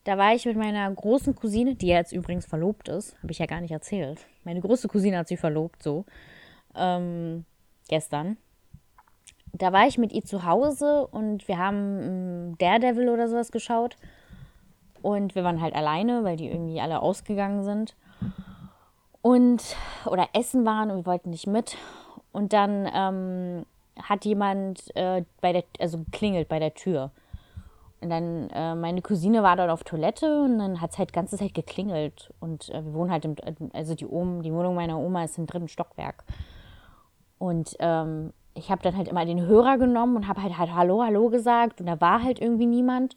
da 0.02 0.18
war 0.18 0.34
ich 0.34 0.44
mit 0.46 0.56
meiner 0.56 0.90
großen 0.90 1.36
Cousine, 1.36 1.76
die 1.76 1.86
jetzt 1.86 2.12
übrigens 2.12 2.44
verlobt 2.44 2.88
ist, 2.88 3.16
habe 3.22 3.30
ich 3.30 3.38
ja 3.38 3.46
gar 3.46 3.60
nicht 3.60 3.70
erzählt. 3.70 4.26
Meine 4.42 4.60
große 4.60 4.88
Cousine 4.88 5.18
hat 5.18 5.28
sie 5.28 5.36
verlobt, 5.36 5.80
so. 5.80 6.04
ähm, 6.74 7.44
gestern. 7.88 8.36
Da 9.52 9.72
war 9.72 9.86
ich 9.86 9.96
mit 9.96 10.12
ihr 10.12 10.24
zu 10.24 10.44
Hause 10.44 11.06
und 11.06 11.46
wir 11.46 11.58
haben 11.58 12.00
ähm, 12.02 12.58
Daredevil 12.58 13.08
oder 13.08 13.28
sowas 13.28 13.52
geschaut. 13.52 13.96
Und 15.02 15.36
wir 15.36 15.44
waren 15.44 15.60
halt 15.60 15.76
alleine, 15.76 16.24
weil 16.24 16.36
die 16.36 16.48
irgendwie 16.48 16.80
alle 16.80 17.00
ausgegangen 17.00 17.62
sind. 17.62 17.94
Und, 19.20 19.76
oder 20.06 20.28
essen 20.32 20.64
waren 20.64 20.90
und 20.90 20.96
wir 20.98 21.06
wollten 21.06 21.30
nicht 21.30 21.46
mit. 21.46 21.76
Und 22.32 22.52
dann 22.52 22.90
ähm, 22.92 23.66
hat 24.02 24.24
jemand 24.24 24.94
äh, 24.96 25.24
bei 25.40 25.52
der, 25.52 25.64
also 25.80 26.04
klingelt 26.12 26.48
bei 26.48 26.58
der 26.58 26.74
Tür. 26.74 27.10
Und 28.00 28.10
dann, 28.10 28.50
äh, 28.50 28.74
meine 28.74 29.00
Cousine 29.00 29.44
war 29.44 29.56
dort 29.56 29.70
auf 29.70 29.84
Toilette 29.84 30.42
und 30.42 30.58
dann 30.58 30.80
hat 30.80 30.90
es 30.90 30.98
halt 30.98 31.12
ganze 31.12 31.36
Zeit 31.36 31.54
geklingelt. 31.54 32.32
Und 32.40 32.68
äh, 32.70 32.84
wir 32.84 32.94
wohnen 32.94 33.12
halt 33.12 33.24
im, 33.24 33.36
also 33.72 33.94
die, 33.94 34.06
Ohm, 34.06 34.42
die 34.42 34.52
Wohnung 34.52 34.74
meiner 34.74 34.98
Oma 34.98 35.22
ist 35.24 35.38
im 35.38 35.46
dritten 35.46 35.68
Stockwerk. 35.68 36.24
Und 37.38 37.76
ähm, 37.78 38.32
ich 38.54 38.70
habe 38.70 38.82
dann 38.82 38.96
halt 38.96 39.08
immer 39.08 39.24
den 39.24 39.40
Hörer 39.40 39.78
genommen 39.78 40.16
und 40.16 40.28
habe 40.28 40.42
halt, 40.42 40.58
halt 40.58 40.74
Hallo, 40.74 41.02
Hallo 41.02 41.28
gesagt 41.30 41.80
und 41.80 41.86
da 41.86 42.00
war 42.00 42.22
halt 42.22 42.40
irgendwie 42.40 42.66
niemand. 42.66 43.16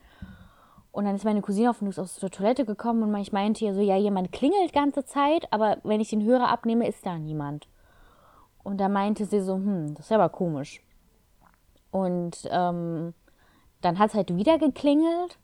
Und 0.91 1.05
dann 1.05 1.15
ist 1.15 1.25
meine 1.25 1.41
Cousine 1.41 1.71
auf 1.71 1.81
aus 1.81 2.17
der 2.17 2.29
Toilette 2.29 2.63
gekommen 2.63 3.03
und 3.03 3.21
ich 3.21 3.33
meinte 3.33 3.65
ihr 3.65 3.73
so, 3.73 3.81
ja, 3.81 3.97
jemand 3.97 4.31
klingelt 4.31 4.71
ganze 4.71 5.03
Zeit, 5.03 5.51
aber 5.51 5.77
wenn 5.83 5.99
ich 5.99 6.09
den 6.09 6.23
Hörer 6.23 6.47
abnehme, 6.47 6.87
ist 6.87 7.05
da 7.05 7.17
niemand. 7.17 7.67
Und 8.65 8.79
da 8.79 8.89
meinte 8.89 9.25
sie 9.25 9.41
so, 9.41 9.55
hm, 9.55 9.93
das 9.93 10.07
ist 10.07 10.11
aber 10.11 10.29
komisch. 10.29 10.81
Und 11.91 12.49
ähm, 12.49 13.13
dann 13.81 13.99
hat 13.99 14.09
es 14.09 14.15
halt 14.15 14.35
wieder 14.35 14.57
geklingelt 14.57 15.37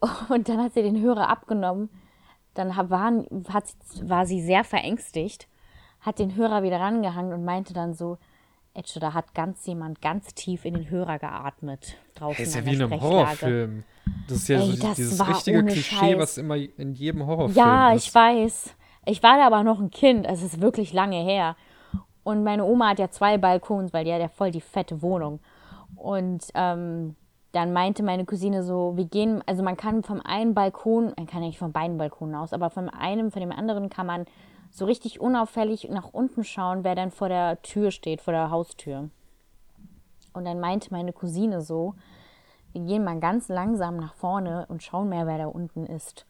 und 0.30 0.48
dann 0.48 0.62
hat 0.62 0.72
sie 0.72 0.82
den 0.82 1.00
Hörer 1.00 1.28
abgenommen. 1.28 1.90
Dann 2.54 2.74
war, 2.74 3.12
hat, 3.52 3.64
war 4.02 4.24
sie 4.24 4.40
sehr 4.40 4.64
verängstigt, 4.64 5.48
hat 6.00 6.18
den 6.18 6.34
Hörer 6.34 6.62
wieder 6.62 6.80
rangehangen 6.80 7.34
und 7.34 7.44
meinte 7.44 7.74
dann 7.74 7.92
so, 7.92 8.16
Etche, 8.72 9.00
da 9.00 9.12
hat 9.12 9.34
ganz 9.34 9.66
jemand 9.66 10.00
ganz 10.00 10.34
tief 10.34 10.64
in 10.64 10.74
den 10.74 10.88
Hörer 10.88 11.18
geatmet. 11.18 11.98
Draußen 12.14 12.38
das 12.38 12.48
ist 12.48 12.54
ja 12.54 12.64
wie 12.64 12.74
in 12.74 12.82
einem 12.82 13.00
Horrorfilm. 13.00 13.84
Das 14.28 14.38
ist 14.38 14.48
ja 14.48 14.60
Ey, 14.60 14.72
so 14.72 14.94
dieses 14.94 15.28
richtige 15.28 15.62
Klischee, 15.62 15.96
Scheiß. 15.96 16.18
was 16.18 16.38
immer 16.38 16.56
in 16.56 16.94
jedem 16.94 17.26
Horrorfilm 17.26 17.56
ja, 17.56 17.92
ist. 17.92 18.06
Ja, 18.06 18.08
ich 18.08 18.14
weiß. 18.14 18.74
Ich 19.04 19.22
war 19.22 19.36
da 19.36 19.46
aber 19.46 19.62
noch 19.62 19.78
ein 19.78 19.90
Kind, 19.90 20.26
es 20.26 20.42
ist 20.42 20.62
wirklich 20.62 20.94
lange 20.94 21.22
her. 21.22 21.54
Und 22.26 22.42
meine 22.42 22.64
Oma 22.64 22.88
hat 22.88 22.98
ja 22.98 23.08
zwei 23.08 23.38
Balkons, 23.38 23.92
weil 23.92 24.04
die 24.04 24.12
hat 24.12 24.20
ja 24.20 24.26
voll 24.26 24.50
die 24.50 24.60
fette 24.60 25.00
Wohnung. 25.00 25.38
Und 25.94 26.48
ähm, 26.54 27.14
dann 27.52 27.72
meinte 27.72 28.02
meine 28.02 28.24
Cousine 28.24 28.64
so, 28.64 28.96
wir 28.96 29.04
gehen, 29.04 29.44
also 29.46 29.62
man 29.62 29.76
kann 29.76 30.02
vom 30.02 30.20
einen 30.20 30.52
Balkon, 30.52 31.12
man 31.16 31.28
kann 31.28 31.42
nicht 31.42 31.56
von 31.56 31.70
beiden 31.70 31.98
Balkonen 31.98 32.34
aus, 32.34 32.52
aber 32.52 32.68
von 32.68 32.88
einem, 32.88 33.30
von 33.30 33.42
dem 33.42 33.52
anderen 33.52 33.90
kann 33.90 34.08
man 34.08 34.24
so 34.72 34.86
richtig 34.86 35.20
unauffällig 35.20 35.88
nach 35.88 36.12
unten 36.12 36.42
schauen, 36.42 36.82
wer 36.82 36.96
dann 36.96 37.12
vor 37.12 37.28
der 37.28 37.62
Tür 37.62 37.92
steht, 37.92 38.20
vor 38.20 38.32
der 38.32 38.50
Haustür. 38.50 39.08
Und 40.32 40.46
dann 40.46 40.58
meinte 40.58 40.92
meine 40.92 41.12
Cousine 41.12 41.60
so, 41.60 41.94
wir 42.72 42.80
gehen 42.80 43.04
mal 43.04 43.20
ganz 43.20 43.46
langsam 43.48 43.98
nach 43.98 44.14
vorne 44.14 44.66
und 44.68 44.82
schauen 44.82 45.10
mehr, 45.10 45.28
wer 45.28 45.38
da 45.38 45.46
unten 45.46 45.86
ist. 45.86 46.26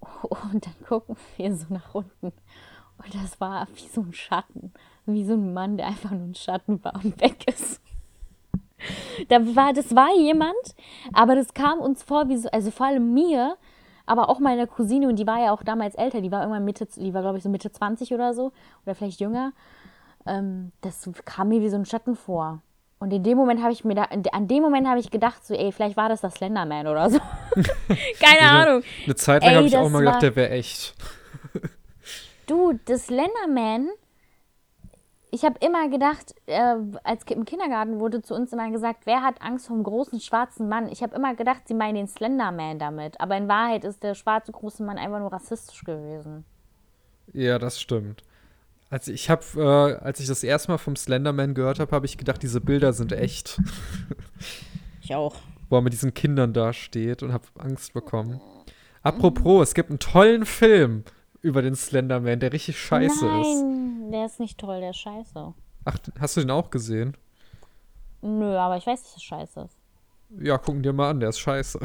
Und 0.50 0.64
dann 0.64 0.86
gucken 0.88 1.16
wir 1.36 1.54
so 1.54 1.66
nach 1.68 1.94
unten. 1.94 2.32
Und 2.98 3.14
das 3.14 3.40
war 3.40 3.66
wie 3.74 3.88
so 3.88 4.00
ein 4.00 4.14
Schatten. 4.14 4.72
Wie 5.06 5.24
so 5.24 5.34
ein 5.34 5.52
Mann, 5.52 5.76
der 5.76 5.86
einfach 5.86 6.10
nur 6.10 6.28
ein 6.28 6.34
Schatten 6.34 6.82
war 6.82 6.94
und 7.02 7.20
weg 7.20 7.46
ist. 7.46 7.80
Da 9.28 9.40
war, 9.56 9.72
das 9.72 9.94
war 9.94 10.14
jemand, 10.16 10.74
aber 11.12 11.34
das 11.34 11.54
kam 11.54 11.78
uns 11.78 12.02
vor, 12.02 12.28
wie 12.28 12.36
so, 12.36 12.48
also 12.50 12.70
vor 12.70 12.86
allem 12.86 13.14
mir, 13.14 13.56
aber 14.06 14.28
auch 14.28 14.38
meiner 14.38 14.66
Cousine, 14.66 15.08
und 15.08 15.16
die 15.16 15.26
war 15.26 15.42
ja 15.42 15.52
auch 15.52 15.62
damals 15.62 15.94
älter, 15.94 16.20
die 16.20 16.30
war 16.30 16.40
irgendwann 16.40 16.64
Mitte, 16.64 16.86
die 16.96 17.14
war 17.14 17.22
glaube 17.22 17.38
ich 17.38 17.44
so 17.44 17.48
Mitte 17.48 17.72
20 17.72 18.12
oder 18.12 18.34
so, 18.34 18.52
oder 18.84 18.94
vielleicht 18.94 19.20
jünger. 19.20 19.52
Ähm, 20.26 20.72
das 20.80 21.08
kam 21.24 21.48
mir 21.48 21.62
wie 21.62 21.68
so 21.68 21.76
ein 21.76 21.86
Schatten 21.86 22.14
vor. 22.14 22.60
Und 22.98 23.12
in 23.12 23.22
dem 23.22 23.36
Moment 23.36 23.62
habe 23.62 23.72
ich 23.72 23.84
mir 23.84 23.94
da, 23.94 24.04
an 24.32 24.48
dem 24.48 24.62
Moment 24.62 24.86
habe 24.86 24.98
ich 24.98 25.10
gedacht, 25.10 25.44
so, 25.44 25.54
ey, 25.54 25.72
vielleicht 25.72 25.96
war 25.96 26.08
das 26.08 26.22
das 26.22 26.34
Slenderman 26.34 26.86
oder 26.86 27.10
so. 27.10 27.18
Keine 28.20 28.40
eine, 28.40 28.50
Ahnung. 28.50 28.82
Eine 29.04 29.14
Zeit 29.14 29.44
lang 29.44 29.56
habe 29.56 29.66
ich 29.66 29.76
auch 29.76 29.90
mal 29.90 29.98
gedacht, 29.98 30.22
der 30.22 30.36
wäre 30.36 30.50
echt. 30.50 30.94
du, 32.46 32.78
das 32.86 33.06
Slenderman 33.06 33.90
ich 35.34 35.42
habe 35.42 35.56
immer 35.66 35.88
gedacht, 35.88 36.32
äh, 36.46 36.76
als 37.02 37.24
im 37.24 37.44
Kindergarten 37.44 37.98
wurde 37.98 38.22
zu 38.22 38.34
uns 38.34 38.52
immer 38.52 38.70
gesagt, 38.70 39.00
wer 39.04 39.22
hat 39.22 39.42
Angst 39.42 39.66
vor 39.66 39.74
einem 39.74 39.82
großen 39.82 40.20
schwarzen 40.20 40.68
Mann? 40.68 40.86
Ich 40.88 41.02
habe 41.02 41.16
immer 41.16 41.34
gedacht, 41.34 41.62
sie 41.66 41.74
meinen 41.74 41.96
den 41.96 42.06
Slenderman 42.06 42.78
damit. 42.78 43.20
Aber 43.20 43.36
in 43.36 43.48
Wahrheit 43.48 43.84
ist 43.84 44.04
der 44.04 44.14
schwarze 44.14 44.52
große 44.52 44.84
Mann 44.84 44.96
einfach 44.96 45.18
nur 45.18 45.32
rassistisch 45.32 45.82
gewesen. 45.82 46.44
Ja, 47.32 47.58
das 47.58 47.80
stimmt. 47.80 48.22
Also 48.90 49.10
ich 49.10 49.28
habe, 49.28 49.42
äh, 49.56 50.04
als 50.04 50.20
ich 50.20 50.28
das 50.28 50.44
erste 50.44 50.70
Mal 50.70 50.78
vom 50.78 50.94
Slenderman 50.94 51.54
gehört 51.54 51.80
habe, 51.80 51.90
habe 51.90 52.06
ich 52.06 52.16
gedacht, 52.16 52.40
diese 52.40 52.60
Bilder 52.60 52.92
sind 52.92 53.10
echt. 53.12 53.60
Ich 55.00 55.14
auch. 55.14 55.34
Wo 55.68 55.76
er 55.76 55.82
mit 55.82 55.92
diesen 55.92 56.14
Kindern 56.14 56.52
da 56.52 56.72
steht 56.72 57.24
und 57.24 57.32
habe 57.32 57.44
Angst 57.58 57.92
bekommen. 57.92 58.40
Apropos, 59.02 59.68
es 59.68 59.74
gibt 59.74 59.90
einen 59.90 59.98
tollen 59.98 60.46
Film 60.46 61.02
über 61.42 61.60
den 61.60 61.74
Slenderman, 61.74 62.38
der 62.38 62.52
richtig 62.52 62.78
scheiße 62.78 63.26
Nein, 63.26 63.40
ist. 63.40 63.64
Der 64.14 64.26
ist 64.26 64.38
nicht 64.38 64.58
toll, 64.58 64.78
der 64.78 64.90
ist 64.90 64.98
scheiße. 64.98 65.54
Ach, 65.86 65.98
hast 66.20 66.36
du 66.36 66.40
den 66.40 66.52
auch 66.52 66.70
gesehen? 66.70 67.16
Nö, 68.22 68.56
aber 68.56 68.76
ich 68.76 68.86
weiß, 68.86 69.02
dass 69.02 69.16
es 69.16 69.24
scheiße 69.24 69.62
ist. 69.62 69.76
Ja, 70.40 70.56
gucken 70.56 70.84
dir 70.84 70.92
mal 70.92 71.10
an, 71.10 71.18
der 71.18 71.30
ist 71.30 71.40
scheiße. 71.40 71.80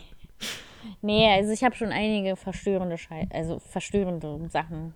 nee, 1.00 1.32
also 1.32 1.52
ich 1.52 1.62
habe 1.62 1.76
schon 1.76 1.92
einige 1.92 2.34
verstörende 2.34 2.98
Schei 2.98 3.28
also 3.32 3.60
verstörende 3.60 4.48
Sachen 4.48 4.94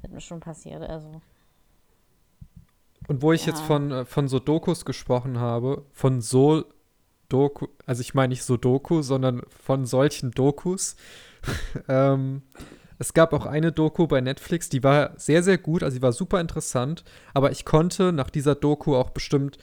sind 0.00 0.12
mir 0.12 0.20
schon 0.20 0.40
passiert, 0.40 0.82
also. 0.82 1.22
Und 3.06 3.22
wo 3.22 3.32
ich 3.32 3.46
ja. 3.46 3.52
jetzt 3.52 3.62
von, 3.62 3.92
äh, 3.92 4.04
von 4.04 4.26
so 4.26 4.40
Dokus 4.40 4.84
gesprochen 4.84 5.38
habe, 5.38 5.86
von 5.92 6.20
so 6.20 6.64
Doku, 7.28 7.68
also 7.86 8.00
ich 8.00 8.14
meine 8.14 8.30
nicht 8.30 8.42
so 8.42 8.56
Doku, 8.56 9.02
sondern 9.02 9.42
von 9.48 9.86
solchen 9.86 10.32
Dokus, 10.32 10.96
ähm, 11.88 12.42
es 13.02 13.14
gab 13.14 13.32
auch 13.32 13.46
eine 13.46 13.72
Doku 13.72 14.06
bei 14.06 14.20
Netflix, 14.20 14.68
die 14.68 14.84
war 14.84 15.10
sehr, 15.16 15.42
sehr 15.42 15.58
gut, 15.58 15.82
also 15.82 15.96
die 15.96 16.02
war 16.02 16.12
super 16.12 16.40
interessant, 16.40 17.02
aber 17.34 17.50
ich 17.50 17.64
konnte 17.64 18.12
nach 18.12 18.30
dieser 18.30 18.54
Doku 18.54 18.94
auch 18.94 19.10
bestimmt, 19.10 19.58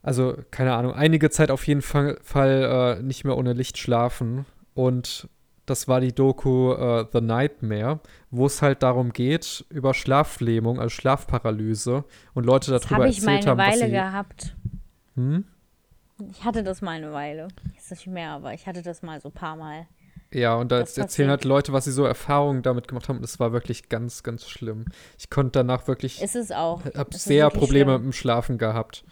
also 0.00 0.36
keine 0.52 0.74
Ahnung, 0.74 0.94
einige 0.94 1.28
Zeit 1.30 1.50
auf 1.50 1.66
jeden 1.66 1.82
Fall, 1.82 2.18
Fall 2.22 2.98
äh, 3.00 3.02
nicht 3.02 3.24
mehr 3.24 3.36
ohne 3.36 3.52
Licht 3.52 3.78
schlafen. 3.78 4.46
Und 4.74 5.28
das 5.66 5.88
war 5.88 6.00
die 6.00 6.14
Doku 6.14 6.72
äh, 6.72 7.06
The 7.12 7.20
Nightmare, 7.20 7.98
wo 8.30 8.46
es 8.46 8.62
halt 8.62 8.84
darum 8.84 9.12
geht, 9.12 9.64
über 9.70 9.92
Schlaflähmung, 9.92 10.78
also 10.78 10.90
Schlafparalyse 10.90 12.04
und 12.34 12.46
Leute 12.46 12.70
das 12.70 12.82
darüber 12.82 13.04
hab 13.04 13.06
erzählt 13.06 13.46
haben. 13.46 13.58
Das 13.58 13.66
habe 13.66 13.74
ich 13.74 13.80
mal 13.80 13.86
eine 13.86 13.92
Weile 13.92 14.10
gehabt. 14.12 14.56
Hm? 15.16 15.44
Ich 16.30 16.44
hatte 16.44 16.62
das 16.62 16.80
mal 16.80 16.92
eine 16.92 17.12
Weile. 17.12 17.48
Ist 17.76 17.90
nicht 17.90 18.06
mehr, 18.06 18.30
aber 18.30 18.54
ich 18.54 18.68
hatte 18.68 18.82
das 18.82 19.02
mal 19.02 19.20
so 19.20 19.30
ein 19.30 19.34
paar 19.34 19.56
Mal. 19.56 19.88
Ja, 20.34 20.56
und 20.56 20.72
da 20.72 20.80
erzählen 20.80 21.30
halt 21.30 21.44
Leute, 21.44 21.72
was 21.72 21.84
sie 21.84 21.92
so 21.92 22.04
Erfahrungen 22.04 22.62
damit 22.62 22.88
gemacht 22.88 23.08
haben. 23.08 23.18
Und 23.18 23.24
es 23.24 23.38
war 23.38 23.52
wirklich 23.52 23.88
ganz, 23.88 24.22
ganz 24.24 24.48
schlimm. 24.48 24.86
Ich 25.16 25.30
konnte 25.30 25.52
danach 25.60 25.86
wirklich. 25.86 26.20
Ist 26.20 26.34
es 26.34 26.50
auch. 26.50 26.82
Hab 26.94 27.14
sehr 27.14 27.48
Probleme 27.50 27.92
schlimm. 27.92 28.02
mit 28.02 28.12
dem 28.12 28.12
Schlafen 28.12 28.58
gehabt. 28.58 29.04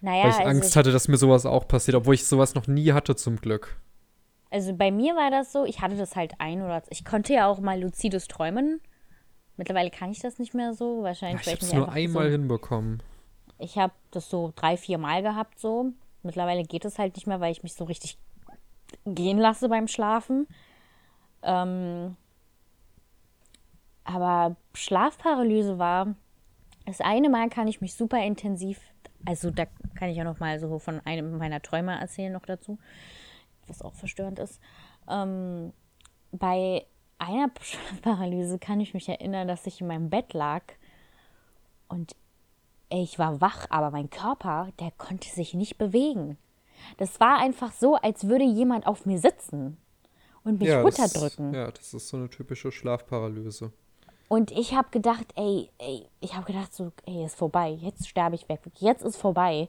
Naja, 0.00 0.24
weil 0.24 0.30
ich 0.30 0.36
also 0.36 0.48
Angst 0.48 0.70
ich, 0.70 0.76
hatte, 0.76 0.92
dass 0.92 1.08
mir 1.08 1.18
sowas 1.18 1.46
auch 1.46 1.68
passiert, 1.68 1.94
obwohl 1.94 2.14
ich 2.14 2.26
sowas 2.26 2.54
noch 2.54 2.66
nie 2.66 2.92
hatte, 2.92 3.16
zum 3.16 3.36
Glück. 3.36 3.76
Also 4.50 4.74
bei 4.74 4.90
mir 4.90 5.14
war 5.14 5.30
das 5.30 5.52
so, 5.52 5.64
ich 5.64 5.80
hatte 5.80 5.96
das 5.96 6.16
halt 6.16 6.34
ein 6.38 6.62
oder 6.62 6.82
ich 6.90 7.04
konnte 7.04 7.32
ja 7.32 7.46
auch 7.46 7.60
mal 7.60 7.80
luzides 7.80 8.28
träumen. 8.28 8.80
Mittlerweile 9.56 9.90
kann 9.90 10.10
ich 10.10 10.20
das 10.20 10.38
nicht 10.38 10.54
mehr 10.54 10.74
so, 10.74 11.02
wahrscheinlich. 11.02 11.46
Ja, 11.46 11.52
ich 11.52 11.58
habe 11.58 11.66
es 11.66 11.72
nur 11.72 11.92
einmal 11.92 12.26
so, 12.26 12.30
hinbekommen. 12.32 13.02
Ich 13.58 13.78
habe 13.78 13.92
das 14.10 14.30
so 14.30 14.52
drei, 14.56 14.76
vier 14.76 14.98
Mal 14.98 15.22
gehabt 15.22 15.58
so. 15.58 15.92
Mittlerweile 16.22 16.64
geht 16.64 16.84
es 16.84 16.98
halt 16.98 17.16
nicht 17.16 17.26
mehr, 17.26 17.40
weil 17.40 17.52
ich 17.52 17.62
mich 17.62 17.74
so 17.74 17.84
richtig 17.84 18.18
gehen 19.04 19.38
lasse 19.38 19.68
beim 19.68 19.88
Schlafen. 19.88 20.46
Ähm, 21.42 22.16
aber 24.04 24.56
Schlafparalyse 24.74 25.78
war, 25.78 26.14
das 26.86 27.00
eine 27.00 27.30
Mal 27.30 27.48
kann 27.48 27.68
ich 27.68 27.80
mich 27.80 27.94
super 27.94 28.22
intensiv, 28.22 28.80
also 29.24 29.50
da 29.50 29.66
kann 29.94 30.10
ich 30.10 30.16
ja 30.16 30.24
noch 30.24 30.40
mal 30.40 30.58
so 30.58 30.78
von 30.78 31.00
einem 31.06 31.38
meiner 31.38 31.62
Träume 31.62 31.98
erzählen 31.98 32.32
noch 32.32 32.44
dazu, 32.44 32.78
was 33.66 33.82
auch 33.82 33.94
verstörend 33.94 34.38
ist. 34.38 34.60
Ähm, 35.08 35.72
bei 36.32 36.84
einer 37.18 37.50
Schlafparalyse 37.60 38.58
kann 38.58 38.80
ich 38.80 38.92
mich 38.94 39.08
erinnern, 39.08 39.48
dass 39.48 39.66
ich 39.66 39.80
in 39.80 39.86
meinem 39.86 40.10
Bett 40.10 40.34
lag 40.34 40.62
und 41.88 42.14
ich 42.90 43.18
war 43.18 43.40
wach, 43.40 43.66
aber 43.70 43.90
mein 43.90 44.10
Körper, 44.10 44.68
der 44.78 44.90
konnte 44.92 45.28
sich 45.28 45.54
nicht 45.54 45.78
bewegen. 45.78 46.36
Das 46.96 47.20
war 47.20 47.38
einfach 47.38 47.72
so, 47.72 47.96
als 47.96 48.28
würde 48.28 48.44
jemand 48.44 48.86
auf 48.86 49.06
mir 49.06 49.18
sitzen 49.18 49.76
und 50.44 50.60
mich 50.60 50.68
ja, 50.68 50.82
runterdrücken. 50.82 51.52
Das, 51.52 51.60
ja, 51.60 51.70
das 51.70 51.94
ist 51.94 52.08
so 52.08 52.16
eine 52.16 52.28
typische 52.28 52.70
Schlafparalyse. 52.70 53.72
Und 54.28 54.50
ich 54.50 54.74
habe 54.74 54.88
gedacht, 54.90 55.26
ey, 55.36 55.70
ey, 55.78 56.06
ich 56.20 56.34
habe 56.34 56.46
gedacht 56.46 56.74
so, 56.74 56.92
ey, 57.06 57.24
ist 57.24 57.36
vorbei, 57.36 57.70
jetzt 57.70 58.08
sterbe 58.08 58.34
ich 58.34 58.48
weg, 58.48 58.60
jetzt 58.78 59.02
ist 59.04 59.16
vorbei. 59.16 59.68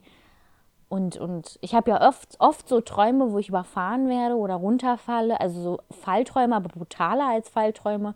Und, 0.88 1.18
und 1.18 1.58
ich 1.62 1.74
habe 1.74 1.92
ja 1.92 2.08
oft, 2.08 2.36
oft 2.40 2.70
so 2.70 2.80
Träume, 2.80 3.32
wo 3.32 3.40
ich 3.40 3.50
überfahren 3.50 4.08
werde 4.08 4.36
oder 4.36 4.56
runterfalle, 4.56 5.40
also 5.40 5.62
so 5.62 5.80
Fallträume, 5.92 6.56
aber 6.56 6.70
brutaler 6.70 7.28
als 7.28 7.50
Fallträume. 7.50 8.16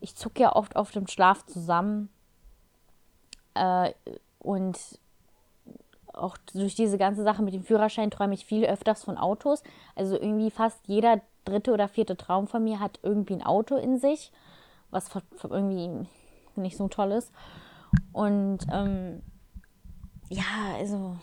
ich 0.00 0.14
zucke 0.14 0.42
ja 0.42 0.54
oft 0.54 0.76
auf 0.76 0.90
dem 0.90 1.06
Schlaf 1.06 1.44
zusammen. 1.46 2.10
Äh, 3.54 3.92
und 4.38 4.78
auch 6.16 6.36
durch 6.52 6.74
diese 6.74 6.98
ganze 6.98 7.22
Sache 7.22 7.42
mit 7.42 7.54
dem 7.54 7.62
Führerschein 7.62 8.10
träume 8.10 8.34
ich 8.34 8.44
viel 8.44 8.64
öfters 8.64 9.04
von 9.04 9.18
Autos. 9.18 9.62
Also 9.94 10.14
irgendwie 10.14 10.50
fast 10.50 10.80
jeder 10.86 11.20
dritte 11.44 11.72
oder 11.72 11.88
vierte 11.88 12.16
Traum 12.16 12.48
von 12.48 12.64
mir 12.64 12.80
hat 12.80 12.98
irgendwie 13.02 13.34
ein 13.34 13.46
Auto 13.46 13.76
in 13.76 13.98
sich, 13.98 14.32
was 14.90 15.10
irgendwie 15.44 16.06
nicht 16.56 16.76
so 16.76 16.88
toll 16.88 17.12
ist. 17.12 17.32
Und 18.12 18.58
ähm, 18.72 19.22
ja, 20.28 20.74
also 20.78 21.16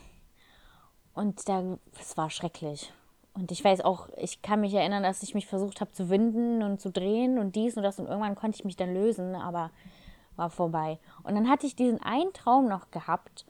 und 1.14 1.48
da, 1.48 1.78
es 2.00 2.18
war 2.18 2.30
schrecklich. 2.30 2.92
Und 3.36 3.52
ich 3.52 3.64
weiß 3.64 3.82
auch, 3.82 4.10
ich 4.18 4.42
kann 4.42 4.62
mich 4.62 4.74
erinnern, 4.74 5.04
dass 5.04 5.24
ich 5.24 5.34
mich 5.34 5.48
versucht 5.48 5.82
habe 5.82 5.92
zu 5.92 6.10
winden 6.10 6.62
und 6.62 6.80
zu 6.80 6.92
drehen 6.92 7.40
und 7.40 7.56
dies 7.56 7.78
und 7.78 7.84
das 7.84 8.00
und 8.00 8.08
irgendwann 8.08 8.36
konnte 8.36 8.58
ich 8.58 8.66
mich 8.66 8.76
dann 8.76 8.94
lösen, 8.94 9.36
aber 9.36 9.72
war 10.36 10.50
vorbei. 10.50 11.00
Und 11.24 11.36
dann 11.36 11.50
hatte 11.50 11.66
ich 11.66 11.76
diesen 11.76 12.02
einen 12.02 12.34
Traum 12.34 12.68
noch 12.68 12.92
gehabt. 12.92 13.46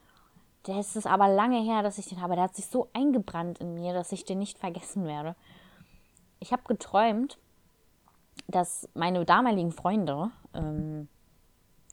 Der 0.67 0.79
ist 0.79 0.95
es 0.95 1.05
aber 1.05 1.27
lange 1.27 1.61
her, 1.61 1.83
dass 1.83 1.97
ich 1.97 2.07
den 2.07 2.21
habe. 2.21 2.35
Der 2.35 2.45
hat 2.45 2.55
sich 2.55 2.67
so 2.67 2.89
eingebrannt 2.93 3.59
in 3.59 3.73
mir, 3.73 3.93
dass 3.93 4.11
ich 4.11 4.23
den 4.23 4.39
nicht 4.39 4.57
vergessen 4.57 5.05
werde. 5.05 5.35
Ich 6.39 6.51
habe 6.51 6.63
geträumt, 6.65 7.37
dass 8.47 8.89
meine 8.93 9.25
damaligen 9.25 9.71
Freunde 9.71 10.31
ähm, 10.53 11.07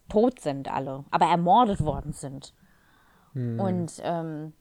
tot 0.09 0.41
sind 0.41 0.69
alle, 0.73 1.05
aber 1.11 1.27
ermordet 1.27 1.85
worden 1.85 2.13
sind. 2.13 2.55
Hm. 3.33 3.61
Und 3.61 4.01
ähm, 4.03 4.53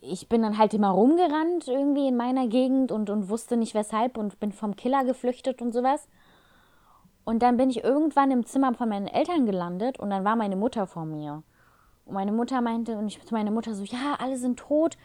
ich 0.00 0.28
bin 0.28 0.42
dann 0.42 0.58
halt 0.58 0.74
immer 0.74 0.90
rumgerannt 0.90 1.68
irgendwie 1.68 2.08
in 2.08 2.16
meiner 2.16 2.48
Gegend 2.48 2.92
und, 2.92 3.10
und 3.10 3.28
wusste 3.28 3.56
nicht 3.56 3.74
weshalb 3.74 4.16
und 4.16 4.40
bin 4.40 4.52
vom 4.52 4.76
Killer 4.76 5.04
geflüchtet 5.04 5.60
und 5.60 5.72
sowas. 5.72 6.08
Und 7.24 7.42
dann 7.42 7.56
bin 7.56 7.70
ich 7.70 7.82
irgendwann 7.82 8.30
im 8.30 8.46
Zimmer 8.46 8.74
von 8.74 8.88
meinen 8.88 9.08
Eltern 9.08 9.46
gelandet 9.46 9.98
und 9.98 10.10
dann 10.10 10.24
war 10.24 10.36
meine 10.36 10.56
Mutter 10.56 10.86
vor 10.86 11.04
mir. 11.04 11.42
Und 12.06 12.14
meine 12.14 12.32
Mutter 12.32 12.60
meinte, 12.60 12.96
und 12.96 13.08
ich 13.08 13.22
zu 13.22 13.34
meiner 13.34 13.50
Mutter 13.50 13.74
so, 13.74 13.84
ja, 13.84 14.16
alle 14.18 14.38
sind 14.38 14.58
tot, 14.58 14.96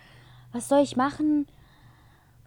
was 0.53 0.69
soll 0.69 0.79
ich 0.79 0.95
machen? 0.95 1.47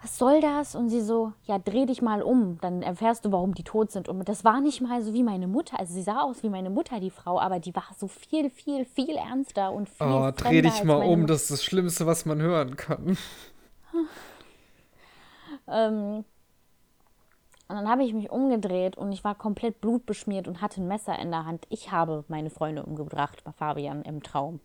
Was 0.00 0.18
soll 0.18 0.40
das? 0.40 0.74
Und 0.74 0.90
sie 0.90 1.00
so, 1.00 1.32
ja, 1.44 1.58
dreh 1.58 1.86
dich 1.86 2.02
mal 2.02 2.22
um, 2.22 2.58
dann 2.60 2.82
erfährst 2.82 3.24
du, 3.24 3.32
warum 3.32 3.54
die 3.54 3.64
tot 3.64 3.90
sind. 3.90 4.08
Und 4.08 4.28
das 4.28 4.44
war 4.44 4.60
nicht 4.60 4.80
mal 4.80 5.02
so 5.02 5.12
wie 5.12 5.22
meine 5.22 5.48
Mutter. 5.48 5.80
Also 5.80 5.94
sie 5.94 6.02
sah 6.02 6.20
aus 6.20 6.42
wie 6.42 6.50
meine 6.50 6.70
Mutter, 6.70 7.00
die 7.00 7.10
Frau, 7.10 7.40
aber 7.40 7.58
die 7.58 7.74
war 7.74 7.86
so 7.98 8.06
viel, 8.06 8.50
viel, 8.50 8.84
viel 8.84 9.16
ernster 9.16 9.72
und 9.72 9.88
viel 9.88 10.06
Oh, 10.06 10.30
dreh 10.30 10.62
dich 10.62 10.84
mal 10.84 11.02
um, 11.02 11.26
das 11.26 11.42
ist 11.42 11.50
das 11.50 11.64
Schlimmste, 11.64 12.06
was 12.06 12.26
man 12.26 12.40
hören 12.40 12.76
kann. 12.76 13.16
ähm, 15.68 16.24
und 17.68 17.76
dann 17.76 17.88
habe 17.88 18.04
ich 18.04 18.12
mich 18.12 18.30
umgedreht 18.30 18.96
und 18.96 19.12
ich 19.12 19.24
war 19.24 19.34
komplett 19.34 19.80
blutbeschmiert 19.80 20.48
und 20.48 20.60
hatte 20.60 20.82
ein 20.82 20.88
Messer 20.88 21.18
in 21.18 21.30
der 21.30 21.46
Hand. 21.46 21.66
Ich 21.70 21.90
habe 21.90 22.24
meine 22.28 22.50
Freunde 22.50 22.82
umgebracht 22.82 23.42
bei 23.44 23.52
Fabian 23.52 24.02
im 24.02 24.22
Traum. 24.22 24.60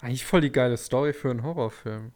Eigentlich 0.00 0.26
voll 0.26 0.42
die 0.42 0.52
geile 0.52 0.76
Story 0.76 1.14
für 1.14 1.30
einen 1.30 1.42
Horrorfilm. 1.42 2.12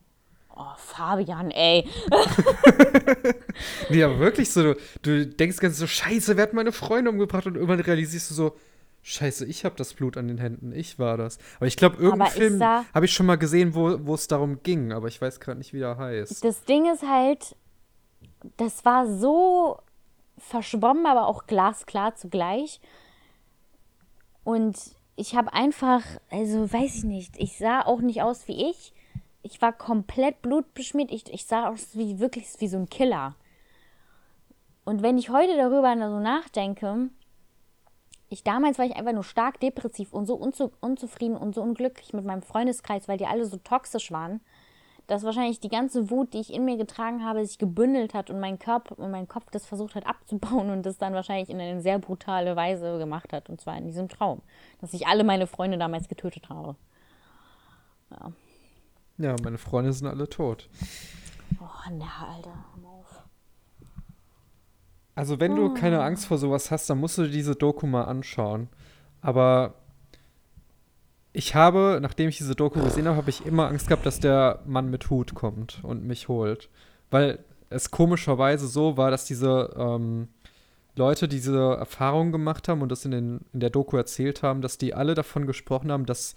Oh, 0.54 0.74
Fabian, 0.76 1.50
ey. 1.52 1.88
nee, 3.88 4.02
aber 4.02 4.18
wirklich 4.18 4.50
so, 4.50 4.74
du, 5.02 5.26
denkst 5.26 5.58
ganz 5.58 5.78
so, 5.78 5.86
scheiße, 5.86 6.36
wer 6.36 6.42
hat 6.42 6.52
meine 6.52 6.72
Freunde 6.72 7.10
umgebracht? 7.10 7.46
Und 7.46 7.54
irgendwann 7.54 7.80
realisierst 7.80 8.30
du 8.30 8.34
so, 8.34 8.56
scheiße, 9.02 9.46
ich 9.46 9.64
habe 9.64 9.76
das 9.76 9.94
Blut 9.94 10.16
an 10.16 10.28
den 10.28 10.38
Händen, 10.38 10.72
ich 10.72 10.98
war 10.98 11.16
das. 11.16 11.38
Aber 11.56 11.66
ich 11.66 11.76
glaube, 11.76 12.02
irgendeinen 12.02 12.30
Film 12.30 12.60
habe 12.60 13.06
ich 13.06 13.12
schon 13.12 13.26
mal 13.26 13.38
gesehen, 13.38 13.74
wo 13.74 14.14
es 14.14 14.26
darum 14.26 14.62
ging, 14.62 14.92
aber 14.92 15.08
ich 15.08 15.20
weiß 15.20 15.40
gerade 15.40 15.58
nicht, 15.58 15.72
wie 15.72 15.78
der 15.78 15.96
heißt. 15.96 16.44
Das 16.44 16.64
Ding 16.64 16.92
ist 16.92 17.02
halt, 17.02 17.56
das 18.56 18.84
war 18.84 19.06
so 19.06 19.78
verschwommen, 20.38 21.06
aber 21.06 21.26
auch 21.26 21.46
glasklar 21.46 22.14
zugleich. 22.14 22.80
Und 24.44 24.78
ich 25.16 25.34
habe 25.34 25.52
einfach, 25.52 26.02
also 26.30 26.72
weiß 26.72 26.98
ich 26.98 27.04
nicht, 27.04 27.36
ich 27.38 27.58
sah 27.58 27.82
auch 27.82 28.00
nicht 28.00 28.22
aus 28.22 28.48
wie 28.48 28.70
ich. 28.70 28.92
Ich 29.42 29.60
war 29.60 29.72
komplett 29.72 30.42
blutbeschmiert. 30.42 31.10
Ich, 31.10 31.32
ich 31.32 31.46
sah 31.46 31.68
aus 31.68 31.96
wie 31.96 32.18
wirklich 32.18 32.46
wie 32.58 32.68
so 32.68 32.78
ein 32.78 32.88
Killer. 32.88 33.34
Und 34.84 35.02
wenn 35.02 35.18
ich 35.18 35.30
heute 35.30 35.56
darüber 35.56 35.94
so 35.94 36.20
nachdenke, 36.20 37.10
ich 38.30 38.42
damals 38.44 38.78
war 38.78 38.86
ich 38.86 38.96
einfach 38.96 39.12
nur 39.12 39.24
stark 39.24 39.60
depressiv 39.60 40.12
und 40.12 40.26
so 40.26 40.34
unzu, 40.34 40.72
unzufrieden 40.80 41.36
und 41.36 41.54
so 41.54 41.62
unglücklich 41.62 42.12
mit 42.12 42.24
meinem 42.24 42.42
Freundeskreis, 42.42 43.08
weil 43.08 43.18
die 43.18 43.26
alle 43.26 43.44
so 43.44 43.56
toxisch 43.58 44.12
waren 44.12 44.40
dass 45.08 45.24
wahrscheinlich 45.24 45.58
die 45.58 45.70
ganze 45.70 46.10
Wut, 46.10 46.34
die 46.34 46.38
ich 46.38 46.52
in 46.52 46.66
mir 46.66 46.76
getragen 46.76 47.24
habe, 47.24 47.44
sich 47.44 47.58
gebündelt 47.58 48.12
hat 48.12 48.30
und 48.30 48.40
mein 48.40 48.58
Körper 48.58 48.98
und 48.98 49.10
mein 49.10 49.26
Kopf 49.26 49.46
das 49.50 49.66
versucht 49.66 49.94
hat 49.94 50.06
abzubauen 50.06 50.70
und 50.70 50.84
das 50.84 50.98
dann 50.98 51.14
wahrscheinlich 51.14 51.48
in 51.48 51.60
eine 51.60 51.80
sehr 51.80 51.98
brutale 51.98 52.54
Weise 52.54 52.98
gemacht 52.98 53.32
hat. 53.32 53.48
Und 53.48 53.60
zwar 53.60 53.76
in 53.78 53.86
diesem 53.86 54.08
Traum, 54.08 54.42
dass 54.80 54.92
ich 54.92 55.06
alle 55.06 55.24
meine 55.24 55.46
Freunde 55.46 55.78
damals 55.78 56.08
getötet 56.08 56.50
habe. 56.50 56.76
Ja. 58.10 58.32
Ja, 59.16 59.34
meine 59.42 59.58
Freunde 59.58 59.92
sind 59.92 60.06
alle 60.06 60.28
tot. 60.28 60.68
Oh, 61.58 61.90
na, 61.90 62.34
Alter, 62.34 62.52
auf. 62.84 63.24
Also, 65.14 65.40
wenn 65.40 65.56
du 65.56 65.74
keine 65.74 66.02
Angst 66.02 66.26
vor 66.26 66.38
sowas 66.38 66.70
hast, 66.70 66.88
dann 66.88 67.00
musst 67.00 67.18
du 67.18 67.22
dir 67.22 67.30
diese 67.30 67.56
Doku 67.56 67.86
mal 67.86 68.04
anschauen. 68.04 68.68
Aber 69.20 69.74
ich 71.32 71.54
habe, 71.54 71.98
nachdem 72.02 72.28
ich 72.28 72.38
diese 72.38 72.54
Doku 72.54 72.82
gesehen 72.82 73.06
habe, 73.06 73.16
habe 73.16 73.30
ich 73.30 73.44
immer 73.46 73.68
Angst 73.68 73.88
gehabt, 73.88 74.06
dass 74.06 74.20
der 74.20 74.60
Mann 74.66 74.90
mit 74.90 75.10
Hut 75.10 75.34
kommt 75.34 75.80
und 75.82 76.04
mich 76.04 76.28
holt. 76.28 76.68
Weil 77.10 77.38
es 77.70 77.90
komischerweise 77.90 78.66
so 78.66 78.96
war, 78.96 79.10
dass 79.10 79.24
diese 79.24 79.74
ähm, 79.76 80.28
Leute 80.96 81.28
diese 81.28 81.76
Erfahrung 81.78 82.32
gemacht 82.32 82.68
haben 82.68 82.82
und 82.82 82.90
das 82.90 83.04
in, 83.04 83.12
den, 83.12 83.40
in 83.52 83.60
der 83.60 83.70
Doku 83.70 83.96
erzählt 83.96 84.42
haben, 84.42 84.62
dass 84.62 84.78
die 84.78 84.94
alle 84.94 85.14
davon 85.14 85.46
gesprochen 85.46 85.92
haben, 85.92 86.06
dass 86.06 86.34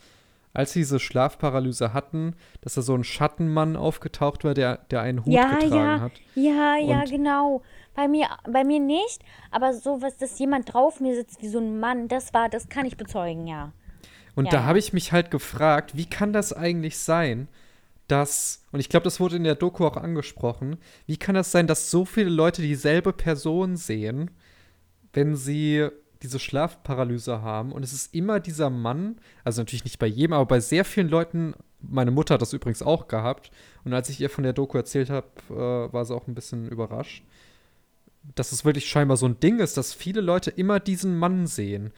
als 0.53 0.73
sie 0.73 0.79
diese 0.79 0.99
Schlafparalyse 0.99 1.93
hatten, 1.93 2.35
dass 2.59 2.73
da 2.73 2.81
so 2.81 2.93
ein 2.93 3.05
Schattenmann 3.05 3.77
aufgetaucht 3.77 4.43
war, 4.43 4.53
der, 4.53 4.77
der 4.91 5.01
einen 5.01 5.25
Hut 5.25 5.33
ja, 5.33 5.55
getragen 5.55 5.75
ja, 5.75 5.99
hat. 6.01 6.11
Ja, 6.35 6.75
ja, 6.75 6.77
ja, 6.77 7.03
genau. 7.05 7.61
Bei 7.95 8.07
mir, 8.07 8.27
bei 8.49 8.63
mir 8.63 8.79
nicht, 8.79 9.21
aber 9.49 9.73
so 9.73 10.01
was, 10.01 10.17
dass 10.17 10.37
jemand 10.39 10.73
drauf 10.73 10.99
mir 10.99 11.15
sitzt 11.15 11.41
wie 11.41 11.47
so 11.47 11.59
ein 11.59 11.79
Mann, 11.79 12.07
das 12.07 12.33
war, 12.33 12.49
das 12.49 12.69
kann 12.69 12.85
ich 12.85 12.97
bezeugen, 12.97 13.47
ja. 13.47 13.71
Und 14.35 14.45
ja. 14.45 14.51
da 14.51 14.63
habe 14.63 14.79
ich 14.79 14.93
mich 14.93 15.11
halt 15.11 15.31
gefragt, 15.31 15.95
wie 15.95 16.05
kann 16.05 16.33
das 16.33 16.53
eigentlich 16.53 16.97
sein, 16.97 17.47
dass, 18.07 18.63
und 18.71 18.79
ich 18.79 18.89
glaube, 18.89 19.05
das 19.05 19.19
wurde 19.19 19.37
in 19.37 19.43
der 19.43 19.55
Doku 19.55 19.85
auch 19.85 19.97
angesprochen, 19.97 20.77
wie 21.05 21.17
kann 21.17 21.35
das 21.35 21.51
sein, 21.51 21.67
dass 21.67 21.91
so 21.91 22.05
viele 22.05 22.29
Leute 22.29 22.61
dieselbe 22.61 23.13
Person 23.13 23.77
sehen, 23.77 24.31
wenn 25.13 25.35
sie 25.35 25.87
diese 26.21 26.39
Schlafparalyse 26.39 27.41
haben 27.41 27.71
und 27.71 27.83
es 27.83 27.93
ist 27.93 28.13
immer 28.13 28.39
dieser 28.39 28.69
Mann, 28.69 29.15
also 29.43 29.61
natürlich 29.61 29.85
nicht 29.85 29.97
bei 29.97 30.07
jedem, 30.07 30.33
aber 30.33 30.45
bei 30.45 30.59
sehr 30.59 30.85
vielen 30.85 31.09
Leuten, 31.09 31.55
meine 31.79 32.11
Mutter 32.11 32.35
hat 32.35 32.41
das 32.41 32.53
übrigens 32.53 32.83
auch 32.83 33.07
gehabt 33.07 33.49
und 33.85 33.93
als 33.93 34.09
ich 34.09 34.21
ihr 34.21 34.29
von 34.29 34.43
der 34.43 34.53
Doku 34.53 34.77
erzählt 34.77 35.09
habe, 35.09 35.27
äh, 35.49 35.93
war 35.93 36.05
sie 36.05 36.13
auch 36.13 36.27
ein 36.27 36.35
bisschen 36.35 36.69
überrascht, 36.69 37.23
dass 38.35 38.51
es 38.51 38.65
wirklich 38.65 38.87
scheinbar 38.87 39.17
so 39.17 39.25
ein 39.25 39.39
Ding 39.39 39.59
ist, 39.59 39.77
dass 39.77 39.93
viele 39.93 40.21
Leute 40.21 40.51
immer 40.51 40.79
diesen 40.79 41.17
Mann 41.17 41.47
sehen. 41.47 41.91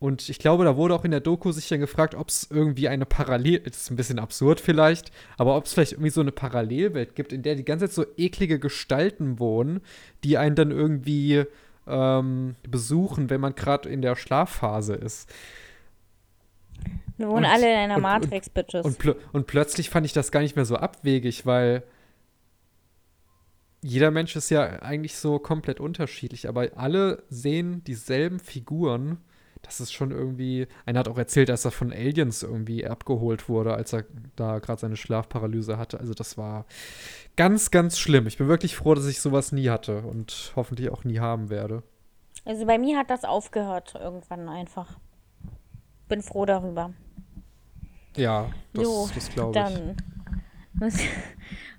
Und 0.00 0.30
ich 0.30 0.38
glaube, 0.38 0.64
da 0.64 0.78
wurde 0.78 0.94
auch 0.94 1.04
in 1.04 1.10
der 1.10 1.20
Doku 1.20 1.52
sich 1.52 1.68
dann 1.68 1.78
gefragt, 1.78 2.14
ob 2.14 2.30
es 2.30 2.48
irgendwie 2.50 2.88
eine 2.88 3.04
Parallel, 3.04 3.60
das 3.60 3.82
ist 3.82 3.90
ein 3.90 3.96
bisschen 3.96 4.18
absurd 4.18 4.58
vielleicht, 4.58 5.12
aber 5.36 5.56
ob 5.56 5.66
es 5.66 5.74
vielleicht 5.74 5.92
irgendwie 5.92 6.10
so 6.10 6.22
eine 6.22 6.32
Parallelwelt 6.32 7.14
gibt, 7.14 7.34
in 7.34 7.42
der 7.42 7.54
die 7.54 7.66
ganze 7.66 7.86
Zeit 7.86 7.94
so 7.94 8.06
eklige 8.16 8.58
Gestalten 8.58 9.38
wohnen, 9.38 9.82
die 10.24 10.38
einen 10.38 10.56
dann 10.56 10.70
irgendwie 10.70 11.44
ähm, 11.86 12.56
besuchen, 12.62 13.28
wenn 13.28 13.42
man 13.42 13.54
gerade 13.54 13.90
in 13.90 14.00
der 14.00 14.16
Schlafphase 14.16 14.94
ist. 14.94 15.30
Wir 17.18 17.28
wohnen 17.28 17.44
und, 17.44 17.50
alle 17.50 17.70
in 17.70 17.78
einer 17.78 17.98
Matrix, 17.98 18.48
Bitches. 18.48 18.86
Und, 18.86 19.04
und, 19.04 19.16
und 19.32 19.46
plötzlich 19.46 19.90
fand 19.90 20.06
ich 20.06 20.14
das 20.14 20.32
gar 20.32 20.40
nicht 20.40 20.56
mehr 20.56 20.64
so 20.64 20.76
abwegig, 20.76 21.44
weil 21.44 21.82
jeder 23.82 24.10
Mensch 24.10 24.34
ist 24.34 24.48
ja 24.48 24.62
eigentlich 24.80 25.16
so 25.16 25.38
komplett 25.38 25.78
unterschiedlich, 25.78 26.48
aber 26.48 26.70
alle 26.76 27.22
sehen 27.28 27.84
dieselben 27.84 28.40
Figuren 28.40 29.18
das 29.62 29.80
ist 29.80 29.92
schon 29.92 30.10
irgendwie. 30.10 30.66
Einer 30.86 31.00
hat 31.00 31.08
auch 31.08 31.18
erzählt, 31.18 31.48
dass 31.48 31.64
er 31.64 31.70
von 31.70 31.92
Aliens 31.92 32.42
irgendwie 32.42 32.86
abgeholt 32.86 33.48
wurde, 33.48 33.74
als 33.74 33.92
er 33.92 34.04
da 34.36 34.58
gerade 34.58 34.80
seine 34.80 34.96
Schlafparalyse 34.96 35.78
hatte. 35.78 36.00
Also, 36.00 36.14
das 36.14 36.38
war 36.38 36.66
ganz, 37.36 37.70
ganz 37.70 37.98
schlimm. 37.98 38.26
Ich 38.26 38.38
bin 38.38 38.48
wirklich 38.48 38.76
froh, 38.76 38.94
dass 38.94 39.06
ich 39.06 39.20
sowas 39.20 39.52
nie 39.52 39.68
hatte 39.68 40.02
und 40.02 40.52
hoffentlich 40.56 40.90
auch 40.90 41.04
nie 41.04 41.18
haben 41.18 41.50
werde. 41.50 41.82
Also, 42.44 42.66
bei 42.66 42.78
mir 42.78 42.98
hat 42.98 43.10
das 43.10 43.24
aufgehört 43.24 43.94
irgendwann 43.94 44.48
einfach. 44.48 44.98
Bin 46.08 46.22
froh 46.22 46.46
darüber. 46.46 46.92
Ja, 48.16 48.50
das, 48.72 49.12
das 49.14 49.30
glaube 49.30 49.58
ich. 49.58 49.64
Dann 49.64 49.96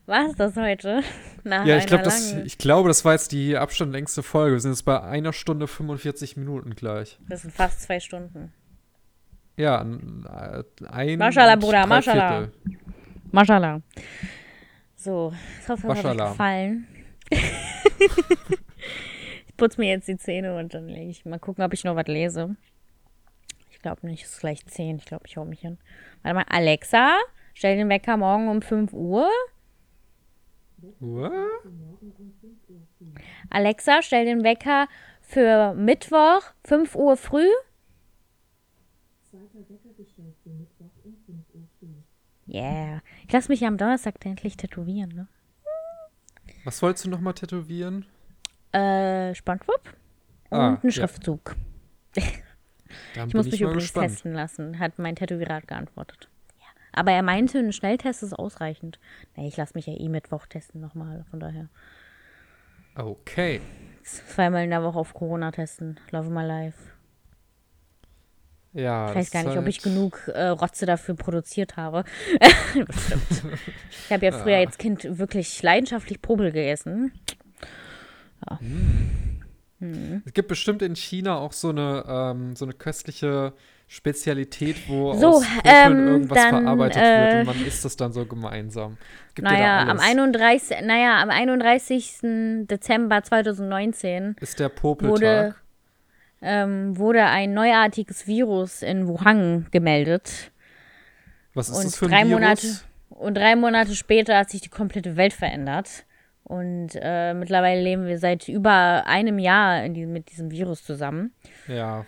war 0.05 0.29
es 0.29 0.35
das 0.35 0.55
heute. 0.55 1.01
Nach 1.43 1.65
ja, 1.65 1.77
ich, 1.77 1.87
glaub, 1.87 2.03
das, 2.03 2.33
ich 2.33 2.57
glaube, 2.57 2.87
das 2.87 3.03
war 3.05 3.13
jetzt 3.13 3.31
die 3.31 3.57
abstandlängste 3.57 4.23
Folge. 4.23 4.55
Wir 4.55 4.59
sind 4.59 4.71
jetzt 4.71 4.83
bei 4.83 5.01
einer 5.01 5.33
Stunde 5.33 5.67
45 5.67 6.37
Minuten 6.37 6.75
gleich. 6.75 7.17
Das 7.27 7.41
sind 7.41 7.53
fast 7.53 7.81
zwei 7.81 7.99
Stunden. 7.99 8.53
Ja, 9.57 9.85
ein. 10.89 11.19
Maschallah, 11.19 11.55
Bruder, 11.55 11.85
Maschallah. 11.87 12.49
Maschallah. 13.31 13.81
So, 14.95 15.33
ich 15.61 15.67
hoffe, 15.67 15.87
es 15.87 16.03
hat 16.03 16.05
euch 16.05 16.17
gefallen. 16.17 16.87
ich 19.47 19.57
putze 19.57 19.79
mir 19.79 19.89
jetzt 19.89 20.07
die 20.07 20.17
Zähne 20.17 20.57
und 20.57 20.73
dann 20.73 20.87
lege 20.87 21.09
ich 21.09 21.25
mal 21.25 21.39
gucken, 21.39 21.63
ob 21.63 21.73
ich 21.73 21.83
noch 21.83 21.95
was 21.95 22.07
lese. 22.07 22.55
Ich 23.71 23.79
glaube 23.79 24.05
nicht, 24.05 24.25
es 24.25 24.33
ist 24.33 24.39
gleich 24.41 24.65
10. 24.65 24.97
Ich 24.97 25.05
glaube, 25.05 25.23
ich 25.27 25.37
hau 25.37 25.45
mich 25.45 25.61
hin. 25.61 25.79
Warte 26.21 26.35
mal, 26.35 26.45
Alexa, 26.49 27.17
stell 27.61 27.77
den 27.77 27.89
Wecker 27.89 28.17
morgen 28.17 28.47
um 28.47 28.63
5 28.63 28.91
Uhr. 28.91 29.29
What? 30.99 31.31
Alexa, 33.51 34.01
stell 34.01 34.25
den 34.25 34.43
Wecker 34.43 34.87
für 35.21 35.75
Mittwoch 35.75 36.41
5 36.65 36.95
Uhr 36.95 37.17
früh. 37.17 37.45
Yeah. 42.47 43.01
Ich 43.27 43.31
lasse 43.31 43.49
mich 43.51 43.59
ja 43.59 43.67
am 43.67 43.77
Donnerstag 43.77 44.15
endlich 44.25 44.57
tätowieren, 44.57 45.09
ne? 45.13 45.27
Was 46.63 46.81
wolltest 46.81 47.05
du 47.05 47.09
nochmal 47.11 47.35
tätowieren? 47.35 48.05
Äh, 48.71 49.35
Spongebob 49.35 49.81
und 50.49 50.57
Ah, 50.57 50.67
einen 50.69 50.79
ja. 50.81 50.89
Schriftzug. 50.89 51.55
Dann 53.13 53.27
Ich 53.29 53.33
muss 53.35 53.45
ich 53.45 53.51
mich 53.53 53.61
übrigens 53.61 53.83
gespannt. 53.83 54.09
testen 54.09 54.33
lassen, 54.33 54.79
hat 54.79 54.97
mein 54.97 55.15
Tätowierer 55.15 55.61
geantwortet. 55.61 56.27
Ja. 56.93 56.99
Aber 56.99 57.11
er 57.11 57.23
meinte, 57.23 57.59
ein 57.59 57.73
Schnelltest 57.73 58.23
ist 58.23 58.33
ausreichend. 58.33 58.99
Nee, 59.35 59.47
ich 59.47 59.57
lasse 59.57 59.73
mich 59.75 59.85
ja 59.87 59.93
eh 59.93 60.09
Mittwoch 60.09 60.45
testen 60.47 60.81
nochmal, 60.81 61.25
von 61.29 61.39
daher. 61.39 61.69
Okay. 62.95 63.61
Zweimal 64.03 64.63
in 64.65 64.69
der 64.71 64.83
Woche 64.83 64.99
auf 64.99 65.13
Corona 65.13 65.51
testen. 65.51 65.99
Love 66.11 66.29
my 66.29 66.43
life. 66.43 66.77
Ja. 68.73 69.09
Ich 69.09 69.15
weiß 69.15 69.31
gar 69.31 69.43
nicht, 69.43 69.51
ob 69.51 69.57
halt- 69.57 69.67
ich 69.67 69.81
genug 69.81 70.27
äh, 70.29 70.47
Rotze 70.47 70.85
dafür 70.85 71.15
produziert 71.15 71.77
habe. 71.77 72.03
Bestimmt. 72.85 73.43
Ich 74.05 74.11
habe 74.11 74.25
ja 74.25 74.31
früher 74.31 74.57
Ja. 74.59 74.65
als 74.67 74.77
Kind 74.77 75.17
wirklich 75.17 75.61
leidenschaftlich 75.61 76.21
Popel 76.21 76.51
gegessen. 76.51 77.11
Es 80.25 80.33
gibt 80.33 80.47
bestimmt 80.47 80.81
in 80.81 80.95
China 80.95 81.37
auch 81.37 81.53
so 81.53 81.69
eine, 81.69 82.03
ähm, 82.07 82.55
so 82.55 82.65
eine 82.65 82.73
köstliche 82.73 83.53
Spezialität, 83.91 84.77
wo 84.87 85.13
So, 85.15 85.27
aus 85.27 85.43
Popeln 85.43 85.75
ähm, 85.75 86.07
irgendwas 86.07 86.37
dann, 86.37 86.49
verarbeitet 86.63 87.01
äh, 87.03 87.25
wird 87.25 87.39
und 87.39 87.57
man 87.57 87.65
isst 87.67 87.83
das 87.83 87.97
dann 87.97 88.13
so 88.13 88.25
gemeinsam. 88.25 88.97
Gibt 89.35 89.45
ja 89.45 89.53
Naja, 89.53 89.81
am 89.81 89.89
alles. 89.89 90.03
31, 90.03 90.77
naja, 90.83 91.21
am 91.21 91.29
31. 91.29 92.19
Dezember 92.69 93.21
2019 93.21 94.37
ist 94.39 94.61
der 94.61 94.69
wurde, 94.69 94.79
Popeltag. 94.79 95.55
ähm, 96.41 96.97
wurde 96.97 97.25
ein 97.25 97.53
neuartiges 97.53 98.27
Virus 98.27 98.81
in 98.81 99.09
Wuhan 99.09 99.67
gemeldet. 99.71 100.53
Was 101.53 101.67
ist 101.67 101.75
und 101.75 101.85
das 101.87 101.97
für 101.97 102.05
ein 102.05 102.11
drei 102.11 102.27
Virus? 102.29 102.31
Monate 102.31 102.67
Und 103.09 103.35
drei 103.35 103.57
Monate 103.57 103.95
später 103.95 104.37
hat 104.37 104.51
sich 104.51 104.61
die 104.61 104.69
komplette 104.69 105.17
Welt 105.17 105.33
verändert. 105.33 106.05
Und 106.45 106.91
äh, 106.93 107.33
mittlerweile 107.33 107.81
leben 107.81 108.07
wir 108.07 108.19
seit 108.19 108.47
über 108.47 109.03
einem 109.05 109.37
Jahr 109.37 109.89
diesem, 109.89 110.13
mit 110.13 110.31
diesem 110.31 110.49
Virus 110.49 110.81
zusammen. 110.85 111.33
Ja. 111.67 112.05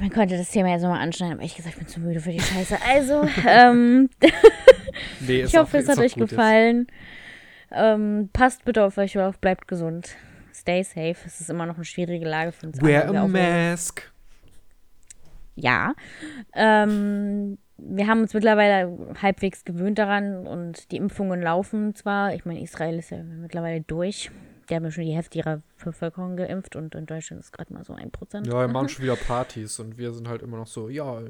Man 0.00 0.10
könnte 0.10 0.36
das 0.36 0.50
Thema 0.50 0.68
jetzt 0.70 0.82
nochmal 0.82 1.02
anschneiden, 1.02 1.34
aber 1.34 1.44
ich 1.44 1.56
gesagt, 1.56 1.74
ich 1.74 1.78
bin 1.80 1.88
zu 1.88 2.00
müde 2.00 2.20
für 2.20 2.30
die 2.30 2.40
Scheiße. 2.40 2.76
Also, 2.86 3.28
ähm, 3.46 4.08
Nee, 5.20 5.42
ich 5.42 5.56
hoffe, 5.56 5.78
auch, 5.78 5.80
es 5.80 5.88
hat 5.88 5.98
euch 5.98 6.14
gefallen. 6.14 6.86
Ähm, 7.70 8.30
passt 8.32 8.64
bitte 8.64 8.84
auf 8.84 8.96
euch 8.98 9.18
auf, 9.18 9.38
bleibt 9.38 9.68
gesund. 9.68 10.16
Stay 10.54 10.82
safe. 10.82 11.16
Es 11.24 11.40
ist 11.40 11.50
immer 11.50 11.66
noch 11.66 11.76
eine 11.76 11.84
schwierige 11.84 12.26
Lage 12.26 12.52
für 12.52 12.66
uns 12.66 12.80
Wear 12.82 13.08
alle. 13.08 13.20
a 13.20 13.28
mask. 13.28 14.10
Ja. 15.54 15.94
Ähm, 16.54 17.58
wir 17.76 18.06
haben 18.06 18.22
uns 18.22 18.34
mittlerweile 18.34 19.14
halbwegs 19.20 19.64
gewöhnt 19.64 19.98
daran 19.98 20.46
und 20.46 20.90
die 20.90 20.96
Impfungen 20.96 21.42
laufen 21.42 21.94
zwar. 21.94 22.34
Ich 22.34 22.44
meine, 22.44 22.60
Israel 22.60 22.98
ist 22.98 23.10
ja 23.10 23.22
mittlerweile 23.22 23.80
durch. 23.82 24.30
Die 24.68 24.74
haben 24.74 24.84
ja 24.84 24.90
schon 24.90 25.04
die 25.04 25.14
Hälfte 25.14 25.38
ihrer 25.38 25.62
Bevölkerung 25.82 26.36
geimpft 26.36 26.76
und 26.76 26.94
in 26.94 27.06
Deutschland 27.06 27.42
ist 27.42 27.52
gerade 27.52 27.72
mal 27.72 27.84
so 27.84 27.94
ein 27.94 28.10
Prozent. 28.10 28.46
Ja, 28.46 28.60
wir 28.60 28.68
machen 28.68 28.88
schon 28.90 29.02
wieder 29.04 29.16
Partys 29.16 29.78
und 29.80 29.96
wir 29.96 30.12
sind 30.12 30.28
halt 30.28 30.42
immer 30.42 30.58
noch 30.58 30.66
so, 30.66 30.88
ja, 30.88 31.20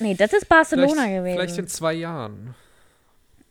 Nee, 0.00 0.14
das 0.14 0.32
ist 0.32 0.48
Barcelona 0.48 0.88
vielleicht, 0.92 1.14
gewesen. 1.16 1.36
vielleicht 1.36 1.58
in 1.58 1.68
zwei 1.68 1.94
Jahren. 1.94 2.54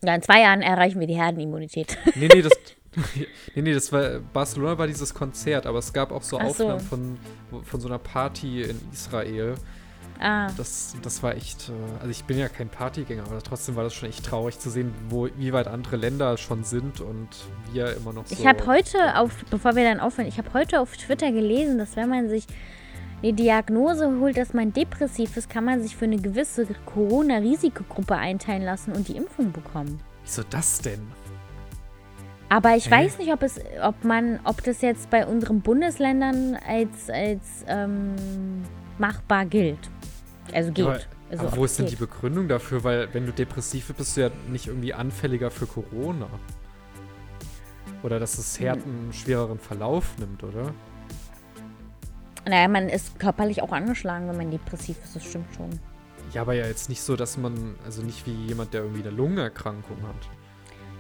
ja, 0.03 0.15
in 0.15 0.21
zwei 0.21 0.41
Jahren 0.41 0.61
erreichen 0.61 0.99
wir 0.99 1.07
die 1.07 1.15
Herdenimmunität. 1.15 1.97
Nee, 2.15 2.27
nee, 2.33 2.41
das, 2.41 2.53
nee, 3.55 3.61
nee, 3.61 3.73
das 3.73 3.91
war, 3.91 4.19
Barcelona 4.19 4.77
war 4.77 4.87
dieses 4.87 5.13
Konzert, 5.13 5.65
aber 5.65 5.79
es 5.79 5.93
gab 5.93 6.11
auch 6.11 6.23
so 6.23 6.37
so. 6.37 6.43
Aufnahmen 6.45 6.79
von, 6.81 7.17
von 7.63 7.79
so 7.79 7.87
einer 7.87 7.99
Party 7.99 8.63
in 8.63 8.79
Israel. 8.91 9.55
Ah, 10.19 10.49
Das, 10.57 10.95
das 11.01 11.21
war 11.23 11.35
echt, 11.35 11.69
äh, 11.69 11.99
also 11.99 12.09
ich 12.09 12.23
bin 12.25 12.37
ja 12.37 12.49
kein 12.49 12.69
Partygänger, 12.69 13.23
aber 13.23 13.41
trotzdem 13.41 13.75
war 13.75 13.83
das 13.83 13.93
schon 13.93 14.09
echt 14.09 14.25
traurig 14.25 14.59
zu 14.59 14.69
sehen, 14.69 14.93
wo, 15.09 15.27
wie 15.37 15.53
weit 15.53 15.67
andere 15.67 15.95
Länder 15.97 16.37
schon 16.37 16.63
sind 16.63 17.01
und 17.01 17.29
wir 17.71 17.95
immer 17.95 18.13
noch 18.13 18.25
so. 18.25 18.35
ich 18.37 18.45
habe 18.45 18.65
heute 18.65 19.17
auf, 19.17 19.31
bevor 19.49 19.75
wir 19.75 19.83
dann 19.83 19.99
aufhören, 19.99 20.27
ich 20.27 20.37
habe 20.37 20.53
heute 20.53 20.79
auf 20.79 20.95
Twitter 20.97 21.31
gelesen, 21.31 21.77
dass 21.77 21.95
wenn 21.95 22.09
man 22.09 22.29
sich 22.29 22.45
eine 23.23 23.33
Diagnose 23.33 24.19
holt, 24.19 24.37
dass 24.37 24.53
man 24.53 24.73
depressiv 24.73 25.37
ist, 25.37 25.49
kann 25.49 25.65
man 25.65 25.81
sich 25.81 25.95
für 25.95 26.05
eine 26.05 26.17
gewisse 26.17 26.67
Corona-Risikogruppe 26.85 28.15
einteilen 28.15 28.63
lassen 28.63 28.91
und 28.93 29.07
die 29.07 29.15
Impfung 29.15 29.51
bekommen. 29.51 29.99
Wieso 30.23 30.43
das 30.49 30.79
denn? 30.79 31.01
Aber 32.49 32.75
ich 32.75 32.87
Hä? 32.87 32.91
weiß 32.91 33.17
nicht, 33.17 33.33
ob 33.33 33.41
es, 33.41 33.59
ob 33.81 34.03
man, 34.03 34.39
ob 34.43 34.63
das 34.63 34.81
jetzt 34.81 35.09
bei 35.09 35.25
unseren 35.25 35.61
Bundesländern 35.61 36.57
als, 36.67 37.09
als 37.09 37.65
ähm, 37.67 38.15
machbar 38.97 39.45
gilt. 39.45 39.79
Also 40.53 40.71
geht. 40.71 40.85
Aber, 40.85 40.99
also 41.31 41.47
aber 41.47 41.57
wo 41.57 41.65
ist 41.65 41.79
denn 41.79 41.85
die 41.85 41.95
geht. 41.95 41.99
Begründung 41.99 42.47
dafür? 42.47 42.83
Weil 42.83 43.13
wenn 43.13 43.25
du 43.25 43.31
depressiv 43.31 43.87
bist, 43.87 43.97
bist 43.97 44.17
du 44.17 44.21
ja 44.21 44.29
nicht 44.49 44.67
irgendwie 44.67 44.93
anfälliger 44.93 45.51
für 45.51 45.65
Corona. 45.65 46.27
Oder 48.03 48.19
dass 48.19 48.37
es 48.37 48.59
Hm. 48.59 48.65
härten, 48.65 49.13
schwereren 49.13 49.59
Verlauf 49.59 50.17
nimmt, 50.19 50.43
oder? 50.43 50.73
Naja, 52.47 52.67
man 52.67 52.89
ist 52.89 53.19
körperlich 53.19 53.63
auch 53.63 53.71
angeschlagen, 53.71 54.27
wenn 54.27 54.37
man 54.37 54.51
depressiv 54.51 54.97
ist, 55.03 55.15
das 55.15 55.23
stimmt 55.23 55.47
schon. 55.55 55.79
Ja, 56.31 56.41
aber 56.41 56.53
ja 56.53 56.67
jetzt 56.67 56.89
nicht 56.89 57.01
so, 57.01 57.15
dass 57.15 57.37
man, 57.37 57.75
also 57.85 58.03
nicht 58.03 58.25
wie 58.27 58.33
jemand, 58.33 58.73
der 58.73 58.81
irgendwie 58.81 59.01
eine 59.01 59.09
Lungenerkrankung 59.11 59.97
hat. 60.03 60.29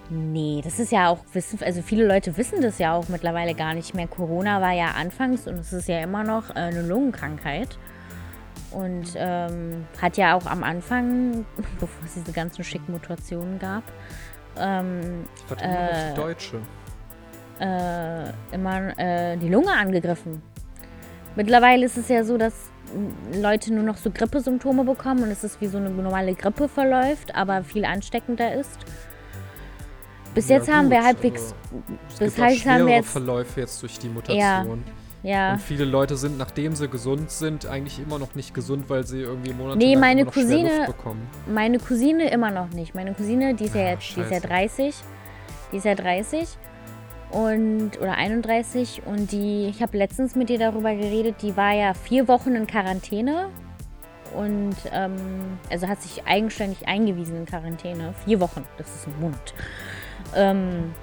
Nee, 0.09 0.61
das 0.63 0.79
ist 0.79 0.91
ja 0.91 1.09
auch, 1.09 1.19
wissen, 1.33 1.59
also 1.63 1.81
viele 1.81 2.05
Leute 2.07 2.37
wissen 2.37 2.61
das 2.61 2.77
ja 2.77 2.93
auch 2.93 3.09
mittlerweile 3.09 3.55
gar 3.55 3.73
nicht 3.73 3.95
mehr. 3.95 4.07
Corona 4.07 4.61
war 4.61 4.71
ja 4.71 4.91
anfangs 4.91 5.47
und 5.47 5.55
es 5.55 5.73
ist 5.73 5.87
ja 5.87 5.99
immer 6.01 6.23
noch 6.23 6.51
äh, 6.51 6.59
eine 6.59 6.83
Lungenkrankheit. 6.83 7.77
Und 8.71 9.13
ähm, 9.15 9.85
hat 10.01 10.17
ja 10.17 10.35
auch 10.35 10.45
am 10.45 10.63
Anfang, 10.63 11.45
bevor 11.79 12.05
es 12.05 12.13
diese 12.15 12.31
ganzen 12.31 12.63
schicken 12.63 12.91
Mutationen 12.91 13.57
gab, 13.59 13.83
ähm, 14.57 15.25
Hat 15.49 15.61
immer 15.61 15.91
Äh, 15.91 16.09
die 16.11 16.15
Deutsche. 16.21 16.57
äh, 17.59 18.29
immer 18.53 18.97
äh, 18.99 19.37
die 19.37 19.49
Lunge 19.49 19.71
angegriffen. 19.73 20.41
Mittlerweile 21.35 21.85
ist 21.85 21.97
es 21.97 22.07
ja 22.09 22.23
so, 22.23 22.37
dass 22.37 22.53
Leute 23.33 23.73
nur 23.73 23.83
noch 23.83 23.97
so 23.97 24.09
Grippesymptome 24.11 24.83
bekommen 24.85 25.23
und 25.23 25.29
es 25.31 25.43
ist 25.43 25.59
wie 25.59 25.67
so 25.67 25.77
eine 25.77 25.89
normale 25.89 26.33
Grippe 26.35 26.67
verläuft, 26.69 27.33
aber 27.35 27.63
viel 27.63 27.83
ansteckender 27.83 28.53
ist. 28.53 28.77
Bis 30.33 30.49
Ja, 30.49 30.57
jetzt 30.57 30.71
haben 30.71 30.89
wir 30.89 30.97
gut, 30.97 31.05
halbwegs. 31.07 31.55
bis 32.19 32.37
heißt, 32.37 32.65
haben 32.65 32.87
wir 32.87 32.95
jetzt. 32.97 33.09
Verläufe 33.09 33.59
jetzt 33.61 33.81
durch 33.81 33.97
die. 33.99 34.09
Mutation. 34.09 34.39
Ja. 34.85 34.91
Und 35.53 35.61
viele 35.61 35.85
Leute 35.85 36.17
sind, 36.17 36.37
nachdem 36.37 36.75
sie 36.75 36.87
gesund 36.87 37.31
sind, 37.31 37.65
eigentlich 37.65 37.99
immer 37.99 38.19
noch 38.19 38.35
nicht 38.35 38.53
gesund, 38.53 38.89
weil 38.89 39.05
sie 39.05 39.21
irgendwie 39.21 39.53
Monate 39.53 39.77
Nee, 39.77 39.95
meine 39.95 40.21
immer 40.21 40.25
noch 40.29 40.33
schwer 40.33 40.43
Cousine- 40.43 40.77
Luft 40.77 40.97
bekommen. 40.97 41.27
Meine 41.47 41.79
Cousine 41.79 42.29
immer 42.31 42.51
noch 42.51 42.69
nicht. 42.69 42.93
Meine 42.95 43.13
Cousine, 43.13 43.55
die 43.55 43.65
ist 43.65 43.75
ja 43.75 43.81
Ah, 43.81 43.89
jetzt, 43.91 44.15
die 44.15 44.21
ist 44.21 44.29
ja 44.31 44.35
scheiße. 44.41 44.47
30. 44.47 44.95
Die 45.71 45.77
ist 45.77 45.85
ja 45.85 45.95
30 45.95 46.47
und 47.31 47.91
oder 47.99 48.13
31 48.13 49.01
und 49.05 49.31
die, 49.31 49.65
ich 49.67 49.81
habe 49.81 49.97
letztens 49.97 50.35
mit 50.35 50.49
ihr 50.49 50.59
darüber 50.59 50.93
geredet, 50.93 51.41
die 51.41 51.57
war 51.57 51.73
ja 51.73 51.93
vier 51.93 52.27
Wochen 52.27 52.53
in 52.55 52.67
Quarantäne 52.67 53.47
und 54.37 54.75
ähm, 54.93 55.15
also 55.71 55.87
hat 55.87 56.01
sich 56.01 56.23
eigenständig 56.27 56.87
eingewiesen 56.87 57.35
in 57.37 57.45
Quarantäne. 57.45 58.13
Vier 58.25 58.39
Wochen, 58.39 58.63
das 58.77 58.93
ist 58.93 59.07
ein 59.07 59.19
Monat. 59.19 59.53
Ähm, 60.35 60.93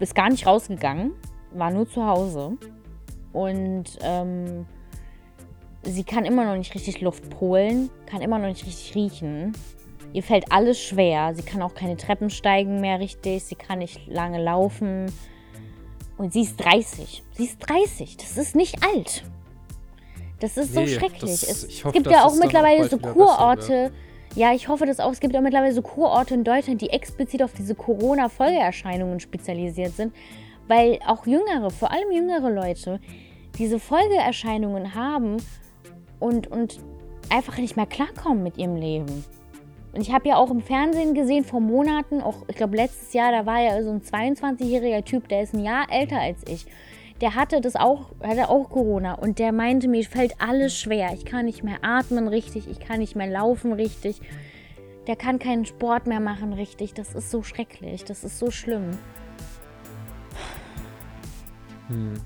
ist 0.00 0.14
gar 0.14 0.30
nicht 0.30 0.46
rausgegangen, 0.46 1.12
war 1.52 1.70
nur 1.70 1.88
zu 1.88 2.04
Hause 2.04 2.52
und 3.36 3.84
ähm, 4.00 4.64
sie 5.82 6.04
kann 6.04 6.24
immer 6.24 6.44
noch 6.46 6.56
nicht 6.56 6.74
richtig 6.74 7.02
Luft 7.02 7.38
holen, 7.38 7.90
kann 8.06 8.22
immer 8.22 8.38
noch 8.38 8.48
nicht 8.48 8.64
richtig 8.66 8.94
riechen. 8.94 9.52
Ihr 10.14 10.22
fällt 10.22 10.50
alles 10.50 10.80
schwer. 10.80 11.34
Sie 11.34 11.42
kann 11.42 11.60
auch 11.60 11.74
keine 11.74 11.96
Treppen 11.98 12.30
steigen 12.30 12.80
mehr 12.80 12.98
richtig. 12.98 13.44
Sie 13.44 13.54
kann 13.56 13.80
nicht 13.80 14.06
lange 14.06 14.42
laufen. 14.42 15.12
Und 16.16 16.32
sie 16.32 16.40
ist 16.42 16.56
30. 16.56 17.22
Sie 17.32 17.44
ist 17.44 17.58
30. 17.58 18.16
Das 18.16 18.38
ist 18.38 18.56
nicht 18.56 18.82
alt. 18.82 19.24
Das 20.40 20.56
ist 20.56 20.74
Nee, 20.74 20.86
so 20.86 20.94
schrecklich. 20.98 21.20
das- 21.40 21.42
es, 21.42 21.84
hoffe, 21.84 21.92
gibt 21.92 22.06
ja 22.10 22.22
auch 22.24 22.32
auch 22.32 22.36
mittlerweile 22.38 22.78
bald 22.78 22.90
so 22.90 22.98
Kurorte. 22.98 23.92
Ja, 24.34 24.54
ich 24.54 24.68
hoffe 24.68 24.86
das 24.86 24.98
auch. 25.00 25.12
Es 25.12 25.20
gibt 25.20 25.36
auch 25.36 25.40
mittlerweile 25.42 25.74
so 25.74 25.82
Kurorte 25.82 26.32
in 26.34 26.44
Deutschland, 26.44 26.80
die 26.80 26.88
explizit 26.90 27.42
auf 27.42 27.52
diese 27.52 27.74
Corona-Folgeerscheinungen 27.74 29.20
spezialisiert 29.20 29.94
sind. 29.94 30.14
Weil 30.68 30.98
auch 31.06 31.26
Jüngere, 31.26 31.70
vor 31.70 31.90
allem 31.90 32.10
jüngere 32.10 32.50
Leute, 32.50 33.00
diese 33.58 33.78
Folgeerscheinungen 33.78 34.94
haben 34.94 35.36
und, 36.20 36.46
und 36.48 36.78
einfach 37.30 37.58
nicht 37.58 37.76
mehr 37.76 37.86
klarkommen 37.86 38.42
mit 38.42 38.58
ihrem 38.58 38.76
Leben. 38.76 39.24
Und 39.92 40.02
ich 40.02 40.12
habe 40.12 40.28
ja 40.28 40.36
auch 40.36 40.50
im 40.50 40.60
Fernsehen 40.60 41.14
gesehen 41.14 41.44
vor 41.44 41.60
Monaten, 41.60 42.20
auch 42.20 42.44
ich 42.48 42.56
glaube 42.56 42.76
letztes 42.76 43.14
Jahr, 43.14 43.32
da 43.32 43.46
war 43.46 43.62
ja 43.62 43.82
so 43.82 43.90
ein 43.90 44.02
22-jähriger 44.02 45.04
Typ, 45.04 45.28
der 45.28 45.42
ist 45.42 45.54
ein 45.54 45.64
Jahr 45.64 45.86
älter 45.90 46.20
als 46.20 46.42
ich. 46.46 46.66
Der 47.22 47.34
hatte 47.34 47.62
das 47.62 47.76
auch, 47.76 48.10
hatte 48.22 48.50
auch 48.50 48.68
Corona 48.68 49.14
und 49.14 49.38
der 49.38 49.52
meinte, 49.52 49.88
mir 49.88 50.04
fällt 50.04 50.38
alles 50.38 50.78
schwer. 50.78 51.14
Ich 51.14 51.24
kann 51.24 51.46
nicht 51.46 51.64
mehr 51.64 51.78
atmen 51.80 52.28
richtig, 52.28 52.68
ich 52.68 52.78
kann 52.78 52.98
nicht 52.98 53.16
mehr 53.16 53.26
laufen 53.26 53.72
richtig. 53.72 54.20
Der 55.06 55.16
kann 55.16 55.38
keinen 55.38 55.64
Sport 55.64 56.06
mehr 56.06 56.20
machen 56.20 56.52
richtig. 56.52 56.92
Das 56.92 57.14
ist 57.14 57.30
so 57.30 57.42
schrecklich, 57.42 58.04
das 58.04 58.22
ist 58.22 58.38
so 58.38 58.50
schlimm. 58.50 58.90
Hm. 61.88 62.20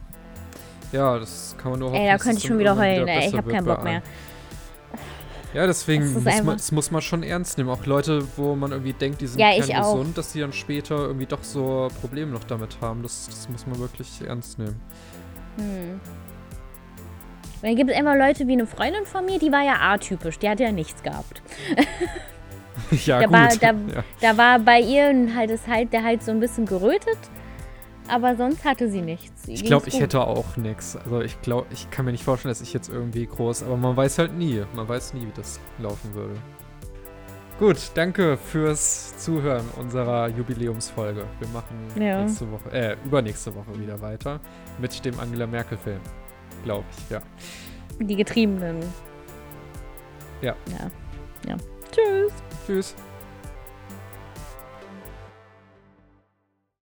Ja, 0.92 1.18
das 1.18 1.54
kann 1.58 1.70
man 1.72 1.80
nur 1.80 1.90
hoffen. 1.90 2.00
Ey, 2.00 2.08
da 2.08 2.18
könnte 2.18 2.38
ich 2.38 2.46
schon 2.46 2.58
wieder 2.58 2.76
heulen, 2.76 3.06
ey. 3.06 3.28
Ich 3.28 3.36
habe 3.36 3.50
keinen 3.50 3.64
Bock 3.64 3.84
mehr. 3.84 4.02
Ja, 5.52 5.66
deswegen 5.66 6.14
das 6.14 6.24
muss 6.24 6.42
man, 6.44 6.56
das 6.56 6.72
muss 6.72 6.90
man 6.92 7.02
schon 7.02 7.22
ernst 7.24 7.58
nehmen. 7.58 7.70
Auch 7.70 7.84
Leute, 7.84 8.24
wo 8.36 8.54
man 8.54 8.70
irgendwie 8.70 8.92
denkt, 8.92 9.20
die 9.20 9.26
sind 9.26 9.40
ja, 9.40 9.80
gesund, 9.80 10.16
dass 10.16 10.32
die 10.32 10.40
dann 10.40 10.52
später 10.52 10.96
irgendwie 10.96 11.26
doch 11.26 11.42
so 11.42 11.88
Probleme 12.00 12.30
noch 12.30 12.44
damit 12.44 12.76
haben. 12.80 13.02
Das, 13.02 13.26
das 13.26 13.48
muss 13.48 13.66
man 13.66 13.78
wirklich 13.80 14.08
ernst 14.24 14.58
nehmen. 14.60 14.80
Hm. 15.56 16.00
Und 17.62 17.68
dann 17.68 17.76
gibt 17.76 17.90
es 17.90 17.98
immer 17.98 18.16
Leute 18.16 18.46
wie 18.46 18.52
eine 18.52 18.66
Freundin 18.66 19.04
von 19.04 19.26
mir, 19.26 19.38
die 19.38 19.52
war 19.52 19.62
ja 19.62 19.74
atypisch, 19.92 20.38
die 20.38 20.48
hat 20.48 20.60
ja 20.60 20.70
nichts 20.72 21.02
gehabt. 21.02 21.42
ja, 23.04 23.18
da 23.18 23.26
gut. 23.26 23.32
War, 23.34 23.48
da, 23.48 23.66
ja. 23.94 24.04
da 24.20 24.38
war 24.38 24.58
bei 24.60 24.80
ihr 24.80 25.34
halt 25.34 25.50
das 25.50 25.66
halt, 25.66 25.92
der 25.92 26.04
halt 26.04 26.22
so 26.22 26.30
ein 26.30 26.40
bisschen 26.40 26.64
gerötet 26.64 27.18
aber 28.10 28.36
sonst 28.36 28.64
hatte 28.64 28.90
sie 28.90 29.02
nichts. 29.02 29.44
Sie 29.44 29.54
ich 29.54 29.64
glaube, 29.64 29.88
ich 29.88 30.00
hätte 30.00 30.20
auch 30.20 30.56
nichts. 30.56 30.96
Also 30.96 31.20
ich 31.20 31.40
glaube, 31.42 31.66
ich 31.70 31.90
kann 31.90 32.04
mir 32.04 32.12
nicht 32.12 32.24
vorstellen, 32.24 32.50
dass 32.50 32.60
ich 32.60 32.72
jetzt 32.72 32.88
irgendwie 32.88 33.26
groß, 33.26 33.62
aber 33.62 33.76
man 33.76 33.96
weiß 33.96 34.18
halt 34.18 34.36
nie. 34.36 34.62
Man 34.74 34.88
weiß 34.88 35.14
nie, 35.14 35.22
wie 35.22 35.32
das 35.34 35.60
laufen 35.78 36.14
würde. 36.14 36.34
Gut, 37.58 37.90
danke 37.94 38.38
fürs 38.38 39.18
Zuhören 39.18 39.68
unserer 39.78 40.28
Jubiläumsfolge. 40.28 41.24
Wir 41.38 41.48
machen 41.48 41.76
ja. 41.94 42.22
nächste 42.22 42.50
Woche, 42.50 42.70
äh, 42.72 42.96
übernächste 43.04 43.54
Woche 43.54 43.78
wieder 43.78 44.00
weiter 44.00 44.40
mit 44.78 45.04
dem 45.04 45.20
Angela 45.20 45.46
Merkel-Film. 45.46 46.00
Glaube 46.64 46.84
ich, 46.96 47.10
ja. 47.10 47.20
Die 48.00 48.16
Getriebenen. 48.16 48.80
Ja. 50.40 50.56
Ja. 50.70 50.90
Ja. 51.46 51.56
Tschüss. 51.92 52.32
Tschüss. 52.66 52.94